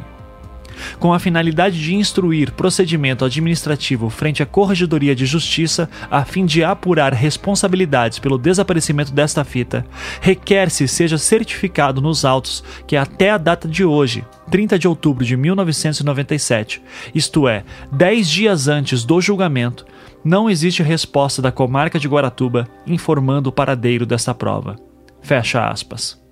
com 1.00 1.14
a 1.14 1.20
finalidade 1.20 1.82
de 1.82 1.96
instruir 1.96 2.52
procedimento 2.52 3.26
administrativo 3.26 4.10
frente 4.10 4.42
à 4.42 4.46
Corregedoria 4.46 5.16
de 5.16 5.26
Justiça 5.26 5.90
a 6.10 6.24
fim 6.26 6.46
de 6.46 6.64
apurar 6.64 7.14
responsabilidades 7.14 8.20
pelo 8.20 8.38
desaparecimento 8.38 9.12
desta 9.12 9.44
fita, 9.44 9.86
requer-se 10.22 10.88
seja 10.88 11.18
certificado 11.18 12.02
nos 12.02 12.26
autos 12.26 12.64
que 12.88 12.96
até 12.96 13.32
a 13.32 13.38
data 13.38 13.68
de 13.68 13.84
hoje, 13.84 14.26
30 14.50 14.80
de 14.80 14.88
outubro 14.88 15.26
de 15.26 15.36
1997, 15.38 16.82
isto 17.14 17.48
é, 17.48 17.64
10 17.92 18.30
dias 18.30 18.68
antes 18.68 19.04
do 19.04 19.22
julgamento, 19.22 19.86
não 20.24 20.50
existe 20.50 20.82
resposta 20.82 21.42
da 21.42 21.52
comarca 21.52 22.00
de 22.00 22.08
Guaratuba 22.08 22.68
informando 22.88 23.50
o 23.50 23.54
paradeiro 23.54 24.06
desta 24.06 24.34
prova. 24.34 24.76
Fecha 25.22 25.68
aspas. 25.68 26.25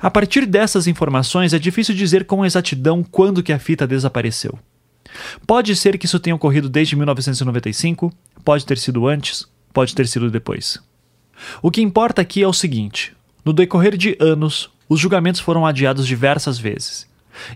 A 0.00 0.10
partir 0.10 0.46
dessas 0.46 0.86
informações, 0.86 1.52
é 1.52 1.58
difícil 1.58 1.94
dizer 1.94 2.24
com 2.24 2.44
exatidão 2.44 3.02
quando 3.02 3.42
que 3.42 3.52
a 3.52 3.58
fita 3.58 3.86
desapareceu. 3.86 4.58
Pode 5.46 5.74
ser 5.76 5.98
que 5.98 6.06
isso 6.06 6.20
tenha 6.20 6.36
ocorrido 6.36 6.68
desde 6.68 6.96
1995, 6.96 8.12
pode 8.44 8.64
ter 8.64 8.78
sido 8.78 9.06
antes, 9.06 9.46
pode 9.72 9.94
ter 9.94 10.06
sido 10.06 10.30
depois. 10.30 10.78
O 11.62 11.70
que 11.70 11.82
importa 11.82 12.22
aqui 12.22 12.42
é 12.42 12.48
o 12.48 12.52
seguinte: 12.52 13.14
no 13.44 13.52
decorrer 13.52 13.96
de 13.96 14.16
anos, 14.20 14.70
os 14.88 15.00
julgamentos 15.00 15.40
foram 15.40 15.66
adiados 15.66 16.06
diversas 16.06 16.58
vezes. 16.58 17.08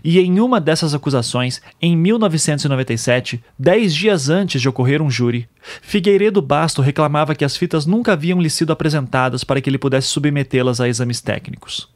E 0.03 0.19
em 0.19 0.39
uma 0.39 0.59
dessas 0.59 0.93
acusações, 0.93 1.61
em 1.81 1.95
1997, 1.95 3.43
dez 3.59 3.93
dias 3.93 4.29
antes 4.29 4.61
de 4.61 4.69
ocorrer 4.69 5.01
um 5.01 5.11
júri, 5.11 5.47
Figueiredo 5.81 6.41
Basto 6.41 6.81
reclamava 6.81 7.35
que 7.35 7.45
as 7.45 7.57
fitas 7.57 7.85
nunca 7.85 8.13
haviam 8.13 8.41
lhe 8.41 8.49
sido 8.49 8.71
apresentadas 8.71 9.43
para 9.43 9.61
que 9.61 9.69
ele 9.69 9.77
pudesse 9.77 10.07
submetê-las 10.07 10.79
a 10.79 10.87
exames 10.87 11.21
técnicos. 11.21 11.93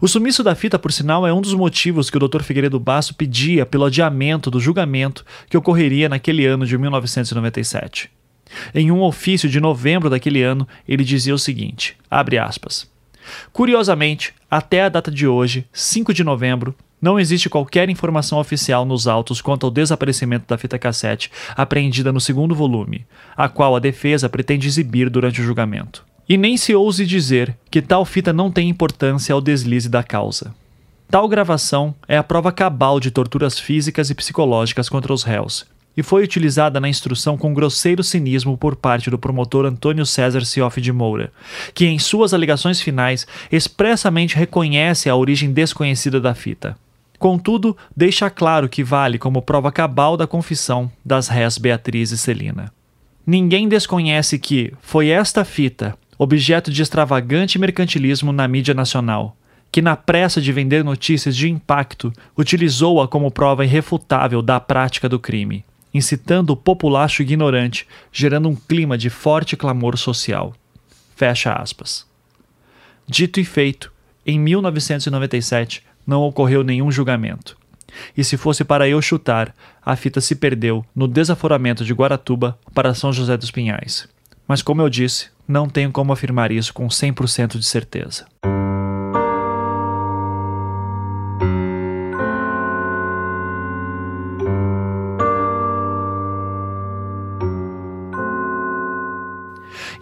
O 0.00 0.08
sumiço 0.08 0.42
da 0.42 0.54
fita, 0.54 0.78
por 0.78 0.92
sinal, 0.92 1.26
é 1.26 1.32
um 1.32 1.40
dos 1.40 1.54
motivos 1.54 2.10
que 2.10 2.16
o 2.16 2.28
Dr. 2.28 2.42
Figueiredo 2.42 2.80
Basso 2.80 3.14
pedia 3.14 3.64
pelo 3.66 3.84
adiamento 3.84 4.50
do 4.50 4.60
julgamento 4.60 5.24
que 5.48 5.56
ocorreria 5.56 6.08
naquele 6.08 6.46
ano 6.46 6.66
de 6.66 6.76
1997. 6.76 8.10
Em 8.74 8.90
um 8.90 9.02
ofício 9.02 9.48
de 9.48 9.60
novembro 9.60 10.10
daquele 10.10 10.42
ano, 10.42 10.66
ele 10.88 11.04
dizia 11.04 11.34
o 11.34 11.38
seguinte: 11.38 11.96
aspas. 12.10 12.90
Curiosamente, 13.52 14.34
até 14.50 14.82
a 14.82 14.88
data 14.88 15.10
de 15.10 15.26
hoje, 15.26 15.66
5 15.72 16.12
de 16.12 16.24
novembro, 16.24 16.74
não 17.00 17.18
existe 17.18 17.48
qualquer 17.48 17.88
informação 17.88 18.38
oficial 18.38 18.84
nos 18.84 19.06
autos 19.06 19.40
quanto 19.40 19.64
ao 19.64 19.70
desaparecimento 19.70 20.46
da 20.46 20.58
fita 20.58 20.78
cassete 20.78 21.30
apreendida 21.56 22.12
no 22.12 22.20
segundo 22.20 22.54
volume, 22.54 23.06
a 23.36 23.48
qual 23.48 23.74
a 23.74 23.78
defesa 23.78 24.28
pretende 24.28 24.68
exibir 24.68 25.08
durante 25.08 25.40
o 25.40 25.44
julgamento. 25.44 26.04
E 26.30 26.36
nem 26.36 26.56
se 26.56 26.72
ouse 26.76 27.04
dizer 27.04 27.56
que 27.68 27.82
tal 27.82 28.04
fita 28.04 28.32
não 28.32 28.52
tem 28.52 28.68
importância 28.68 29.32
ao 29.32 29.40
deslize 29.40 29.88
da 29.88 30.00
causa. 30.00 30.54
Tal 31.10 31.28
gravação 31.28 31.92
é 32.06 32.16
a 32.16 32.22
prova 32.22 32.52
cabal 32.52 33.00
de 33.00 33.10
torturas 33.10 33.58
físicas 33.58 34.10
e 34.10 34.14
psicológicas 34.14 34.88
contra 34.88 35.12
os 35.12 35.24
réus, 35.24 35.66
e 35.96 36.04
foi 36.04 36.22
utilizada 36.22 36.78
na 36.78 36.88
instrução 36.88 37.36
com 37.36 37.52
grosseiro 37.52 38.04
cinismo 38.04 38.56
por 38.56 38.76
parte 38.76 39.10
do 39.10 39.18
promotor 39.18 39.66
Antônio 39.66 40.06
César 40.06 40.44
Cioff 40.44 40.80
de 40.80 40.92
Moura, 40.92 41.32
que 41.74 41.86
em 41.86 41.98
suas 41.98 42.32
alegações 42.32 42.80
finais 42.80 43.26
expressamente 43.50 44.36
reconhece 44.36 45.10
a 45.10 45.16
origem 45.16 45.50
desconhecida 45.52 46.20
da 46.20 46.32
fita. 46.32 46.78
Contudo, 47.18 47.76
deixa 47.96 48.30
claro 48.30 48.68
que 48.68 48.84
vale 48.84 49.18
como 49.18 49.42
prova 49.42 49.72
cabal 49.72 50.16
da 50.16 50.28
confissão 50.28 50.92
das 51.04 51.26
réis 51.26 51.58
Beatriz 51.58 52.12
e 52.12 52.16
Celina. 52.16 52.72
Ninguém 53.26 53.68
desconhece 53.68 54.38
que 54.38 54.72
foi 54.80 55.08
esta 55.08 55.44
fita, 55.44 55.98
objeto 56.22 56.70
de 56.70 56.82
extravagante 56.82 57.58
mercantilismo 57.58 58.30
na 58.30 58.46
mídia 58.46 58.74
nacional, 58.74 59.34
que, 59.72 59.80
na 59.80 59.96
pressa 59.96 60.38
de 60.38 60.52
vender 60.52 60.84
notícias 60.84 61.34
de 61.34 61.48
impacto, 61.48 62.12
utilizou-a 62.36 63.08
como 63.08 63.30
prova 63.30 63.64
irrefutável 63.64 64.42
da 64.42 64.60
prática 64.60 65.08
do 65.08 65.18
crime, 65.18 65.64
incitando 65.94 66.50
o 66.50 66.56
populacho 66.56 67.22
ignorante, 67.22 67.88
gerando 68.12 68.50
um 68.50 68.54
clima 68.54 68.98
de 68.98 69.08
forte 69.08 69.56
clamor 69.56 69.96
social. 69.96 70.52
Fecha 71.16 71.54
aspas. 71.54 72.06
Dito 73.08 73.40
e 73.40 73.44
feito, 73.44 73.90
em 74.26 74.38
1997 74.38 75.82
não 76.06 76.20
ocorreu 76.20 76.62
nenhum 76.62 76.90
julgamento. 76.90 77.56
E 78.14 78.22
se 78.22 78.36
fosse 78.36 78.62
para 78.62 78.86
eu 78.86 79.00
chutar, 79.00 79.54
a 79.82 79.96
fita 79.96 80.20
se 80.20 80.34
perdeu 80.34 80.84
no 80.94 81.08
desaforamento 81.08 81.82
de 81.82 81.94
Guaratuba 81.94 82.58
para 82.74 82.92
São 82.92 83.10
José 83.10 83.38
dos 83.38 83.50
Pinhais. 83.50 84.06
Mas, 84.46 84.62
como 84.62 84.82
eu 84.82 84.90
disse, 84.90 85.30
não 85.50 85.68
tenho 85.68 85.90
como 85.90 86.12
afirmar 86.12 86.52
isso 86.52 86.72
com 86.72 86.86
100% 86.86 87.58
de 87.58 87.64
certeza. 87.64 88.24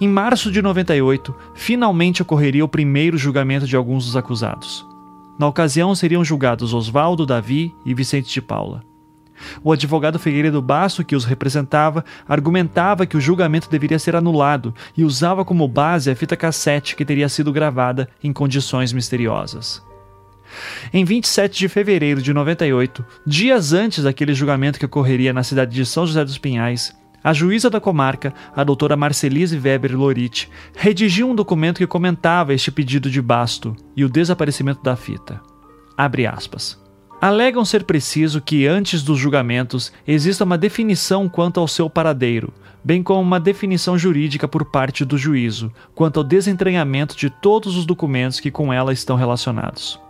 Em 0.01 0.07
março 0.07 0.53
de 0.53 0.63
98, 0.63 1.35
finalmente 1.55 2.23
ocorreria 2.23 2.65
o 2.65 2.69
primeiro 2.69 3.19
julgamento 3.19 3.67
de 3.67 3.75
alguns 3.75 4.05
dos 4.05 4.17
acusados. 4.17 4.87
Na 5.37 5.49
ocasião, 5.49 5.95
seriam 5.95 6.25
julgados 6.25 6.73
Oswaldo, 6.73 7.27
Davi 7.27 7.75
e 7.85 7.95
Vicente 7.95 8.33
de 8.33 8.43
Paula. 8.43 8.88
O 9.63 9.73
advogado 9.73 10.19
Figueiredo 10.19 10.61
Basso, 10.61 11.05
que 11.05 11.17
os 11.17 11.25
representava, 11.25 12.05
argumentava 12.29 13.07
que 13.07 13.17
o 13.17 13.21
julgamento 13.21 13.71
deveria 13.71 13.99
ser 13.99 14.17
anulado 14.17 14.75
e 14.97 15.05
usava 15.05 15.45
como 15.45 15.69
base 15.69 16.11
a 16.11 16.17
fita 16.17 16.37
cassete 16.37 16.97
que 16.97 17.05
teria 17.05 17.29
sido 17.29 17.53
gravada 17.53 18.09
em 18.23 18.33
condições 18.33 18.93
misteriosas. 18.93 19.83
Em 20.93 21.05
27 21.05 21.59
de 21.59 21.69
fevereiro 21.69 22.23
de 22.23 22.33
98, 22.33 23.05
dias 23.27 23.73
antes 23.73 24.05
daquele 24.05 24.35
julgamento 24.35 24.79
que 24.79 24.87
ocorreria 24.87 25.33
na 25.33 25.43
cidade 25.43 25.75
de 25.75 25.85
São 25.85 26.07
José 26.07 26.25
dos 26.25 26.39
Pinhais, 26.39 26.97
a 27.23 27.33
juíza 27.33 27.69
da 27.69 27.81
comarca, 27.81 28.33
a 28.55 28.63
doutora 28.63 28.97
Marcelise 28.97 29.59
Weber 29.59 29.97
Lorit, 29.97 30.49
redigiu 30.75 31.29
um 31.29 31.35
documento 31.35 31.79
que 31.79 31.87
comentava 31.87 32.55
este 32.55 32.71
pedido 32.71 33.11
de 33.11 33.21
basto 33.21 33.77
e 33.97 34.05
o 34.05 34.09
desaparecimento 34.09 34.83
da 34.83 34.97
fita. 34.97 35.41
Abre 35.97 36.27
aspas. 36.27 36.81
Alegam 37.21 37.65
ser 37.65 37.83
preciso 37.83 38.41
que, 38.41 38.65
antes 38.65 39.03
dos 39.03 39.19
julgamentos, 39.19 39.93
exista 40.07 40.45
uma 40.45 40.57
definição 40.57 41.29
quanto 41.29 41.59
ao 41.59 41.67
seu 41.67 41.91
paradeiro, 41.91 42.53
bem 42.85 43.03
como 43.03 43.21
uma 43.21 43.41
definição 43.41 43.99
jurídica 43.99 44.47
por 44.47 44.65
parte 44.65 45.05
do 45.05 45.19
juízo 45.19 45.73
quanto 45.97 46.21
ao 46.21 46.25
desentranhamento 46.25 47.17
de 47.17 47.29
todos 47.29 47.77
os 47.77 47.85
documentos 47.85 48.39
que 48.39 48.53
com 48.53 48.73
ela 48.73 48.93
estão 48.93 49.17
relacionados. 49.17 50.01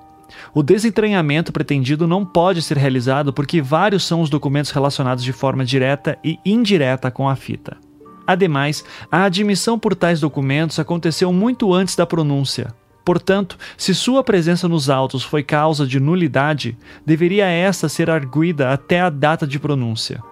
O 0.52 0.62
desentranhamento 0.62 1.50
pretendido 1.50 2.06
não 2.06 2.26
pode 2.26 2.60
ser 2.60 2.76
realizado 2.76 3.32
porque 3.32 3.62
vários 3.62 4.04
são 4.04 4.20
os 4.20 4.28
documentos 4.28 4.70
relacionados 4.70 5.24
de 5.24 5.32
forma 5.32 5.64
direta 5.64 6.18
e 6.22 6.38
indireta 6.44 7.10
com 7.10 7.26
a 7.26 7.34
fita. 7.34 7.78
Ademais, 8.26 8.84
a 9.10 9.24
admissão 9.24 9.78
por 9.78 9.94
tais 9.94 10.20
documentos 10.20 10.78
aconteceu 10.78 11.32
muito 11.32 11.72
antes 11.72 11.96
da 11.96 12.04
pronúncia. 12.04 12.68
Portanto, 13.08 13.56
se 13.74 13.94
sua 13.94 14.22
presença 14.22 14.68
nos 14.68 14.90
autos 14.90 15.22
foi 15.22 15.42
causa 15.42 15.86
de 15.86 15.98
nulidade, 15.98 16.76
deveria 17.06 17.46
esta 17.46 17.88
ser 17.88 18.10
arguida 18.10 18.70
até 18.70 19.00
a 19.00 19.08
data 19.08 19.46
de 19.46 19.58
pronúncia. 19.58 20.22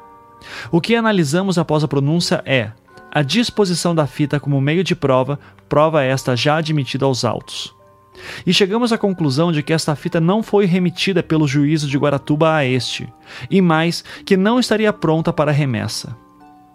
O 0.71 0.79
que 0.79 0.95
analisamos 0.95 1.57
após 1.57 1.83
a 1.83 1.89
pronúncia 1.89 2.43
é 2.45 2.73
a 3.11 3.23
disposição 3.23 3.95
da 3.95 4.07
fita 4.07 4.39
como 4.39 4.61
meio 4.61 4.85
de 4.85 4.95
prova, 4.95 5.41
prova 5.71 6.05
esta 6.05 6.37
já 6.37 6.59
admitida 6.59 7.07
aos 7.07 7.25
autos. 7.25 7.75
E 8.47 8.53
chegamos 8.53 8.93
à 8.93 8.99
conclusão 8.99 9.51
de 9.51 9.63
que 9.63 9.73
esta 9.73 9.97
fita 9.97 10.21
não 10.21 10.43
foi 10.43 10.67
remetida 10.67 11.23
pelo 11.23 11.49
juízo 11.49 11.89
de 11.89 11.97
Guaratuba 11.97 12.57
a 12.57 12.67
este, 12.67 13.11
e 13.51 13.63
mais, 13.63 14.05
que 14.27 14.37
não 14.37 14.61
estaria 14.61 14.93
pronta 14.93 15.33
para 15.33 15.51
remessa. 15.51 16.15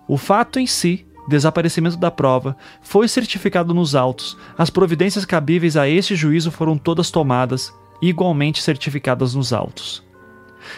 O 0.07 0.18
fato 0.18 0.57
em 0.57 0.65
si, 0.65 1.06
desaparecimento 1.32 1.98
da 1.98 2.12
prova, 2.12 2.56
foi 2.82 3.08
certificado 3.08 3.74
nos 3.74 3.95
autos, 3.95 4.38
as 4.58 4.70
providências 4.70 5.26
cabíveis 5.26 5.76
a 5.76 5.90
este 5.90 6.16
juízo 6.16 6.52
foram 6.52 6.78
todas 6.78 7.10
tomadas, 7.10 7.74
igualmente 8.02 8.62
certificadas 8.62 9.34
nos 9.34 9.52
autos. 9.52 10.03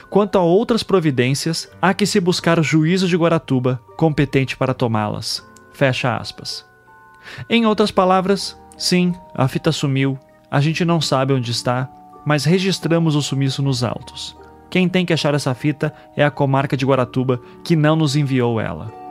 Quanto 0.09 0.37
a 0.37 0.41
outras 0.41 0.81
providências, 0.81 1.69
há 1.81 1.93
que 1.93 2.05
se 2.05 2.19
buscar 2.19 2.57
o 2.57 2.63
juízo 2.63 3.07
de 3.07 3.17
Guaratuba, 3.17 3.81
competente 3.97 4.55
para 4.55 4.73
tomá-las. 4.73 5.45
Fecha 5.73 6.15
aspas. 6.15 6.65
Em 7.49 7.65
outras 7.65 7.91
palavras, 7.91 8.57
sim, 8.77 9.13
a 9.33 9.47
fita 9.47 9.71
sumiu, 9.71 10.17
a 10.49 10.61
gente 10.61 10.85
não 10.85 11.01
sabe 11.01 11.33
onde 11.33 11.51
está, 11.51 11.89
mas 12.25 12.45
registramos 12.45 13.15
o 13.15 13.21
sumiço 13.21 13.61
nos 13.61 13.83
autos. 13.83 14.37
Quem 14.69 14.87
tem 14.87 15.05
que 15.05 15.13
achar 15.13 15.33
essa 15.33 15.53
fita 15.53 15.93
é 16.15 16.23
a 16.23 16.31
comarca 16.31 16.77
de 16.77 16.85
Guaratuba, 16.85 17.41
que 17.63 17.75
não 17.75 17.95
nos 17.95 18.15
enviou 18.15 18.59
ela. 18.59 19.02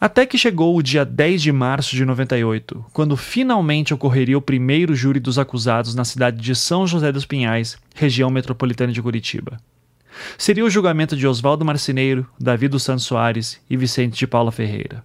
Até 0.00 0.26
que 0.26 0.36
chegou 0.36 0.76
o 0.76 0.82
dia 0.82 1.04
10 1.04 1.40
de 1.40 1.52
março 1.52 1.96
de 1.96 2.04
98, 2.04 2.84
quando 2.92 3.16
finalmente 3.16 3.94
ocorreria 3.94 4.36
o 4.36 4.42
primeiro 4.42 4.94
júri 4.94 5.18
dos 5.18 5.38
acusados 5.38 5.94
na 5.94 6.04
cidade 6.04 6.38
de 6.38 6.54
São 6.54 6.86
José 6.86 7.10
dos 7.10 7.24
Pinhais, 7.24 7.78
região 7.94 8.30
metropolitana 8.30 8.92
de 8.92 9.00
Curitiba 9.00 9.58
seria 10.38 10.64
o 10.64 10.70
julgamento 10.70 11.16
de 11.16 11.26
Oswaldo 11.26 11.64
Marceneiro, 11.64 12.26
Davi 12.38 12.68
dos 12.68 12.82
Santos 12.82 13.04
Soares 13.04 13.60
e 13.68 13.76
Vicente 13.76 14.18
de 14.18 14.26
Paula 14.26 14.52
Ferreira. 14.52 15.04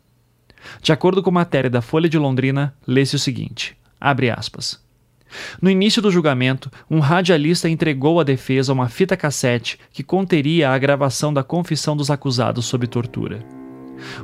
De 0.82 0.92
acordo 0.92 1.24
com 1.24 1.32
matéria 1.32 1.70
da 1.70 1.82
Folha 1.82 2.08
de 2.08 2.18
Londrina, 2.18 2.74
lê-se 2.86 3.16
o 3.16 3.20
seguinte: 3.20 3.76
abre 4.00 4.30
aspas. 4.30 4.80
No 5.62 5.70
início 5.70 6.02
do 6.02 6.12
julgamento, 6.12 6.70
um 6.90 7.00
radialista 7.00 7.70
entregou 7.70 8.20
à 8.20 8.24
defesa 8.24 8.74
uma 8.74 8.90
fita 8.90 9.16
cassete 9.16 9.80
que 9.94 10.04
conteria 10.04 10.70
a 10.70 10.78
gravação 10.78 11.34
da 11.34 11.42
confissão 11.42 11.96
dos 11.96 12.12
acusados 12.12 12.66
sob 12.66 12.86
tortura. 12.86 13.40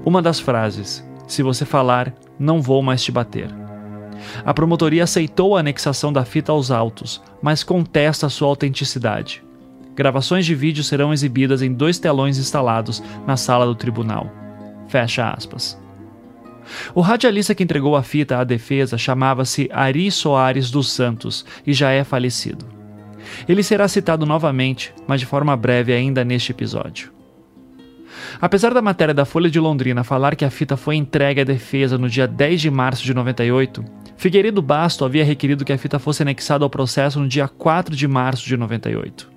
Uma 0.05 0.21
das 0.21 0.39
frases: 0.39 1.05
Se 1.27 1.43
você 1.43 1.65
falar, 1.65 2.13
não 2.39 2.61
vou 2.61 2.81
mais 2.81 3.03
te 3.03 3.11
bater. 3.11 3.49
A 4.45 4.53
promotoria 4.53 5.03
aceitou 5.03 5.55
a 5.55 5.59
anexação 5.59 6.11
da 6.11 6.25
fita 6.25 6.51
aos 6.51 6.71
autos, 6.71 7.21
mas 7.41 7.63
contesta 7.63 8.29
sua 8.29 8.47
autenticidade. 8.47 9.43
Gravações 9.95 10.45
de 10.45 10.53
vídeo 10.53 10.83
serão 10.83 11.11
exibidas 11.11 11.61
em 11.61 11.73
dois 11.73 11.97
telões 11.97 12.37
instalados 12.37 13.01
na 13.25 13.35
sala 13.35 13.65
do 13.65 13.75
tribunal. 13.75 14.31
Fecha 14.87 15.29
aspas. 15.29 15.79
O 16.93 17.01
radialista 17.01 17.55
que 17.55 17.63
entregou 17.63 17.95
a 17.95 18.03
fita 18.03 18.37
à 18.37 18.43
defesa 18.43 18.97
chamava-se 18.97 19.69
Ari 19.71 20.11
Soares 20.11 20.69
dos 20.69 20.91
Santos 20.91 21.45
e 21.65 21.73
já 21.73 21.91
é 21.91 22.03
falecido. 22.03 22.65
Ele 23.47 23.63
será 23.63 23.87
citado 23.87 24.25
novamente, 24.25 24.93
mas 25.07 25.19
de 25.19 25.25
forma 25.25 25.55
breve 25.55 25.93
ainda 25.93 26.23
neste 26.23 26.51
episódio. 26.51 27.16
Apesar 28.41 28.73
da 28.73 28.81
matéria 28.81 29.13
da 29.13 29.25
Folha 29.25 29.49
de 29.49 29.59
Londrina 29.59 30.03
falar 30.03 30.35
que 30.35 30.45
a 30.45 30.49
fita 30.49 30.77
foi 30.77 30.95
entregue 30.95 31.41
à 31.41 31.43
defesa 31.43 31.97
no 31.97 32.09
dia 32.09 32.27
10 32.27 32.61
de 32.61 32.71
março 32.71 33.03
de 33.03 33.13
98, 33.13 33.83
Figueiredo 34.17 34.61
Basto 34.61 35.05
havia 35.05 35.23
requerido 35.23 35.63
que 35.63 35.71
a 35.71 35.77
fita 35.77 35.99
fosse 35.99 36.23
anexada 36.23 36.65
ao 36.65 36.69
processo 36.69 37.19
no 37.19 37.27
dia 37.27 37.47
4 37.47 37.95
de 37.95 38.07
março 38.07 38.45
de 38.45 38.57
98. 38.57 39.29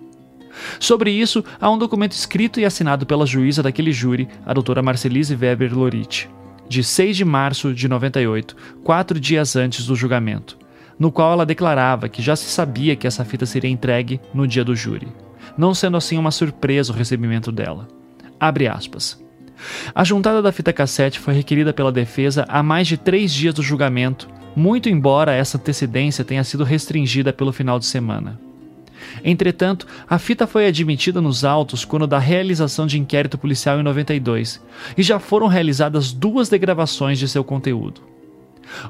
Sobre 0.78 1.10
isso, 1.10 1.44
há 1.60 1.70
um 1.70 1.78
documento 1.78 2.12
escrito 2.12 2.58
e 2.58 2.64
assinado 2.64 3.06
pela 3.06 3.26
juíza 3.26 3.62
daquele 3.62 3.92
júri, 3.92 4.28
a 4.44 4.52
doutora 4.52 4.82
Marcelise 4.82 5.34
Weber 5.34 5.76
Lorit, 5.76 6.28
de 6.68 6.82
6 6.82 7.16
de 7.16 7.24
março 7.24 7.74
de 7.74 7.88
98, 7.88 8.56
quatro 8.82 9.18
dias 9.20 9.56
antes 9.56 9.86
do 9.86 9.94
julgamento, 9.94 10.58
no 10.98 11.12
qual 11.12 11.32
ela 11.32 11.46
declarava 11.46 12.08
que 12.08 12.22
já 12.22 12.34
se 12.34 12.48
sabia 12.48 12.96
que 12.96 13.06
essa 13.06 13.24
fita 13.24 13.46
seria 13.46 13.70
entregue 13.70 14.20
no 14.32 14.46
dia 14.46 14.64
do 14.64 14.74
júri, 14.74 15.08
não 15.56 15.74
sendo 15.74 15.96
assim 15.96 16.18
uma 16.18 16.30
surpresa 16.30 16.92
o 16.92 16.96
recebimento 16.96 17.52
dela. 17.52 17.99
Abre 18.40 18.66
aspas. 18.66 19.22
A 19.94 20.02
juntada 20.02 20.40
da 20.40 20.50
fita 20.50 20.72
cassete 20.72 21.18
foi 21.18 21.34
requerida 21.34 21.72
pela 21.72 21.92
defesa 21.92 22.46
há 22.48 22.62
mais 22.62 22.88
de 22.88 22.96
três 22.96 23.30
dias 23.30 23.54
do 23.54 23.62
julgamento, 23.62 24.26
muito 24.56 24.88
embora 24.88 25.34
essa 25.34 25.58
antecedência 25.58 26.24
tenha 26.24 26.42
sido 26.42 26.64
restringida 26.64 27.32
pelo 27.32 27.52
final 27.52 27.78
de 27.78 27.84
semana. 27.84 28.40
Entretanto, 29.24 29.86
a 30.08 30.18
fita 30.18 30.46
foi 30.46 30.66
admitida 30.66 31.20
nos 31.20 31.44
autos 31.44 31.84
quando 31.84 32.06
da 32.06 32.18
realização 32.18 32.86
de 32.86 32.98
inquérito 32.98 33.36
policial 33.38 33.78
em 33.78 33.82
92, 33.82 34.60
e 34.96 35.02
já 35.02 35.18
foram 35.18 35.46
realizadas 35.46 36.12
duas 36.12 36.48
degravações 36.48 37.18
de 37.18 37.28
seu 37.28 37.44
conteúdo. 37.44 38.02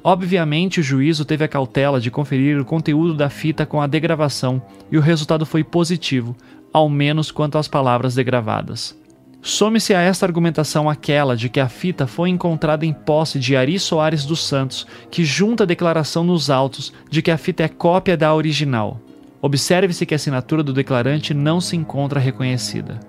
Obviamente, 0.04 0.80
o 0.80 0.82
juízo 0.82 1.24
teve 1.24 1.44
a 1.44 1.48
cautela 1.48 2.00
de 2.00 2.10
conferir 2.10 2.60
o 2.60 2.64
conteúdo 2.64 3.14
da 3.14 3.30
fita 3.30 3.64
com 3.64 3.80
a 3.80 3.86
degravação 3.86 4.62
e 4.90 4.98
o 4.98 5.00
resultado 5.00 5.46
foi 5.46 5.64
positivo, 5.64 6.36
ao 6.72 6.88
menos 6.88 7.30
quanto 7.30 7.56
às 7.56 7.66
palavras 7.66 8.14
degravadas. 8.14 8.99
Some-se 9.42 9.94
a 9.94 10.00
esta 10.00 10.26
argumentação 10.26 10.88
aquela 10.88 11.34
de 11.34 11.48
que 11.48 11.60
a 11.60 11.68
fita 11.68 12.06
foi 12.06 12.28
encontrada 12.28 12.84
em 12.84 12.92
posse 12.92 13.38
de 13.38 13.56
Ari 13.56 13.78
Soares 13.78 14.26
dos 14.26 14.46
Santos, 14.46 14.86
que 15.10 15.24
junta 15.24 15.64
a 15.64 15.66
declaração 15.66 16.22
nos 16.22 16.50
autos 16.50 16.92
de 17.08 17.22
que 17.22 17.30
a 17.30 17.38
fita 17.38 17.62
é 17.62 17.68
cópia 17.68 18.18
da 18.18 18.34
original, 18.34 19.00
observe-se 19.40 20.04
que 20.04 20.14
a 20.14 20.16
assinatura 20.16 20.62
do 20.62 20.74
declarante 20.74 21.32
não 21.32 21.60
se 21.60 21.74
encontra 21.74 22.20
reconhecida. 22.20 23.00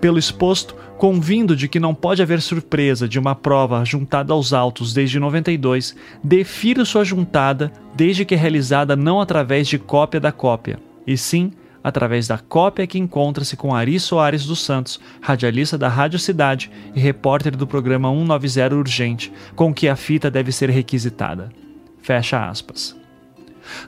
Pelo 0.00 0.18
exposto, 0.18 0.74
convindo 0.98 1.54
de 1.56 1.68
que 1.68 1.80
não 1.80 1.94
pode 1.94 2.22
haver 2.22 2.40
surpresa 2.40 3.08
de 3.08 3.18
uma 3.18 3.34
prova 3.34 3.84
juntada 3.84 4.32
aos 4.32 4.52
autos 4.52 4.92
desde 4.92 5.18
92, 5.18 5.94
defiro 6.22 6.84
sua 6.84 7.04
juntada 7.04 7.72
desde 7.94 8.24
que 8.24 8.34
realizada 8.34 8.96
não 8.96 9.20
através 9.20 9.68
de 9.68 9.78
cópia 9.78 10.20
da 10.20 10.32
cópia, 10.32 10.78
e 11.06 11.16
sim 11.16 11.52
através 11.88 12.28
da 12.28 12.38
cópia 12.38 12.86
que 12.86 12.98
encontra-se 12.98 13.56
com 13.56 13.74
Ari 13.74 13.98
Soares 13.98 14.46
dos 14.46 14.60
Santos, 14.60 15.00
radialista 15.20 15.76
da 15.76 15.88
Rádio 15.88 16.18
Cidade 16.18 16.70
e 16.94 17.00
repórter 17.00 17.56
do 17.56 17.66
programa 17.66 18.10
190 18.10 18.74
Urgente, 18.76 19.32
com 19.56 19.74
que 19.74 19.88
a 19.88 19.96
fita 19.96 20.30
deve 20.30 20.52
ser 20.52 20.70
requisitada. 20.70 21.50
Fecha 22.00 22.48
aspas. 22.48 22.96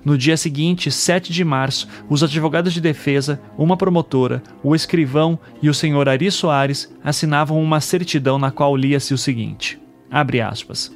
No 0.04 0.16
dia 0.16 0.36
seguinte, 0.36 0.90
7 0.90 1.32
de 1.32 1.44
março, 1.44 1.88
os 2.08 2.22
advogados 2.22 2.72
de 2.72 2.80
defesa, 2.80 3.40
uma 3.56 3.76
promotora, 3.76 4.42
o 4.62 4.74
escrivão 4.74 5.38
e 5.62 5.68
o 5.68 5.74
senhor 5.74 6.08
Ari 6.08 6.30
Soares 6.30 6.92
assinavam 7.02 7.62
uma 7.62 7.80
certidão 7.80 8.38
na 8.38 8.50
qual 8.50 8.76
lia-se 8.76 9.14
o 9.14 9.18
seguinte: 9.18 9.80
abre 10.10 10.40
aspas. 10.40 10.92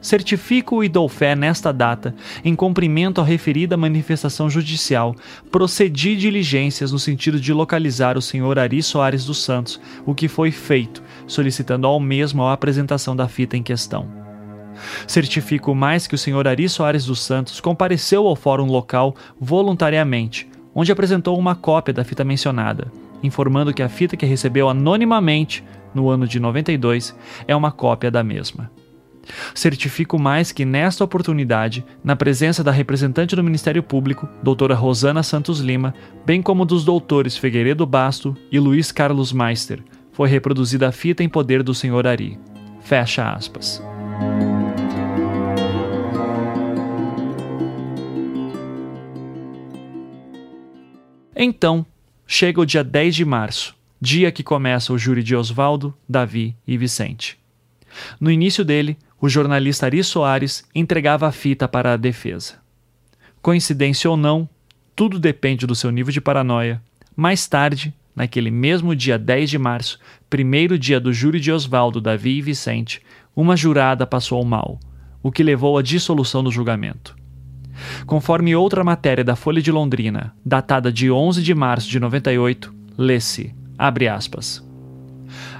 Certifico 0.00 0.84
e 0.84 0.88
dou 0.88 1.08
fé 1.08 1.34
nesta 1.34 1.72
data, 1.72 2.14
em 2.44 2.54
cumprimento 2.54 3.20
à 3.20 3.24
referida 3.24 3.76
manifestação 3.76 4.48
judicial, 4.48 5.16
procedi 5.50 6.14
diligências 6.14 6.92
no 6.92 6.98
sentido 6.98 7.40
de 7.40 7.52
localizar 7.52 8.16
o 8.16 8.22
senhor 8.22 8.58
Ari 8.58 8.82
Soares 8.82 9.24
dos 9.24 9.42
Santos, 9.42 9.80
o 10.04 10.14
que 10.14 10.28
foi 10.28 10.50
feito, 10.50 11.02
solicitando 11.26 11.86
ao 11.86 11.98
mesmo 11.98 12.44
a 12.44 12.52
apresentação 12.52 13.16
da 13.16 13.26
fita 13.26 13.56
em 13.56 13.62
questão. 13.62 14.06
Certifico 15.06 15.74
mais 15.74 16.06
que 16.06 16.14
o 16.14 16.18
senhor 16.18 16.46
Ari 16.46 16.68
Soares 16.68 17.06
dos 17.06 17.20
Santos 17.20 17.60
compareceu 17.60 18.26
ao 18.26 18.36
fórum 18.36 18.66
local 18.66 19.16
voluntariamente, 19.40 20.48
onde 20.74 20.92
apresentou 20.92 21.38
uma 21.38 21.54
cópia 21.54 21.94
da 21.94 22.04
fita 22.04 22.22
mencionada, 22.22 22.92
informando 23.22 23.72
que 23.72 23.82
a 23.82 23.88
fita 23.88 24.16
que 24.16 24.26
recebeu 24.26 24.68
anonimamente 24.68 25.64
no 25.94 26.10
ano 26.10 26.28
de 26.28 26.38
92 26.38 27.16
é 27.48 27.56
uma 27.56 27.72
cópia 27.72 28.10
da 28.10 28.22
mesma. 28.22 28.70
Certifico 29.54 30.18
mais 30.18 30.52
que, 30.52 30.64
nesta 30.64 31.04
oportunidade, 31.04 31.84
na 32.02 32.14
presença 32.16 32.62
da 32.62 32.70
representante 32.70 33.34
do 33.34 33.42
Ministério 33.42 33.82
Público, 33.82 34.28
doutora 34.42 34.74
Rosana 34.74 35.22
Santos 35.22 35.60
Lima, 35.60 35.94
bem 36.24 36.40
como 36.40 36.64
dos 36.64 36.84
doutores 36.84 37.36
Figueiredo 37.36 37.86
Basto 37.86 38.36
e 38.50 38.58
Luiz 38.58 38.92
Carlos 38.92 39.32
Meister, 39.32 39.82
foi 40.12 40.28
reproduzida 40.28 40.88
a 40.88 40.92
fita 40.92 41.22
em 41.22 41.28
poder 41.28 41.62
do 41.62 41.74
senhor 41.74 42.06
Ari. 42.06 42.38
Fecha 42.80 43.32
aspas. 43.32 43.82
Então, 51.38 51.84
chega 52.26 52.60
o 52.60 52.64
dia 52.64 52.82
10 52.82 53.14
de 53.14 53.24
março, 53.24 53.76
dia 54.00 54.32
que 54.32 54.42
começa 54.42 54.90
o 54.90 54.98
júri 54.98 55.22
de 55.22 55.36
Oswaldo, 55.36 55.94
Davi 56.08 56.56
e 56.66 56.78
Vicente. 56.78 57.38
No 58.18 58.30
início 58.30 58.64
dele, 58.64 58.96
o 59.20 59.28
jornalista 59.28 59.86
Ari 59.86 60.02
Soares 60.04 60.64
entregava 60.74 61.26
a 61.26 61.32
fita 61.32 61.66
para 61.66 61.94
a 61.94 61.96
defesa. 61.96 62.54
Coincidência 63.40 64.10
ou 64.10 64.16
não, 64.16 64.48
tudo 64.94 65.18
depende 65.18 65.66
do 65.66 65.74
seu 65.74 65.90
nível 65.90 66.12
de 66.12 66.20
paranoia. 66.20 66.82
Mais 67.14 67.46
tarde, 67.46 67.94
naquele 68.14 68.50
mesmo 68.50 68.94
dia 68.94 69.18
10 69.18 69.50
de 69.50 69.58
março, 69.58 69.98
primeiro 70.28 70.78
dia 70.78 70.98
do 70.98 71.12
júri 71.12 71.40
de 71.40 71.52
Oswaldo, 71.52 72.00
Davi 72.00 72.38
e 72.38 72.42
Vicente, 72.42 73.00
uma 73.34 73.56
jurada 73.56 74.06
passou 74.06 74.44
mal, 74.44 74.80
o 75.22 75.30
que 75.30 75.42
levou 75.42 75.76
à 75.76 75.82
dissolução 75.82 76.42
do 76.42 76.50
julgamento. 76.50 77.14
Conforme 78.06 78.56
outra 78.56 78.82
matéria 78.82 79.22
da 79.22 79.36
Folha 79.36 79.60
de 79.60 79.70
Londrina, 79.70 80.34
datada 80.44 80.90
de 80.90 81.10
11 81.10 81.42
de 81.42 81.54
março 81.54 81.88
de 81.88 82.00
98, 82.00 82.74
lê-se, 82.96 83.54
abre 83.76 84.08
aspas, 84.08 84.65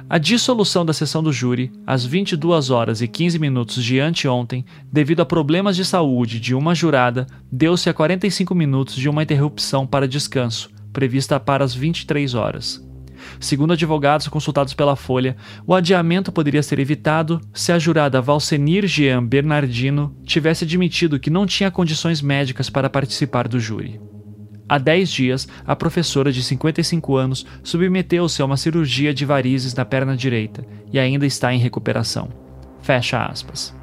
a 0.08 0.18
dissolução 0.18 0.86
da 0.86 0.92
sessão 0.92 1.20
do 1.20 1.32
júri, 1.32 1.72
às 1.84 2.04
22 2.04 2.70
horas 2.70 3.00
e 3.02 3.08
15 3.08 3.40
minutos 3.40 3.82
de 3.82 3.98
anteontem, 3.98 4.64
devido 4.90 5.20
a 5.20 5.26
problemas 5.26 5.74
de 5.74 5.84
saúde 5.84 6.38
de 6.38 6.54
uma 6.54 6.76
jurada, 6.76 7.26
deu-se 7.50 7.90
a 7.90 7.94
45 7.94 8.54
minutos 8.54 8.94
de 8.94 9.08
uma 9.08 9.24
interrupção 9.24 9.84
para 9.84 10.06
descanso, 10.06 10.70
prevista 10.92 11.40
para 11.40 11.64
as 11.64 11.74
23 11.74 12.34
horas. 12.34 12.86
Segundo 13.40 13.72
advogados 13.72 14.28
consultados 14.28 14.74
pela 14.74 14.94
Folha, 14.94 15.36
o 15.66 15.74
adiamento 15.74 16.30
poderia 16.30 16.62
ser 16.62 16.78
evitado 16.78 17.40
se 17.52 17.72
a 17.72 17.78
jurada 17.78 18.22
Valsenir 18.22 18.86
Jean 18.86 19.24
Bernardino 19.24 20.16
tivesse 20.24 20.64
admitido 20.64 21.18
que 21.18 21.30
não 21.30 21.46
tinha 21.46 21.70
condições 21.70 22.22
médicas 22.22 22.70
para 22.70 22.88
participar 22.88 23.48
do 23.48 23.58
júri. 23.58 24.00
Há 24.68 24.78
10 24.78 25.10
dias, 25.10 25.48
a 25.64 25.76
professora 25.76 26.32
de 26.32 26.42
55 26.42 27.16
anos 27.16 27.46
submeteu-se 27.62 28.42
a 28.42 28.44
uma 28.44 28.56
cirurgia 28.56 29.14
de 29.14 29.24
varizes 29.24 29.72
na 29.74 29.84
perna 29.84 30.16
direita 30.16 30.66
e 30.92 30.98
ainda 30.98 31.24
está 31.24 31.54
em 31.54 31.58
recuperação. 31.58 32.28
Fecha 32.82 33.24
aspas. 33.24 33.74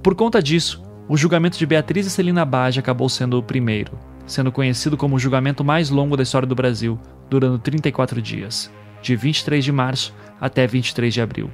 Por 0.00 0.14
conta 0.14 0.40
disso, 0.40 0.82
o 1.08 1.16
julgamento 1.16 1.58
de 1.58 1.66
Beatriz 1.66 2.06
e 2.06 2.10
Celina 2.10 2.44
Bage 2.44 2.78
acabou 2.78 3.08
sendo 3.08 3.38
o 3.38 3.42
primeiro, 3.42 3.98
sendo 4.24 4.52
conhecido 4.52 4.96
como 4.96 5.16
o 5.16 5.18
julgamento 5.18 5.64
mais 5.64 5.90
longo 5.90 6.16
da 6.16 6.22
história 6.22 6.46
do 6.46 6.54
Brasil, 6.54 6.98
durando 7.28 7.58
34 7.58 8.22
dias, 8.22 8.70
de 9.02 9.16
23 9.16 9.64
de 9.64 9.72
março 9.72 10.14
até 10.40 10.64
23 10.64 11.12
de 11.12 11.20
abril. 11.20 11.50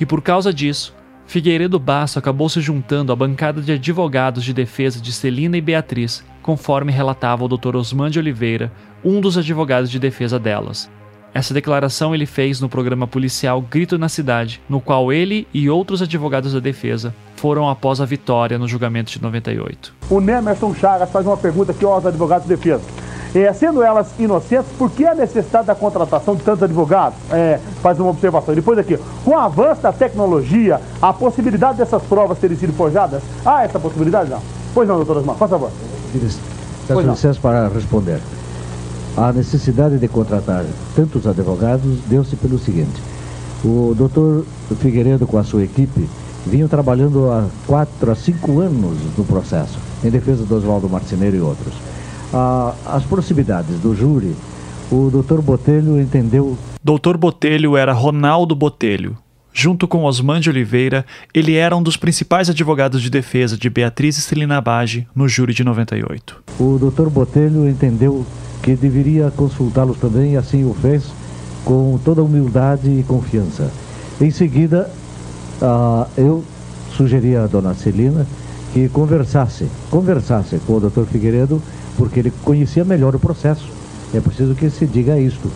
E 0.00 0.06
por 0.06 0.22
causa 0.22 0.52
disso, 0.52 0.94
Figueiredo 1.26 1.78
Basso 1.78 2.18
acabou 2.18 2.48
se 2.48 2.58
juntando 2.62 3.12
à 3.12 3.16
bancada 3.16 3.60
de 3.60 3.72
advogados 3.72 4.42
de 4.42 4.54
defesa 4.54 4.98
de 4.98 5.12
Celina 5.12 5.58
e 5.58 5.60
Beatriz, 5.60 6.24
conforme 6.48 6.90
relatava 6.90 7.44
o 7.44 7.48
Dr. 7.48 7.76
Osman 7.76 8.08
de 8.08 8.18
Oliveira, 8.18 8.72
um 9.04 9.20
dos 9.20 9.36
advogados 9.36 9.90
de 9.90 9.98
defesa 9.98 10.38
delas. 10.38 10.88
Essa 11.34 11.52
declaração 11.52 12.14
ele 12.14 12.24
fez 12.24 12.58
no 12.58 12.70
programa 12.70 13.06
policial 13.06 13.60
Grito 13.60 13.98
na 13.98 14.08
Cidade, 14.08 14.58
no 14.66 14.80
qual 14.80 15.12
ele 15.12 15.46
e 15.52 15.68
outros 15.68 16.00
advogados 16.00 16.54
da 16.54 16.58
defesa 16.58 17.14
foram 17.36 17.68
após 17.68 18.00
a 18.00 18.06
vitória 18.06 18.58
no 18.58 18.66
julgamento 18.66 19.12
de 19.12 19.20
98. 19.22 19.94
O 20.08 20.22
Nemerson 20.22 20.74
Chagas 20.74 21.10
faz 21.10 21.26
uma 21.26 21.36
pergunta 21.36 21.72
aqui 21.72 21.84
aos 21.84 22.06
advogados 22.06 22.48
de 22.48 22.56
defesa. 22.56 22.82
É, 23.34 23.52
sendo 23.52 23.82
elas 23.82 24.10
inocentes, 24.18 24.72
por 24.78 24.90
que 24.90 25.04
a 25.04 25.14
necessidade 25.14 25.66
da 25.66 25.74
contratação 25.74 26.34
de 26.34 26.42
tantos 26.42 26.62
advogados? 26.62 27.18
É, 27.30 27.60
faz 27.82 28.00
uma 28.00 28.08
observação. 28.08 28.54
Depois 28.54 28.78
aqui, 28.78 28.98
com 29.22 29.32
o 29.32 29.38
avanço 29.38 29.82
da 29.82 29.92
tecnologia, 29.92 30.80
a 31.02 31.12
possibilidade 31.12 31.76
dessas 31.76 32.02
provas 32.04 32.38
terem 32.38 32.56
sido 32.56 32.72
forjadas? 32.72 33.22
Há 33.44 33.64
essa 33.64 33.78
possibilidade? 33.78 34.30
Não. 34.30 34.40
Pois 34.72 34.88
não, 34.88 34.96
doutor 34.96 35.18
Osmar, 35.18 35.36
por 35.36 35.46
favor. 35.46 35.70
Peço 36.86 37.00
licença 37.00 37.38
para 37.40 37.68
responder. 37.68 38.20
A 39.16 39.32
necessidade 39.32 39.98
de 39.98 40.08
contratar 40.08 40.64
tantos 40.94 41.26
advogados 41.26 41.98
deu-se 42.06 42.36
pelo 42.36 42.58
seguinte. 42.58 43.02
O 43.64 43.94
doutor 43.96 44.44
Figueiredo, 44.80 45.26
com 45.26 45.38
a 45.38 45.44
sua 45.44 45.64
equipe, 45.64 46.08
vinham 46.46 46.68
trabalhando 46.68 47.30
há 47.30 47.46
quatro 47.66 48.10
a 48.10 48.14
cinco 48.14 48.60
anos 48.60 48.96
no 49.16 49.24
processo, 49.24 49.78
em 50.04 50.10
defesa 50.10 50.44
do 50.44 50.56
Oswaldo 50.56 50.88
Marceneiro 50.88 51.36
e 51.36 51.40
outros 51.40 51.74
a, 52.32 52.74
as 52.86 53.04
proximidades 53.04 53.78
do 53.80 53.94
júri, 53.94 54.34
o 54.90 55.10
doutor 55.10 55.42
Botelho 55.42 56.00
entendeu. 56.00 56.56
Doutor 56.82 57.16
Botelho 57.16 57.76
era 57.76 57.92
Ronaldo 57.92 58.54
Botelho. 58.54 59.16
Junto 59.60 59.88
com 59.88 60.04
Osman 60.04 60.38
de 60.38 60.48
Oliveira, 60.48 61.04
ele 61.34 61.56
era 61.56 61.76
um 61.76 61.82
dos 61.82 61.96
principais 61.96 62.48
advogados 62.48 63.02
de 63.02 63.10
defesa 63.10 63.56
de 63.56 63.68
Beatriz 63.68 64.16
e 64.16 64.20
Celina 64.20 64.60
Bage 64.60 65.08
no 65.12 65.28
júri 65.28 65.52
de 65.52 65.64
98. 65.64 66.44
O 66.60 66.78
doutor 66.78 67.10
Botelho 67.10 67.68
entendeu 67.68 68.24
que 68.62 68.76
deveria 68.76 69.32
consultá-los 69.32 69.98
também 69.98 70.34
e 70.34 70.36
assim 70.36 70.64
o 70.64 70.72
fez 70.74 71.06
com 71.64 71.98
toda 72.04 72.22
humildade 72.22 72.88
e 72.88 73.02
confiança. 73.02 73.68
Em 74.20 74.30
seguida, 74.30 74.88
uh, 75.60 76.08
eu 76.16 76.44
sugeri 76.96 77.34
à 77.34 77.48
dona 77.48 77.74
Celina 77.74 78.24
que 78.72 78.88
conversasse, 78.88 79.66
conversasse 79.90 80.60
com 80.68 80.74
o 80.76 80.80
doutor 80.80 81.04
Figueiredo 81.04 81.60
porque 81.96 82.20
ele 82.20 82.32
conhecia 82.44 82.84
melhor 82.84 83.12
o 83.16 83.18
processo. 83.18 83.68
É 84.14 84.20
preciso 84.20 84.54
que 84.54 84.70
se 84.70 84.86
diga 84.86 85.18
isto. 85.18 85.50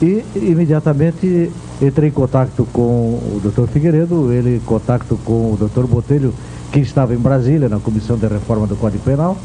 E 0.00 0.24
imediatamente 0.36 1.50
entrei 1.80 2.08
em 2.08 2.12
contato 2.12 2.66
com 2.72 2.80
o 2.82 3.40
doutor 3.42 3.68
Figueiredo, 3.68 4.32
ele 4.32 4.56
em 4.56 4.60
contato 4.60 5.18
com 5.24 5.52
o 5.52 5.56
doutor 5.58 5.86
Botelho, 5.86 6.32
que 6.72 6.80
estava 6.80 7.14
em 7.14 7.18
Brasília 7.18 7.68
na 7.68 7.78
Comissão 7.78 8.16
de 8.16 8.26
Reforma 8.26 8.66
do 8.66 8.76
Código 8.76 9.02
Penal, 9.04 9.36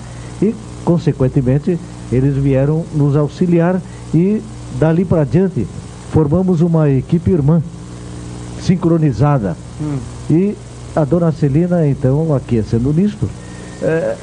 e, 0.41 0.55
consequentemente, 0.83 1.77
eles 2.11 2.35
vieram 2.35 2.85
nos 2.93 3.15
auxiliar 3.15 3.81
e, 4.13 4.41
dali 4.79 5.05
para 5.05 5.23
diante, 5.23 5.67
formamos 6.11 6.61
uma 6.61 6.89
equipe 6.89 7.31
irmã, 7.31 7.61
sincronizada. 8.61 9.55
Hum. 9.81 9.97
E 10.29 10.55
a 10.95 11.03
dona 11.03 11.31
Celina, 11.31 11.87
então, 11.87 12.33
aquecendo 12.33 12.91
nisto, 12.93 13.29
é, 13.81 14.15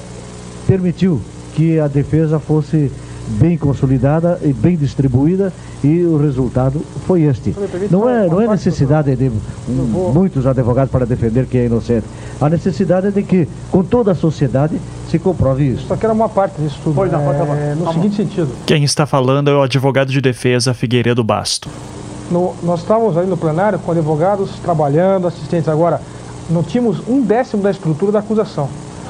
permitiu 0.66 1.20
que 1.55 1.78
a 1.78 1.89
defesa 1.89 2.39
fosse 2.39 2.90
bem 3.32 3.56
consolidada 3.59 4.38
e 4.42 4.52
bem 4.52 4.76
distribuída 4.76 5.52
e 5.84 6.02
o 6.02 6.16
resultado 6.16 6.80
foi 7.06 7.22
este. 7.22 7.55
Não 7.90 8.09
é, 8.09 8.26
não 8.26 8.40
é 8.40 8.48
necessidade 8.48 9.14
de 9.14 9.30
muitos 9.68 10.46
advogados 10.46 10.90
para 10.90 11.05
defender 11.06 11.46
quem 11.46 11.60
é 11.62 11.66
inocente. 11.66 12.05
A 12.40 12.48
necessidade 12.48 13.09
é 13.09 13.10
de 13.10 13.22
que, 13.22 13.48
com 13.70 13.82
toda 13.82 14.12
a 14.12 14.14
sociedade, 14.14 14.80
se 15.10 15.18
comprove 15.18 15.64
isso. 15.68 15.86
Só 15.86 15.96
que 15.96 16.05
era 16.06 16.12
uma 16.12 16.28
parte 16.28 16.60
disso 16.60 16.78
tudo. 16.82 16.94
Pois 16.94 17.10
não, 17.12 17.22
pode 17.24 17.38
é, 17.38 17.74
no 17.74 17.84
Vamos. 17.84 17.94
seguinte 17.94 18.16
sentido. 18.16 18.48
Quem 18.66 18.84
está 18.84 19.06
falando 19.06 19.50
é 19.50 19.55
o 19.55 19.62
advogado 19.62 20.10
de 20.10 20.20
defesa 20.20 20.72
Figueiredo 20.72 21.22
Basto. 21.24 21.68
No- 22.30 22.55
nós 22.62 22.80
estávamos 22.80 23.16
ali 23.16 23.26
no 23.26 23.36
plenário 23.36 23.78
com 23.78 23.90
advogados 23.90 24.50
trabalhando, 24.62 25.26
assistentes. 25.26 25.68
Agora, 25.68 26.00
não 26.50 26.62
tínhamos 26.62 27.02
um 27.09 27.20
décimo 27.22 27.62
da 27.62 27.70
estrutura 27.70 28.12
da 28.12 28.18
acusação, 28.20 28.68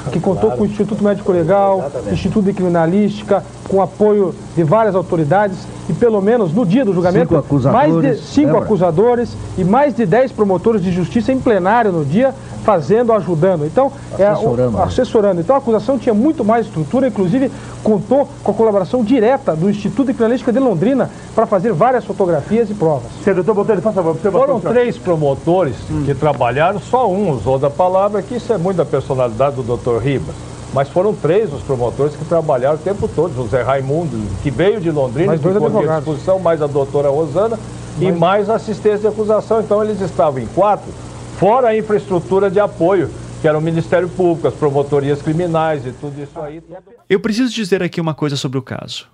que 0.09 0.21
contou 0.21 0.51
com 0.53 0.63
o 0.63 0.67
Instituto 0.67 1.03
Médico 1.03 1.33
Legal, 1.33 1.91
Instituto 2.11 2.45
de 2.47 2.53
Criminalística, 2.53 3.45
com 3.69 3.83
apoio 3.83 4.35
de 4.57 4.65
várias 4.65 4.95
autoridades 4.95 5.67
e 5.89 5.93
pelo 5.93 6.21
menos 6.21 6.53
no 6.53 6.67
dia 6.67 6.85
do 6.85 6.93
julgamento, 6.93 7.29
Cinco 7.29 7.37
acusadores, 7.41 7.93
mais 7.93 8.03
de 8.03 8.23
cinco 8.23 8.47
lembra? 8.49 8.63
acusadores 8.63 9.37
e 9.57 9.65
mais 9.65 9.95
de 9.95 10.05
dez 10.05 10.31
promotores 10.31 10.83
de 10.83 10.93
justiça 10.93 11.33
em 11.33 11.39
plenário 11.41 11.91
no 11.91 12.05
dia, 12.05 12.35
fazendo, 12.65 13.13
ajudando. 13.13 13.65
Então, 13.65 13.91
é, 14.19 14.27
Assessorando, 14.27 14.77
o, 14.77 14.79
né? 14.79 14.85
assessorando. 14.85 15.41
Então 15.41 15.57
a 15.57 15.59
acusação 15.59 15.99
tinha 15.99 16.15
muito 16.15 16.45
mais 16.45 16.67
estrutura, 16.67 17.09
inclusive 17.09 17.51
contou 17.83 18.29
com 18.43 18.51
a 18.51 18.55
colaboração 18.55 19.03
direta 19.03 19.57
do 19.57 19.71
Instituto 19.71 20.09
de 20.09 20.15
Criminalística 20.15 20.53
de 20.53 20.59
Londrina 20.59 21.11
para 21.35 21.47
fazer 21.47 21.73
várias 21.73 22.05
fotografias 22.05 22.69
e 22.69 22.75
provas. 22.75 23.11
Senhor 23.25 23.37
doutor 23.37 23.55
Botelho, 23.55 23.81
faça 23.81 24.03
favor. 24.03 24.17
Foram 24.17 24.61
três 24.61 24.99
promotores 24.99 25.75
que 26.05 26.15
trabalharam, 26.15 26.79
só 26.81 27.09
um 27.11 27.31
usou 27.31 27.59
da 27.59 27.71
palavra, 27.71 28.21
que 28.21 28.35
isso 28.37 28.53
é 28.53 28.59
muito 28.59 28.77
da 28.77 28.85
personalidade 28.85 29.57
do 29.57 29.63
Dr. 29.77 29.99
Ribas. 30.03 30.35
Mas 30.73 30.89
foram 30.89 31.15
três 31.15 31.53
os 31.53 31.63
promotores 31.63 32.15
que 32.15 32.25
trabalharam 32.25 32.77
o 32.77 32.79
tempo 32.79 33.09
todo. 33.09 33.35
José 33.35 33.63
Raimundo, 33.63 34.19
que 34.43 34.51
veio 34.51 34.81
de 34.81 34.91
Londrina, 34.91 35.29
Mais 35.29 35.41
que 35.41 35.49
ficou 35.49 35.91
à 35.91 35.97
disposição, 35.97 36.39
mais 36.39 36.61
a 36.61 36.67
doutora 36.67 37.09
Rosana 37.09 37.59
e 38.01 38.13
mais 38.13 38.51
assistência 38.51 38.99
de 38.99 39.07
acusação. 39.09 39.61
Então 39.61 39.83
eles 39.83 40.01
estavam 40.01 40.41
em 40.41 40.47
quatro, 40.47 40.93
fora 41.39 41.69
a 41.69 41.77
infraestrutura 41.77 42.51
de 42.51 42.61
apoio, 42.61 43.11
que 43.41 43.49
era 43.49 43.57
o 43.57 43.61
Ministério 43.61 44.09
Público, 44.09 44.49
as 44.49 44.55
promotorias 44.55 45.23
criminais 45.23 45.87
e 45.87 45.93
tudo 45.93 46.21
isso 46.23 46.39
aí. 46.41 46.63
Eu 47.09 47.21
preciso 47.21 47.53
dizer 47.53 47.83
aqui 47.83 48.01
uma 48.01 48.15
coisa 48.15 48.37
sobre 48.37 48.59
o 48.59 48.63
caso. 48.63 49.07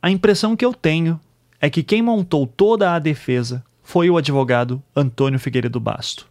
A 0.00 0.10
impressão 0.10 0.56
que 0.56 0.64
eu 0.64 0.72
tenho 0.72 1.20
é 1.60 1.70
que 1.70 1.82
quem 1.82 2.02
montou 2.02 2.46
toda 2.46 2.94
a 2.94 2.98
defesa 2.98 3.62
foi 3.82 4.08
o 4.10 4.16
advogado 4.16 4.82
Antônio 4.96 5.38
Figueiredo 5.38 5.78
Basto. 5.78 6.26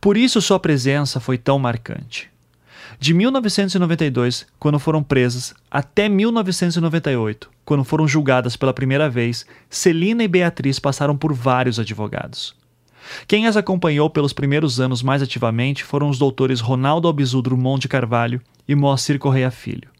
Por 0.00 0.16
isso 0.16 0.40
sua 0.40 0.58
presença 0.58 1.18
foi 1.18 1.38
tão 1.38 1.58
marcante. 1.58 2.31
De 2.98 3.14
1992, 3.14 4.46
quando 4.58 4.78
foram 4.78 5.02
presas, 5.02 5.54
até 5.70 6.08
1998, 6.08 7.50
quando 7.64 7.84
foram 7.84 8.06
julgadas 8.06 8.56
pela 8.56 8.72
primeira 8.72 9.08
vez, 9.08 9.46
Celina 9.68 10.22
e 10.22 10.28
Beatriz 10.28 10.78
passaram 10.78 11.16
por 11.16 11.32
vários 11.32 11.78
advogados. 11.78 12.54
Quem 13.26 13.46
as 13.46 13.56
acompanhou 13.56 14.08
pelos 14.08 14.32
primeiros 14.32 14.80
anos 14.80 15.02
mais 15.02 15.22
ativamente 15.22 15.82
foram 15.82 16.08
os 16.08 16.18
doutores 16.18 16.60
Ronaldo 16.60 17.08
Albizu 17.08 17.42
Drummond 17.42 17.80
de 17.80 17.88
Carvalho 17.88 18.40
e 18.66 18.74
Moacir 18.74 19.18
Correia 19.18 19.50
Filho. 19.50 19.90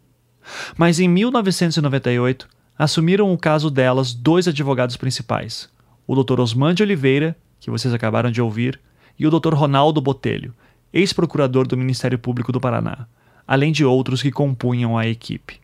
Mas 0.76 1.00
em 1.00 1.08
1998, 1.08 2.48
assumiram 2.78 3.32
o 3.32 3.38
caso 3.38 3.70
delas 3.70 4.12
dois 4.12 4.48
advogados 4.48 4.96
principais, 4.96 5.68
o 6.06 6.20
Dr. 6.20 6.40
Osman 6.40 6.74
de 6.74 6.82
Oliveira, 6.82 7.36
que 7.60 7.70
vocês 7.70 7.92
acabaram 7.92 8.30
de 8.30 8.40
ouvir, 8.40 8.80
e 9.18 9.26
o 9.26 9.30
Dr. 9.30 9.54
Ronaldo 9.54 10.00
Botelho, 10.00 10.54
ex-procurador 10.92 11.66
do 11.66 11.76
Ministério 11.76 12.18
Público 12.18 12.52
do 12.52 12.60
Paraná, 12.60 13.06
além 13.46 13.72
de 13.72 13.84
outros 13.84 14.22
que 14.22 14.30
compunham 14.30 14.96
a 14.96 15.06
equipe. 15.06 15.60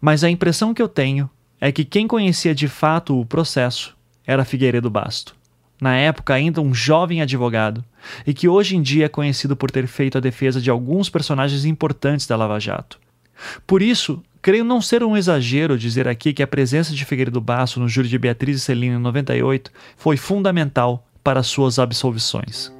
Mas 0.00 0.22
a 0.22 0.30
impressão 0.30 0.74
que 0.74 0.82
eu 0.82 0.88
tenho 0.88 1.28
é 1.60 1.72
que 1.72 1.84
quem 1.84 2.06
conhecia 2.06 2.54
de 2.54 2.68
fato 2.68 3.18
o 3.18 3.26
processo 3.26 3.96
era 4.26 4.44
Figueiredo 4.44 4.90
Basto, 4.90 5.34
na 5.80 5.96
época 5.96 6.34
ainda 6.34 6.60
um 6.60 6.74
jovem 6.74 7.22
advogado, 7.22 7.84
e 8.26 8.34
que 8.34 8.48
hoje 8.48 8.76
em 8.76 8.82
dia 8.82 9.06
é 9.06 9.08
conhecido 9.08 9.56
por 9.56 9.70
ter 9.70 9.86
feito 9.86 10.18
a 10.18 10.20
defesa 10.20 10.60
de 10.60 10.70
alguns 10.70 11.08
personagens 11.08 11.64
importantes 11.64 12.26
da 12.26 12.36
Lava 12.36 12.58
Jato. 12.58 12.98
Por 13.66 13.82
isso, 13.82 14.22
creio 14.40 14.64
não 14.64 14.80
ser 14.80 15.02
um 15.02 15.16
exagero 15.16 15.78
dizer 15.78 16.08
aqui 16.08 16.32
que 16.32 16.42
a 16.42 16.46
presença 16.46 16.94
de 16.94 17.04
Figueiredo 17.04 17.40
Basso 17.40 17.80
no 17.80 17.88
júri 17.88 18.08
de 18.08 18.18
Beatriz 18.18 18.58
e 18.58 18.60
Celina 18.60 18.96
em 18.96 19.00
98 19.00 19.70
foi 19.96 20.16
fundamental 20.16 21.06
para 21.22 21.42
suas 21.42 21.78
absolvições. 21.78 22.75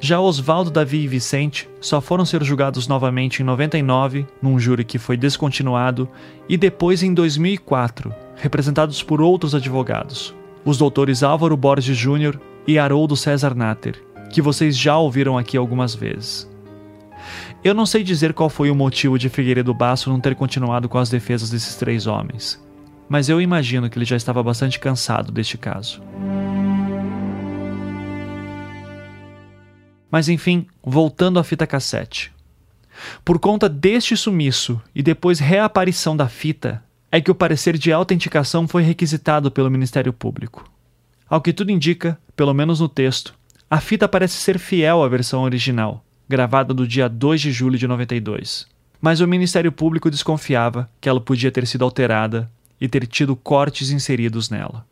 Já 0.00 0.20
Oswaldo, 0.20 0.70
Davi 0.70 0.98
e 0.98 1.08
Vicente 1.08 1.68
só 1.80 2.00
foram 2.00 2.24
ser 2.24 2.44
julgados 2.44 2.86
novamente 2.86 3.40
em 3.40 3.44
99, 3.44 4.26
num 4.40 4.58
júri 4.58 4.84
que 4.84 4.96
foi 4.96 5.16
descontinuado, 5.16 6.08
e 6.48 6.56
depois 6.56 7.02
em 7.02 7.12
2004, 7.12 8.14
representados 8.36 9.02
por 9.02 9.20
outros 9.20 9.56
advogados, 9.56 10.34
os 10.64 10.78
doutores 10.78 11.24
Álvaro 11.24 11.56
Borges 11.56 11.96
Júnior 11.96 12.40
e 12.64 12.78
Haroldo 12.78 13.16
César 13.16 13.56
Natter, 13.56 14.00
que 14.30 14.40
vocês 14.40 14.78
já 14.78 14.96
ouviram 14.96 15.36
aqui 15.36 15.56
algumas 15.56 15.96
vezes. 15.96 16.48
Eu 17.64 17.74
não 17.74 17.84
sei 17.84 18.04
dizer 18.04 18.32
qual 18.32 18.48
foi 18.48 18.70
o 18.70 18.76
motivo 18.76 19.18
de 19.18 19.28
Figueiredo 19.28 19.74
Basso 19.74 20.10
não 20.10 20.20
ter 20.20 20.36
continuado 20.36 20.88
com 20.88 20.98
as 20.98 21.10
defesas 21.10 21.50
desses 21.50 21.74
três 21.74 22.06
homens, 22.06 22.62
mas 23.08 23.28
eu 23.28 23.40
imagino 23.40 23.90
que 23.90 23.98
ele 23.98 24.04
já 24.04 24.16
estava 24.16 24.44
bastante 24.44 24.78
cansado 24.78 25.32
deste 25.32 25.58
caso. 25.58 26.00
Mas 30.10 30.28
enfim, 30.28 30.66
voltando 30.82 31.38
à 31.38 31.44
fita 31.44 31.66
cassete. 31.66 32.32
Por 33.24 33.38
conta 33.38 33.68
deste 33.68 34.16
sumiço 34.16 34.80
e 34.94 35.02
depois 35.02 35.38
reaparição 35.38 36.16
da 36.16 36.28
fita, 36.28 36.82
é 37.10 37.20
que 37.20 37.30
o 37.30 37.34
parecer 37.34 37.78
de 37.78 37.92
autenticação 37.92 38.68
foi 38.68 38.82
requisitado 38.82 39.50
pelo 39.50 39.70
Ministério 39.70 40.12
Público. 40.12 40.70
Ao 41.28 41.40
que 41.40 41.52
tudo 41.52 41.70
indica, 41.70 42.18
pelo 42.36 42.54
menos 42.54 42.80
no 42.80 42.88
texto, 42.88 43.34
a 43.70 43.80
fita 43.80 44.08
parece 44.08 44.34
ser 44.34 44.58
fiel 44.58 45.02
à 45.02 45.08
versão 45.08 45.42
original, 45.42 46.04
gravada 46.28 46.72
do 46.74 46.86
dia 46.86 47.08
2 47.08 47.40
de 47.40 47.52
julho 47.52 47.78
de 47.78 47.86
92. 47.86 48.66
Mas 49.00 49.20
o 49.20 49.28
Ministério 49.28 49.70
Público 49.70 50.10
desconfiava 50.10 50.88
que 51.00 51.08
ela 51.08 51.20
podia 51.20 51.52
ter 51.52 51.66
sido 51.66 51.84
alterada 51.84 52.50
e 52.80 52.88
ter 52.88 53.06
tido 53.06 53.36
cortes 53.36 53.90
inseridos 53.90 54.50
nela. 54.50 54.86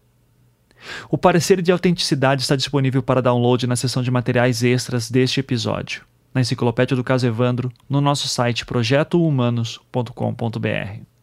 O 1.11 1.19
parecer 1.19 1.63
de 1.63 1.73
autenticidade 1.73 2.43
está 2.43 2.57
disponível 2.57 3.03
para 3.03 3.23
download 3.23 3.67
na 3.67 3.77
seção 3.77 4.03
de 4.03 4.11
materiais 4.11 4.63
extras 4.63 5.11
deste 5.11 5.41
episódio, 5.41 6.03
na 6.35 6.41
Enciclopédia 6.41 6.97
do 6.97 7.05
Caso 7.05 7.27
Evandro, 7.27 7.73
no 7.89 8.01
nosso 8.01 8.29
site 8.29 8.67
projetohumanos.com.br. 8.67 11.16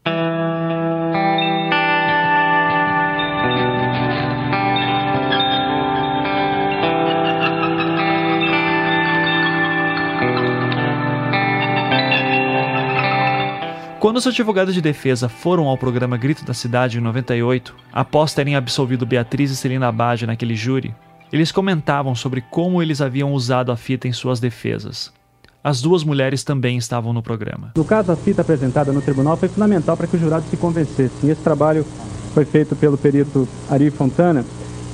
Quando 14.03 14.17
os 14.17 14.27
advogados 14.27 14.73
de 14.73 14.81
defesa 14.81 15.29
foram 15.29 15.65
ao 15.65 15.77
programa 15.77 16.17
Grito 16.17 16.43
da 16.43 16.53
Cidade 16.53 16.97
em 16.97 17.01
98, 17.01 17.73
após 17.93 18.33
terem 18.33 18.53
absolvido 18.53 19.05
Beatriz 19.05 19.49
e 19.49 19.55
Celina 19.55 19.87
Abage 19.87 20.27
naquele 20.27 20.55
júri, 20.55 20.93
eles 21.31 21.53
comentavam 21.53 22.13
sobre 22.13 22.41
como 22.41 22.83
eles 22.83 22.99
haviam 22.99 23.31
usado 23.31 23.71
a 23.71 23.77
fita 23.77 24.05
em 24.05 24.11
suas 24.11 24.41
defesas. 24.41 25.09
As 25.63 25.81
duas 25.81 26.03
mulheres 26.03 26.43
também 26.43 26.75
estavam 26.75 27.13
no 27.13 27.23
programa. 27.23 27.71
No 27.77 27.85
caso, 27.85 28.11
a 28.11 28.17
fita 28.17 28.41
apresentada 28.41 28.91
no 28.91 29.01
tribunal 29.01 29.37
foi 29.37 29.47
fundamental 29.47 29.95
para 29.95 30.05
que 30.05 30.17
os 30.17 30.21
jurados 30.21 30.49
se 30.49 30.57
convencessem. 30.57 31.29
Esse 31.29 31.41
trabalho 31.41 31.85
foi 32.33 32.43
feito 32.43 32.75
pelo 32.75 32.97
perito 32.97 33.47
Ari 33.69 33.89
Fontana. 33.89 34.43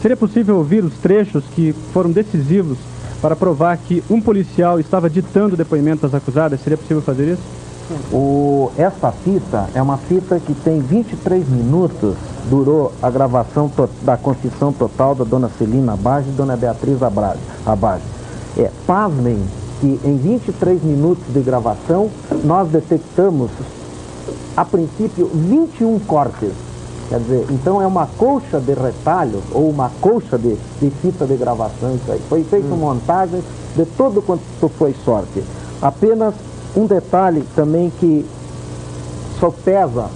Seria 0.03 0.15
possível 0.15 0.55
ouvir 0.57 0.83
os 0.83 0.93
trechos 0.99 1.43
que 1.55 1.73
foram 1.93 2.11
decisivos 2.11 2.77
para 3.19 3.35
provar 3.35 3.75
que 3.75 4.03
um 4.07 4.21
policial 4.21 4.79
estava 4.79 5.09
ditando 5.09 5.55
o 5.55 5.57
depoimento 5.57 6.03
das 6.03 6.13
acusadas? 6.13 6.61
Seria 6.61 6.77
possível 6.77 7.01
fazer 7.01 7.33
isso? 7.33 7.68
O, 8.11 8.71
essa 8.77 9.11
fita 9.11 9.67
é 9.73 9.81
uma 9.81 9.97
fita 9.97 10.39
que 10.39 10.53
tem 10.53 10.79
23 10.79 11.47
minutos, 11.49 12.15
durou 12.49 12.91
a 13.01 13.09
gravação 13.09 13.71
da 14.03 14.15
confissão 14.15 14.71
total 14.71 15.15
da 15.15 15.23
dona 15.23 15.49
Celina 15.57 15.93
Abage 15.93 16.29
e 16.29 16.33
dona 16.33 16.55
Beatriz 16.55 16.99
Abage. 17.01 18.03
É, 18.57 18.69
pasmem 18.85 19.39
que 19.79 19.99
em 20.03 20.17
23 20.17 20.83
minutos 20.83 21.23
de 21.33 21.39
gravação 21.41 22.09
nós 22.43 22.69
detectamos, 22.69 23.49
a 24.55 24.65
princípio, 24.65 25.27
21 25.33 25.99
cortes. 25.99 26.51
Quer 27.07 27.19
dizer, 27.21 27.47
então 27.49 27.81
é 27.81 27.87
uma 27.87 28.05
colcha 28.05 28.59
de 28.59 28.73
retalhos 28.73 29.41
ou 29.51 29.67
uma 29.67 29.89
colcha 29.99 30.37
de, 30.37 30.55
de 30.79 30.91
fita 31.01 31.25
de 31.25 31.35
gravação 31.37 31.95
isso 31.95 32.11
aí. 32.11 32.21
Foi 32.29 32.43
feita 32.43 32.67
montagem 32.75 33.41
de 33.75 33.85
todo 33.97 34.21
quanto 34.21 34.69
foi 34.77 34.95
sorte. 35.03 35.43
Apenas 35.81 36.35
um 36.75 36.85
detalhe 36.85 37.43
também 37.55 37.91
que 37.99 38.25
sopesa 39.39 40.07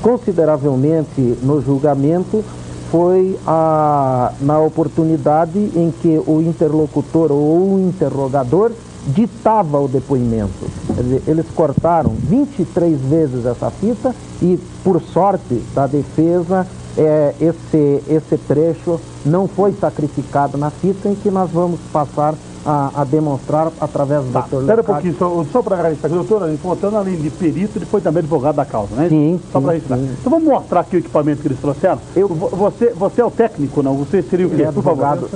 consideravelmente 0.00 1.38
no 1.42 1.62
julgamento 1.62 2.44
foi 2.90 3.38
a, 3.46 4.32
na 4.40 4.58
oportunidade 4.60 5.58
em 5.58 5.92
que 6.02 6.20
o 6.26 6.42
interlocutor 6.42 7.32
ou 7.32 7.76
o 7.76 7.80
interrogador 7.80 8.72
ditava 9.06 9.80
o 9.80 9.88
depoimento. 9.88 10.70
Dizer, 10.90 11.22
eles 11.26 11.46
cortaram 11.54 12.10
23 12.10 13.00
vezes 13.00 13.46
essa 13.46 13.70
fita 13.70 14.14
e, 14.40 14.58
por 14.84 15.00
sorte 15.00 15.62
da 15.74 15.86
defesa, 15.86 16.66
é, 16.96 17.34
esse, 17.40 18.02
esse 18.08 18.36
trecho 18.46 19.00
não 19.24 19.48
foi 19.48 19.72
sacrificado 19.72 20.58
na 20.58 20.70
fita 20.70 21.08
em 21.08 21.14
que 21.14 21.30
nós 21.30 21.50
vamos 21.50 21.80
passar 21.92 22.34
a, 22.64 22.90
a 23.02 23.04
demonstrar 23.04 23.70
através 23.80 24.24
do 24.24 24.32
Tá, 24.32 24.40
doutor 24.40 24.60
espera 24.62 24.80
um 24.80 24.84
pouquinho, 24.84 25.14
só, 25.18 25.44
só 25.50 25.62
para 25.62 25.76
garantir, 25.76 26.08
doutora, 26.08 26.52
encontrando 26.52 26.96
além 26.96 27.16
de 27.16 27.30
perito, 27.30 27.78
ele 27.78 27.84
foi 27.86 28.00
também 28.00 28.20
advogado 28.20 28.56
da 28.56 28.64
causa, 28.64 28.94
né? 28.94 29.08
Sim, 29.08 29.40
Só 29.50 29.58
sim, 29.58 29.64
para 29.64 29.76
isso. 29.76 29.86
sim. 29.88 30.16
Então 30.20 30.30
vamos 30.30 30.48
mostrar 30.48 30.80
aqui 30.80 30.96
o 30.96 30.98
equipamento 30.98 31.42
que 31.42 31.48
eles 31.48 31.58
trouxeram. 31.58 31.98
Vo- 32.14 32.48
Você, 32.48 32.90
você 32.90 33.20
é 33.20 33.24
o 33.24 33.30
técnico, 33.30 33.82
não? 33.82 33.94
Você 33.96 34.22
seria 34.22 34.46
o 34.46 34.50
quê? 34.50 34.62
É 34.62 34.72
Por 34.72 34.82
favor. 34.82 35.04
advogado. 35.04 35.28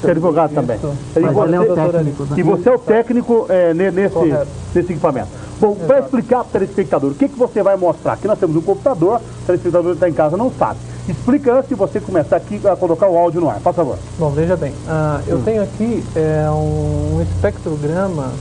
Você 0.00 0.08
é 0.08 0.10
advogado 0.10 0.54
também. 0.54 0.76
Isso. 0.76 0.92
E 1.16 1.20
Mas 1.20 1.34
você, 1.34 1.54
é 1.56 1.60
o 1.60 1.74
técnico, 1.74 2.22
né? 2.24 2.34
E 2.36 2.42
você 2.42 2.68
é 2.68 2.72
o 2.72 2.78
técnico 2.78 3.46
é, 3.48 3.74
ne- 3.74 3.90
nesse, 3.90 4.14
Correto. 4.14 4.46
nesse 4.74 4.92
equipamento. 4.92 5.28
Bom, 5.60 5.74
para 5.86 6.00
explicar 6.00 6.44
para 6.44 6.48
o 6.48 6.50
telespectador, 6.52 7.10
o 7.12 7.14
que, 7.14 7.28
que 7.28 7.38
você 7.38 7.62
vai 7.62 7.76
mostrar? 7.76 8.14
Aqui 8.14 8.26
nós 8.26 8.38
temos 8.38 8.56
um 8.56 8.60
computador, 8.60 9.20
o 9.42 9.46
telespectador 9.46 9.90
que 9.90 9.96
está 9.96 10.08
em 10.08 10.12
casa 10.12 10.36
não 10.36 10.50
sabe. 10.50 10.78
Explica 11.08 11.54
antes 11.54 11.68
de 11.68 11.74
você 11.74 12.00
começar 12.00 12.36
aqui 12.36 12.60
a 12.66 12.74
colocar 12.74 13.08
o 13.08 13.16
áudio 13.16 13.40
no 13.40 13.50
ar, 13.50 13.60
por 13.60 13.74
favor. 13.74 13.98
Bom, 14.18 14.30
veja 14.30 14.56
bem, 14.56 14.72
ah, 14.88 15.20
eu 15.26 15.42
tenho 15.42 15.62
aqui 15.62 16.04
é, 16.16 16.48
um, 16.50 17.20
espectrograma. 17.22 18.32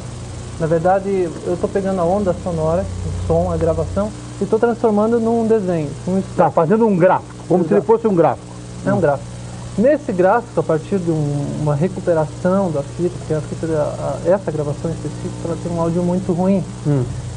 Na 0.60 0.68
verdade, 0.68 1.30
eu 1.46 1.54
estou 1.56 1.70
pegando 1.70 2.00
a 2.00 2.06
onda 2.06 2.34
sonora, 2.44 2.86
o 3.06 3.28
som, 3.28 3.52
a 3.52 3.58
gravação, 3.58 4.10
e 4.40 4.44
estou 4.44 4.58
transformando 4.58 5.20
num 5.20 5.46
desenho. 5.46 5.90
Um 6.08 6.20
Está 6.20 6.50
fazendo 6.50 6.88
um 6.88 6.96
gráfico, 6.96 7.34
como 7.48 7.68
se 7.68 7.74
ele 7.74 7.82
fosse 7.82 8.08
um 8.08 8.16
gráfico. 8.16 8.48
É 8.86 8.94
um 8.94 9.00
gráfico. 9.00 9.33
Nesse 9.78 10.12
gráfico, 10.12 10.60
a 10.60 10.64
partir 10.64 11.00
de 11.00 11.10
um- 11.10 11.46
uma 11.62 11.74
recuperação 11.76 12.72
da 12.72 12.84
fita, 12.84 13.12
porque 13.18 13.34
a 13.34 13.42
fita, 13.42 13.66
a- 13.68 14.18
essa 14.26 14.52
gravação 14.52 14.92
específica, 14.92 15.34
ela 15.46 15.58
tem 15.64 15.72
um 15.72 15.82
áudio 15.82 16.04
muito 16.04 16.32
ruim, 16.32 16.64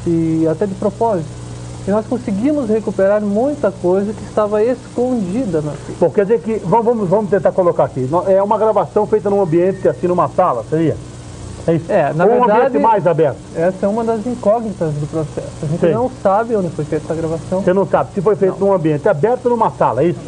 e 0.05 0.47
até 0.47 0.65
de 0.65 0.75
propósito. 0.75 1.27
E 1.87 1.91
nós 1.91 2.05
conseguimos 2.05 2.69
recuperar 2.69 3.21
muita 3.21 3.71
coisa 3.71 4.11
que 4.13 4.23
estava 4.23 4.61
escondida 4.61 5.61
na 5.61 5.71
fita. 5.71 5.93
Bom, 5.99 6.09
quer 6.11 6.25
dizer 6.25 6.41
que, 6.41 6.61
vamos, 6.65 6.85
vamos, 6.85 7.09
vamos 7.09 7.29
tentar 7.31 7.51
colocar 7.53 7.85
aqui. 7.85 8.07
É 8.27 8.43
uma 8.43 8.57
gravação 8.57 9.07
feita 9.07 9.29
num 9.29 9.41
ambiente, 9.41 9.87
assim, 9.87 10.05
numa 10.07 10.27
sala, 10.29 10.63
seria? 10.69 10.95
É 11.67 11.73
isso? 11.73 11.91
É, 11.91 12.13
na 12.13 12.25
Ou 12.25 12.31
um 12.31 12.39
verdade, 12.39 12.67
ambiente 12.67 12.81
mais 12.81 13.05
aberto? 13.05 13.37
Essa 13.55 13.85
é 13.85 13.89
uma 13.89 14.03
das 14.03 14.25
incógnitas 14.25 14.93
do 14.93 15.05
processo. 15.07 15.47
A 15.61 15.65
gente 15.65 15.79
Sim. 15.81 15.91
não 15.91 16.09
sabe 16.23 16.55
onde 16.55 16.69
foi 16.69 16.85
feita 16.85 17.05
essa 17.05 17.13
gravação. 17.15 17.61
Você 17.61 17.73
não 17.73 17.85
sabe 17.85 18.13
se 18.13 18.21
foi 18.21 18.35
feito 18.37 18.57
num 18.57 18.71
ambiente 18.73 19.07
aberto 19.09 19.45
ou 19.45 19.51
numa 19.51 19.69
sala, 19.71 20.01
é 20.01 20.07
isso? 20.07 20.19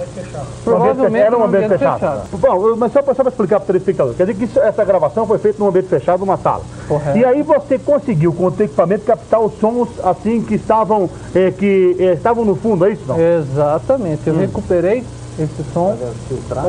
Provavelmente 0.63 1.17
era 1.23 1.37
um 1.37 1.43
ambiente 1.45 1.65
ambiente 1.65 1.79
fechado. 1.79 2.21
Bom, 2.33 2.75
mas 2.75 2.91
só 2.91 3.01
para 3.01 3.13
explicar 3.13 3.59
para 3.59 3.63
o 3.63 3.67
telespectador, 3.67 4.13
quer 4.15 4.25
dizer 4.25 4.37
que 4.37 4.43
isso- 4.45 4.59
essa 4.59 4.83
gravação 4.83 5.25
foi 5.25 5.37
feita 5.37 5.59
num 5.59 5.69
ambiente 5.69 5.87
fechado, 5.87 6.19
numa 6.19 6.37
sala. 6.37 6.61
Correto. 6.87 7.17
E 7.17 7.23
aí 7.23 7.41
você 7.41 7.79
conseguiu, 7.79 8.33
com 8.33 8.45
o 8.45 8.51
teu 8.51 8.65
equipamento, 8.65 9.05
captar 9.05 9.39
os 9.39 9.53
sons 9.59 9.87
assim 10.03 10.41
que 10.41 10.55
estavam, 10.55 11.09
eh, 11.33 11.51
que, 11.57 11.95
eh, 11.99 12.13
estavam 12.13 12.43
no 12.43 12.55
fundo, 12.55 12.85
é 12.85 12.91
isso? 12.91 13.03
Não? 13.07 13.17
Exatamente. 13.17 14.27
Eu 14.27 14.33
Hum. 14.35 14.39
recuperei 14.39 15.03
esse 15.39 15.63
som, 15.73 15.97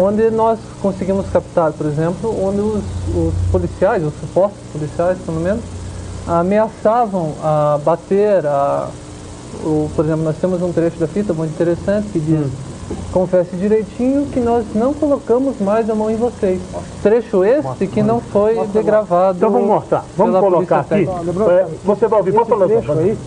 onde 0.01 0.31
nós 0.31 0.59
conseguimos 0.81 1.27
captar, 1.31 1.73
por 1.73 1.87
exemplo, 1.87 2.31
onde 2.45 2.61
os, 2.61 2.83
os 3.15 3.35
policiais, 3.51 4.05
os 4.05 4.13
supostos 4.21 4.61
policiais, 4.73 5.19
pelo 5.25 5.41
menos, 5.41 5.63
ameaçavam 6.27 7.33
a 7.43 7.79
bater, 7.85 8.47
a, 8.47 8.89
o, 9.65 9.91
por 9.95 10.05
exemplo, 10.05 10.25
nós 10.25 10.37
temos 10.41 10.63
um 10.63 10.73
trecho 10.73 10.99
da 10.99 11.09
fita 11.09 11.33
muito 11.33 11.51
interessante 11.53 12.09
que 12.09 12.21
diz 12.21 12.47
confesse 13.13 13.57
direitinho 13.57 14.27
que 14.27 14.41
nós 14.41 14.65
não 14.75 14.93
colocamos 14.93 15.61
mais 15.61 15.89
a 15.89 15.95
mão 15.95 16.11
em 16.11 16.17
vocês. 16.17 16.61
Trecho 17.03 17.45
esse 17.45 17.87
que 17.87 18.03
não 18.03 18.21
foi 18.21 18.57
degravado. 18.69 19.39
Então 19.39 19.51
vamos 19.51 19.69
mostrar, 19.69 20.05
vamos 20.17 20.41
colocar 20.41 20.81
aqui. 20.81 21.09
É, 21.09 21.67
você 21.85 22.09
vai 22.09 22.19
ouvir, 22.19 22.33
pode 22.33 22.43
Esse 22.43 22.51
falar. 22.51 22.67
trecho 22.67 22.93
aí 22.93 23.19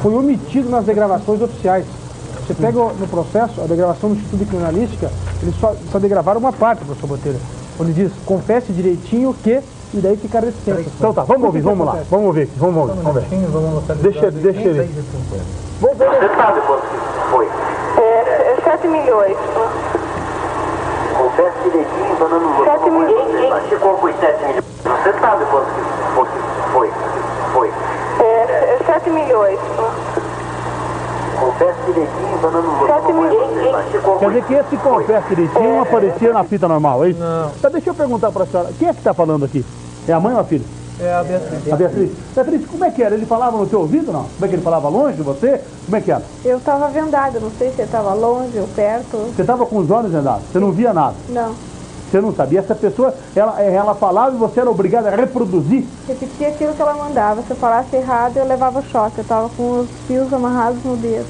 foi 0.00 0.14
omitido 0.14 0.68
nas 0.68 0.84
degravações 0.84 1.40
oficiais. 1.40 1.84
Você 2.46 2.54
pega 2.54 2.78
no 2.78 3.08
processo, 3.08 3.60
a 3.60 3.66
degravação 3.66 4.10
do 4.10 4.14
Instituto 4.14 4.38
de 4.38 4.44
Criminalística, 4.46 5.10
eles 5.42 5.54
só, 5.58 5.74
só 5.90 5.98
degravaram 5.98 6.38
uma 6.38 6.52
parte, 6.52 6.84
professor 6.84 7.08
Botelho. 7.08 7.40
Onde 7.80 7.92
diz, 7.92 8.12
confesse 8.24 8.72
direitinho 8.72 9.34
que, 9.42 9.60
e 9.92 9.96
daí 9.98 10.16
fica 10.16 10.38
a 10.38 10.40
reticência. 10.42 10.86
Então 10.96 11.12
tá, 11.12 11.24
vamos 11.24 11.44
ouvir, 11.44 11.60
vamos 11.60 11.84
lá, 11.84 11.98
vamos 12.08 12.26
ouvir, 12.26 12.48
vamos 12.56 12.76
ouvir, 12.76 13.02
vamos 13.02 13.24
ver. 13.24 13.94
Deixa 13.96 14.26
ele, 14.26 14.38
deixa 14.38 14.60
ele. 14.60 15.04
Você 15.80 16.36
sabe 16.36 16.60
quanto 16.60 16.82
que 16.82 17.30
foi? 17.32 17.48
É, 18.00 18.56
7 18.62 18.86
milhões. 18.88 19.36
Confesse 21.18 21.58
direitinho, 21.64 22.16
dona 22.18 22.36
Lula. 22.36 22.64
7 22.64 22.90
milhões. 22.90 23.68
Ficou 23.68 23.94
com 23.94 24.06
os 24.06 24.16
7 24.20 24.44
milhões. 24.44 24.64
Você 24.84 25.12
sabe 25.18 25.44
quanto 25.46 25.66
que 25.66 26.14
foi? 26.14 26.28
Foi. 26.72 26.90
Foi. 27.52 27.72
É, 28.20 28.78
7 28.86 29.10
milhões. 29.10 29.58
Confesse 31.38 31.78
direitinho, 31.86 32.38
dona 32.40 32.58
Lula. 32.58 32.86
7 32.86 33.12
milhões. 33.12 33.72
Mas 33.72 33.92
ficou 33.92 34.18
Quer 34.18 34.28
dizer 34.28 34.44
que 34.44 34.54
esse 34.54 34.76
confesso 34.76 35.28
direitinho 35.28 35.68
não 35.68 35.82
aparecia 35.82 36.32
na 36.32 36.44
fita 36.44 36.68
normal, 36.68 37.04
é 37.04 37.10
isso? 37.10 37.20
Não. 37.20 37.50
Então 37.56 37.70
deixa 37.70 37.90
eu 37.90 37.94
perguntar 37.94 38.30
para 38.30 38.44
a 38.44 38.46
senhora, 38.46 38.70
quem 38.78 38.88
é 38.88 38.92
que 38.92 38.98
está 38.98 39.14
falando 39.14 39.44
aqui? 39.44 39.64
É 40.08 40.12
a 40.12 40.20
mãe 40.20 40.32
ou 40.34 40.40
a 40.40 40.44
filha? 40.44 40.64
É 40.98 41.12
a 41.12 41.22
Beatriz. 41.22 41.72
A 41.72 41.76
Beatriz. 41.76 42.10
Beatriz, 42.34 42.66
como 42.66 42.84
é 42.84 42.90
que 42.90 43.02
era? 43.02 43.14
Ele 43.14 43.26
falava 43.26 43.56
no 43.58 43.66
teu 43.66 43.80
ouvido, 43.80 44.10
não? 44.12 44.24
Como 44.24 44.44
é 44.44 44.48
que 44.48 44.54
ele 44.54 44.62
falava 44.62 44.88
longe 44.88 45.16
de 45.16 45.22
você? 45.22 45.60
Como 45.84 45.96
é 45.96 46.00
que 46.00 46.10
era? 46.10 46.22
Eu 46.42 46.56
estava 46.56 46.88
vendada, 46.88 47.38
não 47.38 47.50
sei 47.50 47.70
se 47.70 47.80
eu 47.80 47.84
estava 47.84 48.14
longe 48.14 48.58
ou 48.58 48.66
perto. 48.68 49.16
Você 49.34 49.42
estava 49.42 49.66
com 49.66 49.76
os 49.78 49.90
olhos 49.90 50.10
vendados, 50.10 50.42
você 50.50 50.58
não 50.58 50.72
via 50.72 50.94
nada, 50.94 51.14
Não. 51.28 51.54
Você 52.10 52.20
não 52.20 52.34
sabia. 52.34 52.60
Essa 52.60 52.74
pessoa, 52.74 53.14
ela, 53.34 53.60
ela 53.60 53.94
falava 53.94 54.34
e 54.34 54.38
você 54.38 54.60
era 54.60 54.70
obrigado 54.70 55.06
a 55.06 55.10
reproduzir. 55.10 55.84
Repetia 56.06 56.48
aquilo 56.48 56.74
que 56.74 56.82
ela 56.82 56.94
mandava. 56.94 57.42
Se 57.42 57.50
eu 57.50 57.56
falasse 57.56 57.96
errado, 57.96 58.36
eu 58.36 58.46
levava 58.46 58.82
choque. 58.82 59.18
Eu 59.18 59.22
estava 59.22 59.48
com 59.50 59.80
os 59.80 59.88
fios 60.06 60.32
amarrados 60.32 60.82
no 60.84 60.96
dedo. 60.96 61.26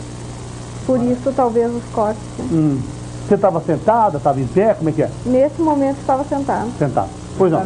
Por 0.86 1.02
isso, 1.02 1.32
talvez, 1.34 1.72
os 1.74 1.82
cortes. 1.92 2.22
né? 2.38 2.44
Hum. 2.52 2.80
Você 3.26 3.34
estava 3.34 3.60
sentada, 3.60 4.18
estava 4.18 4.40
em 4.40 4.46
pé, 4.46 4.74
como 4.74 4.88
é 4.88 4.92
que 4.92 5.02
é? 5.02 5.10
Nesse 5.24 5.60
momento, 5.60 5.98
estava 5.98 6.22
sentado. 6.24 6.68
Sentado. 6.78 7.08
Pois 7.36 7.50
não. 7.50 7.60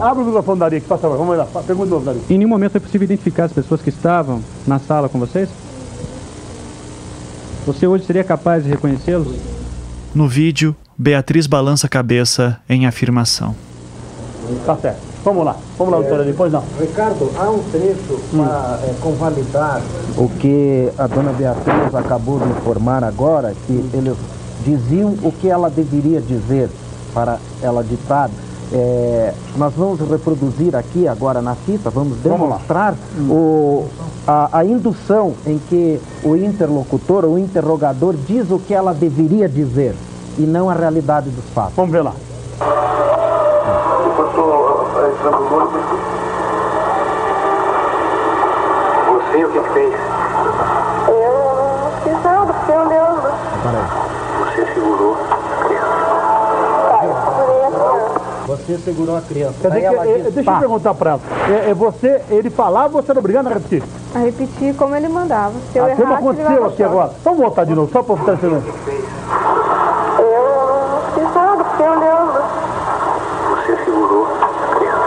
Abre 0.00 0.22
o 0.22 0.26
microfone 0.26 0.60
da 0.60 0.66
Ari 0.66 0.76
aqui, 0.76 0.86
por 0.86 0.98
favor. 0.98 1.18
Vamos 1.18 1.36
lá. 1.36 1.46
Pergunta 1.66 1.86
de 1.86 1.90
novo, 1.90 2.04
Dari. 2.04 2.20
Em 2.30 2.38
nenhum 2.38 2.48
momento 2.50 2.72
foi 2.72 2.80
possível 2.80 3.04
identificar 3.04 3.44
as 3.44 3.52
pessoas 3.52 3.82
que 3.82 3.88
estavam 3.90 4.40
na 4.66 4.78
sala 4.78 5.08
com 5.08 5.18
vocês? 5.18 5.48
Você 7.66 7.86
hoje 7.86 8.04
seria 8.04 8.22
capaz 8.24 8.62
de 8.62 8.70
reconhecê-los? 8.70 9.36
No 10.14 10.28
vídeo, 10.28 10.76
Beatriz 10.96 11.48
balança 11.48 11.88
a 11.88 11.90
cabeça 11.90 12.60
em 12.68 12.86
afirmação. 12.86 13.52
Tá 14.64 14.76
certo. 14.76 15.00
Vamos 15.24 15.44
lá. 15.44 15.56
Vamos 15.76 15.92
lá, 15.92 16.00
doutora, 16.00 16.22
depois 16.22 16.52
não. 16.52 16.62
Ricardo, 16.78 17.32
há 17.36 17.50
um 17.50 17.60
trecho 17.64 18.20
para 18.30 18.78
é, 18.84 18.94
convalidar 19.00 19.82
o 20.16 20.28
que 20.38 20.88
a 20.96 21.08
dona 21.08 21.32
Beatriz 21.32 21.92
acabou 21.92 22.38
de 22.38 22.48
informar 22.50 23.02
agora, 23.02 23.54
que 23.66 23.72
eles 23.92 24.16
diziam 24.64 25.16
o 25.20 25.32
que 25.32 25.48
ela 25.48 25.68
deveria 25.68 26.20
dizer 26.20 26.70
para 27.12 27.40
ela 27.60 27.82
ditar. 27.82 28.30
É, 28.72 29.32
nós 29.56 29.72
vamos 29.74 30.00
reproduzir 30.00 30.74
aqui 30.74 31.06
agora 31.06 31.40
na 31.40 31.54
fita, 31.54 31.90
vamos 31.90 32.18
demonstrar 32.18 32.94
o, 33.28 33.86
a, 34.26 34.58
a 34.58 34.64
indução 34.64 35.34
em 35.46 35.58
que 35.58 36.00
o 36.22 36.34
interlocutor, 36.34 37.24
o 37.24 37.38
interrogador, 37.38 38.14
diz 38.26 38.50
o 38.50 38.58
que 38.58 38.74
ela 38.74 38.92
deveria 38.92 39.48
dizer 39.48 39.94
e 40.38 40.42
não 40.42 40.68
a 40.68 40.74
realidade 40.74 41.30
dos 41.30 41.44
fatos. 41.54 41.74
Vamos 41.76 41.92
ver 41.92 42.02
lá. 42.02 42.14
Enquanto 44.06 44.30
estou 44.30 45.83
Você 58.66 58.78
segurou 58.78 59.14
a 59.16 59.20
criança. 59.20 59.54
Quer 59.60 59.68
dizer 59.68 59.80
que, 59.80 59.86
ela 59.86 60.08
é, 60.08 60.18
diz, 60.20 60.34
deixa 60.34 60.50
eu 60.50 60.58
perguntar 60.58 60.94
para 60.94 61.10
ela. 61.10 61.20
É, 61.50 61.70
é 61.70 61.74
você, 61.74 62.22
ele 62.30 62.48
falava, 62.48 62.88
você 62.88 63.10
era 63.10 63.20
obrigado 63.20 63.46
a 63.48 63.50
repetir? 63.50 63.82
A 64.14 64.18
repetir 64.20 64.74
como 64.74 64.96
ele 64.96 65.06
mandava. 65.08 65.52
Se 65.70 65.78
eu 65.78 65.84
Ah, 65.84 65.90
como 65.90 66.02
errasse, 66.02 66.02
ele 66.02 66.28
aconteceu 66.30 66.66
aqui 66.66 66.82
agora. 66.82 67.10
Vamos 67.22 67.40
voltar 67.40 67.64
de 67.64 67.74
novo, 67.74 67.92
só 67.92 68.02
para 68.02 68.16
ficar 68.16 68.36
sabendo. 68.38 68.64
Eu 70.18 70.44
não 70.88 71.02
fiz 71.14 71.34
nada, 71.34 71.64
porque 71.64 71.82
eu 71.82 71.90
lembro. 72.00 72.42
Você 73.50 73.84
segurou 73.84 74.26
a 74.40 74.76
criança. 74.76 74.98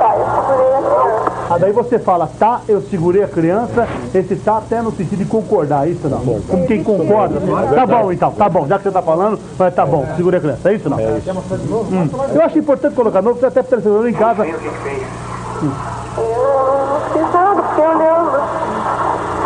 Pai, 0.00 0.16
eu 0.20 0.26
segurei 0.46 0.72
a 0.72 0.80
criança. 0.80 1.33
Ah, 1.48 1.58
daí 1.58 1.72
você 1.72 1.98
fala, 1.98 2.28
tá, 2.38 2.62
eu 2.66 2.80
segurei 2.80 3.22
a 3.22 3.28
criança, 3.28 3.86
esse 4.14 4.34
tá 4.36 4.56
até 4.58 4.80
no 4.80 4.90
sentido 4.90 5.18
de 5.18 5.26
concordar, 5.26 5.86
é 5.86 5.90
isso 5.90 6.08
não? 6.08 6.20
Como 6.20 6.66
quem 6.66 6.82
concorda. 6.82 7.38
Tá 7.74 7.86
bom 7.86 8.12
então, 8.12 8.32
tá 8.32 8.48
bom, 8.48 8.66
já 8.66 8.78
que 8.78 8.84
você 8.84 8.90
tá 8.90 9.02
falando, 9.02 9.38
mas 9.58 9.74
tá 9.74 9.84
bom, 9.84 10.06
segurei 10.16 10.38
a 10.38 10.40
criança, 10.40 10.70
é 10.70 10.74
isso 10.74 10.88
não? 10.88 10.98
É 10.98 11.18
isso. 11.18 11.30
Hum. 11.30 12.08
Eu 12.34 12.42
acho 12.42 12.58
importante 12.58 12.94
colocar 12.94 13.20
novo, 13.20 13.38
você 13.38 13.46
até 13.46 13.62
para 13.62 13.78
em 13.78 14.12
casa. 14.14 14.42
Lembro. 14.42 14.58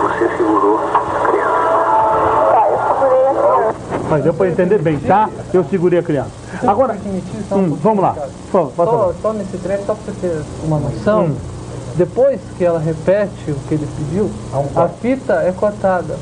Você 0.02 0.36
segurou 0.36 0.78
a 0.78 1.28
criança. 1.28 1.58
Pai, 2.52 2.70
eu 2.70 2.78
segurei 2.78 3.26
a 3.26 3.34
criança. 3.34 3.74
Mas 4.10 4.22
deu 4.22 4.34
para 4.34 4.48
entender 4.48 4.78
bem, 4.78 4.98
tá? 5.00 5.28
Eu 5.52 5.64
segurei 5.64 5.98
a 5.98 6.02
criança. 6.02 6.30
Agora, 6.66 6.96
hum, 7.52 7.76
vamos 7.82 8.02
lá. 8.02 8.16
Só, 8.50 8.72
só 9.20 9.32
nesse 9.32 9.58
trecho, 9.58 9.84
só 9.84 9.94
para 9.94 10.12
você 10.12 10.20
ter 10.20 10.40
uma 10.64 10.78
noção, 10.78 11.36
depois 11.98 12.40
que 12.56 12.64
ela 12.64 12.78
repete 12.78 13.50
o 13.50 13.54
que 13.68 13.74
ele 13.74 13.88
pediu, 13.98 14.30
a 14.76 14.88
fita 14.88 15.34
é 15.42 15.52
cortada. 15.52 16.16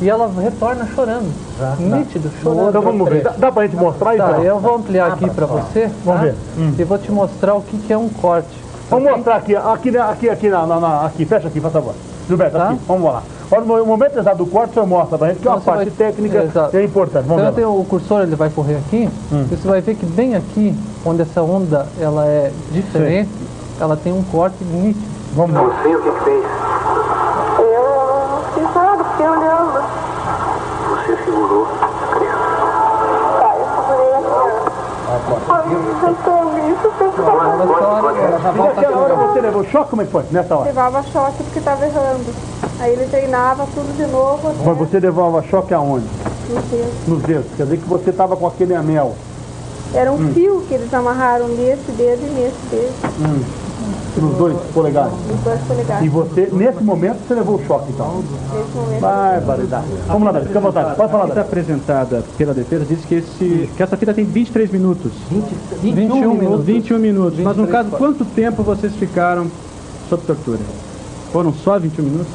E 0.00 0.08
ela 0.10 0.30
retorna 0.40 0.86
chorando, 0.94 1.32
nítido, 1.78 2.30
chorando. 2.42 2.68
Então 2.68 2.82
vamos 2.82 3.08
ver, 3.08 3.22
dá, 3.22 3.30
dá 3.30 3.50
pra 3.50 3.62
gente 3.66 3.76
mostrar 3.76 4.10
aí? 4.10 4.18
Tá, 4.18 4.28
então? 4.32 4.44
eu 4.44 4.60
vou 4.60 4.74
ampliar 4.76 5.12
aqui 5.12 5.28
para 5.30 5.46
você. 5.46 5.90
Vamos 6.04 6.20
tá? 6.20 6.26
ver. 6.26 6.34
Hum. 6.58 6.74
E 6.78 6.84
vou 6.84 6.98
te 6.98 7.10
mostrar 7.10 7.54
o 7.54 7.62
que, 7.62 7.78
que 7.78 7.92
é 7.92 7.96
um 7.98 8.08
corte. 8.10 8.48
Vamos 8.90 9.10
mostrar 9.10 9.36
aqui, 9.36 9.56
aqui, 9.56 9.90
né, 9.90 9.98
aqui, 10.00 10.28
aqui, 10.28 10.48
na, 10.50 10.66
na, 10.66 10.78
na- 10.78 11.06
aqui, 11.06 11.24
fecha 11.24 11.48
aqui, 11.48 11.60
por 11.62 11.70
favor. 11.70 11.94
Gilberto, 12.28 12.58
Tá. 12.58 12.68
aqui, 12.70 12.80
vamos 12.86 13.10
lá. 13.10 13.22
Olha, 13.50 13.64
no 13.64 13.86
momento 13.86 14.18
exato 14.18 14.36
do 14.36 14.46
corte, 14.46 14.70
o 14.72 14.74
senhor 14.74 14.86
mostra 14.86 15.16
pra 15.16 15.28
gente, 15.28 15.40
que 15.40 15.48
é 15.48 15.50
uma 15.50 15.58
Então 15.58 15.72
você 15.72 15.78
parte 15.78 15.90
vai- 15.96 16.08
técnica 16.08 16.42
Exato. 16.42 16.76
é 16.76 16.84
importante. 16.84 17.24
Vamos 17.26 17.42
Então 17.42 17.54
ver. 17.54 17.60
tem 17.62 17.64
o 17.64 17.84
cursor, 17.84 18.20
ele 18.22 18.36
vai 18.36 18.50
correr 18.50 18.76
aqui. 18.76 19.08
Hum. 19.32 19.46
E 19.50 19.56
você 19.56 19.66
vai 19.66 19.80
ver 19.80 19.94
que 19.94 20.04
bem 20.04 20.34
aqui, 20.34 20.74
onde 21.06 21.22
essa 21.22 21.40
onda 21.42 21.86
ela 21.98 22.26
é 22.26 22.52
diferente, 22.70 23.30
ela 23.80 23.96
tem 23.96 24.12
um 24.12 24.22
corte 24.24 24.62
nítido. 24.62 25.15
Vamos 25.36 25.54
lá. 25.54 25.62
Você 25.64 25.94
o 25.94 26.02
que, 26.02 26.10
que 26.10 26.20
fez? 26.24 26.44
Eu 27.58 27.84
não 28.30 28.42
fiz 28.54 28.74
nada, 28.74 29.04
fiquei 29.04 29.28
olhando. 29.28 29.82
Você 30.88 31.16
segurou 31.24 31.66
a 31.82 32.16
criança. 32.16 32.38
Tá, 33.38 33.50
eu 33.56 33.66
segurei 33.86 34.14
a 34.14 34.20
criança. 34.22 34.72
Ai, 35.50 35.64
eu 35.72 36.14
tô 36.24 36.36
isso, 36.56 36.88
E 38.54 38.58
naquela 38.58 38.96
hora 38.98 39.14
você 39.14 39.40
levou 39.42 39.64
choque, 39.64 39.90
como 39.90 40.02
é 40.02 40.04
que 40.06 40.10
foi, 40.10 40.24
nessa 40.30 40.54
hora? 40.56 40.64
Levava 40.64 41.02
choque 41.02 41.42
porque 41.44 41.58
estava 41.58 41.84
errando. 41.84 42.24
Aí 42.80 42.92
ele 42.94 43.06
treinava 43.10 43.66
tudo 43.74 43.94
de 43.96 44.06
novo 44.10 44.48
até 44.48 44.64
Mas 44.64 44.78
você 44.78 45.00
levava 45.00 45.42
choque 45.42 45.74
aonde? 45.74 46.06
no 46.48 46.60
dedo. 46.62 47.08
Nos 47.08 47.22
dedos. 47.22 47.46
Quer 47.56 47.64
dizer 47.64 47.76
que 47.78 47.88
você 47.88 48.10
estava 48.10 48.36
com 48.36 48.46
aquele 48.46 48.74
anel. 48.74 49.14
Era 49.94 50.10
um 50.12 50.16
Hum. 50.16 50.32
fio 50.34 50.62
que 50.68 50.74
eles 50.74 50.92
amarraram 50.94 51.48
nesse 51.48 51.90
dedo 51.92 52.22
e 52.22 52.30
nesse 52.30 52.58
dedo, 52.70 52.92
Hum. 53.20 53.42
Nos 54.16 54.36
dois 54.36 54.56
polegares. 54.72 55.12
nos 55.12 55.40
dois 55.44 55.60
polegares. 55.62 56.04
E 56.06 56.08
você, 56.08 56.48
nesse 56.52 56.82
momento, 56.82 57.18
você 57.26 57.34
levou 57.34 57.56
o 57.56 57.66
choque, 57.66 57.92
então. 57.92 58.22
Nesse 58.54 58.76
momento. 58.76 59.00
Barbaridade. 59.00 59.86
Vamos 60.06 60.22
lá, 60.24 60.32
Davi, 60.32 60.46
fica 60.46 60.58
à 60.58 60.62
vontade. 60.62 60.96
Pode 60.96 61.12
falar, 61.12 61.24
A 61.24 61.26
fita 61.28 61.36
Davi. 61.40 61.48
apresentada 61.48 62.24
pela 62.38 62.54
defesa 62.54 62.84
diz 62.84 63.04
que, 63.04 63.14
esse, 63.16 63.70
que 63.76 63.82
essa 63.82 63.96
fita 63.96 64.14
tem 64.14 64.24
23 64.24 64.70
minutos. 64.70 65.12
21 65.82 66.34
minutos. 66.34 66.64
21 66.66 66.98
minutos. 66.98 67.38
Mas 67.40 67.56
no 67.56 67.64
23, 67.66 67.70
caso, 67.70 67.90
quanto 67.96 68.24
tempo 68.24 68.62
vocês 68.62 68.94
ficaram 68.94 69.46
sob 70.08 70.22
tortura? 70.24 70.60
Foram 71.32 71.52
só 71.52 71.78
21 71.78 72.04
minutos? 72.04 72.32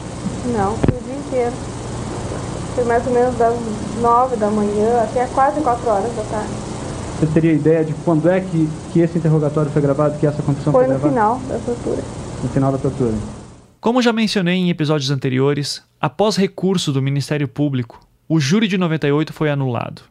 Não, 0.56 0.74
foi 0.76 0.98
o 0.98 1.02
dia 1.04 1.16
inteiro. 1.16 1.56
Foi 2.76 2.84
mais 2.86 3.06
ou 3.06 3.14
menos 3.14 3.38
das 3.38 3.54
nove 4.02 4.36
da 4.38 4.48
manhã 4.50 5.04
até 5.04 5.26
quase 5.34 5.60
quatro 5.62 5.90
horas 5.90 6.12
da 6.16 6.24
tarde. 6.32 6.71
Você 7.22 7.28
teria 7.28 7.54
ideia 7.54 7.86
de 7.86 7.94
quando 8.04 8.28
é 8.28 8.42
que, 8.42 8.68
que 8.92 9.00
esse 9.00 9.20
interrogatório 9.20 9.70
foi 9.70 9.80
gravado, 9.80 10.18
que 10.18 10.26
essa 10.26 10.42
confissão 10.42 10.74
Foi 10.74 10.86
foi 10.86 10.94
no 10.96 11.00
gravada? 11.00 11.38
final 11.38 11.40
da 11.48 11.60
tortura. 11.64 12.04
No 12.42 12.50
final 12.50 12.72
da 12.72 12.78
tortura. 12.80 13.14
Como 13.80 14.02
já 14.02 14.12
mencionei 14.12 14.56
em 14.56 14.72
episódios 14.72 15.12
anteriores, 15.12 15.84
após 16.00 16.36
recurso 16.36 16.92
do 16.92 17.00
Ministério 17.00 17.48
Público, 17.48 18.00
o 18.28 18.40
júri 18.40 18.68
de 18.68 18.76
98 18.76 19.34
foi 19.34 19.52
anulado. 19.52 20.02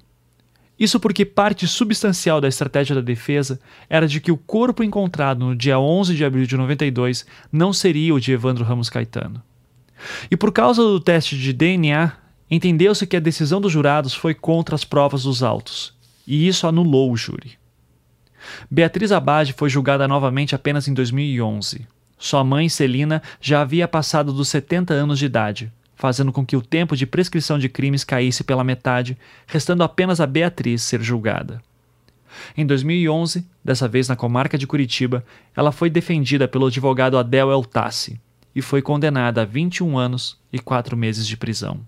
Isso 0.79 1.01
porque 1.01 1.25
parte 1.25 1.67
substancial 1.67 2.41
da 2.41 2.47
estratégia 2.47 2.95
da 2.95 3.01
defesa 3.01 3.59
era 3.89 4.07
de 4.07 4.21
que 4.21 4.31
o 4.31 4.37
corpo 4.37 4.85
encontrado 4.85 5.45
no 5.45 5.57
dia 5.57 5.81
11 5.81 6.15
de 6.15 6.25
abril 6.25 6.47
de 6.47 6.57
92 6.57 7.27
não 7.51 7.73
seria 7.73 8.15
o 8.15 8.21
de 8.21 8.31
Evandro 8.31 8.65
Ramos 8.65 8.89
Caetano. 8.89 9.43
E 10.31 10.37
por 10.37 10.53
causa 10.53 10.81
do 10.81 11.01
teste 11.01 11.37
de 11.37 11.53
DNA, 11.53 12.13
entendeu-se 12.49 13.05
que 13.05 13.17
a 13.17 13.21
decisão 13.21 13.61
dos 13.61 13.73
jurados 13.73 14.15
foi 14.15 14.33
contra 14.33 14.77
as 14.77 14.85
provas 14.85 15.25
dos 15.25 15.43
autos, 15.43 15.99
e 16.31 16.47
isso 16.47 16.69
anulou 16.69 17.11
o 17.11 17.17
júri. 17.17 17.59
Beatriz 18.71 19.11
Abade 19.11 19.53
foi 19.53 19.69
julgada 19.69 20.07
novamente 20.07 20.55
apenas 20.55 20.87
em 20.87 20.95
2011. 20.95 21.85
Sua 22.17 22.45
mãe, 22.45 22.69
Celina, 22.69 23.21
já 23.41 23.63
havia 23.63 23.89
passado 23.89 24.33
dos 24.33 24.49
70 24.49 24.95
anos 24.95 25.19
de 25.19 25.27
idade, 25.27 25.73
fazendo 25.97 26.31
com 26.31 26.47
que 26.47 26.57
o 26.57 26.63
tempo 26.63 26.97
de 26.97 27.05
prescrição 27.05 27.59
de 27.59 27.69
crimes 27.69 28.05
caísse 28.05 28.45
pela 28.45 28.63
metade, 28.63 29.19
restando 29.45 29.83
apenas 29.83 30.21
a 30.21 30.27
Beatriz 30.27 30.83
ser 30.83 31.03
julgada. 31.03 31.61
Em 32.57 32.65
2011, 32.65 33.45
dessa 33.65 33.89
vez 33.89 34.07
na 34.07 34.15
comarca 34.15 34.57
de 34.57 34.69
Curitiba, 34.69 35.25
ela 35.57 35.73
foi 35.73 35.91
defendida 35.91 36.47
pelo 36.47 36.67
advogado 36.67 37.19
Adel 37.19 37.51
Eltassi 37.51 38.21
e 38.55 38.63
foi 38.63 38.81
condenada 38.81 39.43
a 39.43 39.45
21 39.45 39.99
anos 39.99 40.39
e 40.53 40.61
4 40.61 40.97
meses 40.97 41.27
de 41.27 41.37
prisão. 41.37 41.81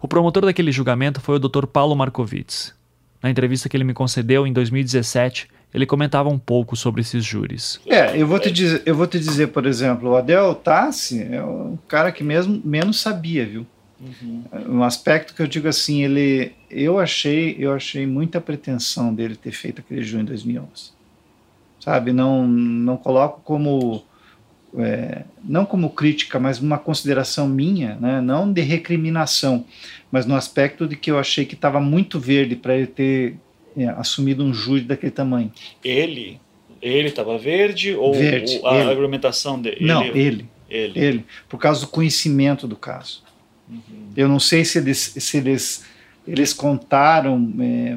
O 0.00 0.08
promotor 0.08 0.44
daquele 0.44 0.72
julgamento 0.72 1.20
foi 1.20 1.36
o 1.36 1.38
Dr. 1.38 1.66
Paulo 1.66 1.94
Markovits. 1.94 2.74
Na 3.22 3.30
entrevista 3.30 3.68
que 3.68 3.76
ele 3.76 3.84
me 3.84 3.94
concedeu 3.94 4.46
em 4.46 4.52
2017, 4.52 5.48
ele 5.72 5.86
comentava 5.86 6.28
um 6.28 6.38
pouco 6.38 6.76
sobre 6.76 7.00
esses 7.00 7.24
júris. 7.24 7.80
É, 7.86 8.20
eu 8.20 8.26
vou 8.26 8.38
te 8.38 8.50
dizer, 8.50 8.82
eu 8.84 8.94
vou 8.94 9.06
te 9.06 9.18
dizer, 9.18 9.48
por 9.48 9.64
exemplo, 9.64 10.10
o 10.10 10.16
Adel 10.16 10.54
Tassi 10.54 11.22
é 11.30 11.42
um 11.42 11.78
cara 11.88 12.12
que 12.12 12.22
mesmo 12.22 12.60
menos 12.64 13.00
sabia, 13.00 13.46
viu? 13.46 13.66
Um 14.68 14.82
aspecto 14.82 15.32
que 15.32 15.40
eu 15.40 15.46
digo 15.46 15.68
assim, 15.68 16.02
ele, 16.02 16.52
eu 16.68 16.98
achei, 16.98 17.56
eu 17.58 17.72
achei 17.72 18.04
muita 18.04 18.40
pretensão 18.40 19.14
dele 19.14 19.36
ter 19.36 19.52
feito 19.52 19.80
aquele 19.80 20.02
júri 20.02 20.24
em 20.24 20.26
2011, 20.26 20.90
sabe? 21.78 22.12
Não, 22.12 22.46
não 22.46 22.96
coloco 22.96 23.40
como 23.44 24.02
é, 24.78 25.22
não 25.44 25.64
como 25.64 25.90
crítica, 25.90 26.38
mas 26.38 26.58
uma 26.58 26.78
consideração 26.78 27.46
minha, 27.46 27.96
né? 27.96 28.20
não 28.20 28.50
de 28.52 28.62
recriminação, 28.62 29.64
mas 30.12 30.26
no 30.26 30.36
aspecto 30.36 30.86
de 30.86 30.94
que 30.94 31.10
eu 31.10 31.18
achei 31.18 31.44
que 31.46 31.54
estava 31.54 31.80
muito 31.80 32.20
verde 32.20 32.54
para 32.54 32.76
ele 32.76 32.86
ter 32.86 33.36
é, 33.76 33.86
assumido 33.88 34.44
um 34.44 34.52
júri 34.54 34.82
daquele 34.82 35.10
tamanho. 35.10 35.50
Ele? 35.82 36.38
Ele 36.80 37.08
estava 37.08 37.38
verde 37.38 37.94
ou 37.94 38.12
Verde, 38.12 38.60
o- 38.62 38.66
a 38.68 38.76
ele. 38.76 38.90
argumentação 38.90 39.60
dele? 39.60 39.78
Não, 39.80 40.04
ele. 40.04 40.46
Ele. 40.68 40.98
Ele, 40.98 41.24
por 41.48 41.58
causa 41.58 41.80
do 41.80 41.86
conhecimento 41.88 42.66
do 42.68 42.76
caso. 42.76 43.22
Eu 44.16 44.28
não 44.28 44.38
sei 44.40 44.64
se 44.64 44.78
eles, 44.78 44.98
se 45.18 45.36
eles, 45.38 45.84
eles 46.28 46.52
contaram, 46.52 47.50
é, 47.60 47.96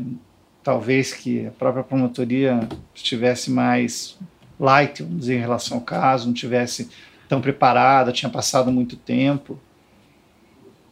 talvez 0.64 1.14
que 1.14 1.46
a 1.48 1.52
própria 1.52 1.84
promotoria 1.84 2.68
estivesse 2.94 3.52
mais 3.52 4.18
light, 4.60 5.04
vamos 5.04 5.20
dizer, 5.20 5.36
em 5.36 5.42
relação 5.42 5.78
ao 5.78 5.84
caso, 5.84 6.28
não 6.28 6.34
tivesse 6.34 6.90
tão 7.28 7.42
preparada, 7.42 8.12
tinha 8.12 8.30
passado 8.30 8.72
muito 8.72 8.96
tempo. 8.96 9.60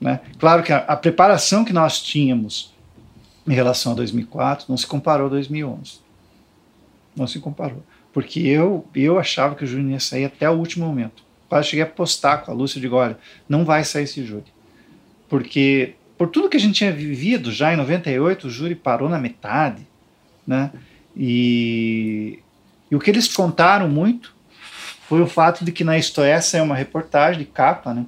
Né? 0.04 0.20
Claro 0.38 0.62
que 0.62 0.74
a, 0.74 0.80
a 0.80 0.98
preparação 0.98 1.64
que 1.64 1.72
nós 1.72 2.02
tínhamos 2.02 2.74
em 3.48 3.54
relação 3.54 3.94
a 3.94 3.96
2004 3.96 4.66
não 4.68 4.76
se 4.76 4.86
comparou 4.86 5.28
a 5.28 5.30
2011. 5.30 6.00
Não 7.16 7.26
se 7.26 7.40
comparou. 7.40 7.82
Porque 8.12 8.42
eu, 8.42 8.86
eu 8.94 9.18
achava 9.18 9.56
que 9.56 9.64
o 9.64 9.68
júri 9.68 9.92
ia 9.92 10.02
sair 10.02 10.26
até 10.26 10.50
o 10.50 10.54
último 10.54 10.86
momento. 10.86 11.24
Quase 11.48 11.70
cheguei 11.70 11.84
a 11.84 11.88
postar 11.88 12.40
com 12.40 12.52
a 12.52 12.54
Lúcia, 12.54 12.80
eu 12.80 12.82
digo, 12.82 12.98
olha, 12.98 13.18
não 13.48 13.64
vai 13.64 13.86
sair 13.86 14.04
esse 14.04 14.26
júri. 14.26 14.52
Porque 15.30 15.96
por 16.18 16.28
tudo 16.28 16.50
que 16.50 16.58
a 16.58 16.60
gente 16.60 16.76
tinha 16.76 16.92
vivido 16.92 17.50
já 17.50 17.74
em 17.74 17.78
98, 17.78 18.48
o 18.48 18.50
júri 18.50 18.76
parou 18.76 19.08
na 19.08 19.18
metade, 19.18 19.88
né? 20.46 20.70
E, 21.16 22.40
e 22.92 22.96
o 22.96 23.00
que 23.00 23.10
eles 23.10 23.34
contaram 23.34 23.88
muito 23.88 24.36
foi 25.08 25.22
o 25.22 25.28
fato 25.28 25.64
de 25.64 25.72
que 25.72 25.86
na 25.86 25.98
Isto 25.98 26.22
Essa 26.22 26.58
é 26.58 26.62
uma 26.62 26.76
reportagem 26.76 27.40
de 27.40 27.46
capa, 27.46 27.94
né? 27.94 28.06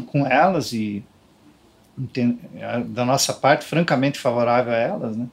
Com 0.00 0.26
elas 0.26 0.72
e 0.72 1.04
da 2.86 3.04
nossa 3.04 3.32
parte 3.32 3.64
francamente 3.64 4.18
favorável 4.18 4.72
a 4.72 4.76
elas, 4.76 5.16
né? 5.16 5.26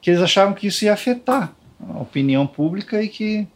Que 0.00 0.10
eles 0.10 0.22
achavam 0.22 0.54
que 0.54 0.66
isso 0.66 0.84
ia 0.84 0.92
afetar 0.92 1.54
a 1.88 1.98
opinião 2.00 2.46
pública 2.46 3.02
e 3.02 3.08
que 3.08 3.46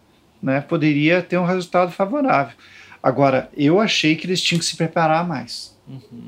né, 0.42 0.60
poderia 0.60 1.22
ter 1.22 1.38
um 1.38 1.44
resultado 1.44 1.90
favorável. 1.90 2.54
Agora, 3.02 3.50
eu 3.56 3.80
achei 3.80 4.14
que 4.14 4.26
eles 4.26 4.40
tinham 4.40 4.58
que 4.58 4.64
se 4.64 4.76
preparar 4.76 5.26
mais. 5.26 5.76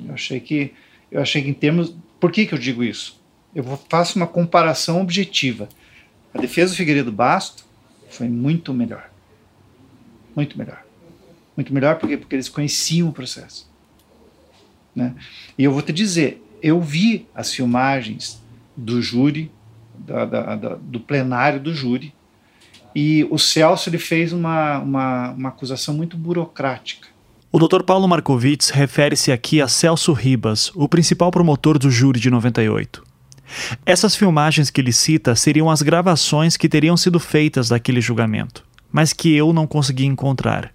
Eu 0.06 0.14
achei 0.14 0.40
que, 0.40 0.74
eu 1.10 1.20
achei 1.20 1.42
que 1.42 1.48
em 1.48 1.54
termos, 1.54 1.94
por 2.20 2.32
que 2.32 2.46
que 2.46 2.54
eu 2.54 2.58
digo 2.58 2.82
isso? 2.82 3.20
Eu 3.54 3.64
faço 3.88 4.18
uma 4.18 4.26
comparação 4.26 5.00
objetiva. 5.00 5.68
A 6.34 6.38
defesa 6.38 6.72
do 6.72 6.76
Figueiredo 6.76 7.10
Basto 7.10 7.64
foi 8.10 8.28
muito 8.28 8.74
melhor, 8.74 9.10
muito 10.34 10.58
melhor, 10.58 10.84
muito 11.56 11.72
melhor 11.72 11.98
porque 11.98 12.16
porque 12.16 12.36
eles 12.36 12.48
conheciam 12.48 13.08
o 13.08 13.12
processo, 13.12 13.66
né? 14.96 15.14
E 15.58 15.62
eu 15.64 15.70
vou 15.72 15.82
te 15.82 15.92
dizer, 15.92 16.42
eu 16.62 16.80
vi 16.80 17.26
as 17.34 17.52
filmagens 17.52 18.42
do 18.76 19.00
júri, 19.02 19.50
da- 19.98 20.24
da- 20.24 20.56
da- 20.56 20.74
do 20.80 20.98
plenário 20.98 21.60
do 21.60 21.72
júri, 21.74 22.12
e 22.94 23.26
o 23.30 23.38
Celso 23.38 23.90
ele 23.90 23.98
fez 23.98 24.32
uma, 24.32 24.78
uma, 24.78 25.30
uma 25.32 25.48
acusação 25.50 25.94
muito 25.94 26.16
burocrática. 26.16 27.08
O 27.52 27.58
Dr. 27.58 27.82
Paulo 27.82 28.08
Markovits 28.08 28.70
refere-se 28.70 29.30
aqui 29.30 29.60
a 29.60 29.68
Celso 29.68 30.12
Ribas, 30.12 30.70
o 30.74 30.88
principal 30.88 31.30
promotor 31.30 31.78
do 31.78 31.90
júri 31.90 32.18
de 32.18 32.30
98. 32.30 33.02
Essas 33.84 34.16
filmagens 34.16 34.70
que 34.70 34.80
ele 34.80 34.92
cita 34.92 35.34
seriam 35.36 35.70
as 35.70 35.80
gravações 35.82 36.56
que 36.56 36.68
teriam 36.68 36.96
sido 36.96 37.20
feitas 37.20 37.68
daquele 37.68 38.00
julgamento, 38.00 38.64
mas 38.90 39.12
que 39.12 39.34
eu 39.34 39.52
não 39.52 39.66
consegui 39.66 40.04
encontrar. 40.04 40.72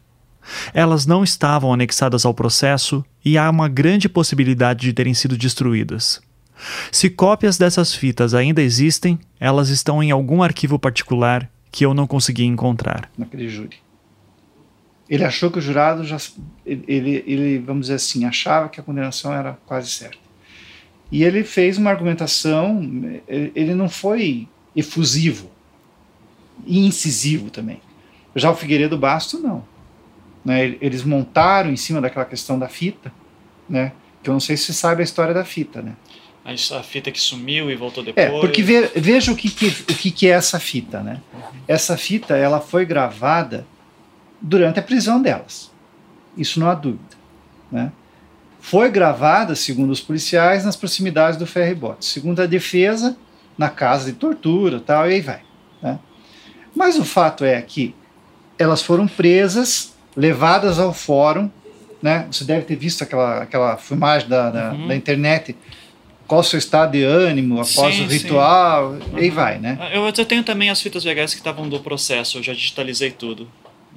Elas 0.73 1.05
não 1.05 1.23
estavam 1.23 1.73
anexadas 1.73 2.26
ao 2.26 2.34
processo 2.34 3.03
e 3.23 3.38
há 3.38 3.49
uma 3.49 3.68
grande 3.68 4.09
possibilidade 4.09 4.81
de 4.81 4.93
terem 4.93 5.13
sido 5.13 5.38
destruídas. 5.38 6.22
Se 6.91 7.09
cópias 7.09 7.57
dessas 7.57 7.93
fitas 7.93 8.34
ainda 8.34 8.61
existem, 8.61 9.19
elas 9.39 9.69
estão 9.69 10.01
em 10.01 10.11
algum 10.11 10.43
arquivo 10.43 10.77
particular 10.77 11.49
que 11.72 11.85
eu 11.85 11.93
não 11.93 12.05
consegui 12.05 12.43
encontrar. 12.43 13.09
naquele 13.18 13.47
júri. 13.47 13.77
Ele 15.09 15.26
achou 15.26 15.51
que 15.51 15.59
o 15.59 15.61
jurado 15.61 16.05
já. 16.05 16.18
Ele, 16.65 17.23
ele, 17.27 17.59
vamos 17.59 17.88
dizer 17.88 17.95
assim, 17.95 18.23
achava 18.23 18.69
que 18.69 18.80
a 18.80 18.84
condenação 18.84 19.34
era 19.34 19.57
quase 19.65 19.89
certa. 19.89 20.18
E 21.11 21.23
ele 21.23 21.43
fez 21.43 21.77
uma 21.77 21.89
argumentação, 21.89 22.81
ele 23.27 23.76
não 23.76 23.89
foi 23.89 24.47
efusivo 24.73 25.51
e 26.65 26.85
incisivo 26.85 27.49
também. 27.49 27.81
Já 28.34 28.49
o 28.49 28.55
Figueiredo 28.55 28.97
Basto, 28.97 29.38
não. 29.38 29.65
Né? 30.43 30.77
Eles 30.81 31.03
montaram 31.03 31.72
em 31.72 31.77
cima 31.77 32.01
daquela 32.01 32.26
questão 32.26 32.57
da 32.57 32.68
fita, 32.68 33.11
né? 33.69 33.91
que 34.23 34.30
eu 34.30 34.34
não 34.34 34.39
sei 34.39 34.57
se 34.57 34.65
você 34.65 34.73
sabe 34.73 35.01
a 35.01 35.03
história 35.03 35.34
da 35.34 35.45
fita. 35.45 35.81
Né? 35.81 35.95
A 36.43 36.84
fita 36.84 37.11
que 37.11 37.19
sumiu 37.19 37.69
e 37.69 37.76
voltou 37.76 38.03
depois. 38.03 38.26
É, 38.26 38.39
porque 38.39 38.63
ve, 38.63 38.88
veja 38.95 39.31
o, 39.31 39.35
que, 39.35 39.49
que, 39.49 39.68
o 39.68 39.95
que, 39.95 40.11
que 40.11 40.27
é 40.27 40.31
essa 40.31 40.59
fita. 40.59 41.01
Né? 41.01 41.22
Essa 41.68 41.97
fita 41.97 42.35
ela 42.35 42.59
foi 42.59 42.85
gravada 42.85 43.65
durante 44.41 44.80
a 44.80 44.84
prisão 44.84 45.22
delas. 45.22 45.72
Isso 46.35 46.59
não 46.59 46.69
há 46.69 46.73
dúvida. 46.73 47.15
Né? 47.72 47.91
Foi 48.59 48.89
gravada, 48.89 49.55
segundo 49.55 49.91
os 49.91 50.01
policiais, 50.01 50.65
nas 50.65 50.76
proximidades 50.76 51.38
do 51.38 51.45
ferry-boat. 51.45 52.03
Segundo 52.05 52.41
a 52.41 52.45
defesa, 52.45 53.18
na 53.57 53.69
casa 53.69 54.11
de 54.11 54.18
tortura 54.18 54.80
tal, 54.80 55.09
e 55.09 55.13
aí 55.15 55.22
vai. 55.22 55.41
Né? 55.81 55.99
Mas 56.76 56.97
o 56.97 57.05
fato 57.05 57.43
é 57.43 57.61
que 57.61 57.95
elas 58.57 58.81
foram 58.81 59.07
presas, 59.07 59.90
levadas 60.15 60.79
ao 60.79 60.93
fórum. 60.93 61.49
Né? 62.01 62.27
Você 62.31 62.43
deve 62.43 62.65
ter 62.65 62.75
visto 62.75 63.03
aquela, 63.03 63.43
aquela 63.43 63.77
filmagem 63.77 64.27
da, 64.27 64.49
da, 64.49 64.71
uhum. 64.71 64.88
da 64.88 64.95
internet 64.95 65.55
qual 66.31 66.39
o 66.39 66.43
seu 66.45 66.57
estado 66.57 66.93
de 66.93 67.03
ânimo 67.03 67.55
após 67.55 67.93
sim, 67.93 68.05
o 68.05 68.07
ritual, 68.07 68.95
sim. 68.95 69.17
e 69.17 69.19
aí 69.19 69.29
vai, 69.29 69.59
né? 69.59 69.91
Eu, 69.93 70.05
eu 70.05 70.25
tenho 70.25 70.41
também 70.43 70.69
as 70.69 70.81
fitas 70.81 71.03
VHS 71.03 71.33
que 71.33 71.41
estavam 71.41 71.67
do 71.67 71.77
processo, 71.81 72.38
eu 72.38 72.43
já 72.43 72.53
digitalizei 72.53 73.11
tudo. 73.11 73.49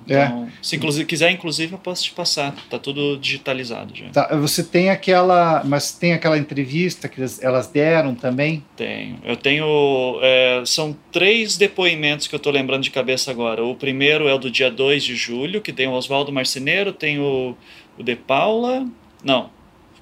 Então, 0.07 0.45
é. 0.45 0.49
se 0.63 0.77
inclusive, 0.77 1.05
quiser, 1.07 1.31
inclusive, 1.31 1.73
eu 1.73 1.79
posso 1.79 2.05
te 2.05 2.13
passar. 2.13 2.55
Tá 2.69 2.79
tudo 2.79 3.17
digitalizado 3.17 3.95
já. 3.95 4.09
Tá, 4.11 4.37
você 4.37 4.63
tem 4.63 4.91
aquela. 4.91 5.63
Mas 5.65 5.93
tem 5.93 6.13
aquela 6.13 6.39
entrevista 6.39 7.09
que 7.09 7.21
elas 7.41 7.69
deram 7.69 8.15
também? 8.15 8.65
Tenho. 8.77 9.19
Eu 9.25 9.37
tenho. 9.37 10.19
É, 10.23 10.63
são 10.67 10.97
três 11.11 11.57
depoimentos 11.57 12.27
que 12.27 12.35
eu 12.35 12.39
tô 12.39 12.51
lembrando 12.51 12.83
de 12.83 12.91
cabeça 12.91 13.31
agora. 13.31 13.65
O 13.65 13.75
primeiro 13.75 14.29
é 14.29 14.35
o 14.35 14.39
do 14.39 14.51
dia 14.51 14.71
2 14.71 15.03
de 15.03 15.17
julho, 15.17 15.61
que 15.61 15.73
tem 15.73 15.87
o 15.87 15.93
Oswaldo 15.93 16.33
Marceneiro, 16.33 16.93
tem 16.93 17.19
o, 17.19 17.57
o 17.99 18.03
De 18.03 18.15
Paula. 18.15 18.87
Não, 19.23 19.51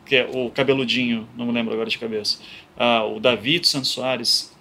que 0.05 0.17
é 0.17 0.29
o 0.31 0.51
cabeludinho, 0.51 1.29
não 1.37 1.47
me 1.47 1.53
lembro 1.53 1.73
agora 1.73 1.89
de 1.89 1.99
cabeça. 1.99 2.39
Ah, 2.77 3.05
o 3.05 3.21
David 3.21 3.67
Santos 3.67 3.91
Soares 3.91 4.52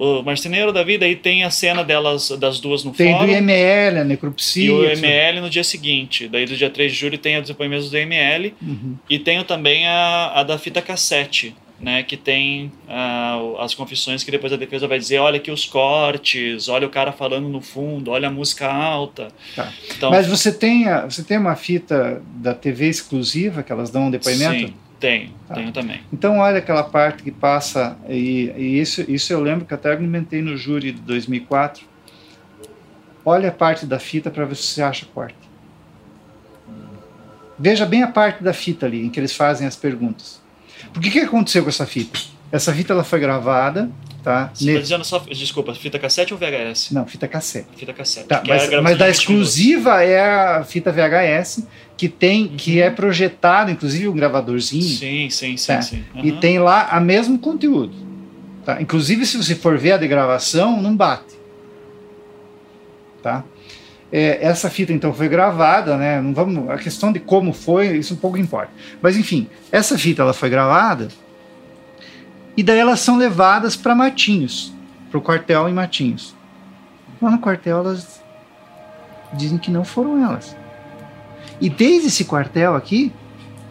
o 0.00 0.22
Marceneiro 0.22 0.72
da 0.72 0.82
Vida, 0.82 1.04
aí 1.04 1.14
tem 1.14 1.44
a 1.44 1.50
cena 1.50 1.84
delas, 1.84 2.30
das 2.30 2.58
duas 2.58 2.82
no 2.82 2.90
tem 2.90 3.12
fórum. 3.12 3.26
Tem 3.26 3.44
do 3.44 3.50
IML, 3.50 4.00
a 4.00 4.04
necropsia. 4.04 4.64
E 4.64 4.70
o 4.70 4.82
IML 4.82 5.42
no 5.42 5.50
dia 5.50 5.62
seguinte. 5.62 6.26
Daí 6.26 6.46
do 6.46 6.56
dia 6.56 6.70
3 6.70 6.90
de 6.90 6.96
julho 6.96 7.18
tem 7.18 7.38
os 7.38 7.46
depoimentos 7.46 7.90
do 7.90 7.98
IML. 7.98 8.54
Uhum. 8.62 8.96
E 9.10 9.18
tenho 9.18 9.44
também 9.44 9.86
a, 9.86 10.32
a 10.36 10.42
da 10.42 10.56
fita 10.56 10.80
cassete, 10.80 11.54
né, 11.78 12.02
que 12.02 12.16
tem 12.16 12.72
uh, 12.88 13.58
as 13.58 13.74
confissões 13.74 14.24
que 14.24 14.30
depois 14.30 14.50
a 14.54 14.56
defesa 14.56 14.88
vai 14.88 14.98
dizer, 14.98 15.18
olha 15.18 15.36
aqui 15.36 15.50
os 15.50 15.66
cortes, 15.66 16.68
olha 16.70 16.86
o 16.86 16.90
cara 16.90 17.12
falando 17.12 17.50
no 17.50 17.60
fundo, 17.60 18.10
olha 18.10 18.28
a 18.28 18.30
música 18.30 18.72
alta. 18.72 19.28
Tá. 19.54 19.70
Então, 19.94 20.10
Mas 20.10 20.26
você 20.26 20.50
tem, 20.50 20.88
a, 20.88 21.04
você 21.04 21.22
tem 21.22 21.36
uma 21.36 21.56
fita 21.56 22.22
da 22.36 22.54
TV 22.54 22.88
exclusiva 22.88 23.62
que 23.62 23.70
elas 23.70 23.90
dão 23.90 24.06
um 24.06 24.10
depoimento? 24.10 24.68
Sim. 24.68 24.74
Tenho, 25.00 25.30
tá. 25.48 25.54
tenho 25.54 25.72
também. 25.72 26.02
Então, 26.12 26.38
olha 26.38 26.58
aquela 26.58 26.84
parte 26.84 27.22
que 27.22 27.30
passa, 27.30 27.96
e, 28.06 28.52
e, 28.54 28.80
isso, 28.80 29.10
isso 29.10 29.32
eu 29.32 29.40
lembro 29.40 29.64
que 29.64 29.72
até 29.72 29.90
argumentei 29.90 30.42
no 30.42 30.56
júri 30.56 30.92
de 30.92 31.00
2004. 31.00 31.88
Olha 33.24 33.48
a 33.48 33.52
parte 33.52 33.86
da 33.86 33.98
fita 33.98 34.30
para 34.30 34.44
ver 34.44 34.56
se 34.56 34.62
você 34.64 34.82
acha 34.82 35.06
corte. 35.06 35.34
Veja 37.58 37.84
bem 37.86 38.02
a 38.02 38.08
parte 38.08 38.42
da 38.42 38.52
fita 38.52 38.86
ali, 38.86 39.04
em 39.04 39.10
que 39.10 39.18
eles 39.18 39.34
fazem 39.34 39.66
as 39.66 39.76
perguntas. 39.76 40.40
Por 40.92 41.02
que, 41.02 41.10
que 41.10 41.18
aconteceu 41.20 41.62
com 41.62 41.68
essa 41.68 41.86
fita? 41.86 42.18
Essa 42.52 42.72
fita 42.74 42.92
ela 42.92 43.04
foi 43.04 43.20
gravada 43.20 43.90
Tá? 44.22 44.50
Você 44.52 44.68
está 44.68 44.80
dizendo 44.80 45.04
só, 45.04 45.18
desculpa, 45.18 45.74
fita 45.74 45.98
cassete 45.98 46.34
ou 46.34 46.38
VHS? 46.38 46.90
Não, 46.90 47.06
fita 47.06 47.26
cassete. 47.26 47.68
Fita 47.74 47.92
cassete. 47.92 48.26
Tá, 48.26 48.42
mas, 48.46 48.70
é 48.70 48.80
mas 48.80 48.98
da 48.98 49.08
exclusiva 49.08 50.02
é 50.02 50.20
a 50.20 50.64
fita 50.64 50.92
VHS, 50.92 51.64
que 51.96 52.06
tem, 52.08 52.42
uhum. 52.42 52.56
que 52.56 52.80
é 52.80 52.90
projetado, 52.90 53.70
inclusive 53.70 54.08
um 54.08 54.14
gravadorzinho. 54.14 54.82
Sim, 54.82 55.30
sim, 55.30 55.56
sim. 55.56 55.66
Tá? 55.66 55.82
sim. 55.82 56.04
Uhum. 56.14 56.24
E 56.24 56.32
tem 56.32 56.58
lá 56.58 56.90
o 56.98 57.00
mesmo 57.00 57.38
conteúdo. 57.38 57.94
Tá? 58.64 58.80
Inclusive, 58.80 59.24
se 59.24 59.38
você 59.38 59.54
for 59.54 59.78
ver 59.78 59.92
a 59.92 59.96
de 59.96 60.06
gravação, 60.06 60.82
não 60.82 60.94
bate. 60.94 61.34
Tá? 63.22 63.42
É, 64.12 64.38
essa 64.44 64.68
fita 64.68 64.92
então 64.92 65.14
foi 65.14 65.28
gravada, 65.28 65.96
né? 65.96 66.20
Não 66.20 66.34
vamos, 66.34 66.68
a 66.68 66.76
questão 66.76 67.10
de 67.10 67.20
como 67.20 67.52
foi, 67.52 67.96
isso 67.96 68.12
um 68.12 68.16
pouco 68.18 68.36
importa. 68.36 68.70
Mas 69.00 69.16
enfim, 69.16 69.48
essa 69.72 69.96
fita 69.96 70.22
ela 70.22 70.34
foi 70.34 70.50
gravada 70.50 71.08
e 72.60 72.62
daí 72.62 72.78
elas 72.78 73.00
são 73.00 73.16
levadas 73.16 73.74
para 73.74 73.94
Matinhos, 73.94 74.70
para 75.10 75.16
o 75.16 75.22
quartel 75.22 75.66
em 75.66 75.72
Matinhos. 75.72 76.34
Lá 77.22 77.30
no 77.30 77.38
quartel 77.38 77.78
elas 77.78 78.22
dizem 79.32 79.56
que 79.56 79.70
não 79.70 79.82
foram 79.82 80.22
elas. 80.22 80.54
E 81.58 81.70
desde 81.70 82.08
esse 82.08 82.26
quartel 82.26 82.74
aqui, 82.74 83.10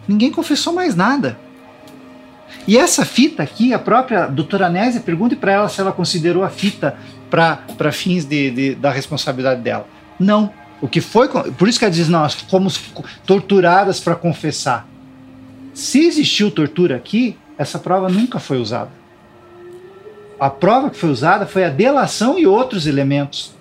ninguém 0.08 0.32
confessou 0.32 0.72
mais 0.72 0.96
nada. 0.96 1.38
E 2.66 2.76
essa 2.76 3.04
fita 3.04 3.44
aqui, 3.44 3.72
a 3.72 3.78
própria 3.78 4.26
doutora 4.26 4.68
Nésia 4.68 5.00
pergunte 5.00 5.36
para 5.36 5.52
ela 5.52 5.68
se 5.68 5.80
ela 5.80 5.92
considerou 5.92 6.42
a 6.42 6.50
fita 6.50 6.98
para 7.30 7.92
fins 7.92 8.24
de, 8.24 8.50
de, 8.50 8.74
da 8.74 8.90
responsabilidade 8.90 9.62
dela. 9.62 9.86
Não. 10.18 10.52
O 10.80 10.88
que 10.88 11.00
foi. 11.00 11.28
Por 11.28 11.68
isso 11.68 11.78
que 11.78 11.84
ela 11.84 11.94
diz, 11.94 12.08
nós 12.08 12.34
fomos 12.34 12.80
torturadas 13.24 14.00
para 14.00 14.16
confessar. 14.16 14.88
Se 15.72 16.00
existiu 16.00 16.50
tortura 16.50 16.96
aqui, 16.96 17.38
essa 17.60 17.78
prova 17.78 18.08
nunca 18.08 18.38
foi 18.38 18.58
usada. 18.58 18.90
A 20.40 20.48
prova 20.48 20.88
que 20.88 20.96
foi 20.96 21.10
usada 21.10 21.44
foi 21.44 21.62
a 21.62 21.68
delação 21.68 22.38
e 22.38 22.46
outros 22.46 22.86
elementos. 22.86 23.52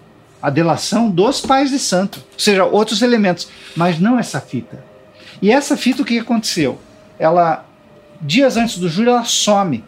A 0.42 0.50
delação 0.50 1.10
dos 1.10 1.42
pais 1.42 1.70
de 1.70 1.78
santo, 1.78 2.24
ou 2.32 2.40
seja, 2.40 2.64
outros 2.64 3.02
elementos, 3.02 3.50
mas 3.76 4.00
não 4.00 4.18
essa 4.18 4.40
fita. 4.40 4.82
E 5.42 5.52
essa 5.52 5.76
fita, 5.76 6.02
o 6.02 6.06
que 6.06 6.18
aconteceu? 6.18 6.80
Ela, 7.20 7.66
dias 8.22 8.56
antes 8.56 8.78
do 8.78 8.88
júri, 8.88 9.10
ela 9.10 9.26
some. 9.26 9.84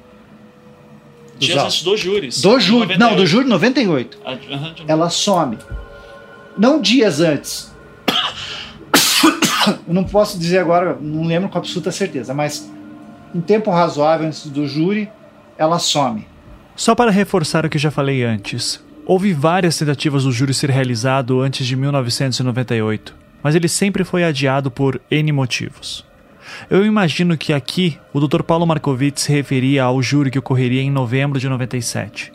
Dias 1.39 1.63
antes 1.63 1.81
do 1.81 1.95
júri. 1.95 2.29
Do 2.41 2.59
júri, 2.59 2.97
não, 2.97 3.15
do 3.15 3.25
júri 3.25 3.47
98. 3.47 4.19
Ah, 4.25 4.37
ela 4.89 5.09
some. 5.09 5.57
Não 6.57 6.81
dias 6.81 7.21
antes. 7.21 7.71
Eu 9.87 9.93
não 9.93 10.03
posso 10.03 10.37
dizer 10.37 10.57
agora, 10.57 10.97
não 10.99 11.23
lembro 11.25 11.47
com 11.47 11.57
absoluta 11.57 11.93
certeza, 11.93 12.33
mas 12.33 12.69
um 13.33 13.41
tempo 13.41 13.71
razoável 13.71 14.27
antes 14.27 14.47
do 14.47 14.67
júri, 14.67 15.09
ela 15.57 15.79
some. 15.79 16.27
Só 16.75 16.95
para 16.95 17.11
reforçar 17.11 17.65
o 17.65 17.69
que 17.69 17.77
já 17.77 17.91
falei 17.91 18.23
antes, 18.23 18.83
houve 19.05 19.33
várias 19.33 19.77
tentativas 19.77 20.23
do 20.23 20.31
júri 20.31 20.53
ser 20.53 20.69
realizado 20.69 21.41
antes 21.41 21.65
de 21.65 21.75
1998, 21.75 23.15
mas 23.43 23.55
ele 23.55 23.67
sempre 23.67 24.03
foi 24.03 24.23
adiado 24.23 24.71
por 24.71 24.99
N 25.09 25.31
motivos. 25.31 26.05
Eu 26.69 26.85
imagino 26.85 27.37
que 27.37 27.53
aqui 27.53 27.97
o 28.13 28.19
Dr. 28.19 28.43
Paulo 28.43 28.65
Markovitz 28.65 29.23
se 29.23 29.31
referia 29.31 29.83
ao 29.83 30.01
júri 30.01 30.31
que 30.31 30.39
ocorreria 30.39 30.81
em 30.81 30.91
novembro 30.91 31.39
de 31.39 31.47
97. 31.47 32.33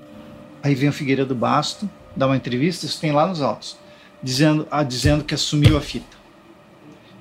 Aí 0.63 0.75
vem 0.75 0.89
o 0.89 0.93
Figueiredo 0.93 1.35
Basto, 1.35 1.89
dá 2.15 2.27
uma 2.27 2.37
entrevista, 2.37 2.87
isso 2.87 3.01
tem 3.01 3.13
lá 3.13 3.27
nos 3.27 3.43
autos, 3.43 3.77
dizendo, 4.23 4.67
ah, 4.71 4.83
dizendo 4.83 5.25
que 5.25 5.35
assumiu 5.35 5.77
a 5.77 5.81
fita. 5.81 6.17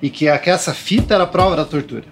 E 0.00 0.10
que, 0.10 0.28
essa 0.28 0.74
fita 0.74 1.14
era 1.14 1.26
prova 1.26 1.56
da 1.56 1.64
tortura. 1.64 2.04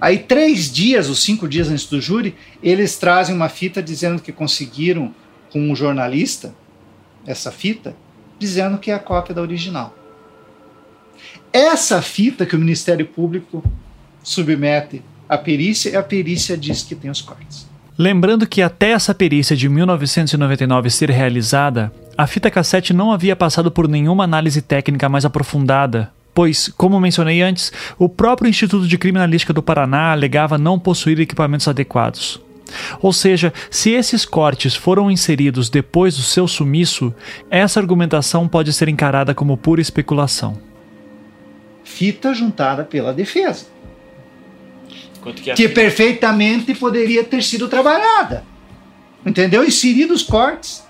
Aí, 0.00 0.18
três 0.18 0.70
dias, 0.70 1.08
ou 1.08 1.14
cinco 1.14 1.48
dias 1.48 1.68
antes 1.68 1.86
do 1.86 2.00
júri, 2.00 2.34
eles 2.62 2.96
trazem 2.96 3.34
uma 3.34 3.48
fita 3.48 3.82
dizendo 3.82 4.20
que 4.20 4.32
conseguiram 4.32 5.14
com 5.50 5.70
um 5.70 5.74
jornalista 5.74 6.54
essa 7.26 7.50
fita, 7.50 7.96
dizendo 8.38 8.78
que 8.78 8.90
é 8.90 8.94
a 8.94 8.98
cópia 8.98 9.34
da 9.34 9.42
original. 9.42 9.96
Essa 11.52 12.02
fita 12.02 12.44
que 12.44 12.54
o 12.54 12.58
Ministério 12.58 13.06
Público 13.06 13.64
submete 14.22 15.02
à 15.28 15.38
perícia, 15.38 15.90
e 15.90 15.96
a 15.96 16.02
perícia 16.02 16.56
diz 16.56 16.82
que 16.82 16.94
tem 16.94 17.10
os 17.10 17.22
cortes. 17.22 17.66
Lembrando 17.98 18.46
que 18.46 18.60
até 18.60 18.90
essa 18.90 19.14
perícia 19.14 19.56
de 19.56 19.68
1999 19.68 20.90
ser 20.90 21.10
realizada, 21.10 21.90
a 22.16 22.26
fita 22.26 22.50
cassete 22.50 22.92
não 22.92 23.10
havia 23.10 23.34
passado 23.34 23.70
por 23.70 23.88
nenhuma 23.88 24.24
análise 24.24 24.60
técnica 24.60 25.08
mais 25.08 25.24
aprofundada, 25.24 26.12
pois, 26.36 26.68
como 26.76 27.00
mencionei 27.00 27.40
antes, 27.40 27.72
o 27.98 28.10
próprio 28.10 28.46
Instituto 28.46 28.86
de 28.86 28.98
Criminalística 28.98 29.54
do 29.54 29.62
Paraná 29.62 30.12
alegava 30.12 30.58
não 30.58 30.78
possuir 30.78 31.18
equipamentos 31.18 31.66
adequados. 31.66 32.38
Ou 33.00 33.10
seja, 33.10 33.54
se 33.70 33.92
esses 33.92 34.26
cortes 34.26 34.74
foram 34.74 35.10
inseridos 35.10 35.70
depois 35.70 36.14
do 36.14 36.22
seu 36.22 36.46
sumiço, 36.46 37.14
essa 37.50 37.80
argumentação 37.80 38.46
pode 38.46 38.70
ser 38.74 38.90
encarada 38.90 39.34
como 39.34 39.56
pura 39.56 39.80
especulação. 39.80 40.60
Fita 41.82 42.34
juntada 42.34 42.84
pela 42.84 43.14
defesa. 43.14 43.68
que, 45.24 45.54
que 45.54 45.68
perfeitamente 45.70 46.74
poderia 46.74 47.24
ter 47.24 47.42
sido 47.42 47.66
trabalhada. 47.66 48.44
Entendeu? 49.24 49.64
Inseridos 49.64 50.22
cortes. 50.22 50.84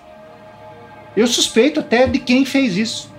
Eu 1.15 1.25
suspeito 1.25 1.79
até 1.79 2.05
de 2.05 2.19
quem 2.19 2.43
fez 2.43 2.75
isso. 2.75 3.16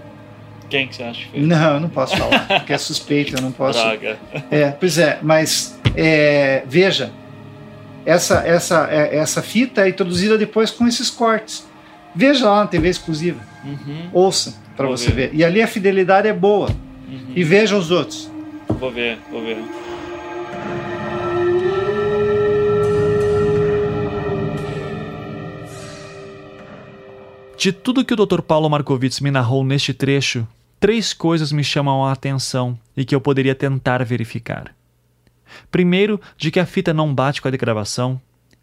Quem 0.69 0.86
que 0.86 0.97
você 0.97 1.03
acha 1.03 1.20
que 1.20 1.31
fez? 1.31 1.47
Não, 1.47 1.74
eu 1.74 1.81
não 1.81 1.89
posso 1.89 2.16
falar, 2.16 2.47
porque 2.47 2.73
é 2.73 2.78
suspeito, 2.78 3.35
eu 3.36 3.40
não 3.40 3.53
posso. 3.53 3.78
Droga. 3.81 4.19
É, 4.51 4.70
pois 4.70 4.99
é, 4.99 5.19
mas 5.23 5.78
é, 5.97 6.62
veja, 6.66 7.11
essa, 8.05 8.47
essa, 8.47 8.89
é, 8.90 9.16
essa 9.16 9.43
fita 9.43 9.82
é 9.86 9.89
introduzida 9.89 10.36
depois 10.36 10.70
com 10.70 10.86
esses 10.86 11.11
cortes. 11.11 11.66
Veja 12.15 12.49
lá 12.49 12.61
na 12.61 12.66
TV 12.66 12.89
exclusiva. 12.89 13.40
Uhum. 13.65 14.09
Ouça 14.12 14.55
para 14.77 14.86
você 14.86 15.11
ver. 15.11 15.31
ver. 15.31 15.36
E 15.36 15.45
ali 15.45 15.61
a 15.61 15.66
fidelidade 15.66 16.28
é 16.28 16.32
boa. 16.32 16.70
Uhum. 17.09 17.32
E 17.35 17.45
veja 17.45 17.77
os 17.77 17.90
outros. 17.90 18.31
Vou 18.69 18.90
ver, 18.90 19.19
vou 19.31 19.43
ver. 19.43 19.59
De 27.59 27.73
tudo 27.73 28.05
que 28.05 28.15
o 28.15 28.16
Dr. 28.16 28.40
Paulo 28.40 28.70
Markovits 28.70 29.19
me 29.19 29.32
narrou 29.32 29.65
neste 29.65 29.93
trecho, 29.93 30.47
três 30.81 31.13
coisas 31.13 31.53
me 31.53 31.65
chamam 31.65 32.05
a 32.05 32.13
atenção 32.13 32.79
e 32.97 33.05
que 33.05 33.15
eu 33.15 33.21
poderia 33.21 33.55
tentar 33.55 34.05
verificar. 34.05 34.75
Primeiro, 35.71 36.21
de 36.37 36.51
que 36.51 36.61
a 36.61 36.67
fita 36.67 36.93
não 36.93 37.15
bate 37.15 37.41
com 37.41 37.49
a 37.49 37.51
de 37.51 37.57
gravação. 37.57 38.21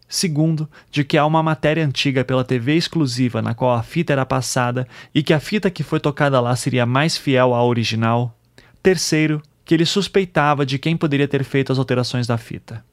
Segundo, 0.08 0.70
de 0.92 1.04
que 1.04 1.18
há 1.18 1.26
uma 1.26 1.42
matéria 1.42 1.84
antiga 1.84 2.24
pela 2.24 2.44
TV 2.44 2.76
exclusiva 2.76 3.42
na 3.42 3.56
qual 3.56 3.74
a 3.76 3.82
fita 3.82 4.14
era 4.14 4.26
passada 4.26 4.88
e 5.14 5.24
que 5.24 5.34
a 5.34 5.40
fita 5.40 5.72
que 5.72 5.84
foi 5.84 6.00
tocada 6.00 6.40
lá 6.40 6.56
seria 6.56 6.86
mais 6.86 7.18
fiel 7.18 7.54
à 7.56 7.64
original. 7.64 8.38
Terceiro, 8.84 9.42
que 9.64 9.74
ele 9.74 9.86
suspeitava 9.86 10.66
de 10.66 10.78
quem 10.78 10.96
poderia 10.96 11.28
ter 11.28 11.44
feito 11.44 11.72
as 11.72 11.80
alterações 11.80 12.28
da 12.28 12.38
fita. 12.38 12.86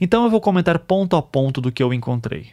Então 0.00 0.24
eu 0.24 0.30
vou 0.30 0.40
comentar 0.40 0.78
ponto 0.80 1.16
a 1.16 1.22
ponto 1.22 1.60
do 1.60 1.70
que 1.70 1.82
eu 1.82 1.94
encontrei. 1.94 2.50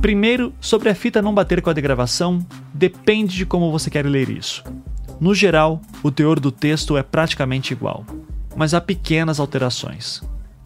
Primeiro, 0.00 0.54
sobre 0.60 0.88
a 0.88 0.94
fita 0.94 1.20
não 1.20 1.34
bater 1.34 1.60
com 1.60 1.70
a 1.70 1.72
de 1.72 1.80
gravação, 1.80 2.44
depende 2.72 3.36
de 3.36 3.44
como 3.44 3.72
você 3.72 3.90
quer 3.90 4.06
ler 4.06 4.30
isso. 4.30 4.62
No 5.20 5.34
geral, 5.34 5.82
o 6.04 6.10
teor 6.10 6.38
do 6.38 6.52
texto 6.52 6.96
é 6.96 7.02
praticamente 7.02 7.72
igual, 7.72 8.06
mas 8.56 8.74
há 8.74 8.80
pequenas 8.80 9.40
alterações. 9.40 10.22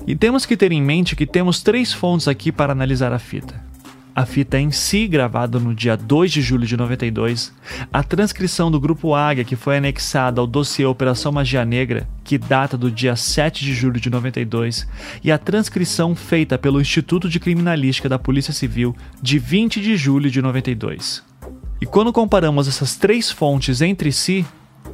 E 0.07 0.15
temos 0.15 0.45
que 0.45 0.57
ter 0.57 0.71
em 0.71 0.83
mente 0.83 1.17
que 1.17 1.27
temos 1.27 1.63
três 1.63 1.93
fontes 1.93 2.29
aqui 2.29 2.53
para 2.53 2.73
analisar 2.73 3.13
a 3.13 3.19
fita. 3.19 3.72
A 4.15 4.27
fita 4.27 4.59
em 4.59 4.71
si, 4.71 5.09
gravada 5.09 5.59
no 5.59 5.75
dia 5.75 5.97
2 5.97 6.31
de 6.31 6.43
julho 6.43 6.67
de 6.67 6.77
92, 6.77 7.51
a 7.91 8.03
transcrição 8.03 8.71
do 8.71 8.79
Grupo 8.79 9.15
Águia, 9.15 9.43
que 9.43 9.57
foi 9.57 9.79
anexada 9.79 10.39
ao 10.39 10.47
dossiê 10.47 10.85
Operação 10.85 11.33
Magia 11.33 11.65
Negra, 11.65 12.07
que 12.23 12.37
data 12.37 12.77
do 12.77 12.91
dia 12.91 13.17
7 13.17 13.65
de 13.65 13.73
julho 13.73 13.99
de 13.99 14.11
92, 14.11 14.87
e 15.25 15.33
a 15.33 15.39
transcrição 15.39 16.15
feita 16.15 16.59
pelo 16.59 16.79
Instituto 16.79 17.27
de 17.27 17.41
Criminalística 17.41 18.07
da 18.07 18.19
Polícia 18.19 18.53
Civil, 18.53 18.95
de 19.23 19.39
20 19.39 19.81
de 19.81 19.97
julho 19.97 20.31
de 20.31 20.43
92. 20.43 21.25
E 21.81 21.87
quando 21.87 22.13
comparamos 22.13 22.69
essas 22.69 22.95
três 22.97 23.31
fontes 23.31 23.81
entre 23.81 24.13
si, 24.13 24.45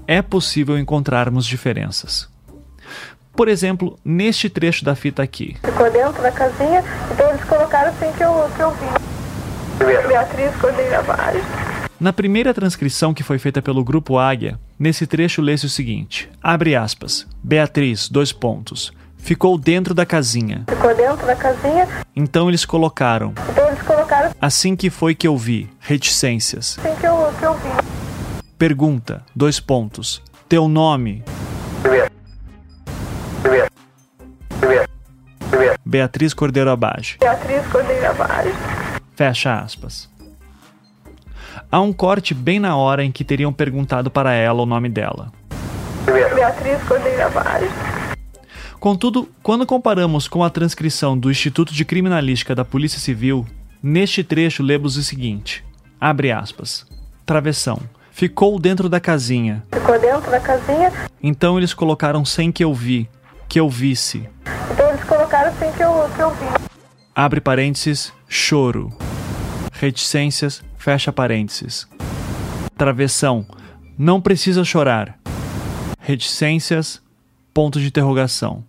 é 0.07 0.23
possível 0.23 0.79
encontrarmos 0.79 1.45
diferenças. 1.45 2.29
Por 3.35 3.49
exemplo, 3.49 3.99
neste 4.05 4.49
trecho 4.49 4.85
da 4.85 4.95
fita 4.95 5.25
aqui. 5.25 5.57
Ficou 5.65 5.91
dentro 5.91 6.23
da 6.23 6.31
casinha, 6.31 6.85
então 7.13 7.31
eles 7.31 7.45
colocaram 7.45 7.91
assim 7.91 8.13
que 8.17 8.23
eu, 8.23 8.51
que 8.57 8.63
eu 8.63 8.71
vi. 8.71 9.08
Beatriz 9.79 10.55
Cordeira 10.61 11.03
Vaz. 11.03 11.43
Na 12.01 12.13
primeira 12.13 12.53
transcrição 12.55 13.13
que 13.15 13.23
foi 13.23 13.39
feita 13.39 13.61
pelo 13.63 13.85
Grupo 13.85 14.19
Águia, 14.19 14.59
nesse 14.79 15.07
trecho 15.07 15.41
lê-se 15.43 15.67
o 15.67 15.69
seguinte: 15.69 16.29
abre 16.43 16.75
aspas. 16.77 17.27
Beatriz, 17.43 18.09
dois 18.09 18.33
pontos. 18.33 18.93
Ficou 19.17 19.59
dentro 19.59 19.95
da 19.95 20.07
casinha. 20.07 20.65
Ficou 20.69 20.95
dentro 20.95 21.27
da 21.27 21.35
casinha, 21.35 21.89
Então 22.15 22.49
eles 22.49 22.65
colocaram. 22.65 23.35
então 23.51 23.67
eles 23.69 23.83
colocaram 23.83 24.31
Assim 24.41 24.77
que 24.77 24.91
foi 24.91 25.15
que 25.15 25.27
eu 25.27 25.37
vi. 25.37 25.69
Reticências. 25.81 26.79
assim 26.79 26.95
que 27.01 27.07
eu, 27.07 27.33
que 27.39 27.45
eu 27.45 27.55
vi. 27.55 27.69
Pergunta, 28.57 29.23
dois 29.35 29.59
pontos. 29.61 30.23
Teu 30.49 30.69
nome? 30.69 31.23
Beatriz 35.85 36.33
Cordeiro 36.35 36.71
Abage. 36.71 37.17
Beatriz 37.21 37.67
Cordeira 37.67 38.13
Vaz. 38.13 38.55
Fecha 39.19 39.59
aspas. 39.59 40.09
Há 41.73 41.81
um 41.81 41.93
corte 41.93 42.33
bem 42.33 42.61
na 42.61 42.77
hora 42.77 43.03
em 43.03 43.11
que 43.11 43.25
teriam 43.25 43.53
perguntado 43.53 44.13
para 44.13 44.33
ela 44.33 44.63
o 44.63 44.67
nome 44.67 44.89
dela. 44.89 45.33
Beatriz 46.07 46.81
Cordeira 46.85 47.29
Vaz. 47.31 47.69
Contudo, 48.79 49.29
quando 49.43 49.67
comparamos 49.67 50.29
com 50.29 50.45
a 50.45 50.51
transcrição 50.51 51.19
do 51.19 51.33
Instituto 51.33 51.75
de 51.75 51.85
Criminalística 51.85 52.55
da 52.55 52.65
Polícia 52.65 53.01
Civil, 53.01 53.45
neste 53.83 54.23
trecho 54.23 54.63
lemos 54.63 54.97
o 54.97 55.03
seguinte: 55.03 55.65
abre 56.01 56.31
aspas. 56.31 56.87
Travessão. 57.27 57.81
Ficou 58.13 58.57
dentro 58.57 58.89
da 58.89 59.01
casinha. 59.01 59.65
Ficou 59.75 59.99
dentro 59.99 60.31
da 60.31 60.39
casinha, 60.39 60.93
Então 61.21 61.59
eles 61.59 61.75
colocaram 61.75 62.25
sem 62.25 62.53
que 62.53 62.63
eu 62.63 62.73
vi, 62.73 63.11
que 63.49 63.59
eu 63.59 63.69
visse. 63.69 64.29
então 64.71 64.91
eles 64.91 65.03
colocaram 65.03 65.49
assim 65.49 65.73
que 65.77 65.83
eu, 65.83 66.09
que 66.15 66.23
eu 66.23 66.31
vi. 66.31 66.68
Abre 67.21 67.41
parênteses, 67.41 68.13
choro. 68.29 68.97
Reticências, 69.73 70.63
fecha 70.77 71.13
parênteses. 71.13 71.85
Travessão. 72.77 73.45
Não 73.99 74.21
precisa 74.21 74.63
chorar. 74.63 75.19
Reticências, 75.99 77.03
ponto 77.53 77.81
de 77.81 77.89
interrogação. 77.89 78.65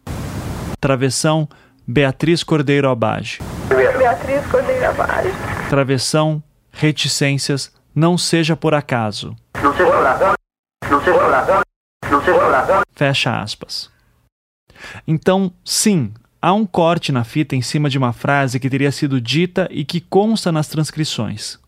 Travessão, 0.81 1.47
Beatriz 1.87 2.43
Cordeiro 2.43 2.89
Abage. 2.89 3.37
Beatriz 3.99 4.43
Cordeira 4.47 4.93
Vaz. 4.93 5.31
Travessão, 5.69 6.41
reticências, 6.71 7.71
não 7.93 8.17
seja 8.17 8.55
por 8.55 8.73
acaso. 8.73 9.35
Não 9.61 9.71
seja 9.73 9.91
chorar. 9.91 10.33
Não 10.89 10.99
seja 11.03 11.19
chorar. 11.19 11.61
Não 12.09 12.19
seja 12.25 12.39
chorar. 12.39 12.81
Fecha 12.95 13.41
aspas. 13.41 13.91
Então, 15.07 15.53
sim, 15.63 16.11
há 16.41 16.53
um 16.53 16.65
corte 16.65 17.11
na 17.11 17.23
fita 17.23 17.55
em 17.55 17.61
cima 17.61 17.89
de 17.89 17.97
uma 17.97 18.13
frase 18.13 18.59
que 18.59 18.69
teria 18.69 18.91
sido 18.91 19.19
dita 19.19 19.67
e 19.71 19.83
que 19.83 19.99
consta 19.99 20.51
nas 20.51 20.67
transcrições. 20.67 21.59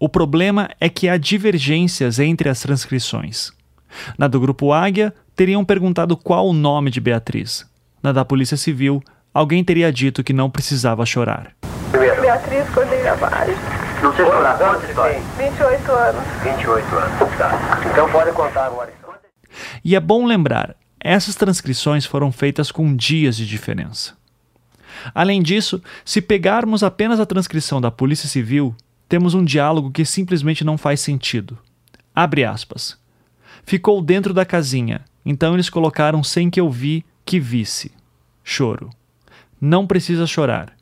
O 0.00 0.08
problema 0.08 0.70
é 0.80 0.88
que 0.88 1.08
há 1.08 1.16
divergências 1.16 2.18
entre 2.18 2.48
as 2.48 2.60
transcrições. 2.60 3.52
Na 4.16 4.26
do 4.26 4.40
Grupo 4.40 4.72
Águia, 4.72 5.14
teriam 5.36 5.64
perguntado 5.64 6.16
qual 6.16 6.48
o 6.48 6.52
nome 6.52 6.90
de 6.90 7.00
Beatriz. 7.00 7.66
Na 8.02 8.12
da 8.12 8.24
Polícia 8.24 8.56
Civil, 8.56 9.02
alguém 9.32 9.62
teria 9.62 9.92
dito 9.92 10.24
que 10.24 10.32
não 10.32 10.50
precisava 10.50 11.06
chorar. 11.06 11.52
Beatriz 12.28 12.68
Cordeira 12.70 13.14
Vaz. 13.16 13.56
Não 14.02 14.14
seja 14.14 14.30
chorar. 14.30 14.60
Essa 14.60 14.86
história. 14.86 15.20
28 15.38 15.92
anos. 15.92 16.22
28 16.42 16.96
anos. 16.96 17.36
Tá. 17.38 17.80
Então 17.90 18.10
pode 18.10 18.32
contar 18.32 18.66
agora. 18.66 18.92
E 19.84 19.96
é 19.96 20.00
bom 20.00 20.26
lembrar, 20.26 20.76
essas 21.00 21.34
transcrições 21.34 22.04
foram 22.04 22.32
feitas 22.32 22.70
com 22.70 22.94
dias 22.94 23.36
de 23.36 23.46
diferença. 23.46 24.16
Além 25.14 25.42
disso, 25.42 25.82
se 26.04 26.20
pegarmos 26.20 26.82
apenas 26.82 27.20
a 27.20 27.26
transcrição 27.26 27.80
da 27.80 27.90
Polícia 27.90 28.28
Civil, 28.28 28.74
temos 29.08 29.34
um 29.34 29.44
diálogo 29.44 29.90
que 29.90 30.04
simplesmente 30.04 30.64
não 30.64 30.76
faz 30.76 31.00
sentido. 31.00 31.58
Abre 32.14 32.44
aspas. 32.44 32.98
Ficou 33.64 34.02
dentro 34.02 34.34
da 34.34 34.44
casinha, 34.44 35.04
então 35.24 35.54
eles 35.54 35.70
colocaram 35.70 36.22
sem 36.24 36.50
que 36.50 36.60
eu 36.60 36.70
vi 36.70 37.04
que 37.24 37.38
visse. 37.38 37.92
Choro. 38.42 38.90
Não 39.60 39.86
precisa 39.86 40.26
chorar. 40.26 40.72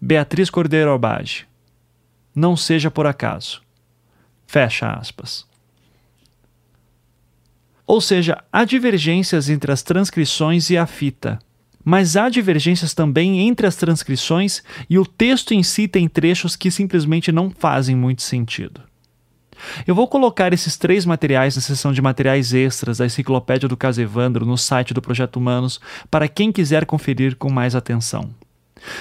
Beatriz 0.00 0.50
Cordeiro 0.50 0.92
Abage. 0.92 1.46
Não 2.34 2.56
seja 2.56 2.90
por 2.90 3.06
acaso. 3.06 3.62
Fecha 4.46 4.90
aspas. 4.92 5.46
Ou 7.90 8.00
seja, 8.00 8.40
há 8.52 8.64
divergências 8.64 9.50
entre 9.50 9.72
as 9.72 9.82
transcrições 9.82 10.70
e 10.70 10.78
a 10.78 10.86
fita. 10.86 11.40
Mas 11.84 12.16
há 12.16 12.28
divergências 12.28 12.94
também 12.94 13.40
entre 13.40 13.66
as 13.66 13.74
transcrições 13.74 14.62
e 14.88 14.96
o 14.96 15.04
texto 15.04 15.52
em 15.52 15.64
si 15.64 15.88
tem 15.88 16.06
trechos 16.06 16.54
que 16.54 16.70
simplesmente 16.70 17.32
não 17.32 17.50
fazem 17.50 17.96
muito 17.96 18.22
sentido. 18.22 18.80
Eu 19.84 19.92
vou 19.92 20.06
colocar 20.06 20.52
esses 20.52 20.76
três 20.76 21.04
materiais 21.04 21.56
na 21.56 21.62
seção 21.62 21.92
de 21.92 22.00
materiais 22.00 22.54
extras 22.54 22.98
da 22.98 23.06
Enciclopédia 23.06 23.68
do 23.68 23.76
Caso 23.76 24.00
Evandro 24.00 24.46
no 24.46 24.56
site 24.56 24.94
do 24.94 25.02
Projeto 25.02 25.38
Humanos 25.38 25.80
para 26.08 26.28
quem 26.28 26.52
quiser 26.52 26.86
conferir 26.86 27.34
com 27.34 27.50
mais 27.50 27.74
atenção. 27.74 28.30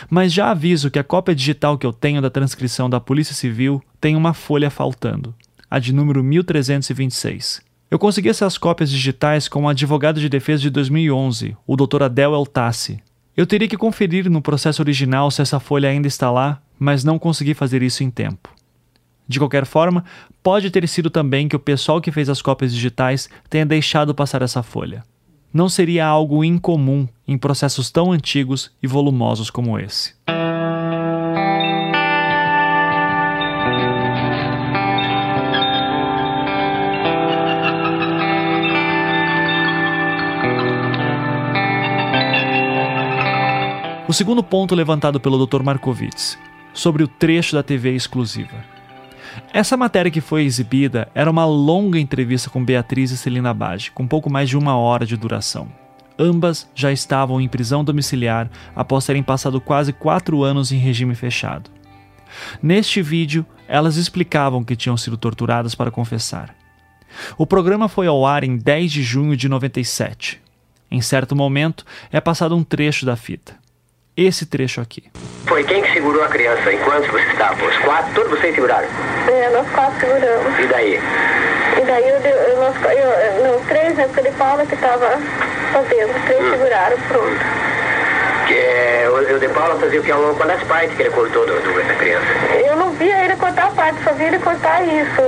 Mas 0.09 0.33
já 0.33 0.49
aviso 0.49 0.89
que 0.89 0.97
a 0.97 1.03
cópia 1.03 1.35
digital 1.35 1.77
que 1.77 1.85
eu 1.85 1.93
tenho 1.93 2.23
da 2.23 2.31
transcrição 2.31 2.89
da 2.89 2.99
Polícia 2.99 3.35
Civil 3.35 3.83
tem 4.01 4.15
uma 4.15 4.33
folha 4.33 4.71
faltando, 4.71 5.35
a 5.69 5.77
de 5.77 5.93
número 5.93 6.23
1326. 6.23 7.68
Eu 7.91 7.97
consegui 7.97 8.29
essas 8.29 8.55
cópias 8.55 8.91
digitais 8.91 9.47
com 9.47 9.63
um 9.63 9.67
advogado 9.67 10.19
de 10.19 10.29
defesa 10.29 10.61
de 10.61 10.69
2011, 10.69 11.57
o 11.65 11.75
Dr. 11.75 12.03
Adel 12.03 12.35
Eltassi. 12.35 13.01
Eu 13.35 13.47
teria 13.47 13.67
que 13.67 13.77
conferir 13.77 14.29
no 14.29 14.43
processo 14.43 14.79
original 14.79 15.31
se 15.31 15.41
essa 15.41 15.59
folha 15.59 15.89
ainda 15.89 16.07
está 16.07 16.29
lá, 16.29 16.61
mas 16.77 17.03
não 17.03 17.17
consegui 17.17 17.55
fazer 17.55 17.81
isso 17.81 18.03
em 18.03 18.11
tempo. 18.11 18.53
De 19.27 19.39
qualquer 19.39 19.65
forma, 19.65 20.05
pode 20.43 20.69
ter 20.69 20.87
sido 20.87 21.09
também 21.09 21.47
que 21.47 21.55
o 21.55 21.59
pessoal 21.59 21.99
que 21.99 22.11
fez 22.11 22.29
as 22.29 22.43
cópias 22.43 22.71
digitais 22.71 23.27
tenha 23.49 23.65
deixado 23.65 24.13
passar 24.13 24.43
essa 24.43 24.61
folha. 24.61 25.03
Não 25.51 25.67
seria 25.67 26.05
algo 26.05 26.43
incomum 26.43 27.07
em 27.27 27.39
processos 27.39 27.89
tão 27.89 28.11
antigos 28.11 28.71
e 28.83 28.87
volumosos 28.87 29.49
como 29.49 29.79
esse. 29.79 30.13
O 44.09 44.13
segundo 44.13 44.41
ponto 44.41 44.73
levantado 44.73 45.19
pelo 45.19 45.45
Dr. 45.45 45.61
Markowitz, 45.61 46.35
sobre 46.73 47.03
o 47.03 47.07
trecho 47.07 47.55
da 47.55 47.61
TV 47.61 47.93
exclusiva. 47.93 48.65
Essa 49.53 49.77
matéria 49.77 50.09
que 50.09 50.19
foi 50.19 50.45
exibida 50.45 51.07
era 51.13 51.29
uma 51.29 51.45
longa 51.45 51.99
entrevista 51.99 52.49
com 52.49 52.65
Beatriz 52.65 53.11
e 53.11 53.17
Celina 53.17 53.53
Bage, 53.53 53.91
com 53.91 54.07
pouco 54.07 54.27
mais 54.27 54.49
de 54.49 54.57
uma 54.57 54.75
hora 54.75 55.05
de 55.05 55.15
duração. 55.15 55.71
Ambas 56.17 56.67
já 56.73 56.91
estavam 56.91 57.39
em 57.39 57.47
prisão 57.47 57.83
domiciliar 57.83 58.49
após 58.75 59.05
terem 59.05 59.21
passado 59.21 59.61
quase 59.61 59.93
quatro 59.93 60.43
anos 60.43 60.71
em 60.71 60.77
regime 60.79 61.13
fechado. 61.13 61.69
Neste 62.63 63.03
vídeo, 63.03 63.45
elas 63.67 63.95
explicavam 63.95 64.63
que 64.63 64.75
tinham 64.75 64.97
sido 64.97 65.17
torturadas 65.17 65.75
para 65.75 65.91
confessar. 65.91 66.55
O 67.37 67.45
programa 67.45 67.87
foi 67.87 68.07
ao 68.07 68.25
ar 68.25 68.43
em 68.43 68.57
10 68.57 68.91
de 68.91 69.03
junho 69.03 69.37
de 69.37 69.47
97. 69.47 70.41
Em 70.89 70.99
certo 70.99 71.35
momento, 71.35 71.85
é 72.11 72.19
passado 72.19 72.57
um 72.57 72.63
trecho 72.63 73.05
da 73.05 73.15
fita 73.15 73.68
esse 74.15 74.45
trecho 74.45 74.81
aqui. 74.81 75.03
Foi 75.47 75.63
quem 75.63 75.81
que 75.81 75.93
segurou 75.93 76.23
a 76.23 76.27
criança 76.27 76.71
enquanto 76.73 77.11
você 77.11 77.25
estava? 77.31 77.65
Os 77.65 77.77
quatro? 77.77 78.13
Todos 78.13 78.31
vocês 78.31 78.53
seguraram? 78.53 78.87
É, 79.27 79.49
nós 79.49 79.69
quatro 79.69 79.99
seguramos. 79.99 80.59
E 80.59 80.67
daí? 80.67 80.99
E 81.77 81.85
daí 81.85 82.09
eu, 82.09 82.17
eu, 82.17 82.57
nós, 82.57 82.75
eu, 82.83 83.43
não, 83.43 83.65
três, 83.65 83.95
né? 83.95 84.05
Porque 84.05 84.19
ele 84.19 84.31
fala 84.31 84.65
que 84.65 84.75
estava 84.75 85.17
fazendo. 85.71 86.25
Três 86.25 86.43
hum. 86.43 86.51
seguraram, 86.51 86.97
pronto. 87.07 87.59
É, 88.51 88.98
o, 89.19 89.35
o 89.35 89.39
De 89.39 89.49
Paula 89.49 89.75
fazia 89.79 89.99
o 89.99 90.03
que? 90.03 90.11
Qual 90.11 90.49
as 90.49 90.63
partes 90.63 90.95
que 90.95 91.03
ele 91.03 91.09
cortou 91.11 91.45
do, 91.45 91.53
do, 91.53 91.87
da 91.87 91.95
criança? 91.95 92.25
Eu 92.65 92.77
não 92.77 92.91
via 92.91 93.25
ele 93.25 93.35
cortar 93.35 93.67
a 93.67 93.71
parte, 93.71 94.03
só 94.03 94.13
vi 94.13 94.23
ele 94.23 94.39
cortar 94.39 94.83
isso, 94.83 95.21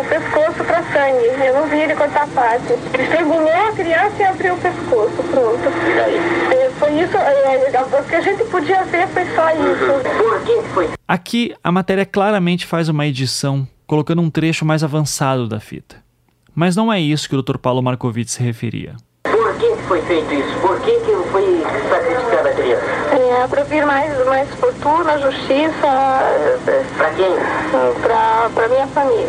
o 0.00 0.04
pescoço 0.04 0.64
para 0.64 0.82
sangue. 0.84 1.46
Eu 1.46 1.54
não 1.54 1.68
vi 1.68 1.78
ele 1.80 1.94
cortar 1.94 2.24
a 2.24 2.26
parte. 2.28 2.72
Ele 2.94 3.02
estrangulou 3.02 3.50
a 3.50 3.72
criança 3.72 4.14
e 4.18 4.24
abriu 4.24 4.54
o 4.54 4.58
pescoço, 4.58 5.22
pronto. 5.30 5.58
E 5.58 5.94
daí? 5.94 6.16
É, 6.56 6.70
foi 6.78 6.92
isso, 7.00 7.16
é, 7.16 8.00
o 8.00 8.04
que 8.04 8.14
a 8.14 8.20
gente 8.20 8.44
podia 8.44 8.84
ver 8.84 9.06
foi 9.08 9.24
só 9.34 9.50
isso. 9.50 10.18
Por 10.18 10.40
que 10.42 10.62
foi? 10.74 10.90
Aqui, 11.06 11.54
a 11.62 11.72
matéria 11.72 12.04
claramente 12.04 12.66
faz 12.66 12.88
uma 12.88 13.06
edição, 13.06 13.66
colocando 13.86 14.22
um 14.22 14.30
trecho 14.30 14.64
mais 14.64 14.84
avançado 14.84 15.48
da 15.48 15.60
fita. 15.60 15.96
Mas 16.54 16.74
não 16.74 16.92
é 16.92 17.00
isso 17.00 17.28
que 17.28 17.36
o 17.36 17.42
Dr. 17.42 17.58
Paulo 17.58 17.82
Markovitz 17.82 18.32
se 18.32 18.42
referia. 18.42 18.96
Por 19.22 19.54
que 19.56 19.76
foi 19.86 20.02
feito 20.02 20.34
isso? 20.34 20.58
Por 20.60 20.80
que, 20.80 20.90
que 21.00 21.17
É, 23.28 23.46
para 23.46 23.62
vir 23.64 23.84
mais, 23.84 24.24
mais 24.24 24.48
fortuna, 24.54 25.18
justiça. 25.18 25.82
Para 26.96 27.10
quem? 27.10 27.26
Para 28.54 28.68
minha 28.68 28.86
família. 28.86 29.28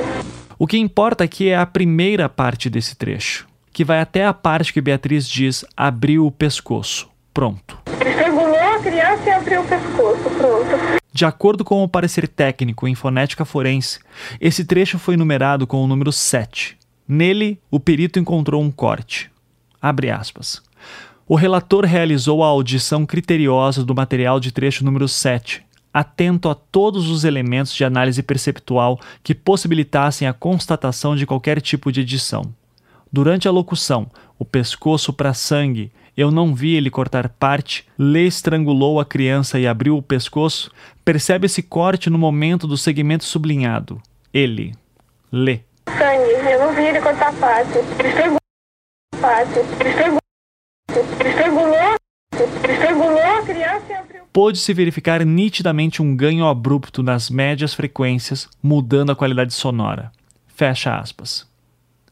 O 0.58 0.66
que 0.66 0.78
importa 0.78 1.26
aqui 1.26 1.50
é 1.50 1.58
a 1.58 1.66
primeira 1.66 2.30
parte 2.30 2.70
desse 2.70 2.96
trecho, 2.96 3.46
que 3.74 3.84
vai 3.84 4.00
até 4.00 4.26
a 4.26 4.34
parte 4.34 4.72
que 4.72 4.80
Beatriz 4.80 5.28
diz 5.28 5.66
abriu 5.76 6.26
o 6.26 6.32
pescoço. 6.32 7.10
Pronto. 7.34 7.78
Ele 8.00 8.10
estrangulou 8.10 8.56
a 8.56 8.80
criança 8.80 9.24
e 9.26 9.32
abriu 9.32 9.62
o 9.62 9.68
pescoço. 9.68 10.30
Pronto. 10.38 11.00
De 11.12 11.26
acordo 11.26 11.66
com 11.66 11.84
o 11.84 11.90
parecer 11.90 12.26
técnico 12.26 12.88
em 12.88 12.96
fonética 12.96 13.44
forense, 13.44 14.00
esse 14.40 14.64
trecho 14.64 14.98
foi 14.98 15.18
numerado 15.18 15.68
com 15.68 15.84
o 15.84 15.88
número 15.88 16.14
7. 16.14 16.78
Nele, 17.06 17.60
o 17.70 17.82
perito 17.82 18.18
encontrou 18.18 18.62
um 18.62 18.72
corte. 18.72 19.30
Abre 19.82 20.10
aspas. 20.10 20.62
O 21.32 21.36
relator 21.36 21.86
realizou 21.86 22.44
a 22.44 22.48
audição 22.48 23.06
criteriosa 23.06 23.86
do 23.86 23.94
material 23.94 24.40
de 24.40 24.52
trecho 24.52 24.84
número 24.84 25.08
7, 25.08 25.64
atento 25.94 26.50
a 26.50 26.56
todos 26.56 27.08
os 27.08 27.24
elementos 27.24 27.72
de 27.72 27.86
análise 27.86 28.24
perceptual 28.24 29.00
que 29.22 29.36
possibilitassem 29.36 30.28
a 30.28 30.34
constatação 30.34 31.16
de 31.16 31.28
qualquer 31.28 31.62
tipo 31.62 31.92
de 31.92 32.02
edição. 32.02 32.52
Durante 33.14 33.48
a 33.48 33.52
locução, 33.52 34.08
o 34.40 34.44
pescoço 34.44 35.14
para 35.14 35.36
sangue, 35.36 35.92
eu 36.18 36.32
não 36.32 36.56
vi 36.56 36.74
ele 36.74 36.90
cortar 36.90 37.30
parte, 37.30 37.86
Lê 37.96 38.26
estrangulou 38.26 39.00
a 39.00 39.06
criança 39.06 39.60
e 39.60 39.68
abriu 39.68 39.98
o 39.98 40.02
pescoço, 40.02 40.72
percebe 41.06 41.46
esse 41.46 41.62
corte 41.62 42.10
no 42.10 42.18
momento 42.18 42.66
do 42.66 42.76
segmento 42.76 43.24
sublinhado. 43.24 44.02
Ele, 44.34 44.74
Lê. 45.32 45.60
Sangue, 45.96 46.52
eu 46.52 46.60
não 46.60 46.74
vi 46.74 46.88
ele 46.88 47.00
cortar 47.00 47.32
parte. 47.34 47.78
Ele 48.00 48.08
estrangulou 48.08 48.40
parte. 49.22 49.60
Ele 49.80 50.19
Pôde-se 54.32 54.74
verificar 54.74 55.26
nitidamente 55.26 56.02
um 56.02 56.16
ganho 56.16 56.48
abrupto 56.48 57.04
nas 57.04 57.30
médias 57.30 57.74
frequências, 57.74 58.48
mudando 58.62 59.12
a 59.12 59.16
qualidade 59.16 59.54
sonora. 59.54 60.12
Fecha 60.48 60.96
aspas. 60.96 61.48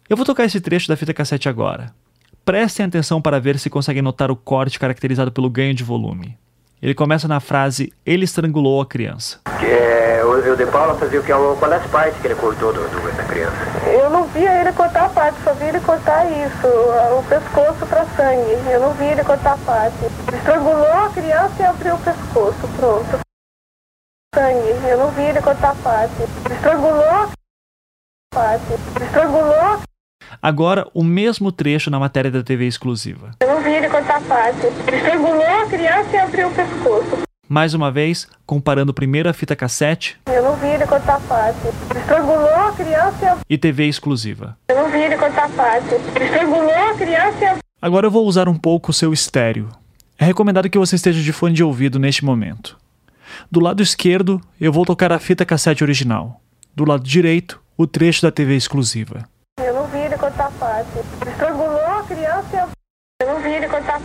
Eu 0.09 0.17
vou 0.17 0.25
tocar 0.25 0.45
esse 0.45 0.59
trecho 0.59 0.87
da 0.87 0.97
fita 0.97 1.13
cassete 1.13 1.47
agora. 1.47 1.93
Prestem 2.43 2.85
atenção 2.85 3.21
para 3.21 3.39
ver 3.39 3.59
se 3.59 3.69
conseguem 3.69 4.01
notar 4.01 4.31
o 4.31 4.35
corte 4.35 4.79
caracterizado 4.79 5.31
pelo 5.31 5.49
ganho 5.49 5.73
de 5.73 5.83
volume. 5.83 6.37
Ele 6.81 6.93
começa 6.93 7.27
na 7.27 7.39
frase 7.39 7.91
Ele 8.05 8.25
estrangulou 8.25 8.81
a 8.81 8.85
criança. 8.85 9.39
É, 9.61 10.23
o, 10.23 10.53
o 10.53 10.55
De 10.55 10.65
Paula 10.65 10.95
fazia 10.95 11.19
o 11.19 11.23
que? 11.23 11.31
Qual 11.31 12.03
é 12.03 12.11
que 12.11 12.27
ele 12.27 12.35
cortou 12.35 12.71
do, 12.71 12.81
do, 12.81 13.17
da 13.17 13.23
criança? 13.23 13.76
Não 14.27 14.33
via 14.33 14.59
ele 14.59 14.73
cortar 14.73 15.05
a 15.05 15.09
parte, 15.09 15.41
só 15.41 15.53
vi 15.53 15.67
ele 15.67 15.79
cortar 15.79 16.25
isso, 16.25 16.67
o 17.17 17.23
pescoço 17.29 17.85
para 17.87 18.05
sangue. 18.07 18.69
Eu 18.69 18.81
não 18.81 18.93
vi 18.93 19.05
ele 19.05 19.23
cortar 19.23 19.53
a 19.53 19.57
parte. 19.57 20.05
Estrangulou 20.35 20.91
a 20.91 21.09
criança 21.09 21.53
e 21.61 21.65
abriu 21.65 21.95
o 21.95 21.99
pescoço, 21.99 22.67
pronto. 22.75 23.19
Sangue, 24.35 24.89
eu 24.89 24.97
não 24.97 25.11
vi 25.11 25.21
ele 25.21 25.41
cortar 25.41 25.71
a 25.71 25.75
parte. 25.75 26.23
Estrangulou 26.51 27.09
a 27.09 27.29
parte. 28.33 28.73
Estrangulou 29.01 29.81
Agora, 30.41 30.89
o 30.93 31.05
mesmo 31.05 31.49
trecho 31.49 31.89
na 31.89 31.97
matéria 31.97 32.29
da 32.29 32.43
TV 32.43 32.67
exclusiva. 32.67 33.31
Eu 33.39 33.47
não 33.47 33.61
vi 33.61 33.71
ele 33.71 33.87
cortar 33.87 34.21
parte. 34.23 34.65
Ele 34.65 34.97
estrangulou 34.97 35.41
a 35.41 35.65
criança 35.67 36.09
e 36.11 36.17
abriu 36.17 36.49
o 36.49 36.53
pescoço. 36.53 37.26
Mais 37.49 37.73
uma 37.73 37.89
vez, 37.89 38.27
comparando 38.45 38.93
primeiro 38.93 39.29
a 39.29 39.33
fita 39.33 39.55
cassete. 39.55 40.19
Eu 40.25 40.43
não 40.43 40.57
vi 40.57 40.67
ele 40.67 40.85
cortar 40.85 41.21
parte. 41.21 41.59
Ele 41.89 41.99
estrangulou 41.99 42.55
a 42.55 42.73
criança 42.73 43.37
e 43.49 43.57
TV 43.57 43.85
exclusiva. 43.85 44.57
Eu 44.67 44.75
não 44.75 44.91
vi 44.91 44.97
ele 44.97 45.15
cortar 45.15 45.49
parte. 45.51 45.93
Ele 45.93 46.25
estrangulou 46.25 46.73
a 46.73 46.93
criança. 46.95 47.57
Agora 47.81 48.05
eu 48.07 48.11
vou 48.11 48.25
usar 48.25 48.49
um 48.49 48.57
pouco 48.57 48.91
o 48.91 48.93
seu 48.93 49.13
estéreo. 49.13 49.69
É 50.19 50.25
recomendado 50.25 50.69
que 50.69 50.77
você 50.77 50.97
esteja 50.97 51.21
de 51.21 51.31
fone 51.31 51.53
de 51.53 51.63
ouvido 51.63 51.97
neste 51.97 52.25
momento. 52.25 52.77
Do 53.49 53.61
lado 53.61 53.81
esquerdo, 53.81 54.41
eu 54.59 54.73
vou 54.73 54.83
tocar 54.83 55.13
a 55.13 55.19
fita 55.19 55.45
cassete 55.45 55.83
original. 55.83 56.41
Do 56.75 56.83
lado 56.83 57.03
direito, 57.03 57.61
o 57.77 57.87
trecho 57.87 58.23
da 58.23 58.31
TV 58.31 58.57
exclusiva. 58.57 59.23
Eu 59.63 59.73
não 59.73 59.87
vi 59.87 59.99
ele 59.99 60.17
cortar 60.17 60.51
parte. 60.59 60.89
Ele 61.21 61.29
estrangulou 61.29 61.85
a 61.85 62.03
criança. 62.03 62.69
Eu 63.21 63.27
não 63.27 63.41
vi 63.41 63.49
ele 63.51 63.67
cortar 63.69 64.01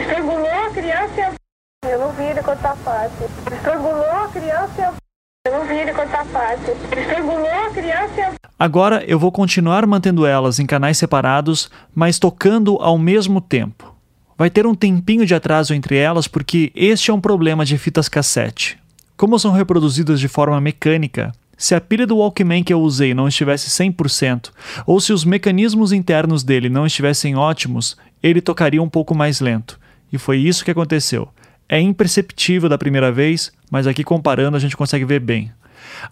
estrangulou 0.00 0.48
a 0.48 0.70
criança. 0.70 1.41
Eu 1.84 1.98
não 1.98 2.12
vi 2.12 2.22
ele 2.22 2.40
cortar 2.42 2.76
parte. 2.76 3.24
Ele 3.44 3.56
estrangulou 3.56 4.04
a 4.04 4.28
criança 4.28 4.72
e 4.78 4.82
abriu... 4.84 5.00
Eu 5.44 5.52
não 5.52 5.66
vi 5.66 5.74
ele 5.74 5.92
cortar 5.92 6.24
parte. 6.26 6.70
Ele 6.70 7.00
estrangulou 7.00 7.48
a 7.48 7.70
criança 7.70 8.14
e 8.16 8.22
abriu... 8.22 8.38
Agora 8.56 9.04
eu 9.04 9.18
vou 9.18 9.32
continuar 9.32 9.84
mantendo 9.84 10.24
elas 10.24 10.60
em 10.60 10.66
canais 10.66 10.96
separados, 10.96 11.68
mas 11.92 12.20
tocando 12.20 12.76
ao 12.80 12.96
mesmo 12.96 13.40
tempo. 13.40 13.92
Vai 14.38 14.48
ter 14.48 14.64
um 14.64 14.76
tempinho 14.76 15.26
de 15.26 15.34
atraso 15.34 15.74
entre 15.74 15.96
elas 15.96 16.28
porque 16.28 16.70
este 16.76 17.10
é 17.10 17.14
um 17.14 17.20
problema 17.20 17.64
de 17.64 17.76
fitas 17.76 18.08
cassete. 18.08 18.78
Como 19.16 19.36
são 19.36 19.50
reproduzidas 19.50 20.20
de 20.20 20.28
forma 20.28 20.60
mecânica, 20.60 21.32
se 21.58 21.74
a 21.74 21.80
pilha 21.80 22.06
do 22.06 22.18
Walkman 22.18 22.62
que 22.62 22.72
eu 22.72 22.80
usei 22.80 23.12
não 23.12 23.26
estivesse 23.26 23.68
100%, 23.68 24.50
ou 24.86 25.00
se 25.00 25.12
os 25.12 25.24
mecanismos 25.24 25.92
internos 25.92 26.44
dele 26.44 26.68
não 26.68 26.86
estivessem 26.86 27.36
ótimos, 27.36 27.96
ele 28.22 28.40
tocaria 28.40 28.82
um 28.82 28.88
pouco 28.88 29.16
mais 29.16 29.40
lento. 29.40 29.80
E 30.12 30.18
foi 30.18 30.38
isso 30.38 30.64
que 30.64 30.70
aconteceu. 30.70 31.28
É 31.72 31.80
imperceptível 31.80 32.68
da 32.68 32.76
primeira 32.76 33.10
vez, 33.10 33.50
mas 33.70 33.86
aqui 33.86 34.04
comparando 34.04 34.58
a 34.58 34.60
gente 34.60 34.76
consegue 34.76 35.06
ver 35.06 35.20
bem. 35.20 35.50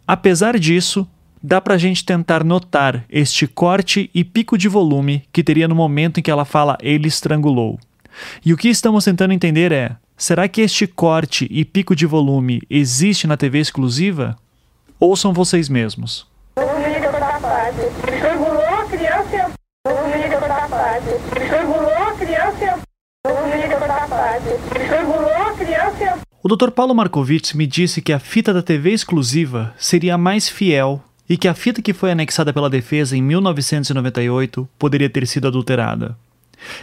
Apesar 0.08 0.58
disso, 0.58 1.06
dá 1.42 1.60
pra 1.60 1.76
gente 1.76 2.02
tentar 2.02 2.42
notar 2.42 3.04
este 3.10 3.46
corte 3.46 4.08
e 4.14 4.24
pico 4.24 4.56
de 4.56 4.68
volume 4.68 5.22
que 5.30 5.44
teria 5.44 5.68
no 5.68 5.74
momento 5.74 6.18
em 6.18 6.22
que 6.22 6.30
ela 6.30 6.46
fala 6.46 6.78
ele 6.80 7.08
estrangulou. 7.08 7.78
E 8.42 8.54
o 8.54 8.56
que 8.56 8.70
estamos 8.70 9.04
tentando 9.04 9.34
entender 9.34 9.70
é: 9.70 9.96
será 10.16 10.48
que 10.48 10.62
este 10.62 10.86
corte 10.86 11.46
e 11.50 11.62
pico 11.62 11.94
de 11.94 12.06
volume 12.06 12.62
existe 12.70 13.26
na 13.26 13.36
TV 13.36 13.58
exclusiva? 13.58 14.38
Ouçam 14.98 15.34
vocês 15.34 15.68
mesmos. 15.68 16.26
O 26.42 26.48
Dr. 26.48 26.70
Paulo 26.70 26.94
Markovitz 26.94 27.52
me 27.52 27.66
disse 27.66 28.00
que 28.00 28.14
a 28.14 28.18
fita 28.18 28.52
da 28.52 28.62
TV 28.62 28.92
exclusiva 28.92 29.74
seria 29.78 30.14
a 30.14 30.18
mais 30.18 30.48
fiel 30.48 31.04
e 31.28 31.36
que 31.36 31.46
a 31.46 31.52
fita 31.52 31.82
que 31.82 31.92
foi 31.92 32.10
anexada 32.10 32.50
pela 32.52 32.70
defesa 32.70 33.14
em 33.16 33.22
1998 33.22 34.66
poderia 34.78 35.10
ter 35.10 35.26
sido 35.26 35.48
adulterada. 35.48 36.16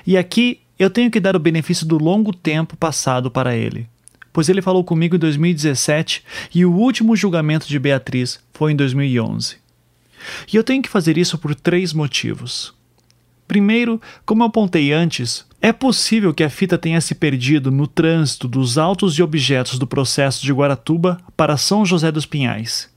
E 0.06 0.16
aqui 0.16 0.62
eu 0.78 0.92
tenho 0.92 1.10
que 1.10 1.20
dar 1.20 1.36
o 1.36 1.40
benefício 1.40 1.88
do 1.88 1.98
longo 1.98 2.32
tempo 2.32 2.78
passado 2.78 3.32
para 3.32 3.56
ele, 3.56 3.88
pois 4.32 4.48
ele 4.48 4.62
falou 4.62 4.84
comigo 4.84 5.16
em 5.16 5.20
2017 5.20 6.24
e 6.54 6.64
o 6.66 6.72
último 6.72 7.16
julgamento 7.16 7.68
de 7.68 7.80
Beatriz 7.80 8.40
foi 8.54 8.74
em 8.74 8.76
2011. 8.76 9.58
E 10.54 10.56
eu 10.56 10.64
tenho 10.64 10.84
que 10.84 10.90
fazer 10.90 11.18
isso 11.18 11.38
por 11.38 11.56
três 11.56 11.94
motivos. 11.94 12.77
Primeiro, 13.48 14.02
como 14.26 14.44
eu 14.44 14.48
apontei 14.48 14.92
antes, 14.92 15.46
é 15.62 15.72
possível 15.72 16.34
que 16.34 16.44
a 16.44 16.50
fita 16.50 16.78
tenha 16.78 17.00
se 17.00 17.16
perdido 17.16 17.72
no 17.72 17.88
trânsito 17.88 18.48
dos 18.48 18.78
autos 18.78 19.18
e 19.18 19.24
objetos 19.24 19.80
do 19.80 19.88
processo 19.88 20.44
de 20.44 20.54
Guaratuba 20.54 21.20
para 21.36 21.58
São 21.58 21.86
José 21.86 22.12
dos 22.12 22.26
Pinhais. 22.26 22.90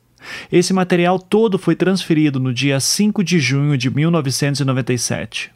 Esse 0.52 0.72
material 0.72 1.18
todo 1.18 1.58
foi 1.58 1.74
transferido 1.74 2.38
no 2.38 2.52
dia 2.52 2.78
5 2.78 3.24
de 3.24 3.38
junho 3.38 3.78
de 3.78 3.90
1997. 3.90 5.50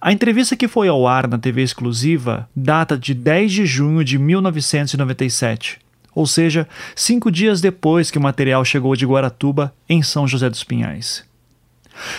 A 0.00 0.12
entrevista 0.12 0.56
que 0.56 0.68
foi 0.68 0.88
ao 0.88 1.06
ar 1.06 1.28
na 1.28 1.38
TV 1.38 1.62
exclusiva 1.62 2.48
data 2.54 2.96
de 2.96 3.12
10 3.12 3.52
de 3.52 3.66
junho 3.66 4.04
de 4.04 4.18
1997, 4.18 5.78
ou 6.14 6.26
seja, 6.26 6.66
cinco 6.94 7.30
dias 7.30 7.60
depois 7.60 8.10
que 8.10 8.16
o 8.16 8.22
material 8.22 8.64
chegou 8.64 8.96
de 8.96 9.04
Guaratuba, 9.04 9.74
em 9.88 10.02
São 10.02 10.26
José 10.26 10.48
dos 10.48 10.64
Pinhais. 10.64 11.24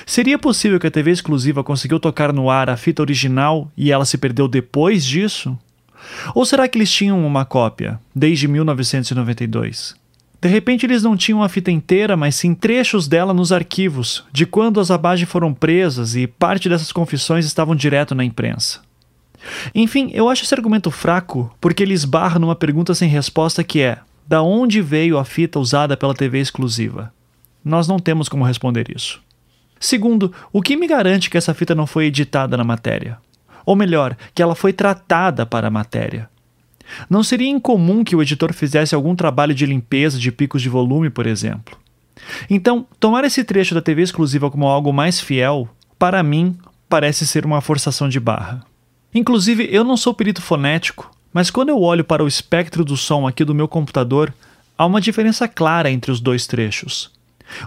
Seria 0.06 0.38
possível 0.38 0.80
que 0.80 0.88
a 0.88 0.92
TV 0.92 1.12
exclusiva 1.12 1.64
conseguiu 1.64 2.00
tocar 2.00 2.34
no 2.34 2.50
ar 2.50 2.70
a 2.70 2.78
fita 2.78 3.02
original 3.02 3.72
e 3.78 3.92
ela 3.92 4.06
se 4.06 4.18
perdeu 4.18 4.48
depois 4.48 5.06
disso? 5.06 5.58
Ou 6.34 6.46
será 6.46 6.68
que 6.68 6.78
eles 6.78 6.92
tinham 6.92 7.26
uma 7.26 7.46
cópia, 7.46 8.00
desde 8.16 8.48
1992? 8.48 9.96
De 10.40 10.48
repente 10.48 10.86
eles 10.86 11.02
não 11.02 11.18
tinham 11.18 11.42
a 11.42 11.50
fita 11.50 11.72
inteira, 11.72 12.16
mas 12.16 12.36
sim 12.36 12.54
trechos 12.54 13.08
dela 13.08 13.34
nos 13.34 13.52
arquivos, 13.52 14.24
de 14.32 14.46
quando 14.46 14.80
as 14.80 14.92
Abage 14.92 15.26
foram 15.26 15.54
presas 15.54 16.16
e 16.16 16.28
parte 16.28 16.70
dessas 16.70 16.92
confissões 16.92 17.46
estavam 17.46 17.76
direto 17.76 18.14
na 18.14 18.24
imprensa. 18.24 18.82
Enfim, 19.74 20.12
eu 20.14 20.30
acho 20.30 20.44
esse 20.44 20.54
argumento 20.54 20.92
fraco 20.92 21.54
porque 21.60 21.84
ele 21.84 21.94
esbarra 21.94 22.40
numa 22.40 22.56
pergunta 22.56 22.94
sem 22.94 23.10
resposta 23.10 23.64
que 23.64 23.82
é: 23.82 24.00
da 24.28 24.42
onde 24.42 24.82
veio 24.82 25.18
a 25.18 25.26
fita 25.26 25.60
usada 25.60 25.98
pela 25.98 26.14
TV 26.14 26.40
exclusiva? 26.40 27.12
Nós 27.64 27.88
não 27.88 28.00
temos 28.00 28.30
como 28.30 28.46
responder 28.46 28.94
isso. 28.96 29.22
Segundo, 29.80 30.34
o 30.52 30.62
que 30.62 30.76
me 30.76 30.88
garante 30.88 31.30
que 31.30 31.38
essa 31.38 31.54
fita 31.54 31.76
não 31.76 31.88
foi 31.88 32.06
editada 32.06 32.58
na 32.58 32.64
matéria? 32.64 33.18
Ou 33.66 33.76
melhor, 33.76 34.16
que 34.34 34.42
ela 34.42 34.56
foi 34.56 34.74
tratada 34.74 35.46
para 35.46 35.68
a 35.68 35.72
matéria? 35.72 36.30
Não 37.10 37.22
seria 37.24 37.50
incomum 37.50 38.04
que 38.04 38.16
o 38.16 38.22
editor 38.22 38.54
fizesse 38.54 38.96
algum 38.96 39.16
trabalho 39.16 39.54
de 39.54 39.66
limpeza 39.66 40.18
de 40.18 40.32
picos 40.32 40.62
de 40.62 40.70
volume, 40.70 41.10
por 41.10 41.28
exemplo. 41.28 41.78
Então, 42.50 42.86
tomar 43.00 43.24
esse 43.24 43.44
trecho 43.44 43.76
da 43.76 43.82
TV 43.82 44.02
exclusiva 44.02 44.50
como 44.50 44.68
algo 44.68 44.94
mais 44.94 45.20
fiel, 45.20 45.68
para 46.00 46.24
mim, 46.24 46.58
parece 46.90 47.28
ser 47.28 47.46
uma 47.46 47.62
forçação 47.62 48.08
de 48.08 48.20
barra. 48.20 48.64
Inclusive, 49.14 49.68
eu 49.72 49.84
não 49.84 49.98
sou 49.98 50.14
perito 50.14 50.42
fonético, 50.42 51.12
mas 51.34 51.50
quando 51.50 51.70
eu 51.70 51.82
olho 51.82 52.04
para 52.04 52.24
o 52.24 52.28
espectro 52.28 52.84
do 52.84 52.98
som 52.98 53.28
aqui 53.28 53.44
do 53.44 53.56
meu 53.56 53.68
computador, 53.68 54.34
há 54.78 54.86
uma 54.86 55.02
diferença 55.02 55.48
clara 55.48 55.92
entre 55.92 56.12
os 56.12 56.20
dois 56.20 56.48
trechos. 56.48 57.12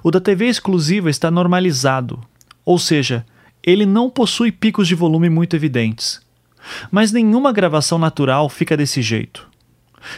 O 0.02 0.10
da 0.10 0.20
TV 0.20 0.46
exclusiva 0.46 1.10
está 1.10 1.30
normalizado, 1.30 2.20
ou 2.64 2.78
seja, 2.78 3.24
ele 3.62 3.84
não 3.84 4.08
possui 4.10 4.52
picos 4.52 4.88
de 4.88 4.94
volume 4.94 5.28
muito 5.28 5.56
evidentes. 5.56 6.20
Mas 6.90 7.12
nenhuma 7.12 7.52
gravação 7.52 7.98
natural 7.98 8.48
fica 8.48 8.76
desse 8.76 9.02
jeito. 9.02 9.48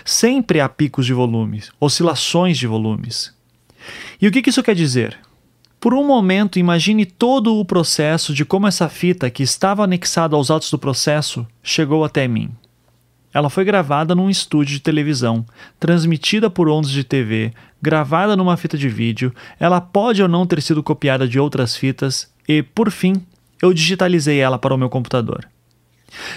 Sempre 0.04 0.60
há 0.60 0.68
picos 0.68 1.06
de 1.06 1.12
volume, 1.12 1.62
oscilações 1.80 2.58
de 2.58 2.66
volumes. 2.66 3.34
E 4.20 4.28
o 4.28 4.30
que 4.30 4.48
isso 4.48 4.62
quer 4.62 4.74
dizer? 4.74 5.18
Por 5.80 5.94
um 5.94 6.06
momento, 6.06 6.60
imagine 6.60 7.04
todo 7.04 7.56
o 7.56 7.64
processo 7.64 8.32
de 8.32 8.44
como 8.44 8.68
essa 8.68 8.88
fita, 8.88 9.28
que 9.28 9.42
estava 9.42 9.82
anexada 9.82 10.36
aos 10.36 10.48
autos 10.48 10.70
do 10.70 10.78
processo, 10.78 11.44
chegou 11.60 12.04
até 12.04 12.28
mim. 12.28 12.50
Ela 13.34 13.48
foi 13.48 13.64
gravada 13.64 14.14
num 14.14 14.28
estúdio 14.28 14.74
de 14.74 14.80
televisão, 14.80 15.44
transmitida 15.80 16.50
por 16.50 16.68
ondas 16.68 16.90
de 16.90 17.02
TV, 17.02 17.52
gravada 17.80 18.36
numa 18.36 18.56
fita 18.56 18.76
de 18.76 18.88
vídeo, 18.88 19.34
ela 19.58 19.80
pode 19.80 20.22
ou 20.22 20.28
não 20.28 20.46
ter 20.46 20.60
sido 20.60 20.82
copiada 20.82 21.26
de 21.26 21.38
outras 21.38 21.74
fitas 21.74 22.30
e, 22.46 22.62
por 22.62 22.90
fim, 22.90 23.24
eu 23.60 23.72
digitalizei 23.72 24.38
ela 24.38 24.58
para 24.58 24.74
o 24.74 24.78
meu 24.78 24.90
computador. 24.90 25.48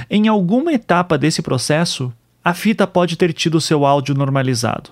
Em 0.10 0.28
alguma 0.28 0.72
etapa 0.72 1.18
desse 1.18 1.42
processo, 1.42 2.14
a 2.44 2.54
fita 2.54 2.88
pode 2.88 3.18
ter 3.18 3.34
tido 3.34 3.60
seu 3.60 3.86
áudio 3.86 4.16
normalizado. 4.16 4.92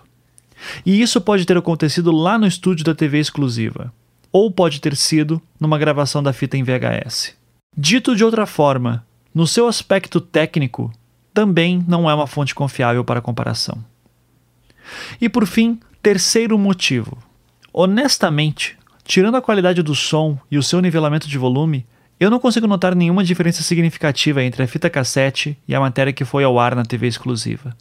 E 0.86 1.02
isso 1.02 1.22
pode 1.22 1.46
ter 1.46 1.58
acontecido 1.58 2.12
lá 2.12 2.38
no 2.38 2.48
estúdio 2.48 2.84
da 2.84 2.96
TV 2.96 3.20
exclusiva, 3.20 3.94
ou 4.32 4.52
pode 4.52 4.82
ter 4.82 4.96
sido 4.96 5.42
numa 5.60 5.78
gravação 5.78 6.22
da 6.22 6.34
fita 6.34 6.58
em 6.58 6.64
VHS. 6.64 7.36
Dito 7.78 8.16
de 8.16 8.24
outra 8.24 8.46
forma, 8.46 9.06
no 9.34 9.48
seu 9.48 9.68
aspecto 9.68 10.20
técnico, 10.20 10.92
também 11.34 11.84
não 11.88 12.10
é 12.10 12.14
uma 12.14 12.28
fonte 12.28 12.54
confiável 12.54 13.04
para 13.04 13.22
comparação. 13.22 13.84
E 15.20 15.28
por 15.28 15.46
fim, 15.46 15.80
terceiro 16.02 16.58
motivo. 16.58 17.18
Honestamente, 17.72 18.78
tirando 19.04 19.36
a 19.36 19.42
qualidade 19.42 19.82
do 19.82 19.96
som 19.96 20.38
e 20.52 20.58
o 20.58 20.64
seu 20.64 20.82
nivelamento 20.82 21.28
de 21.28 21.38
volume, 21.38 21.86
eu 22.20 22.30
não 22.30 22.40
consigo 22.40 22.68
notar 22.68 22.96
nenhuma 22.96 23.24
diferença 23.24 23.64
significativa 23.64 24.44
entre 24.44 24.64
a 24.64 24.68
fita 24.68 24.90
cassete 24.90 25.58
e 25.68 25.74
a 25.74 25.80
matéria 25.80 26.14
que 26.14 26.24
foi 26.24 26.44
ao 26.44 26.60
ar 26.60 26.76
na 26.76 26.86
TV 26.86 27.08
exclusiva. 27.08 27.76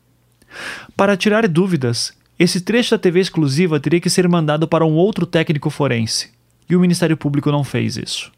Para 0.96 1.16
tirar 1.16 1.46
dúvidas, 1.46 2.12
esse 2.38 2.60
trecho 2.60 2.90
da 2.92 2.98
TV 2.98 3.20
exclusiva 3.20 3.78
teria 3.78 4.00
que 4.00 4.10
ser 4.10 4.28
mandado 4.28 4.66
para 4.66 4.84
um 4.84 4.94
outro 4.94 5.26
técnico 5.26 5.70
forense, 5.70 6.30
e 6.68 6.74
o 6.74 6.80
Ministério 6.80 7.16
Público 7.16 7.52
não 7.52 7.62
fez 7.62 7.96
isso. 7.96 8.32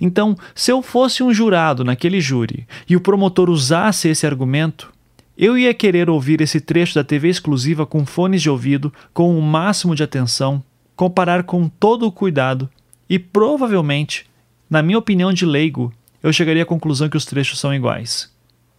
Então, 0.00 0.36
se 0.54 0.70
eu 0.70 0.82
fosse 0.82 1.22
um 1.22 1.32
jurado 1.32 1.84
naquele 1.84 2.20
júri 2.20 2.66
e 2.88 2.96
o 2.96 3.00
promotor 3.00 3.50
usasse 3.50 4.08
esse 4.08 4.26
argumento, 4.26 4.92
eu 5.36 5.58
ia 5.58 5.74
querer 5.74 6.08
ouvir 6.08 6.40
esse 6.40 6.60
trecho 6.60 6.94
da 6.94 7.02
TV 7.02 7.28
exclusiva 7.28 7.84
com 7.84 8.06
fones 8.06 8.40
de 8.40 8.48
ouvido, 8.48 8.92
com 9.12 9.36
o 9.36 9.42
máximo 9.42 9.94
de 9.94 10.02
atenção, 10.02 10.62
comparar 10.94 11.42
com 11.42 11.68
todo 11.68 12.06
o 12.06 12.12
cuidado 12.12 12.68
e 13.08 13.18
provavelmente, 13.18 14.26
na 14.70 14.82
minha 14.82 14.98
opinião 14.98 15.32
de 15.32 15.44
leigo, 15.44 15.92
eu 16.22 16.32
chegaria 16.32 16.62
à 16.62 16.66
conclusão 16.66 17.08
que 17.08 17.16
os 17.16 17.24
trechos 17.24 17.58
são 17.58 17.74
iguais. 17.74 18.32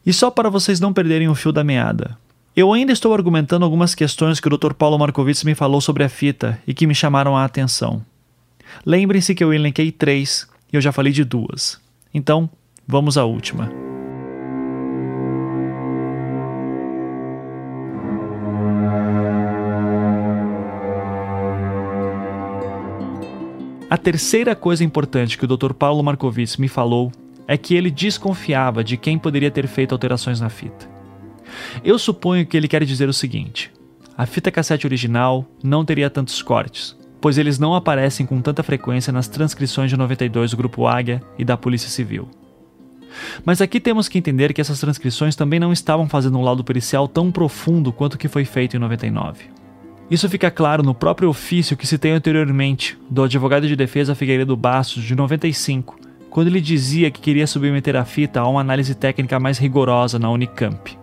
E 0.05 0.13
só 0.13 0.31
para 0.31 0.49
vocês 0.49 0.79
não 0.79 0.93
perderem 0.93 1.27
o 1.27 1.35
fio 1.35 1.51
da 1.51 1.63
meada. 1.63 2.17
Eu 2.55 2.71
ainda 2.71 2.93
estou 2.93 3.13
argumentando 3.13 3.65
algumas 3.65 3.93
questões 3.93 4.39
que 4.39 4.47
o 4.47 4.57
Dr. 4.57 4.73
Paulo 4.73 4.97
Markovitz 4.97 5.43
me 5.43 5.53
falou 5.53 5.81
sobre 5.81 6.03
a 6.03 6.09
fita 6.09 6.57
e 6.65 6.73
que 6.73 6.87
me 6.87 6.95
chamaram 6.95 7.35
a 7.35 7.43
atenção. 7.43 8.01
Lembrem-se 8.85 9.35
que 9.35 9.43
eu 9.43 9.53
elenquei 9.53 9.91
três 9.91 10.47
eu 10.77 10.81
já 10.81 10.91
falei 10.91 11.11
de 11.11 11.23
duas. 11.23 11.79
Então, 12.13 12.49
vamos 12.87 13.17
à 13.17 13.25
última. 13.25 13.71
A 23.89 23.97
terceira 23.97 24.55
coisa 24.55 24.83
importante 24.83 25.37
que 25.37 25.45
o 25.45 25.47
Dr. 25.47 25.73
Paulo 25.73 26.03
Markovitz 26.03 26.57
me 26.57 26.67
falou 26.67 27.11
é 27.47 27.55
que 27.57 27.75
ele 27.75 27.91
desconfiava 27.91 28.83
de 28.83 28.97
quem 28.97 29.17
poderia 29.17 29.51
ter 29.51 29.67
feito 29.67 29.93
alterações 29.93 30.41
na 30.41 30.49
fita. 30.49 30.89
Eu 31.83 31.97
suponho 31.99 32.45
que 32.45 32.57
ele 32.57 32.67
quer 32.67 32.83
dizer 32.83 33.07
o 33.07 33.13
seguinte: 33.13 33.71
a 34.17 34.25
fita 34.25 34.51
cassete 34.51 34.87
original 34.87 35.45
não 35.63 35.85
teria 35.85 36.09
tantos 36.09 36.41
cortes, 36.41 36.97
pois 37.25 37.39
eles 37.39 37.57
não 37.57 37.73
aparecem 37.73 38.23
com 38.23 38.39
tanta 38.39 38.61
frequência 38.61 39.11
nas 39.11 39.27
transcrições 39.27 39.89
de 39.89 39.97
92 39.97 40.51
do 40.51 40.57
Grupo 40.57 40.85
Águia 40.85 41.23
e 41.39 41.43
da 41.43 41.57
Polícia 41.57 41.89
Civil. 41.89 42.29
Mas 43.43 43.61
aqui 43.61 43.79
temos 43.79 44.07
que 44.07 44.19
entender 44.19 44.53
que 44.53 44.61
essas 44.61 44.79
transcrições 44.79 45.35
também 45.35 45.59
não 45.59 45.73
estavam 45.73 46.07
fazendo 46.07 46.37
um 46.37 46.43
laudo 46.43 46.63
pericial 46.63 47.07
tão 47.07 47.31
profundo 47.31 47.91
quanto 47.91 48.13
o 48.13 48.17
que 48.19 48.27
foi 48.27 48.45
feito 48.45 48.77
em 48.77 48.79
99. 48.79 49.45
Isso 50.07 50.29
fica 50.29 50.51
claro 50.51 50.83
no 50.83 50.93
próprio 50.93 51.27
ofício 51.27 51.75
que 51.75 51.87
citei 51.87 52.11
anteriormente, 52.11 52.95
do 53.09 53.23
advogado 53.23 53.67
de 53.67 53.75
defesa 53.75 54.13
Figueiredo 54.13 54.55
Bastos, 54.55 55.01
de 55.01 55.15
95, 55.15 55.97
quando 56.29 56.49
ele 56.49 56.61
dizia 56.61 57.09
que 57.09 57.21
queria 57.21 57.47
submeter 57.47 57.95
a 57.95 58.05
fita 58.05 58.41
a 58.41 58.47
uma 58.47 58.61
análise 58.61 58.93
técnica 58.93 59.39
mais 59.39 59.57
rigorosa 59.57 60.19
na 60.19 60.29
Unicamp. 60.29 60.95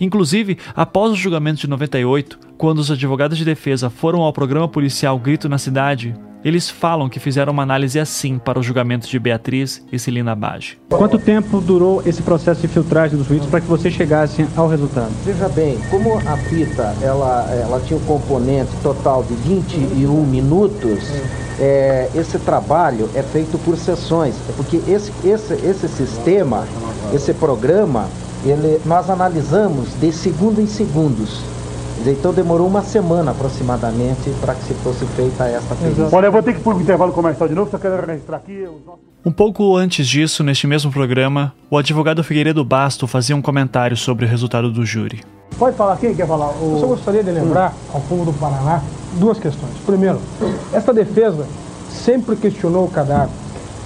Inclusive, 0.00 0.58
após 0.74 1.12
o 1.12 1.16
julgamento 1.16 1.60
de 1.60 1.68
98, 1.68 2.38
quando 2.56 2.78
os 2.78 2.90
advogados 2.90 3.38
de 3.38 3.44
defesa 3.44 3.90
foram 3.90 4.20
ao 4.22 4.32
programa 4.32 4.68
policial 4.68 5.18
Grito 5.18 5.48
na 5.48 5.58
Cidade, 5.58 6.14
eles 6.44 6.70
falam 6.70 7.08
que 7.08 7.20
fizeram 7.20 7.52
uma 7.52 7.62
análise 7.62 7.98
assim 7.98 8.38
para 8.38 8.58
o 8.58 8.62
julgamento 8.62 9.06
de 9.06 9.18
Beatriz 9.18 9.84
e 9.92 9.98
Celina 9.98 10.34
Bage. 10.34 10.78
Quanto 10.88 11.18
tempo 11.18 11.60
durou 11.60 12.02
esse 12.06 12.22
processo 12.22 12.60
de 12.62 12.68
filtragem 12.68 13.18
dos 13.18 13.26
vídeos 13.26 13.50
para 13.50 13.60
que 13.60 13.66
você 13.66 13.90
chegasse 13.90 14.46
ao 14.56 14.68
resultado? 14.68 15.12
Veja 15.24 15.48
bem, 15.48 15.78
como 15.90 16.16
a 16.18 16.36
fita 16.36 16.94
ela, 17.02 17.46
ela 17.52 17.80
tinha 17.80 17.98
um 17.98 18.04
componente 18.04 18.70
total 18.82 19.22
de 19.22 19.34
21 19.34 20.24
minutos, 20.24 21.10
é, 21.58 22.08
esse 22.14 22.38
trabalho 22.38 23.10
é 23.14 23.22
feito 23.22 23.58
por 23.58 23.76
sessões, 23.76 24.34
porque 24.56 24.78
esse, 24.88 25.12
esse, 25.22 25.52
esse 25.54 25.88
sistema, 25.88 26.66
esse 27.12 27.34
programa, 27.34 28.08
ele, 28.44 28.80
nós 28.84 29.10
analisamos 29.10 29.88
de 30.00 30.12
segundo 30.12 30.60
em 30.60 30.66
segundos. 30.66 31.40
Então 32.06 32.32
demorou 32.32 32.66
uma 32.66 32.82
semana 32.82 33.32
aproximadamente 33.32 34.30
para 34.40 34.54
que 34.54 34.64
se 34.64 34.74
fosse 34.74 35.04
feita 35.04 35.44
esta 35.46 35.74
perícia. 35.74 36.08
Olha, 36.10 36.26
eu 36.26 36.32
vou 36.32 36.42
ter 36.42 36.54
que 36.54 36.60
ir 36.60 36.62
para 36.62 36.74
o 36.74 36.80
intervalo 36.80 37.12
comercial 37.12 37.48
de 37.48 37.54
novo, 37.54 37.70
só 37.70 37.76
quero 37.76 38.04
registrar 38.06 38.38
aqui 38.38 38.62
os 38.62 38.86
nossos... 38.86 39.00
Um 39.24 39.30
pouco 39.30 39.76
antes 39.76 40.08
disso, 40.08 40.42
neste 40.42 40.66
mesmo 40.66 40.90
programa, 40.90 41.52
o 41.70 41.76
advogado 41.76 42.24
Figueiredo 42.24 42.64
Basto 42.64 43.06
fazia 43.06 43.36
um 43.36 43.42
comentário 43.42 43.96
sobre 43.98 44.24
o 44.24 44.28
resultado 44.28 44.72
do 44.72 44.86
júri. 44.86 45.22
Pode 45.58 45.76
falar, 45.76 45.98
quem 45.98 46.14
quer 46.14 46.26
falar? 46.26 46.48
O... 46.52 46.72
Eu 46.76 46.80
só 46.80 46.86
gostaria 46.86 47.22
de 47.22 47.30
lembrar 47.30 47.74
ao 47.92 48.00
povo 48.00 48.24
do 48.24 48.32
Paraná 48.32 48.82
duas 49.18 49.38
questões. 49.38 49.72
Primeiro, 49.84 50.18
esta 50.72 50.94
defesa 50.94 51.46
sempre 51.90 52.34
questionou 52.34 52.86
o 52.86 52.90
cadáver. 52.90 53.34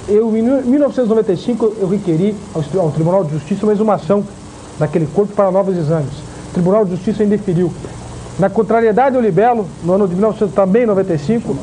Eu, 0.07 0.37
em 0.37 0.43
1995, 0.43 1.77
eu 1.81 1.89
requeri 1.89 2.37
ao, 2.55 2.91
Tribunal 2.93 3.25
de 3.25 3.33
Justiça 3.33 3.67
uma 3.67 3.73
exumação 3.73 4.25
daquele 4.79 5.07
corpo 5.07 5.33
para 5.35 5.51
novos 5.51 5.77
exames. 5.77 6.13
O 6.51 6.55
Tribunal 6.55 6.85
de 6.85 6.93
Justiça 6.93 7.25
indeferiu. 7.25 7.73
Na 8.39 8.51
contrariedade 8.51 9.17
ao 9.17 9.23
Libelo, 9.23 9.67
no 9.83 9.93
ano 9.93 10.09
de 10.09 10.15
1995, 10.15 11.57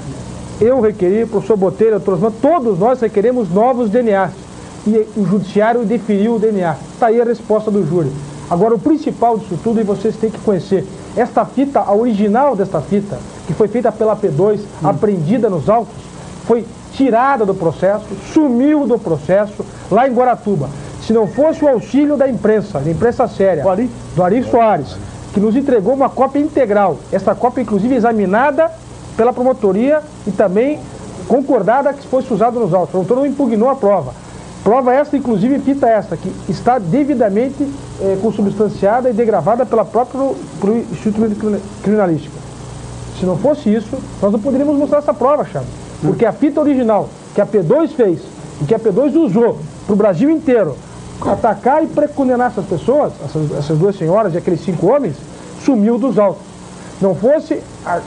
eu 0.60 0.80
requeri, 0.80 1.24
o 1.24 1.28
professor 1.28 1.58
Botelho, 1.58 2.00
doutor 2.00 2.32
todos 2.42 2.80
nós 2.80 3.02
requeremos 3.02 3.50
novos 3.50 3.90
DNAs. 3.90 4.32
E 4.86 5.08
o 5.16 5.26
judiciário 5.26 5.84
deferiu 5.84 6.36
o 6.36 6.40
DNA. 6.40 6.76
Está 6.94 7.08
aí 7.08 7.22
a 7.22 7.26
resposta 7.26 7.70
do 7.70 7.86
júri. 7.88 8.12
Agora, 8.50 8.76
o 8.76 8.80
principal 8.80 9.38
disso 9.38 9.58
tudo, 9.64 9.80
e 9.80 9.84
vocês 9.84 10.16
têm 10.16 10.30
que 10.30 10.40
conhecer, 10.40 10.86
esta 11.16 11.46
fita, 11.46 11.80
a 11.80 11.94
original 11.94 12.56
desta 12.56 12.82
fita, 12.82 13.18
que 13.48 13.54
foi 13.54 13.68
feita 13.68 13.92
pela 13.92 14.16
P2, 14.16 14.60
hum. 14.60 14.88
apreendida 14.88 15.50
nos 15.50 15.70
autos, 15.70 15.94
foi 16.46 16.66
tirada 16.94 17.46
do 17.46 17.54
processo, 17.54 18.06
sumiu 18.34 18.86
do 18.86 19.00
processo 19.00 19.66
lá 19.90 20.08
em 20.08 20.14
Guaratuba. 20.14 20.70
Se 21.12 21.14
não 21.14 21.28
fosse 21.28 21.62
o 21.62 21.68
auxílio 21.68 22.16
da 22.16 22.26
imprensa, 22.30 22.80
da 22.80 22.90
imprensa 22.90 23.28
séria, 23.28 23.66
do 24.16 24.24
Ari 24.24 24.44
Soares, 24.46 24.96
que 25.34 25.42
nos 25.42 25.58
entregou 25.58 25.94
uma 25.94 26.10
cópia 26.10 26.40
integral, 26.40 27.00
esta 27.12 27.36
cópia 27.36 27.64
inclusive 27.64 27.94
examinada 27.96 28.72
pela 29.18 29.34
promotoria 29.34 30.02
e 30.26 30.32
também 30.32 30.80
concordada 31.28 31.92
que 31.92 32.08
fosse 32.08 32.34
usado 32.34 32.62
nos 32.62 32.74
autos. 32.74 32.92
O 32.92 32.92
promotor 32.92 33.18
não 33.18 33.26
impugnou 33.26 33.68
a 33.68 33.76
prova. 33.76 34.14
Prova 34.64 34.94
esta, 34.94 35.18
inclusive, 35.18 35.60
fita 35.60 35.86
esta, 35.86 36.16
que 36.16 36.34
está 36.48 36.80
devidamente 36.80 37.70
eh, 38.00 38.18
consubstanciada 38.22 39.10
e 39.10 39.14
degravada 39.14 39.66
pela 39.66 39.84
própria 39.84 40.34
Instituto 40.94 41.62
Criminalística. 41.84 42.38
Se 43.20 43.26
não 43.26 43.38
fosse 43.38 43.68
isso, 43.68 43.98
nós 44.22 44.32
não 44.32 44.40
poderíamos 44.40 44.78
mostrar 44.78 45.00
essa 45.00 45.14
prova, 45.14 45.44
Chave. 45.44 45.66
Porque 46.02 46.26
a 46.26 46.32
fita 46.32 46.62
original 46.62 47.10
que 47.36 47.42
a 47.42 47.46
P2 47.46 47.90
fez 47.90 48.22
e 48.62 48.66
que 48.66 48.74
a 48.74 48.80
P2 48.80 49.14
usou 49.18 49.60
para 49.86 49.94
o 49.94 49.98
Brasil 49.98 50.30
inteiro 50.30 50.78
atacar 51.30 51.84
e 51.84 51.88
precondenar 51.88 52.52
essas 52.52 52.66
pessoas, 52.66 53.14
essas, 53.24 53.52
essas 53.58 53.78
duas 53.78 53.96
senhoras 53.96 54.34
e 54.34 54.38
aqueles 54.38 54.62
cinco 54.64 54.88
homens, 54.88 55.16
sumiu 55.64 55.98
dos 55.98 56.18
autos. 56.18 56.44
Não 57.00 57.16
fosse, 57.16 57.62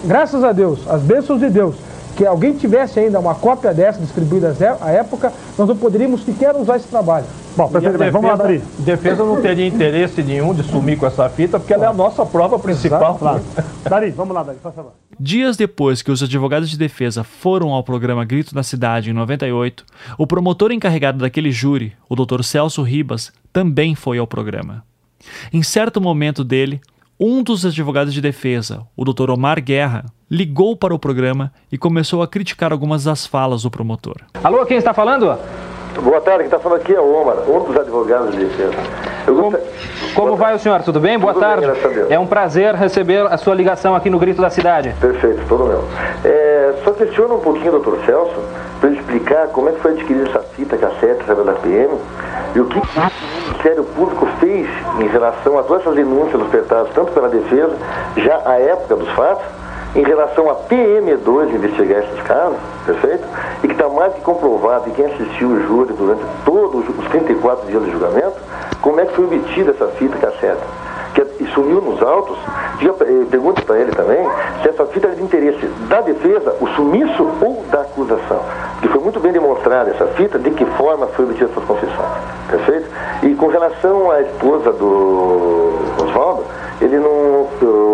graças 0.05 0.43
a 0.45 0.53
Deus, 0.53 0.81
as 0.89 1.03
bênçãos 1.03 1.41
de 1.41 1.51
Deus, 1.51 1.75
que 2.17 2.25
alguém 2.25 2.53
tivesse 2.55 3.01
ainda 3.01 3.19
uma 3.19 3.35
cópia 3.35 3.75
dessa 3.75 3.99
distribuída 3.99 4.55
à 4.81 4.91
época, 4.91 5.33
nós 5.59 5.69
não 5.69 5.77
poderíamos 5.77 6.25
sequer 6.25 6.55
usar 6.55 6.77
esse 6.77 6.87
trabalho. 6.87 7.27
Bom, 7.57 7.71
defesa, 7.71 8.11
vamos 8.11 8.31
lá, 8.31 8.37
Dari. 8.37 8.59
Defesa 8.79 9.25
não 9.25 9.41
teria 9.41 9.67
interesse 9.67 10.23
nenhum 10.23 10.53
de 10.53 10.65
sumir 10.65 10.99
com 10.99 11.07
essa 11.07 11.29
fita, 11.29 11.59
porque 11.59 11.73
ela 11.73 11.85
é 11.85 11.89
a 11.89 11.93
nossa 11.93 12.27
prova 12.27 12.59
principal. 12.59 13.17
claro. 13.17 13.43
Dari, 13.89 14.11
vamos 14.11 14.35
lá, 14.35 14.43
Dari, 14.43 14.59
por 14.59 14.73
favor. 14.73 14.93
Dias 15.19 15.57
depois 15.57 16.03
que 16.03 16.11
os 16.11 16.23
advogados 16.23 16.69
de 16.69 16.77
defesa 16.77 17.23
foram 17.23 17.71
ao 17.73 17.85
programa 17.85 18.25
Grito 18.25 18.55
na 18.55 18.65
Cidade, 18.65 19.11
em 19.11 19.13
98, 19.13 19.85
o 20.19 20.27
promotor 20.27 20.73
encarregado 20.73 21.19
daquele 21.19 21.53
júri, 21.53 21.93
o 22.09 22.17
Dr. 22.17 22.43
Celso 22.43 22.83
Ribas, 22.83 23.33
também 23.53 23.95
foi 23.95 24.19
ao 24.19 24.27
programa. 24.27 24.83
Em 25.53 25.63
certo 25.63 26.01
momento 26.01 26.43
dele, 26.43 26.81
um 27.19 27.43
dos 27.43 27.65
advogados 27.65 28.13
de 28.13 28.21
defesa, 28.21 28.83
o 28.97 29.05
Dr. 29.05 29.31
Omar 29.31 29.63
Guerra, 29.63 30.05
ligou 30.29 30.77
para 30.77 30.93
o 30.93 30.99
programa 30.99 31.53
e 31.71 31.79
começou 31.79 32.21
a 32.23 32.27
criticar 32.27 32.73
algumas 32.73 33.05
das 33.05 33.25
falas 33.25 33.63
do 33.63 33.71
promotor. 33.71 34.17
Alô, 34.43 34.67
quem 34.67 34.77
está 34.77 34.93
falando? 34.93 35.39
Boa 36.03 36.21
tarde, 36.21 36.39
quem 36.41 36.47
está 36.47 36.59
falando 36.59 36.81
aqui 36.81 36.95
é 36.95 37.01
o 37.01 37.15
Omar, 37.15 37.37
um 37.49 37.61
dos 37.61 37.77
advogados 37.77 38.33
de 38.33 38.45
defesa. 38.45 38.75
Como, 39.27 39.59
como 40.15 40.37
vai 40.37 40.55
o 40.55 40.59
senhor? 40.59 40.83
Tudo 40.83 41.01
bem? 41.01 41.19
Boa 41.19 41.33
tudo 41.33 41.43
tarde. 41.43 41.67
Bem, 41.67 42.07
é 42.11 42.19
um 42.19 42.27
prazer 42.27 42.75
receber 42.75 43.27
a 43.27 43.37
sua 43.37 43.55
ligação 43.55 43.95
aqui 43.95 44.11
no 44.11 44.19
Grito 44.19 44.43
da 44.43 44.51
Cidade. 44.51 44.95
Perfeito, 45.01 45.43
todo 45.49 45.65
meu. 45.65 45.85
É, 46.25 46.75
só 46.85 46.93
questiona 46.93 47.35
um 47.35 47.41
pouquinho, 47.41 47.73
doutor 47.73 47.99
Celso, 48.05 48.35
para 48.81 48.91
ele 48.91 48.99
explicar 48.99 49.49
como 49.49 49.69
é 49.69 49.73
que 49.73 49.81
foi 49.81 49.93
adquirida 49.93 50.29
essa 50.29 50.41
fita 50.41 50.77
cassete 50.77 51.21
através 51.23 51.47
da 51.47 51.53
PM 51.55 51.95
e 52.55 52.61
o 52.61 52.67
que 52.67 52.79
o 52.79 52.83
Ministério 53.47 53.85
Público 53.85 54.27
fez 54.41 54.69
em 55.01 55.09
relação 55.09 55.59
a 55.59 55.63
todas 55.63 55.83
essas 55.83 55.95
denúncias 55.95 56.41
ofertadas, 56.41 56.89
tanto 56.95 57.13
pela 57.13 57.29
defesa, 57.29 57.73
já 58.17 58.43
à 58.45 58.61
época 58.61 58.97
dos 58.97 59.09
fatos, 59.11 59.45
em 59.95 60.03
relação 60.03 60.51
a 60.51 60.55
PM2 60.55 61.55
investigar 61.55 62.03
esses 62.03 62.21
casos, 62.23 62.59
perfeito? 62.85 63.25
E 63.63 63.69
que 63.69 63.75
está 63.75 63.89
mais 63.89 64.13
que 64.15 64.21
comprovado, 64.23 64.89
e 64.89 64.93
quem 64.93 65.07
assistiu 65.07 65.49
o 65.49 65.61
júri 65.63 65.93
durante 65.93 66.23
todos 66.45 66.89
os 66.89 67.07
34 67.09 67.67
dias 67.67 67.85
de 67.85 67.91
julgamento, 67.93 68.37
como 68.81 69.01
é 69.01 69.07
que 69.07 69.15
foi 69.15 69.25
obtida 69.25 69.71
essa 69.71 69.87
fita 69.89 70.17
cassete. 70.19 70.63
Que 71.15 71.23
é, 71.23 71.27
sumiu 71.55 71.81
nos 71.81 72.03
autos, 72.03 72.37
eh, 72.83 73.25
pergunta 73.31 73.63
para 73.63 73.79
ele 73.79 73.93
também 73.93 74.29
se 74.63 74.69
essa 74.69 74.85
fita 74.87 75.07
é 75.07 75.11
de 75.13 75.23
interesse 75.23 75.65
da 75.89 76.01
defesa, 76.01 76.57
o 76.61 76.67
sumiço 76.71 77.23
ou 77.41 77.63
da 77.71 77.83
acusação. 77.83 78.41
Porque 78.73 78.89
foi 78.89 79.01
muito 79.01 79.21
bem 79.21 79.33
demonstrada 79.33 79.91
essa 79.91 80.07
fita, 80.09 80.39
de 80.41 80.51
que 80.51 80.65
forma 80.65 81.07
foi 81.09 81.25
obtida 81.25 81.49
essas 81.53 81.65
confissões, 81.65 82.11
perfeito? 82.51 82.89
E 83.23 83.35
com 83.37 83.47
relação 83.47 84.11
à 84.11 84.23
esposa 84.23 84.73
do 84.73 85.79
Oswaldo, 86.03 86.45
ele 86.81 86.99
não, 86.99 87.49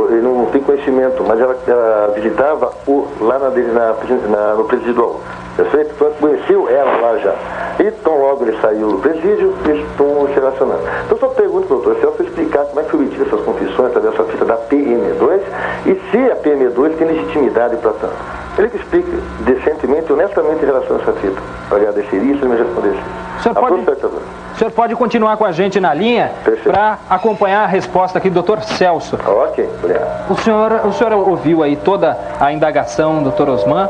ele 0.08 0.22
não 0.22 0.46
tem 0.46 0.62
conhecimento, 0.62 1.22
mas 1.24 1.40
ela, 1.40 1.56
ela 1.66 2.12
visitava 2.14 2.72
o, 2.86 3.06
lá 3.20 3.38
na, 3.38 3.50
na, 3.50 3.94
na, 4.28 4.54
no 4.54 4.64
presídio 4.64 5.20
perfeito? 5.56 5.92
Então 5.94 6.12
conheceu 6.20 6.68
ela 6.68 6.96
lá 6.96 7.18
já. 7.18 7.34
E 7.78 7.90
tão 8.02 8.18
logo 8.20 8.44
ele 8.44 8.58
saiu 8.60 8.92
do 8.92 8.98
presídio, 8.98 9.54
eles 9.66 9.86
estão 9.90 10.26
se 10.28 10.34
relacionando. 10.34 10.82
Então 11.06 11.18
só 11.18 11.28
pergunto, 11.28 11.68
doutor, 11.68 11.96
se 11.96 12.02
eu 12.02 12.14
explicar 12.20 12.64
como 12.64 12.80
é 12.80 12.82
que 12.84 12.90
foi 12.90 13.00
obtida 13.00 13.24
essas 13.24 13.40
confissões 13.40 13.88
através 13.88 14.14
dessa 14.14 14.24
fita 14.30 14.44
da 14.44 14.56
PM2 14.56 15.40
e 15.86 16.00
se 16.10 16.30
a 16.30 16.36
PM2 16.36 16.96
tem 16.96 17.06
legitimidade 17.06 17.76
para 17.76 17.92
tanto. 17.92 18.14
Ele 18.58 18.68
que 18.68 18.76
explique 18.76 19.10
decentemente 19.40 20.10
e 20.10 20.12
honestamente 20.12 20.62
em 20.62 20.66
relação 20.66 20.96
a 20.96 21.00
essa 21.00 21.12
fita. 21.12 21.40
Eu 21.70 21.76
agradeceria 21.76 22.34
se 22.34 22.40
ele 22.42 22.48
me 22.48 22.56
respondesse. 22.56 22.98
O 23.38 23.42
senhor, 23.42 23.54
pode, 23.54 23.74
o 23.74 24.49
senhor 24.60 24.72
pode 24.72 24.94
continuar 24.94 25.38
com 25.38 25.44
a 25.46 25.52
gente 25.52 25.80
na 25.80 25.94
linha 25.94 26.32
para 26.62 26.98
acompanhar 27.08 27.64
a 27.64 27.66
resposta 27.66 28.18
aqui 28.18 28.28
do 28.28 28.34
doutor 28.34 28.62
Celso. 28.62 29.18
Ok, 29.26 29.66
obrigado. 29.82 30.30
O 30.30 30.36
senhor, 30.36 30.72
o 30.84 30.92
senhor 30.92 31.12
ouviu 31.14 31.62
aí 31.62 31.76
toda 31.76 32.16
a 32.38 32.52
indagação, 32.52 33.22
doutor 33.22 33.48
Osman. 33.48 33.88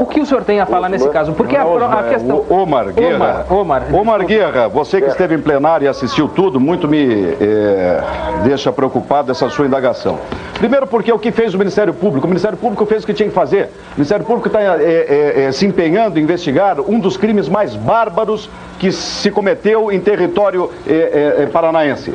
O 0.00 0.06
que 0.06 0.20
o 0.20 0.26
senhor 0.26 0.42
tem 0.42 0.58
a 0.60 0.66
falar 0.66 0.88
nesse 0.88 1.08
caso? 1.10 1.32
Porque 1.34 1.56
a, 1.56 1.62
a 1.62 2.02
questão. 2.08 2.44
Omar 2.48 2.86
Guerra. 2.92 3.44
Omar, 3.48 3.52
Omar, 3.52 3.82
Omar 3.94 4.24
Guerra, 4.24 4.66
você 4.66 5.00
que 5.00 5.08
esteve 5.08 5.36
em 5.36 5.40
plenário 5.40 5.84
e 5.84 5.88
assistiu 5.88 6.26
tudo, 6.26 6.58
muito 6.58 6.88
me 6.88 7.36
é, 7.40 8.00
deixa 8.42 8.72
preocupado 8.72 9.30
essa 9.30 9.48
sua 9.48 9.66
indagação. 9.66 10.18
Primeiro 10.60 10.86
porque 10.86 11.10
o 11.10 11.18
que 11.18 11.32
fez 11.32 11.54
o 11.54 11.58
Ministério 11.58 11.94
Público? 11.94 12.26
O 12.26 12.28
Ministério 12.28 12.58
Público 12.58 12.84
fez 12.84 13.02
o 13.02 13.06
que 13.06 13.14
tinha 13.14 13.30
que 13.30 13.34
fazer. 13.34 13.70
O 13.92 13.94
Ministério 13.94 14.26
Público 14.26 14.46
está 14.46 14.60
é, 14.60 15.46
é, 15.46 15.52
se 15.52 15.64
empenhando 15.64 16.20
em 16.20 16.22
investigar 16.22 16.78
um 16.78 17.00
dos 17.00 17.16
crimes 17.16 17.48
mais 17.48 17.74
bárbaros 17.74 18.50
que 18.78 18.92
se 18.92 19.30
cometeu 19.30 19.90
em 19.90 19.98
território 19.98 20.70
é, 20.86 21.48
paranaense. 21.50 22.12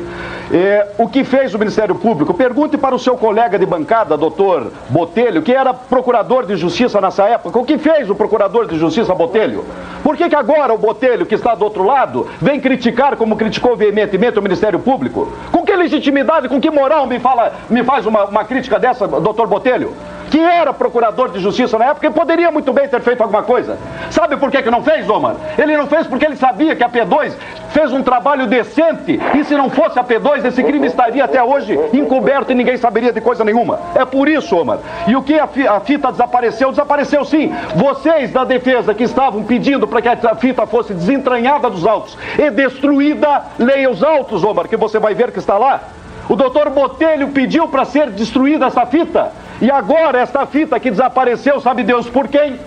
o 0.96 1.08
que 1.08 1.24
fez 1.24 1.54
o 1.54 1.58
Ministério 1.58 1.96
Público? 1.96 2.32
Pergunte 2.34 2.78
para 2.78 2.94
o 2.94 3.00
seu 3.00 3.16
colega 3.16 3.58
de 3.58 3.66
bancada, 3.66 4.16
doutor 4.16 4.70
Botelho, 4.90 5.42
que 5.42 5.52
era 5.52 5.74
procurador 5.74 6.46
de 6.46 6.56
justiça 6.56 7.00
nessa 7.00 7.24
época, 7.24 7.58
o 7.58 7.64
que 7.64 7.78
fez 7.78 8.08
o 8.08 8.14
procurador 8.14 8.68
de 8.68 8.78
justiça 8.78 9.12
Botelho? 9.12 9.64
Por 10.04 10.16
que, 10.16 10.28
que 10.28 10.36
agora 10.36 10.72
o 10.72 10.78
Botelho, 10.78 11.26
que 11.26 11.34
está 11.34 11.56
do 11.56 11.64
outro 11.64 11.82
lado, 11.84 12.28
vem 12.40 12.60
criticar 12.60 13.16
como 13.16 13.34
criticou 13.34 13.76
veementemente 13.76 14.38
o 14.38 14.42
Ministério 14.42 14.78
Público? 14.78 15.32
Com 15.50 15.65
legitimidade, 15.76 16.48
com 16.48 16.60
que 16.60 16.70
moral 16.70 17.06
me, 17.06 17.18
fala, 17.18 17.52
me 17.68 17.84
faz 17.84 18.06
uma, 18.06 18.24
uma 18.24 18.44
crítica 18.44 18.78
dessa, 18.78 19.06
doutor 19.06 19.46
Botelho? 19.46 19.94
Que 20.30 20.38
era 20.38 20.72
procurador 20.72 21.30
de 21.30 21.40
justiça 21.40 21.78
na 21.78 21.86
época 21.86 22.06
e 22.06 22.10
poderia 22.10 22.50
muito 22.50 22.72
bem 22.72 22.88
ter 22.88 23.00
feito 23.00 23.22
alguma 23.22 23.42
coisa. 23.42 23.78
Sabe 24.10 24.36
por 24.36 24.50
que, 24.50 24.62
que 24.62 24.70
não 24.70 24.82
fez, 24.82 25.08
Omar? 25.08 25.36
Ele 25.58 25.76
não 25.76 25.86
fez 25.86 26.06
porque 26.06 26.24
ele 26.24 26.36
sabia 26.36 26.74
que 26.74 26.84
a 26.84 26.88
P2 26.88 27.32
fez 27.70 27.92
um 27.92 28.02
trabalho 28.02 28.46
decente 28.46 29.20
e 29.34 29.44
se 29.44 29.54
não 29.54 29.68
fosse 29.70 29.98
a 29.98 30.04
P2, 30.04 30.44
esse 30.44 30.62
crime 30.62 30.86
estaria 30.86 31.24
até 31.24 31.42
hoje 31.42 31.78
encoberto 31.92 32.52
e 32.52 32.54
ninguém 32.54 32.76
saberia 32.76 33.12
de 33.12 33.20
coisa 33.20 33.44
nenhuma. 33.44 33.78
É 33.94 34.04
por 34.04 34.28
isso, 34.28 34.56
Omar. 34.56 34.78
E 35.06 35.14
o 35.14 35.22
que 35.22 35.38
a, 35.38 35.80
fita 35.80 36.10
desapareceu? 36.10 36.70
Desapareceu 36.70 37.24
sim. 37.24 37.52
Vocês 37.74 38.32
da 38.32 38.44
defesa 38.44 38.94
que 38.94 39.04
estavam 39.04 39.42
pedindo 39.44 39.86
para 39.86 40.02
que 40.02 40.08
a 40.08 40.34
fita 40.34 40.66
fosse 40.66 40.94
desentranhada 40.94 41.68
dos 41.68 41.86
autos 41.86 42.16
e 42.38 42.50
destruída, 42.50 43.42
leia 43.58 43.90
os 43.90 44.02
autos, 44.02 44.42
Omar, 44.42 44.68
que 44.68 44.76
você 44.76 44.98
vai 44.98 45.14
ver 45.14 45.30
que 45.30 45.38
está 45.38 45.58
lá. 45.58 45.80
O 46.28 46.34
doutor 46.34 46.70
Botelho 46.70 47.28
pediu 47.28 47.68
para 47.68 47.84
ser 47.84 48.10
destruída 48.10 48.66
essa 48.66 48.84
fita. 48.86 49.30
E 49.60 49.70
agora 49.70 50.18
esta 50.18 50.44
fita 50.46 50.78
que 50.78 50.90
desapareceu, 50.90 51.60
sabe 51.60 51.82
Deus 51.82 52.08
por 52.08 52.28
quem? 52.28 52.58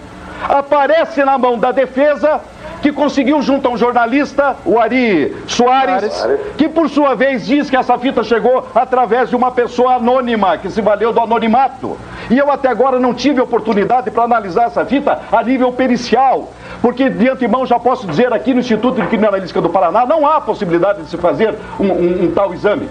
Aparece 0.48 1.24
na 1.24 1.38
mão 1.38 1.58
da 1.58 1.72
defesa 1.72 2.40
que 2.82 2.94
conseguiu 2.94 3.42
junto 3.42 3.68
a 3.68 3.72
um 3.72 3.78
jornalista, 3.78 4.56
o 4.66 4.80
Ari 4.80 5.36
Soares, 5.48 6.14
Soares. 6.14 6.40
que 6.58 6.70
por 6.70 6.90
sua 6.90 7.14
vez 7.14 7.46
diz 7.46 7.70
que 7.70 7.76
essa 7.76 7.98
fita 7.98 8.24
chegou 8.24 8.66
através 8.74 9.30
de 9.30 9.36
uma 9.36 9.52
pessoa 9.52 9.96
anônima, 9.96 10.58
que 10.58 10.70
se 10.70 10.82
valeu 10.82 11.12
do 11.12 11.20
anonimato. 11.20 11.98
E 12.30 12.38
eu 12.38 12.50
até 12.50 12.70
agora 12.70 12.98
não 12.98 13.14
tive 13.14 13.42
oportunidade 13.42 14.10
para 14.12 14.24
analisar 14.24 14.68
essa 14.68 14.86
fita 14.86 15.20
a 15.30 15.44
nível 15.44 15.74
pericial, 15.74 16.54
porque 16.82 17.10
de 17.10 17.30
antemão 17.30 17.66
já 17.66 17.78
posso 17.78 18.08
dizer 18.08 18.32
aqui 18.32 18.54
no 18.54 18.62
Instituto 18.62 19.02
de 19.02 19.08
Criminalística 19.08 19.60
do 19.60 19.68
Paraná 19.70 20.06
não 20.06 20.26
há 20.26 20.40
possibilidade 20.40 21.02
de 21.04 21.10
se 21.10 21.18
fazer 21.18 21.54
um, 21.78 21.84
um- 21.92 22.24
um 22.28 22.32
tal 22.34 22.54
exame. 22.54 22.88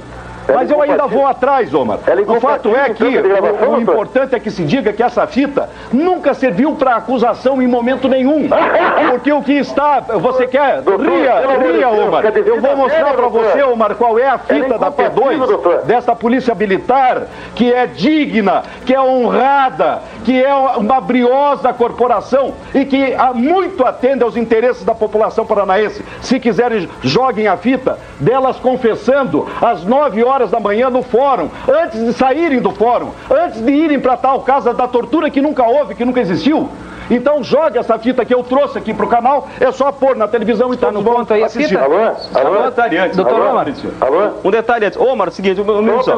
Mas 0.55 0.70
eu 0.70 0.81
ainda 0.81 1.07
vou 1.07 1.27
atrás, 1.27 1.73
Omar. 1.73 1.99
O 2.27 2.41
fato 2.41 2.75
é 2.75 2.91
que 2.91 3.05
o, 3.05 3.73
o 3.73 3.81
importante 3.81 4.35
é 4.35 4.41
que 4.41 4.51
se 4.51 4.65
diga 4.65 4.93
que 4.93 5.03
essa 5.03 5.27
fita 5.27 5.69
nunca 5.93 6.35
serviu 6.35 6.75
para 6.75 6.97
acusação 6.97 7.61
em 7.61 7.66
momento 7.66 8.09
nenhum. 8.09 8.49
Porque 9.11 9.33
o 9.33 9.43
que 9.43 9.53
está. 9.53 10.01
Você 10.01 10.47
quer. 10.47 10.83
Ria, 10.83 11.57
ria, 11.59 11.89
Omar. 11.89 12.25
Eu 12.25 12.61
vou 12.61 12.77
mostrar 12.77 13.15
para 13.15 13.29
você, 13.29 13.62
Omar, 13.62 13.95
qual 13.95 14.19
é 14.19 14.29
a 14.29 14.35
é 14.35 14.39
fita 14.39 14.79
da 14.79 14.89
incompatível, 14.89 15.47
doutor. 15.47 15.79
P2 15.81 15.85
dessa 15.85 16.15
polícia 16.15 16.55
militar 16.55 17.27
que 17.55 17.73
é 17.73 17.87
digna, 17.87 18.62
que 18.87 18.95
é 18.95 19.01
honrada, 19.01 20.03
que 20.25 20.43
é 20.43 20.55
uma 20.55 21.01
briosa 21.01 21.73
corporação 21.73 22.55
e 22.75 22.85
que 22.85 23.15
há 23.15 23.33
muito 23.33 23.85
atende 23.85 24.23
aos 24.23 24.37
interesses 24.37 24.85
da 24.85 24.95
população 24.95 25.45
paranaense. 25.45 26.05
Se 26.20 26.39
quiserem, 26.39 26.89
joguem 27.03 27.49
a 27.49 27.57
fita 27.57 27.99
delas 28.20 28.57
confessando 28.57 29.47
às 29.61 29.85
9 29.85 30.23
horas 30.25 30.38
da 30.47 30.60
manhã 30.60 30.89
no 30.89 31.02
fórum, 31.02 31.48
antes 31.69 32.05
de 32.05 32.12
saírem 32.12 32.60
do 32.60 32.70
fórum, 32.70 33.10
antes 33.31 33.60
de 33.60 33.70
irem 33.70 33.98
para 33.98 34.16
tal 34.16 34.43
casa 34.43 34.73
da 34.73 34.86
tortura 34.86 35.31
que 35.31 35.40
nunca 35.40 35.65
houve, 35.65 35.94
que 35.94 36.05
nunca 36.05 36.20
existiu. 36.20 36.69
Então 37.10 37.43
jogue 37.43 37.78
essa 37.78 37.98
fita 37.98 38.24
que 38.24 38.35
eu 38.35 38.43
trouxe 38.43 38.78
aqui 38.78 38.93
pro 38.93 39.06
canal, 39.06 39.48
é 39.60 39.70
só 39.72 39.90
pôr 39.90 40.14
na 40.16 40.28
televisão 40.28 40.72
e 40.72 40.76
todos 40.76 41.02
vão 41.02 41.20
assistir. 41.44 41.78
Alô? 41.78 41.97
Alô? 42.35 42.60
Um 42.60 42.62
detalhe 42.64 42.98
antes. 42.98 43.16
Doutor 43.16 43.40
Alô? 43.40 43.51
Omar. 43.51 43.66
Alô? 44.01 44.30
Um 44.44 44.51
detalhe 44.51 44.86
antes. 44.86 44.98
Ô, 44.98 45.05
Omar, 45.05 45.28
é 45.28 45.30
o 45.30 45.32
seguinte, 45.32 45.60
um 45.60 45.64
minuto 45.64 46.05
só. 46.05 46.16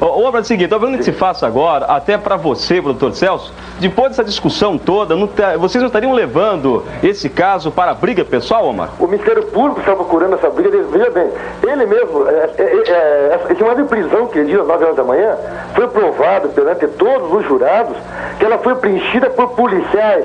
Ô, 0.00 0.20
Omar, 0.20 0.36
é 0.36 0.40
o 0.40 0.44
seguinte, 0.44 0.68
tô 0.68 0.78
vendo 0.78 0.96
que 0.98 1.04
se 1.04 1.12
faça 1.12 1.46
agora, 1.46 1.84
até 1.86 2.16
para 2.16 2.36
você, 2.36 2.80
pro 2.80 2.92
doutor 2.92 3.14
Celso, 3.14 3.52
depois 3.78 4.10
dessa 4.10 4.24
discussão 4.24 4.78
toda, 4.78 5.14
não 5.14 5.26
tá- 5.26 5.56
vocês 5.56 5.80
não 5.82 5.86
estariam 5.88 6.12
levando 6.12 6.84
esse 7.02 7.28
caso 7.28 7.70
para 7.70 7.90
a 7.90 7.94
briga 7.94 8.24
pessoal, 8.24 8.66
Omar? 8.66 8.90
O 8.98 9.06
Ministério 9.06 9.42
Público 9.46 9.80
está 9.80 9.94
procurando 9.94 10.34
essa 10.34 10.48
briga. 10.48 10.76
Ele- 10.76 10.82
Veja 10.92 11.10
bem, 11.10 11.30
ele 11.62 11.86
mesmo, 11.86 12.28
é, 12.28 12.50
é, 12.58 12.62
é, 12.62 12.66
é, 12.90 13.40
esse 13.50 13.62
mandado 13.62 13.82
de 13.82 13.88
prisão 13.88 14.26
que 14.26 14.38
ele 14.38 14.50
diz 14.52 14.60
às 14.60 14.66
9 14.66 14.84
horas 14.84 14.96
da 14.96 15.04
manhã, 15.04 15.36
foi 15.74 15.88
provado 15.88 16.48
perante 16.50 16.86
todos 16.88 17.32
os 17.32 17.44
jurados 17.46 17.96
que 18.38 18.44
ela 18.44 18.58
foi 18.58 18.74
preenchida 18.74 19.30
por 19.30 19.48
policiais. 19.50 20.21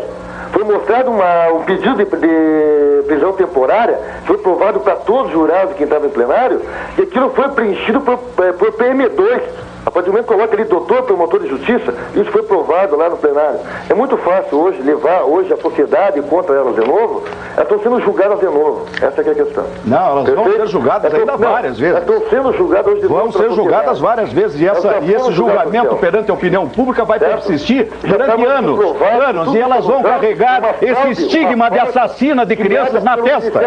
Foi 0.52 0.64
mostrado 0.64 1.12
uma- 1.12 1.48
um 1.54 1.64
pedido 1.64 1.96
de, 1.96 2.06
de 2.06 3.04
prisão 3.08 3.34
temporária, 3.34 4.00
foi 4.26 4.38
provado 4.38 4.80
para 4.80 4.96
todos 4.96 5.28
os 5.28 5.32
jurados 5.32 5.76
que 5.76 5.84
estavam 5.84 6.08
em 6.08 6.12
plenário, 6.12 6.62
e 6.98 7.02
aquilo 7.02 7.30
foi 7.32 7.50
preenchido 7.50 8.00
por, 8.02 8.20
eh, 8.44 8.52
por 8.54 8.72
PM2. 8.74 9.42
A 9.88 9.90
partir 9.90 10.08
do 10.08 10.12
momento 10.12 10.28
que 10.28 10.34
coloca 10.34 10.54
ali 10.54 10.66
doutor 10.66 11.04
promotor 11.04 11.40
de 11.40 11.48
justiça, 11.48 11.94
isso 12.14 12.30
foi 12.30 12.44
provado 12.44 12.98
lá 12.98 13.10
no 13.10 13.16
plenário. 13.16 13.62
É 13.90 13.94
muito 13.94 14.18
fácil 14.18 14.60
hoje 14.60 14.82
levar 14.82 15.22
hoje 15.24 15.54
a 15.54 15.56
sociedade 15.56 16.22
contra 16.24 16.58
elas 16.58 16.76
de 16.76 16.82
novo. 16.82 17.24
Elas 17.56 17.72
estão 17.72 17.80
sendo 17.80 18.02
julgadas 18.02 18.38
de 18.38 18.46
novo. 18.48 18.86
Essa 19.02 19.22
é 19.22 19.32
a 19.32 19.34
questão. 19.34 19.64
Não, 19.86 19.98
elas 19.98 20.26
vão 20.26 20.44
Perfeito? 20.44 20.60
ser 20.60 20.68
julgadas 20.68 21.06
Elas 21.06 21.20
ainda 21.22 21.32
não, 21.32 21.54
várias 21.54 21.80
vezes. 21.80 21.96
Elas 21.96 22.10
estão 22.10 22.30
sendo 22.30 22.58
julgadas 22.58 22.92
hoje 22.92 23.02
de 23.02 23.08
Vão 23.08 23.18
novo 23.18 23.32
pela 23.32 23.48
ser 23.48 23.56
julgadas 23.56 24.00
várias 24.00 24.34
vezes 24.34 24.60
e, 24.60 24.68
essa, 24.68 24.98
e 25.02 25.14
esse 25.14 25.32
julgamento 25.32 25.72
Marcelo. 25.72 25.98
perante 26.00 26.32
a 26.32 26.34
opinião 26.34 26.68
pública 26.68 27.06
vai 27.06 27.20
Certo? 27.20 27.32
persistir 27.36 27.90
durante 28.02 28.46
anos, 28.46 28.78
provado, 28.78 29.22
anos, 29.22 29.56
e 29.56 29.60
elas 29.60 29.86
vão 29.86 30.04
carregar 30.04 30.60
uma 30.60 30.70
esse 30.82 30.94
fraude, 30.96 31.12
estigma 31.22 31.70
de 31.70 31.80
fraude 31.80 31.98
assassina 31.98 32.46
de 32.46 32.58
crianças 32.58 33.02
na 33.06 33.16
testa. 33.16 33.62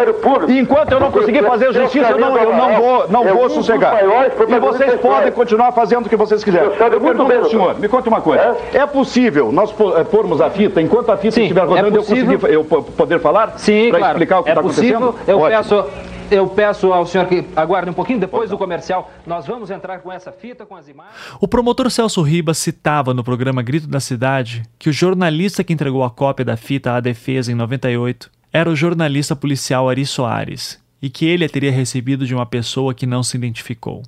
E 0.47 0.59
enquanto 0.59 0.91
eu 0.91 0.99
não 0.99 1.11
conseguir 1.11 1.43
fazer 1.43 1.73
justiça, 1.73 2.11
eu 2.11 2.19
não, 2.19 2.37
eu 2.37 2.53
não 2.53 2.73
vou, 2.79 3.07
não 3.09 3.27
É 3.27 3.33
vou 3.33 3.49
sossegar. 3.49 4.01
E 4.03 4.59
vocês 4.59 5.01
podem 5.01 5.31
continuar 5.31 5.71
fazendo 5.71 6.10
que 6.11 6.15
vocês 6.17 6.43
quiserem. 6.43 6.67
Eu 6.67 6.73
Eu 6.75 6.99
muito 7.01 7.17
pergunto 7.17 7.25
bem, 7.25 7.49
senhor, 7.49 7.79
me 7.79 7.87
conta 7.87 8.07
uma 8.09 8.21
coisa. 8.21 8.55
É 8.73 8.85
possível 8.85 9.51
nós 9.51 9.71
pô- 9.71 9.97
eh, 9.97 10.03
pormos 10.03 10.39
a 10.41 10.49
fita, 10.51 10.79
enquanto 10.81 11.09
a 11.11 11.17
fita 11.17 11.39
estiver 11.41 11.65
rodando, 11.65 11.95
eu 11.97 12.03
possível. 12.03 12.33
conseguir 12.39 12.53
eu 12.53 12.63
po- 12.63 12.83
poder 12.83 13.19
falar? 13.19 13.57
Sim, 13.57 13.89
Para 13.89 13.99
claro. 13.99 14.13
explicar 14.13 14.39
o 14.39 14.43
que 14.43 14.49
é 14.49 14.51
está 14.51 14.61
possível. 14.61 14.97
acontecendo? 14.99 15.27
Eu 15.31 15.39
Ótimo. 15.39 15.57
peço, 15.57 15.85
eu 16.29 16.47
peço 16.47 16.93
ao 16.93 17.05
senhor 17.05 17.25
que 17.27 17.43
aguarde 17.55 17.89
um 17.89 17.93
pouquinho, 17.93 18.19
depois 18.19 18.49
do 18.49 18.57
comercial, 18.57 19.09
nós 19.25 19.45
vamos 19.47 19.71
entrar 19.71 19.99
com 19.99 20.11
essa 20.11 20.31
fita, 20.31 20.65
com 20.65 20.75
as 20.75 20.87
imagens. 20.87 21.15
O 21.39 21.47
promotor 21.47 21.89
Celso 21.89 22.21
Ribas 22.21 22.57
citava 22.57 23.13
no 23.13 23.23
programa 23.23 23.61
Grito 23.61 23.87
da 23.87 23.99
Cidade 23.99 24.63
que 24.77 24.89
o 24.89 24.93
jornalista 24.93 25.63
que 25.63 25.73
entregou 25.73 26.03
a 26.03 26.09
cópia 26.09 26.45
da 26.45 26.55
fita 26.57 26.93
à 26.93 26.99
defesa 26.99 27.51
em 27.51 27.55
98 27.55 28.29
era 28.53 28.69
o 28.69 28.75
jornalista 28.75 29.35
policial 29.35 29.89
Ari 29.89 30.05
Soares 30.05 30.79
e 31.01 31.09
que 31.09 31.25
ele 31.25 31.43
a 31.45 31.49
teria 31.49 31.71
recebido 31.71 32.25
de 32.27 32.35
uma 32.35 32.45
pessoa 32.45 32.93
que 32.93 33.05
não 33.07 33.23
se 33.23 33.35
identificou. 33.35 34.03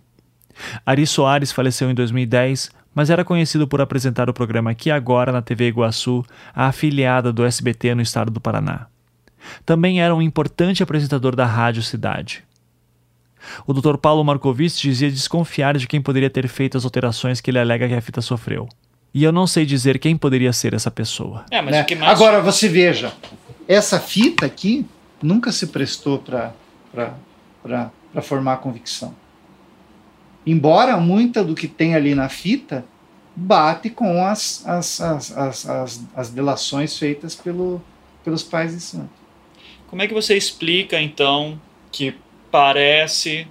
Ari 0.86 1.06
Soares 1.08 1.52
faleceu 1.52 1.90
em 1.90 1.96
2010, 1.96 2.72
mas 2.94 3.10
era 3.10 3.26
conhecido 3.26 3.68
por 3.68 3.82
apresentar 3.82 4.30
o 4.30 4.34
programa 4.34 4.72
Aqui 4.72 4.92
Agora 4.92 5.32
na 5.32 5.42
TV 5.42 5.68
Iguaçu, 5.68 6.24
a 6.54 6.68
afiliada 6.68 7.34
do 7.34 7.46
SBT 7.46 7.96
no 7.96 8.02
estado 8.02 8.32
do 8.32 8.40
Paraná. 8.40 8.88
Também 9.66 10.02
era 10.02 10.16
um 10.16 10.22
importante 10.22 10.84
apresentador 10.84 11.36
da 11.36 11.46
Rádio 11.46 11.82
Cidade. 11.84 12.44
O 13.68 13.74
Dr. 13.74 13.98
Paulo 13.98 14.24
Markovitz 14.24 14.80
dizia 14.80 15.12
desconfiar 15.12 15.78
de 15.78 15.88
quem 15.88 16.02
poderia 16.02 16.30
ter 16.30 16.48
feito 16.48 16.78
as 16.78 16.86
alterações 16.86 17.42
que 17.42 17.52
ele 17.52 17.60
alega 17.60 17.88
que 17.88 17.94
a 17.94 18.02
fita 18.02 18.22
sofreu. 18.22 18.70
E 19.14 19.24
eu 19.24 19.32
não 19.32 19.46
sei 19.46 19.66
dizer 19.66 20.00
quem 20.00 20.16
poderia 20.16 20.54
ser 20.54 20.74
essa 20.74 20.90
pessoa. 20.90 21.46
né? 21.72 21.86
Agora 22.08 22.42
você 22.42 22.68
veja, 22.68 23.14
essa 23.68 24.00
fita 24.00 24.46
aqui 24.46 24.86
nunca 25.22 25.52
se 25.52 25.68
prestou 25.68 26.20
para 26.20 27.22
formar 28.22 28.58
convicção. 28.58 29.14
Embora 30.46 30.98
muita 30.98 31.44
do 31.44 31.56
que 31.56 31.68
tem 31.68 31.96
ali 31.96 32.14
na 32.14 32.30
fita 32.30 32.86
bate 33.36 33.90
com 33.90 34.26
as, 34.26 34.64
as, 34.68 35.02
as, 35.02 35.68
as, 35.68 36.06
as, 36.16 36.30
delações 36.30 36.98
feitas 36.98 37.34
pelo, 37.34 37.82
pelos 38.24 38.44
pais 38.44 38.74
de 38.74 38.82
santo. 38.82 39.10
Como 39.88 40.02
é 40.02 40.08
que 40.08 40.14
você 40.14 40.36
explica, 40.38 41.02
então, 41.02 41.60
que 41.92 42.16
parece 42.52 43.48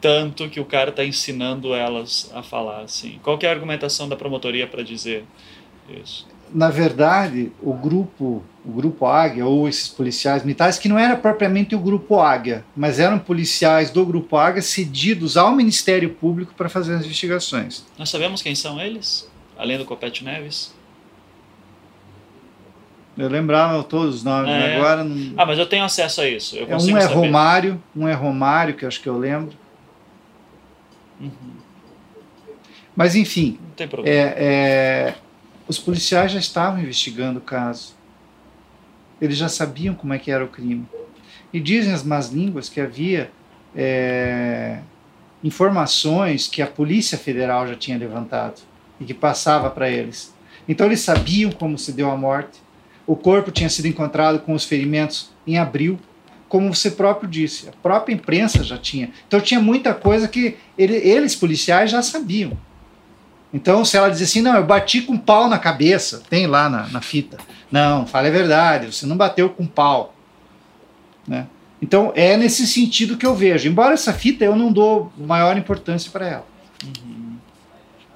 tanto 0.00 0.50
que 0.50 0.60
o 0.60 0.64
cara 0.64 0.90
está 0.90 1.04
ensinando 1.04 1.74
elas 1.74 2.30
a 2.34 2.42
falar 2.42 2.82
assim? 2.82 3.18
Qual 3.22 3.38
é 3.40 3.46
a 3.46 3.50
argumentação 3.50 4.08
da 4.08 4.16
promotoria 4.16 4.66
para 4.66 4.82
dizer 4.82 5.24
isso? 6.02 6.26
Na 6.54 6.70
verdade, 6.70 7.50
o 7.60 7.74
grupo, 7.74 8.44
o 8.64 8.70
grupo 8.70 9.04
Águia, 9.06 9.44
ou 9.44 9.68
esses 9.68 9.88
policiais 9.88 10.44
militares, 10.44 10.78
que 10.78 10.88
não 10.88 10.96
era 10.96 11.16
propriamente 11.16 11.74
o 11.74 11.80
grupo 11.80 12.20
Águia, 12.20 12.64
mas 12.76 13.00
eram 13.00 13.18
policiais 13.18 13.90
do 13.90 14.06
grupo 14.06 14.36
Águia 14.36 14.62
cedidos 14.62 15.36
ao 15.36 15.52
Ministério 15.52 16.10
Público 16.10 16.54
para 16.54 16.68
fazer 16.68 16.94
as 16.94 17.04
investigações. 17.04 17.84
Nós 17.98 18.08
sabemos 18.08 18.40
quem 18.40 18.54
são 18.54 18.80
eles? 18.80 19.28
Além 19.58 19.76
do 19.78 19.84
Copete 19.84 20.22
Neves? 20.22 20.72
Eu 23.18 23.28
lembrava 23.28 23.82
todos 23.82 24.16
os 24.16 24.24
nomes, 24.24 24.50
É. 24.50 24.76
agora 24.76 25.02
não... 25.04 25.34
Ah, 25.36 25.46
mas 25.46 25.58
eu 25.58 25.66
tenho 25.66 25.84
acesso 25.84 26.20
a 26.20 26.28
isso. 26.28 26.56
Eu 26.56 26.66
É, 26.68 26.76
um 26.76 26.96
é 26.96 27.00
saber. 27.00 27.14
Romário, 27.14 27.82
um 27.96 28.06
é 28.06 28.12
Romário, 28.12 28.74
que 28.74 28.86
acho 28.86 29.00
que 29.00 29.08
eu 29.08 29.18
lembro. 29.18 29.56
Uhum. 31.20 31.30
Mas 32.94 33.16
enfim, 33.16 33.58
Não 33.60 33.70
tem 33.70 33.88
problema. 33.88 34.16
é, 34.16 34.34
é, 34.36 35.14
os 35.66 35.78
policiais 35.78 36.32
já 36.32 36.38
estavam 36.38 36.80
investigando 36.80 37.38
o 37.38 37.42
caso. 37.42 37.94
Eles 39.20 39.36
já 39.36 39.48
sabiam 39.48 39.94
como 39.94 40.12
é 40.12 40.18
que 40.18 40.30
era 40.30 40.44
o 40.44 40.48
crime. 40.48 40.86
E 41.52 41.60
dizem 41.60 41.92
as 41.92 42.02
más 42.02 42.30
línguas 42.30 42.68
que 42.68 42.80
havia 42.80 43.30
é, 43.74 44.78
informações 45.42 46.48
que 46.48 46.60
a 46.62 46.66
Polícia 46.66 47.16
Federal 47.16 47.66
já 47.68 47.74
tinha 47.74 47.96
levantado 47.96 48.60
e 49.00 49.04
que 49.04 49.14
passava 49.14 49.70
para 49.70 49.88
eles. 49.88 50.34
Então 50.68 50.86
eles 50.86 51.00
sabiam 51.00 51.52
como 51.52 51.78
se 51.78 51.92
deu 51.92 52.10
a 52.10 52.16
morte. 52.16 52.62
O 53.06 53.14
corpo 53.14 53.50
tinha 53.50 53.68
sido 53.68 53.86
encontrado 53.86 54.40
com 54.40 54.54
os 54.54 54.64
ferimentos 54.64 55.30
em 55.46 55.58
abril, 55.58 55.98
como 56.48 56.74
você 56.74 56.90
próprio 56.90 57.28
disse. 57.28 57.68
A 57.68 57.72
própria 57.72 58.14
imprensa 58.14 58.64
já 58.64 58.78
tinha. 58.78 59.10
Então 59.28 59.40
tinha 59.40 59.60
muita 59.60 59.92
coisa 59.94 60.26
que 60.26 60.56
ele- 60.78 60.96
eles, 60.96 61.34
policiais, 61.36 61.90
já 61.90 62.02
sabiam. 62.02 62.56
Então, 63.54 63.84
se 63.84 63.96
ela 63.96 64.08
diz 64.10 64.20
assim, 64.20 64.42
não, 64.42 64.56
eu 64.56 64.66
bati 64.66 65.00
com 65.00 65.16
pau 65.16 65.48
na 65.48 65.60
cabeça, 65.60 66.20
tem 66.28 66.44
lá 66.44 66.68
na, 66.68 66.88
na 66.88 67.00
fita. 67.00 67.38
Não, 67.70 68.04
fala 68.04 68.26
a 68.26 68.30
verdade, 68.30 68.92
você 68.92 69.06
não 69.06 69.16
bateu 69.16 69.48
com 69.48 69.64
pau. 69.64 70.12
Né? 71.26 71.46
Então, 71.80 72.12
é 72.16 72.36
nesse 72.36 72.66
sentido 72.66 73.16
que 73.16 73.24
eu 73.24 73.32
vejo. 73.32 73.68
Embora 73.68 73.94
essa 73.94 74.12
fita 74.12 74.44
eu 74.44 74.56
não 74.56 74.72
dou 74.72 75.12
maior 75.16 75.56
importância 75.56 76.10
para 76.10 76.26
ela. 76.26 76.46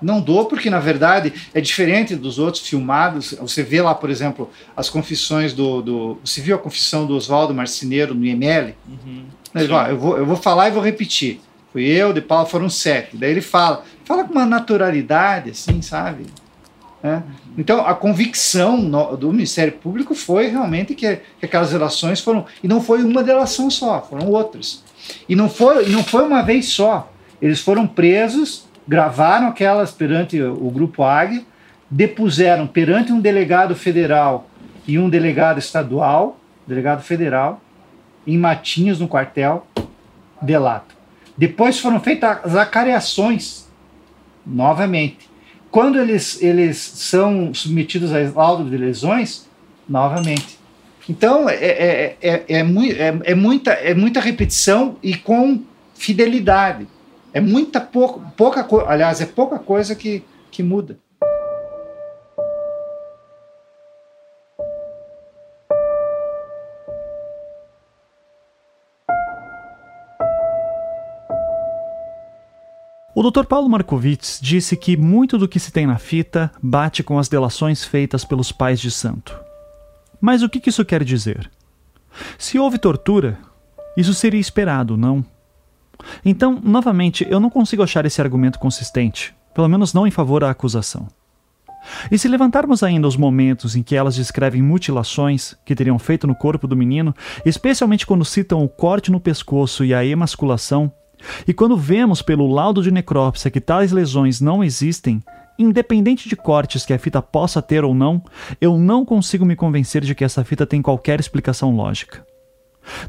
Não 0.03 0.21
dou 0.21 0.47
porque, 0.47 0.69
na 0.69 0.81
verdade, 0.81 1.33
é 1.55 1.61
diferente 1.61 2.17
dos 2.17 2.41
outros 2.41 2.67
filmados. 2.67 3.35
Você 3.41 3.63
vê 3.63 3.81
lá, 3.81 3.95
por 3.95 4.11
exemplo, 4.11 4.51
as 4.77 4.89
confissões 4.89 5.53
do. 5.53 5.83
do 5.83 6.19
você 6.25 6.41
viu 6.41 6.55
a 6.55 6.59
confissão 6.59 7.05
do 7.05 7.17
Oswaldo 7.17 7.53
Marceneiro 7.53 8.15
no 8.15 8.25
IML? 8.25 8.75
Uhum. 8.89 9.25
Fala, 9.53 9.85
"Ó, 9.85 9.87
eu, 9.89 9.99
vou, 9.99 10.19
eu 10.19 10.27
vou 10.27 10.37
falar 10.37 10.69
e 10.69 10.71
vou 10.71 10.83
repetir. 10.83 11.41
Fui 11.73 11.85
eu, 11.85 12.13
de 12.13 12.21
Paulo, 12.21 12.47
foram 12.47 12.71
sete. 12.71 13.17
Daí 13.17 13.31
ele 13.31 13.41
fala, 13.41 13.85
fala 14.09 14.25
com 14.25 14.33
uma 14.33 14.47
naturalidade, 14.47 15.51
assim, 15.51 15.83
sabe? 15.83 16.25
Né? 17.03 17.23
Então, 17.59 17.87
a 17.87 17.95
convicção 17.95 18.79
no, 18.79 19.15
do 19.19 19.31
Ministério 19.31 19.75
Público 19.75 20.15
foi 20.15 20.49
realmente 20.49 20.95
que, 20.95 21.17
que, 21.39 21.45
aquelas 21.45 21.71
delações 21.71 22.19
foram. 22.19 22.47
E 22.65 22.67
não 22.67 22.81
foi 22.81 23.03
uma 23.05 23.23
delação 23.23 23.69
só, 23.69 24.01
foram 24.01 24.31
outras. 24.31 24.83
E 25.29 25.37
não 25.37 25.51
foi, 25.51 25.91
não 25.91 26.03
foi 26.03 26.25
uma 26.25 26.43
vez 26.43 26.71
só. 26.71 27.13
Eles 27.41 27.61
foram 27.61 27.87
presos, 27.87 28.67
gravaram 28.87 29.49
aquelas 29.49 29.93
perante 29.93 30.41
o 30.41 30.71
Grupo 30.71 31.03
Águia, 31.03 31.43
depuseram 31.91 32.67
perante 32.67 33.13
um 33.13 33.21
delegado 33.21 33.77
federal 33.77 34.49
e 34.87 34.99
um 34.99 35.11
delegado 35.11 35.59
estadual, 35.59 36.41
delegado 36.67 37.03
federal, 37.03 37.61
em 38.27 38.39
Matinhos, 38.39 39.01
no 39.01 39.07
quartel, 39.07 39.67
delato. 40.41 40.97
Depois 41.37 41.79
foram 41.79 42.01
feitas 42.01 42.39
as 42.43 42.57
acareações, 42.57 43.68
novamente. 44.49 45.29
Quando 45.71 46.01
eles, 46.01 46.43
eles 46.43 46.79
são 46.79 47.53
submetidos 47.53 48.13
a 48.13 48.19
laudo 48.35 48.69
de 48.69 48.77
lesões, 48.77 49.47
novamente. 49.89 50.59
Então, 51.09 51.49
é, 51.49 51.55
é, 51.55 51.69
é, 51.71 52.17
é, 52.21 52.33
é, 52.33 52.45
é, 52.49 53.35
muita, 53.35 53.71
é 53.73 53.95
muita 53.95 54.21
repetição 54.21 54.97
e 55.03 55.15
com 55.15 55.63
fidelidade. 55.95 56.87
É 57.33 57.41
muita 57.41 57.81
pouca, 57.81 58.21
pouca 58.37 58.67
aliás, 58.87 59.21
é 59.21 59.27
pouca 59.27 59.59
coisa 59.59 59.95
que, 59.95 60.23
que 60.51 60.63
muda. 60.63 60.99
O 73.21 73.31
Dr. 73.33 73.47
Paulo 73.47 73.69
Markowitz 73.69 74.39
disse 74.41 74.77
que 74.77 74.97
muito 74.97 75.37
do 75.37 75.49
que 75.49 75.59
se 75.59 75.73
tem 75.73 75.89
na 75.89 75.99
fita 75.99 76.53
bate 76.63 77.03
com 77.03 77.19
as 77.19 77.29
delações 77.29 77.83
feitas 77.83 78.25
pelos 78.25 78.53
pais 78.53 78.79
de 78.79 78.93
santo. 78.93 79.37
Mas 80.21 80.41
o 80.41 80.49
que 80.49 80.71
isso 80.71 80.85
quer 80.85 81.03
dizer? 81.03 81.51
Se 82.39 82.61
houve 82.61 82.79
tortura, 82.79 83.37
isso 83.97 84.15
seria 84.15 84.39
esperado, 84.39 84.97
não? 84.97 85.25
Então, 86.25 86.61
novamente, 86.63 87.27
eu 87.29 87.41
não 87.41 87.51
consigo 87.51 87.83
achar 87.83 88.07
esse 88.07 88.21
argumento 88.21 88.61
consistente, 88.61 89.35
pelo 89.53 89.69
menos 89.69 89.93
não 89.93 90.07
em 90.07 90.13
favor 90.13 90.43
da 90.43 90.51
acusação. 90.51 91.09
E 92.13 92.17
se 92.17 92.29
levantarmos 92.29 92.85
ainda 92.85 93.09
os 93.09 93.17
momentos 93.17 93.75
em 93.75 93.83
que 93.83 93.97
elas 93.97 94.15
descrevem 94.15 94.63
mutilações 94.63 95.57
que 95.65 95.75
teriam 95.75 95.99
feito 95.99 96.25
no 96.25 96.37
corpo 96.37 96.69
do 96.69 96.77
menino, 96.77 97.13
especialmente 97.45 98.07
quando 98.07 98.25
citam 98.25 98.63
o 98.63 98.69
corte 98.69 99.11
no 99.11 99.19
pescoço 99.19 99.85
e 99.85 99.93
a 99.93 100.05
emasculação, 100.05 100.93
e 101.47 101.53
quando 101.53 101.77
vemos 101.77 102.23
pelo 102.23 102.47
laudo 102.47 102.83
de 102.83 102.91
necrópsia 102.91 103.51
que 103.51 103.61
tais 103.61 103.93
lesões 103.93 104.41
não 104.41 104.63
existem, 104.63 105.23
independente 105.59 106.29
de 106.29 106.37
cortes 106.37 106.87
que 106.87 106.93
a 106.93 106.99
fita 106.99 107.21
possa 107.21 107.61
ter 107.61 107.85
ou 107.85 107.95
não, 107.95 108.23
eu 108.61 108.79
não 108.79 109.05
consigo 109.05 109.45
me 109.45 109.57
convencer 109.57 110.03
de 110.03 110.15
que 110.15 110.25
essa 110.25 110.45
fita 110.45 110.67
tem 110.67 110.81
qualquer 110.81 111.19
explicação 111.19 111.75
lógica. 111.75 112.25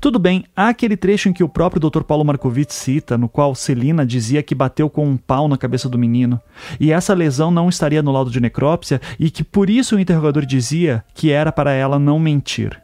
Tudo 0.01 0.19
bem, 0.19 0.43
há 0.55 0.69
aquele 0.69 0.97
trecho 0.97 1.29
em 1.29 1.33
que 1.33 1.43
o 1.43 1.47
próprio 1.47 1.79
Dr. 1.79 2.03
Paulo 2.03 2.25
Markovitch 2.25 2.71
cita, 2.71 3.17
no 3.17 3.29
qual 3.29 3.55
Celina 3.55 4.05
dizia 4.05 4.43
que 4.43 4.55
bateu 4.55 4.89
com 4.89 5.07
um 5.07 5.15
pau 5.15 5.47
na 5.47 5.57
cabeça 5.57 5.87
do 5.87 5.97
menino, 5.97 6.41
e 6.79 6.91
essa 6.91 7.13
lesão 7.13 7.49
não 7.49 7.69
estaria 7.69 8.03
no 8.03 8.11
laudo 8.11 8.31
de 8.31 8.41
necrópsia 8.41 8.99
e 9.17 9.29
que 9.29 9.43
por 9.43 9.69
isso 9.69 9.95
o 9.95 9.99
interrogador 9.99 10.45
dizia 10.45 11.03
que 11.13 11.31
era 11.31 11.51
para 11.51 11.71
ela 11.71 11.97
não 11.97 12.19
mentir. 12.19 12.81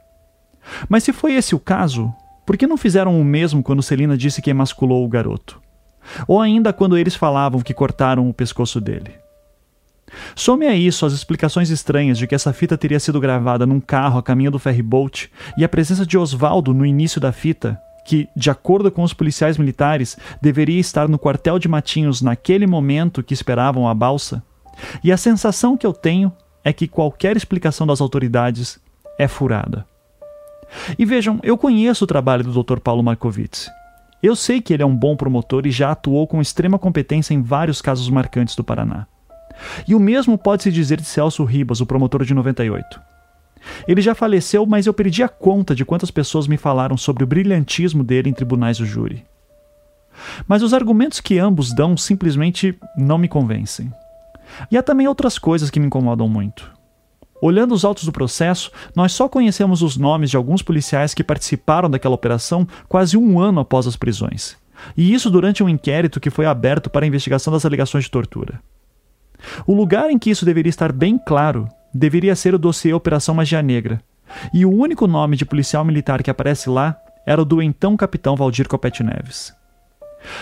Mas 0.88 1.04
se 1.04 1.12
foi 1.12 1.34
esse 1.34 1.54
o 1.54 1.60
caso, 1.60 2.14
por 2.46 2.58
que 2.58 2.68
não 2.68 2.78
fizeram 2.78 3.20
o 3.20 3.24
mesmo 3.24 3.64
quando 3.64 3.82
Celina 3.82 4.18
disse 4.18 4.42
que 4.42 4.50
emasculou 4.50 5.04
o 5.04 5.10
garoto? 5.10 5.62
Ou 6.28 6.40
ainda 6.40 6.72
quando 6.72 6.98
eles 6.98 7.16
falavam 7.16 7.62
que 7.62 7.74
cortaram 7.74 8.30
o 8.30 8.34
pescoço 8.34 8.80
dele? 8.80 9.12
Some 10.36 10.68
a 10.68 10.76
isso 10.76 11.06
as 11.06 11.14
explicações 11.14 11.70
estranhas 11.70 12.18
de 12.18 12.28
que 12.28 12.36
essa 12.36 12.54
fita 12.54 12.78
teria 12.78 13.00
sido 13.00 13.20
gravada 13.20 13.66
num 13.66 13.80
carro 13.80 14.20
a 14.20 14.24
caminho 14.24 14.52
do 14.52 14.60
ferryboat 14.60 15.32
e 15.58 15.66
a 15.66 15.70
presença 15.70 16.06
de 16.06 16.18
Oswaldo 16.18 16.74
no 16.74 16.86
início 16.86 17.20
da 17.20 17.32
fita, 17.32 17.80
que, 18.06 18.30
de 18.36 18.50
acordo 18.50 18.92
com 18.92 19.02
os 19.02 19.14
policiais 19.14 19.58
militares, 19.58 20.16
deveria 20.42 20.80
estar 20.80 21.08
no 21.08 21.18
quartel 21.18 21.58
de 21.58 21.68
Matinhos 21.68 22.22
naquele 22.22 22.68
momento 22.68 23.24
que 23.24 23.34
esperavam 23.34 23.88
a 23.88 23.94
balsa. 23.94 24.44
E 25.04 25.12
a 25.12 25.18
sensação 25.18 25.76
que 25.76 25.88
eu 25.88 25.94
tenho 25.94 26.32
é 26.64 26.72
que 26.72 26.88
qualquer 26.88 27.36
explicação 27.36 27.88
das 27.88 28.02
autoridades 28.02 28.80
é 29.18 29.28
furada. 29.28 29.86
E 30.98 31.06
vejam, 31.06 31.40
eu 31.44 31.58
conheço 31.58 32.04
o 32.04 32.08
trabalho 32.08 32.44
do 32.44 32.64
Dr. 32.64 32.80
Paulo 32.80 33.04
Markovitz. 33.04 33.70
Eu 34.22 34.36
sei 34.36 34.60
que 34.60 34.74
ele 34.74 34.84
é 34.84 34.86
um 34.86 34.96
bom 34.96 35.16
promotor 35.16 35.68
e 35.68 35.72
já 35.72 35.92
atuou 35.92 36.26
com 36.26 36.42
extrema 36.42 36.80
competência 36.80 37.34
em 37.34 37.42
vários 37.42 37.82
casos 37.82 38.10
marcantes 38.10 38.56
do 38.56 38.64
Paraná. 38.64 39.06
E 39.88 39.96
o 39.96 40.00
mesmo 40.00 40.38
pode-se 40.38 40.72
dizer 40.72 41.00
de 41.00 41.08
Celso 41.08 41.44
Ribas, 41.44 41.82
o 41.82 41.86
promotor 41.86 42.24
de 42.24 42.34
98. 42.34 43.02
Ele 43.88 44.02
já 44.02 44.14
faleceu, 44.14 44.66
mas 44.66 44.86
eu 44.86 44.94
perdi 44.94 45.24
a 45.24 45.30
conta 45.30 45.74
de 45.76 45.86
quantas 45.86 46.12
pessoas 46.12 46.48
me 46.48 46.58
falaram 46.58 46.98
sobre 46.98 47.24
o 47.24 47.28
brilhantismo 47.28 48.04
dele 48.04 48.30
em 48.30 48.34
tribunais 48.34 48.78
do 48.78 48.86
júri. 48.86 49.26
Mas 50.48 50.64
os 50.64 50.74
argumentos 50.74 51.20
que 51.20 51.40
ambos 51.40 51.74
dão 51.74 51.98
simplesmente 51.98 52.78
não 52.98 53.18
me 53.18 53.28
convencem. 53.28 53.92
E 54.72 54.78
há 54.78 54.84
também 54.84 55.08
outras 55.08 55.38
coisas 55.38 55.70
que 55.70 55.80
me 55.80 55.88
incomodam 55.88 56.28
muito. 56.28 56.72
Olhando 57.46 57.76
os 57.76 57.86
autos 57.86 58.06
do 58.06 58.12
processo, 58.12 58.72
nós 58.96 59.12
só 59.12 59.30
conhecemos 59.30 59.84
os 59.84 59.98
nomes 59.98 60.32
de 60.32 60.36
alguns 60.36 60.64
policiais 60.64 61.14
que 61.14 61.24
participaram 61.24 61.88
daquela 61.88 62.16
operação 62.16 62.68
quase 62.90 63.16
um 63.16 63.40
ano 63.40 63.60
após 63.60 63.86
as 63.86 63.96
prisões. 63.96 64.58
E 64.98 65.14
isso 65.14 65.30
durante 65.30 65.64
um 65.64 65.70
inquérito 65.70 66.20
que 66.20 66.32
foi 66.32 66.48
aberto 66.48 66.90
para 66.90 67.06
a 67.06 67.08
investigação 67.08 67.54
das 67.54 67.64
alegações 67.64 68.06
de 68.06 68.10
tortura. 68.10 68.60
O 69.68 69.76
lugar 69.76 70.10
em 70.10 70.18
que 70.18 70.32
isso 70.32 70.44
deveria 70.44 70.72
estar 70.72 70.92
bem 70.92 71.20
claro 71.20 71.70
deveria 71.94 72.36
ser 72.36 72.56
o 72.56 72.58
dossiê 72.58 72.96
Operação 72.96 73.36
Magia 73.36 73.62
Negra. 73.62 74.02
E 74.52 74.66
o 74.66 74.74
único 74.74 75.06
nome 75.06 75.38
de 75.38 75.46
policial 75.46 75.86
militar 75.86 76.24
que 76.24 76.32
aparece 76.32 76.68
lá 76.68 76.98
era 77.28 77.44
o 77.44 77.46
do 77.46 77.62
então 77.62 77.96
capitão 77.96 78.36
Valdir 78.36 78.68
Copete 78.68 79.04
Neves. 79.04 79.54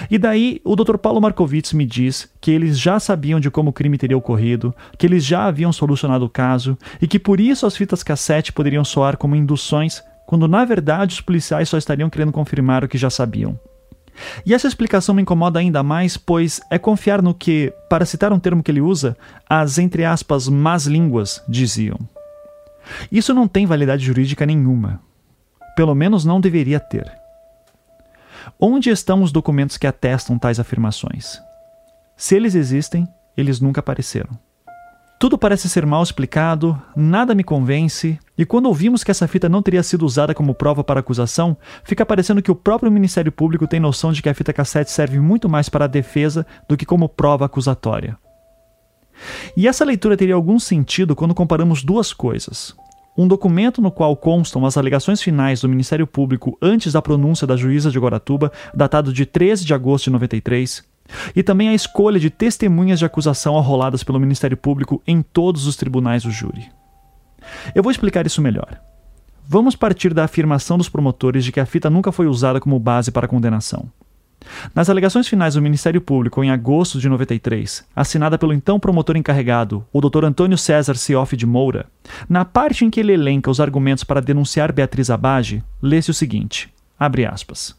E 0.09 0.17
daí 0.17 0.61
o 0.63 0.75
Dr. 0.75 0.97
Paulo 0.97 1.21
Markovitz 1.21 1.73
me 1.73 1.85
diz 1.85 2.29
que 2.39 2.51
eles 2.51 2.79
já 2.79 2.99
sabiam 2.99 3.39
de 3.39 3.49
como 3.51 3.69
o 3.69 3.73
crime 3.73 3.97
teria 3.97 4.17
ocorrido, 4.17 4.73
que 4.97 5.05
eles 5.05 5.23
já 5.25 5.45
haviam 5.45 5.71
solucionado 5.71 6.25
o 6.25 6.29
caso 6.29 6.77
e 7.01 7.07
que 7.07 7.19
por 7.19 7.39
isso 7.39 7.65
as 7.65 7.75
fitas 7.75 8.03
cassete 8.03 8.53
poderiam 8.53 8.83
soar 8.83 9.17
como 9.17 9.35
induções, 9.35 10.03
quando 10.25 10.47
na 10.47 10.65
verdade 10.65 11.15
os 11.15 11.21
policiais 11.21 11.69
só 11.69 11.77
estariam 11.77 12.09
querendo 12.09 12.31
confirmar 12.31 12.83
o 12.83 12.87
que 12.87 12.97
já 12.97 13.09
sabiam. 13.09 13.59
E 14.45 14.53
essa 14.53 14.67
explicação 14.67 15.15
me 15.15 15.21
incomoda 15.21 15.59
ainda 15.59 15.81
mais, 15.81 16.17
pois 16.17 16.61
é 16.69 16.77
confiar 16.77 17.21
no 17.21 17.33
que, 17.33 17.73
para 17.89 18.05
citar 18.05 18.31
um 18.31 18.39
termo 18.39 18.61
que 18.61 18.69
ele 18.69 18.81
usa, 18.81 19.17
as 19.49 19.77
entre 19.77 20.05
aspas 20.05 20.47
más 20.47 20.85
línguas 20.85 21.43
diziam. 21.47 21.97
Isso 23.11 23.33
não 23.33 23.47
tem 23.47 23.65
validade 23.65 24.05
jurídica 24.05 24.45
nenhuma. 24.45 25.01
Pelo 25.75 25.95
menos 25.95 26.23
não 26.23 26.39
deveria 26.39 26.79
ter. 26.79 27.22
Onde 28.59 28.89
estão 28.89 29.21
os 29.21 29.31
documentos 29.31 29.77
que 29.77 29.87
atestam 29.87 30.37
tais 30.37 30.59
afirmações? 30.59 31.41
Se 32.15 32.35
eles 32.35 32.55
existem, 32.55 33.07
eles 33.35 33.59
nunca 33.59 33.79
apareceram. 33.79 34.37
Tudo 35.19 35.37
parece 35.37 35.69
ser 35.69 35.85
mal 35.85 36.03
explicado, 36.03 36.79
nada 36.95 37.33
me 37.33 37.43
convence, 37.43 38.19
e 38.37 38.45
quando 38.45 38.65
ouvimos 38.65 39.03
que 39.03 39.11
essa 39.11 39.27
fita 39.27 39.47
não 39.47 39.61
teria 39.61 39.81
sido 39.81 40.05
usada 40.05 40.33
como 40.33 40.53
prova 40.53 40.83
para 40.83 40.99
acusação, 40.99 41.57
fica 41.83 42.05
parecendo 42.05 42.41
que 42.41 42.51
o 42.51 42.55
próprio 42.55 42.91
Ministério 42.91 43.31
Público 43.31 43.65
tem 43.65 43.79
noção 43.79 44.11
de 44.11 44.21
que 44.21 44.27
a 44.27 44.33
fita 44.33 44.51
cassete 44.51 44.91
serve 44.91 45.19
muito 45.19 45.47
mais 45.47 45.69
para 45.69 45.85
a 45.85 45.87
defesa 45.87 46.45
do 46.67 46.75
que 46.75 46.85
como 46.85 47.07
prova 47.07 47.45
acusatória. 47.45 48.17
E 49.55 49.67
essa 49.67 49.85
leitura 49.85 50.17
teria 50.17 50.35
algum 50.35 50.59
sentido 50.59 51.15
quando 51.15 51.33
comparamos 51.33 51.83
duas 51.83 52.11
coisas 52.11 52.75
um 53.17 53.27
documento 53.27 53.81
no 53.81 53.91
qual 53.91 54.15
constam 54.15 54.65
as 54.65 54.77
alegações 54.77 55.21
finais 55.21 55.61
do 55.61 55.69
Ministério 55.69 56.07
Público 56.07 56.57
antes 56.61 56.93
da 56.93 57.01
pronúncia 57.01 57.45
da 57.45 57.55
juíza 57.55 57.91
de 57.91 57.99
Guaratuba, 57.99 58.51
datado 58.73 59.13
de 59.13 59.25
13 59.25 59.65
de 59.65 59.73
agosto 59.73 60.05
de 60.05 60.11
93, 60.11 60.83
e 61.35 61.43
também 61.43 61.69
a 61.69 61.73
escolha 61.73 62.19
de 62.19 62.29
testemunhas 62.29 62.99
de 62.99 63.05
acusação 63.05 63.57
arroladas 63.57 64.03
pelo 64.03 64.19
Ministério 64.19 64.57
Público 64.57 65.01
em 65.05 65.21
todos 65.21 65.67
os 65.67 65.75
tribunais 65.75 66.23
do 66.23 66.31
júri. 66.31 66.69
Eu 67.75 67.83
vou 67.83 67.91
explicar 67.91 68.25
isso 68.25 68.41
melhor. 68.41 68.79
Vamos 69.45 69.75
partir 69.75 70.13
da 70.13 70.23
afirmação 70.23 70.77
dos 70.77 70.87
promotores 70.87 71.43
de 71.43 71.51
que 71.51 71.59
a 71.59 71.65
fita 71.65 71.89
nunca 71.89 72.11
foi 72.11 72.27
usada 72.27 72.61
como 72.61 72.79
base 72.79 73.11
para 73.11 73.25
a 73.25 73.29
condenação. 73.29 73.91
Nas 74.73 74.89
alegações 74.89 75.27
finais 75.27 75.53
do 75.55 75.61
Ministério 75.61 76.01
Público 76.01 76.43
em 76.43 76.51
agosto 76.51 76.99
de 76.99 77.09
93, 77.09 77.85
assinada 77.95 78.37
pelo 78.37 78.53
então 78.53 78.79
promotor 78.79 79.15
encarregado, 79.15 79.85
o 79.91 80.01
Dr. 80.01 80.25
Antônio 80.25 80.57
César 80.57 80.95
Cioff 80.95 81.35
de 81.35 81.45
Moura, 81.45 81.85
na 82.27 82.45
parte 82.45 82.85
em 82.85 82.89
que 82.89 82.99
ele 82.99 83.13
elenca 83.13 83.51
os 83.51 83.59
argumentos 83.59 84.03
para 84.03 84.21
denunciar 84.21 84.71
Beatriz 84.71 85.09
Abage, 85.09 85.63
lê-se 85.81 86.11
o 86.11 86.13
seguinte: 86.13 86.73
abre 86.99 87.25
aspas. 87.25 87.75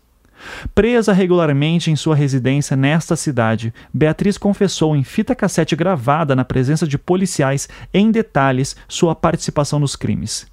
Presa 0.74 1.12
regularmente 1.12 1.90
em 1.90 1.96
sua 1.96 2.14
residência 2.14 2.76
nesta 2.76 3.16
cidade, 3.16 3.72
Beatriz 3.92 4.36
confessou 4.36 4.94
em 4.94 5.02
fita 5.02 5.34
cassete 5.34 5.74
gravada 5.74 6.36
na 6.36 6.44
presença 6.44 6.86
de 6.86 6.98
policiais 6.98 7.68
em 7.92 8.10
detalhes 8.10 8.76
sua 8.88 9.14
participação 9.14 9.78
nos 9.78 9.96
crimes. 9.96 10.46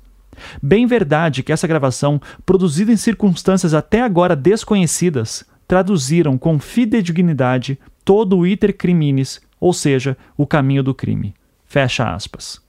Bem 0.61 0.85
verdade 0.85 1.43
que 1.43 1.51
essa 1.51 1.67
gravação, 1.67 2.21
produzida 2.45 2.91
em 2.91 2.97
circunstâncias 2.97 3.73
até 3.73 4.01
agora 4.01 4.35
desconhecidas, 4.35 5.45
traduziram 5.71 6.37
com 6.37 6.59
fidedignidade 6.59 7.79
todo 8.03 8.37
o 8.37 8.45
iter 8.45 8.75
criminis, 8.75 9.39
ou 9.57 9.71
seja, 9.71 10.17
o 10.35 10.45
caminho 10.45 10.83
do 10.83 10.93
crime. 10.93 11.33
Fecha 11.63 12.13
aspas. 12.13 12.59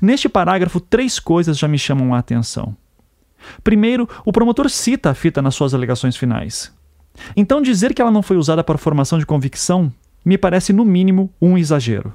Neste 0.00 0.26
parágrafo, 0.26 0.80
três 0.80 1.18
coisas 1.18 1.58
já 1.58 1.68
me 1.68 1.78
chamam 1.78 2.14
a 2.14 2.18
atenção. 2.18 2.74
Primeiro, 3.62 4.08
o 4.24 4.32
promotor 4.32 4.70
cita 4.70 5.10
a 5.10 5.14
fita 5.14 5.42
nas 5.42 5.54
suas 5.54 5.74
alegações 5.74 6.16
finais. 6.16 6.74
Então, 7.36 7.60
dizer 7.60 7.92
que 7.92 8.00
ela 8.00 8.10
não 8.10 8.22
foi 8.22 8.38
usada 8.38 8.64
para 8.64 8.78
formação 8.78 9.18
de 9.18 9.26
convicção 9.26 9.92
me 10.24 10.38
parece, 10.38 10.72
no 10.72 10.86
mínimo, 10.86 11.30
um 11.38 11.58
exagero. 11.58 12.14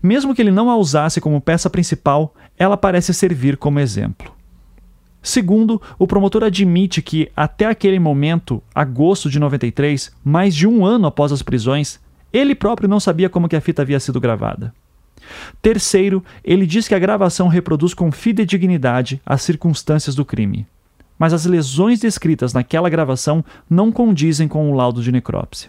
Mesmo 0.00 0.32
que 0.32 0.40
ele 0.40 0.52
não 0.52 0.70
a 0.70 0.76
usasse 0.76 1.20
como 1.20 1.40
peça 1.40 1.68
principal, 1.68 2.36
ela 2.56 2.76
parece 2.76 3.12
servir 3.12 3.56
como 3.56 3.80
exemplo. 3.80 4.37
Segundo, 5.28 5.78
o 5.98 6.06
promotor 6.06 6.42
admite 6.42 7.02
que, 7.02 7.30
até 7.36 7.66
aquele 7.66 7.98
momento, 7.98 8.62
agosto 8.74 9.28
de 9.28 9.38
93, 9.38 10.10
mais 10.24 10.56
de 10.56 10.66
um 10.66 10.86
ano 10.86 11.06
após 11.06 11.30
as 11.32 11.42
prisões, 11.42 12.00
ele 12.32 12.54
próprio 12.54 12.88
não 12.88 12.98
sabia 12.98 13.28
como 13.28 13.46
que 13.46 13.54
a 13.54 13.60
fita 13.60 13.82
havia 13.82 14.00
sido 14.00 14.22
gravada. 14.22 14.72
Terceiro, 15.60 16.24
ele 16.42 16.64
diz 16.66 16.88
que 16.88 16.94
a 16.94 16.98
gravação 16.98 17.46
reproduz 17.46 17.92
com 17.92 18.10
fidedignidade 18.10 19.20
as 19.26 19.42
circunstâncias 19.42 20.14
do 20.14 20.24
crime. 20.24 20.66
Mas 21.18 21.34
as 21.34 21.44
lesões 21.44 22.00
descritas 22.00 22.54
naquela 22.54 22.88
gravação 22.88 23.44
não 23.68 23.92
condizem 23.92 24.48
com 24.48 24.72
o 24.72 24.74
laudo 24.74 25.02
de 25.02 25.12
necrópsia. 25.12 25.68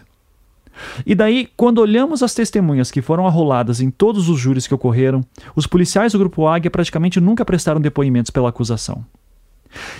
E 1.04 1.14
daí, 1.14 1.50
quando 1.54 1.82
olhamos 1.82 2.22
as 2.22 2.32
testemunhas 2.32 2.90
que 2.90 3.02
foram 3.02 3.26
arroladas 3.26 3.82
em 3.82 3.90
todos 3.90 4.30
os 4.30 4.40
júris 4.40 4.66
que 4.66 4.74
ocorreram, 4.74 5.22
os 5.54 5.66
policiais 5.66 6.12
do 6.12 6.18
Grupo 6.18 6.46
Águia 6.46 6.70
praticamente 6.70 7.20
nunca 7.20 7.44
prestaram 7.44 7.78
depoimentos 7.78 8.30
pela 8.30 8.48
acusação. 8.48 9.04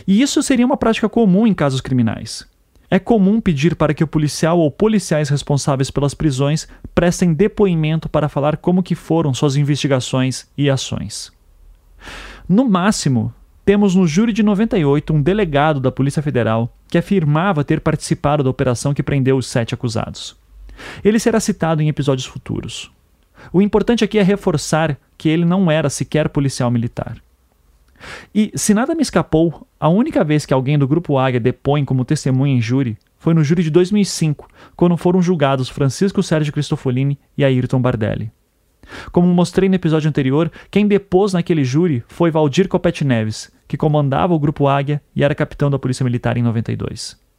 E 0.07 0.21
isso 0.21 0.43
seria 0.43 0.67
uma 0.67 0.77
prática 0.77 1.09
comum 1.09 1.47
em 1.47 1.55
casos 1.55 1.81
criminais. 1.81 2.47
É 2.91 2.99
comum 2.99 3.41
pedir 3.41 3.77
para 3.77 3.95
que 3.95 4.03
o 4.03 4.09
policial 4.09 4.59
ou 4.59 4.71
policiais 4.71 5.29
responsáveis 5.29 5.91
pelas 5.91 6.13
prisões 6.13 6.67
prestem 6.93 7.33
depoimento 7.33 8.09
para 8.09 8.29
falar 8.29 8.57
como 8.57 8.83
que 8.83 8.97
foram 8.97 9.33
suas 9.33 9.55
investigações 9.55 10.49
e 10.59 10.69
ações. 10.69 11.33
No 12.49 12.69
máximo, 12.69 13.33
temos 13.65 13.95
no 13.95 14.09
júri 14.09 14.33
de 14.33 14.43
98 14.43 15.13
um 15.13 15.23
delegado 15.23 15.79
da 15.79 15.93
Polícia 15.93 16.21
Federal 16.21 16.75
que 16.89 16.99
afirmava 16.99 17.63
ter 17.63 17.81
participado 17.81 18.43
da 18.43 18.51
operação 18.51 18.93
que 18.93 19.05
prendeu 19.05 19.37
os 19.37 19.47
sete 19.47 19.73
acusados. 19.73 20.37
Ele 21.05 21.21
será 21.21 21.39
citado 21.39 21.81
em 21.81 21.89
episódios 21.89 22.27
futuros. 22.27 22.91
O 23.53 23.63
importante 23.63 24.03
aqui 24.03 24.19
é 24.19 24.23
reforçar 24.23 24.99
que 25.17 25.29
ele 25.29 25.45
não 25.45 25.71
era 25.71 25.89
sequer 25.89 26.29
policial 26.29 26.71
militar. 26.71 27.19
E, 28.35 28.53
se 28.55 28.75
nada 28.75 28.95
me 28.95 29.03
escapou, 29.03 29.67
a 29.79 29.89
única 29.89 30.25
vez 30.25 30.47
que 30.47 30.55
alguém 30.55 30.79
do 30.79 30.89
Grupo 30.89 31.19
Águia 31.19 31.41
depõe 31.41 31.85
como 31.85 32.05
testemunha 32.05 32.55
em 32.55 32.61
júri 32.61 32.97
foi 33.19 33.35
no 33.35 33.45
júri 33.45 33.63
de 33.63 33.71
2005, 33.71 34.49
quando 34.75 34.97
foram 34.97 35.21
julgados 35.21 35.69
Francisco 35.69 36.23
Sérgio 36.23 36.53
Cristofolini 36.53 37.19
e 37.37 37.45
Ayrton 37.45 37.81
Bardelli. 37.81 38.33
Como 39.13 39.27
mostrei 39.29 39.69
no 39.69 39.75
episódio 39.75 40.09
anterior, 40.09 40.51
quem 40.71 40.87
depôs 40.87 41.33
naquele 41.33 41.63
júri 41.63 42.03
foi 42.09 42.31
Valdir 42.31 42.67
Copete 42.67 43.05
Neves, 43.05 43.53
que 43.69 43.77
comandava 43.77 44.35
o 44.35 44.39
Grupo 44.39 44.67
Águia 44.67 45.03
e 45.15 45.23
era 45.23 45.35
capitão 45.35 45.71
da 45.71 45.79
Polícia 45.79 46.03
Militar 46.03 46.37
em 46.37 46.43
92. 46.43 47.30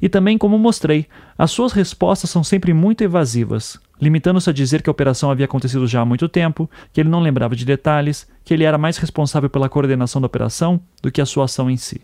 E 0.00 0.08
também, 0.08 0.36
como 0.38 0.58
mostrei, 0.58 1.06
as 1.36 1.50
suas 1.50 1.72
respostas 1.72 2.30
são 2.30 2.42
sempre 2.42 2.72
muito 2.72 3.02
evasivas, 3.02 3.78
limitando-se 4.00 4.50
a 4.50 4.52
dizer 4.52 4.82
que 4.82 4.90
a 4.90 4.92
operação 4.92 5.30
havia 5.30 5.44
acontecido 5.44 5.86
já 5.86 6.00
há 6.00 6.04
muito 6.04 6.28
tempo, 6.28 6.68
que 6.92 7.00
ele 7.00 7.08
não 7.08 7.20
lembrava 7.20 7.54
de 7.54 7.64
detalhes, 7.64 8.28
que 8.44 8.52
ele 8.52 8.64
era 8.64 8.78
mais 8.78 8.96
responsável 8.96 9.48
pela 9.48 9.68
coordenação 9.68 10.20
da 10.20 10.26
operação 10.26 10.80
do 11.02 11.10
que 11.10 11.20
a 11.20 11.26
sua 11.26 11.44
ação 11.44 11.70
em 11.70 11.76
si. 11.76 12.00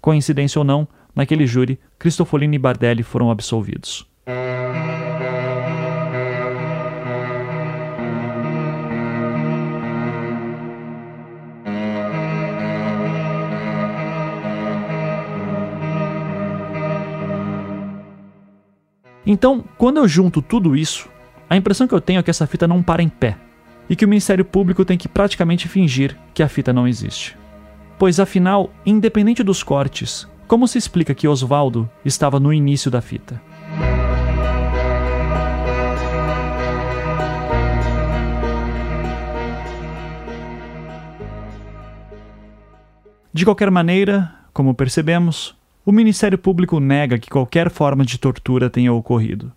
Coincidência 0.00 0.58
ou 0.58 0.64
não, 0.64 0.88
naquele 1.14 1.46
júri, 1.46 1.78
Cristofolini 1.98 2.56
e 2.56 2.58
Bardelli 2.58 3.02
foram 3.02 3.30
absolvidos. 3.30 4.06
Então, 19.26 19.64
quando 19.76 19.98
eu 19.98 20.08
junto 20.08 20.40
tudo 20.40 20.76
isso, 20.76 21.08
a 21.48 21.56
impressão 21.56 21.86
que 21.86 21.94
eu 21.94 22.00
tenho 22.00 22.20
é 22.20 22.22
que 22.22 22.30
essa 22.30 22.46
fita 22.46 22.66
não 22.66 22.82
para 22.82 23.02
em 23.02 23.08
pé 23.08 23.36
e 23.88 23.96
que 23.96 24.04
o 24.04 24.08
Ministério 24.08 24.44
Público 24.44 24.84
tem 24.84 24.96
que 24.96 25.08
praticamente 25.08 25.68
fingir 25.68 26.16
que 26.32 26.42
a 26.42 26.48
fita 26.48 26.72
não 26.72 26.86
existe. 26.86 27.36
Pois 27.98 28.18
afinal, 28.18 28.70
independente 28.86 29.42
dos 29.42 29.62
cortes, 29.62 30.26
como 30.46 30.66
se 30.66 30.78
explica 30.78 31.14
que 31.14 31.28
Oswaldo 31.28 31.88
estava 32.04 32.40
no 32.40 32.52
início 32.52 32.90
da 32.90 33.00
fita? 33.00 33.40
De 43.32 43.44
qualquer 43.44 43.70
maneira, 43.70 44.32
como 44.52 44.74
percebemos, 44.74 45.56
o 45.84 45.92
Ministério 45.92 46.38
Público 46.38 46.78
nega 46.78 47.18
que 47.18 47.30
qualquer 47.30 47.70
forma 47.70 48.04
de 48.04 48.18
tortura 48.18 48.68
tenha 48.68 48.92
ocorrido. 48.92 49.52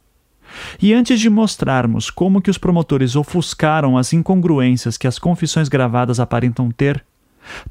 E 0.82 0.94
antes 0.94 1.20
de 1.20 1.30
mostrarmos 1.30 2.10
como 2.10 2.42
que 2.42 2.50
os 2.50 2.58
promotores 2.58 3.16
ofuscaram 3.16 3.98
as 3.98 4.14
incongruências 4.14 4.98
que 4.98 5.08
as 5.08 5.18
confissões 5.18 5.68
gravadas 5.68 6.20
aparentam 6.20 6.70
ter, 6.70 7.04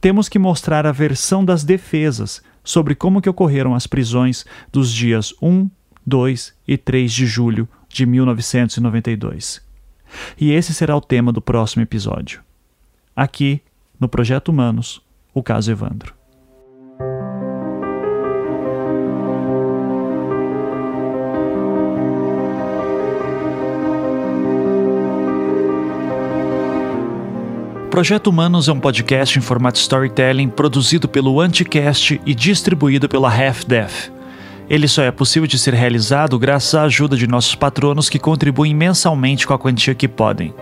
temos 0.01 0.29
que 0.29 0.39
mostrar 0.39 0.87
a 0.87 0.93
versão 0.93 1.45
das 1.45 1.65
defesas 1.65 2.43
sobre 2.65 2.95
como 2.95 3.21
que 3.21 3.29
ocorreram 3.29 3.75
as 3.75 3.87
prisões 3.87 4.45
dos 4.71 4.93
dias 4.93 5.35
1, 5.41 5.69
2 6.07 6.55
e 6.67 6.77
3 6.77 7.13
de 7.13 7.27
julho 7.27 7.69
de 7.89 8.07
1992. 8.07 9.63
E 10.39 10.53
esse 10.53 10.75
será 10.75 10.97
o 10.97 11.01
tema 11.01 11.33
do 11.33 11.41
próximo 11.41 11.83
episódio. 11.83 12.41
Aqui, 13.17 13.63
no 13.99 14.09
Projeto 14.09 14.49
Humanos, 14.49 15.01
o 15.33 15.43
caso 15.43 15.71
Evandro. 15.71 16.22
Projeto 27.93 28.29
Humanos 28.29 28.69
é 28.69 28.73
um 28.73 28.81
podcast 28.81 29.39
em 29.39 29.43
formato 29.43 29.79
storytelling 29.79 30.49
produzido 30.49 31.07
pelo 31.07 31.39
Anticast 31.39 32.19
e 32.25 32.35
distribuído 32.35 33.07
pela 33.07 33.29
Half 33.29 33.67
Death. 33.67 34.11
Ele 34.67 34.89
só 34.89 35.03
é 35.03 35.11
possível 35.11 35.47
de 35.47 35.59
ser 35.59 35.75
realizado 35.75 36.39
graças 36.39 36.75
à 36.75 36.85
ajuda 36.85 37.19
de 37.19 37.27
nossos 37.27 37.55
patronos 37.55 38.09
que 38.09 38.19
contribuem 38.19 38.75
mensalmente 38.75 39.47
com 39.47 39.53
a 39.53 39.59
quantia 39.59 39.95
que 39.95 40.09
podem. 40.09 40.55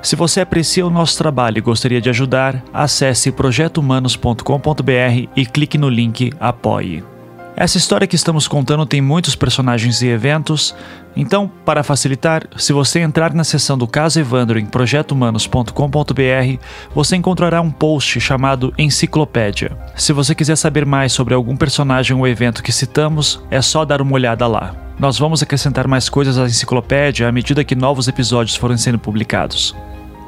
Se 0.00 0.14
você 0.14 0.40
aprecia 0.40 0.86
o 0.86 0.90
nosso 0.90 1.18
trabalho 1.18 1.58
e 1.58 1.60
gostaria 1.60 2.00
de 2.00 2.08
ajudar, 2.08 2.62
acesse 2.72 3.32
projetohumanos.com.br 3.32 5.28
e 5.34 5.44
clique 5.44 5.76
no 5.76 5.88
link 5.88 6.32
Apoie. 6.38 7.15
Essa 7.58 7.78
história 7.78 8.06
que 8.06 8.14
estamos 8.14 8.46
contando 8.46 8.84
tem 8.84 9.00
muitos 9.00 9.34
personagens 9.34 10.02
e 10.02 10.08
eventos, 10.08 10.74
então, 11.16 11.50
para 11.64 11.82
facilitar, 11.82 12.46
se 12.54 12.70
você 12.70 13.00
entrar 13.00 13.32
na 13.32 13.44
seção 13.44 13.78
do 13.78 13.86
caso 13.86 14.20
Evandro 14.20 14.58
em 14.58 14.66
projetohumanos.com.br, 14.66 16.62
você 16.94 17.16
encontrará 17.16 17.62
um 17.62 17.70
post 17.70 18.20
chamado 18.20 18.74
Enciclopédia. 18.76 19.74
Se 19.94 20.12
você 20.12 20.34
quiser 20.34 20.56
saber 20.56 20.84
mais 20.84 21.14
sobre 21.14 21.32
algum 21.32 21.56
personagem 21.56 22.14
ou 22.14 22.28
evento 22.28 22.62
que 22.62 22.70
citamos, 22.70 23.42
é 23.50 23.62
só 23.62 23.86
dar 23.86 24.02
uma 24.02 24.12
olhada 24.12 24.46
lá. 24.46 24.74
Nós 24.98 25.18
vamos 25.18 25.42
acrescentar 25.42 25.88
mais 25.88 26.10
coisas 26.10 26.38
à 26.38 26.44
enciclopédia 26.44 27.26
à 27.26 27.32
medida 27.32 27.64
que 27.64 27.74
novos 27.74 28.06
episódios 28.06 28.54
forem 28.54 28.76
sendo 28.76 28.98
publicados. 28.98 29.74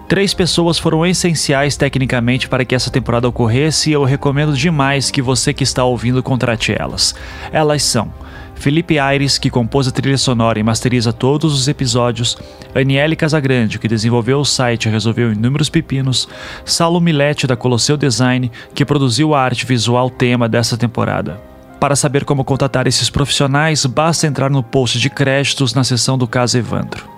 Três 0.08 0.32
pessoas 0.32 0.78
foram 0.78 1.04
essenciais 1.04 1.76
tecnicamente 1.76 2.48
para 2.48 2.64
que 2.64 2.74
essa 2.74 2.90
temporada 2.90 3.28
ocorresse 3.28 3.90
e 3.90 3.92
eu 3.92 4.04
recomendo 4.04 4.56
demais 4.56 5.10
que 5.10 5.20
você 5.20 5.52
que 5.52 5.62
está 5.62 5.84
ouvindo 5.84 6.22
contrate 6.22 6.72
elas. 6.72 7.14
Elas 7.52 7.82
são 7.82 8.10
Felipe 8.54 8.98
Aires, 8.98 9.36
que 9.36 9.50
compôs 9.50 9.86
a 9.86 9.90
trilha 9.90 10.16
sonora 10.16 10.58
e 10.58 10.62
masteriza 10.62 11.12
todos 11.12 11.52
os 11.52 11.68
episódios, 11.68 12.38
Aniele 12.74 13.16
Casagrande, 13.16 13.78
que 13.78 13.86
desenvolveu 13.86 14.40
o 14.40 14.46
site 14.46 14.86
e 14.86 14.90
resolveu 14.90 15.30
inúmeros 15.30 15.68
pepinos, 15.68 16.26
Saulo 16.64 17.02
Milete, 17.02 17.46
da 17.46 17.54
Colosseu 17.54 17.98
Design, 17.98 18.50
que 18.74 18.86
produziu 18.86 19.34
a 19.34 19.42
arte 19.42 19.66
visual 19.66 20.08
tema 20.08 20.48
dessa 20.48 20.76
temporada. 20.78 21.38
Para 21.78 21.94
saber 21.94 22.24
como 22.24 22.44
contatar 22.44 22.86
esses 22.86 23.10
profissionais, 23.10 23.84
basta 23.84 24.26
entrar 24.26 24.50
no 24.50 24.62
post 24.62 24.98
de 24.98 25.10
créditos 25.10 25.74
na 25.74 25.84
seção 25.84 26.16
do 26.16 26.26
caso 26.26 26.56
Evandro. 26.56 27.17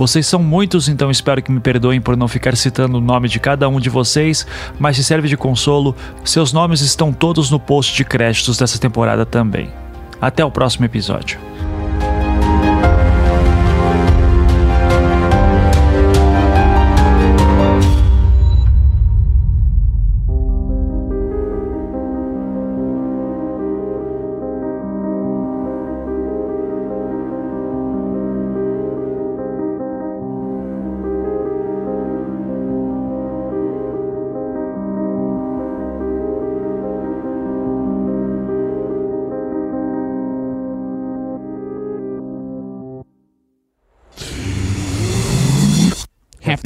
Vocês 0.00 0.26
são 0.26 0.42
muitos, 0.42 0.88
então 0.88 1.10
espero 1.10 1.42
que 1.42 1.52
me 1.52 1.60
perdoem 1.60 2.00
por 2.00 2.16
não 2.16 2.26
ficar 2.26 2.56
citando 2.56 2.96
o 2.96 3.00
nome 3.02 3.28
de 3.28 3.38
cada 3.38 3.68
um 3.68 3.78
de 3.78 3.90
vocês, 3.90 4.46
mas 4.78 4.96
se 4.96 5.04
serve 5.04 5.28
de 5.28 5.36
consolo, 5.36 5.94
seus 6.24 6.54
nomes 6.54 6.80
estão 6.80 7.12
todos 7.12 7.50
no 7.50 7.60
post 7.60 7.94
de 7.94 8.02
créditos 8.02 8.56
dessa 8.56 8.78
temporada 8.78 9.26
também. 9.26 9.70
Até 10.18 10.42
o 10.42 10.50
próximo 10.50 10.86
episódio. 10.86 11.49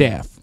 death. 0.05 0.34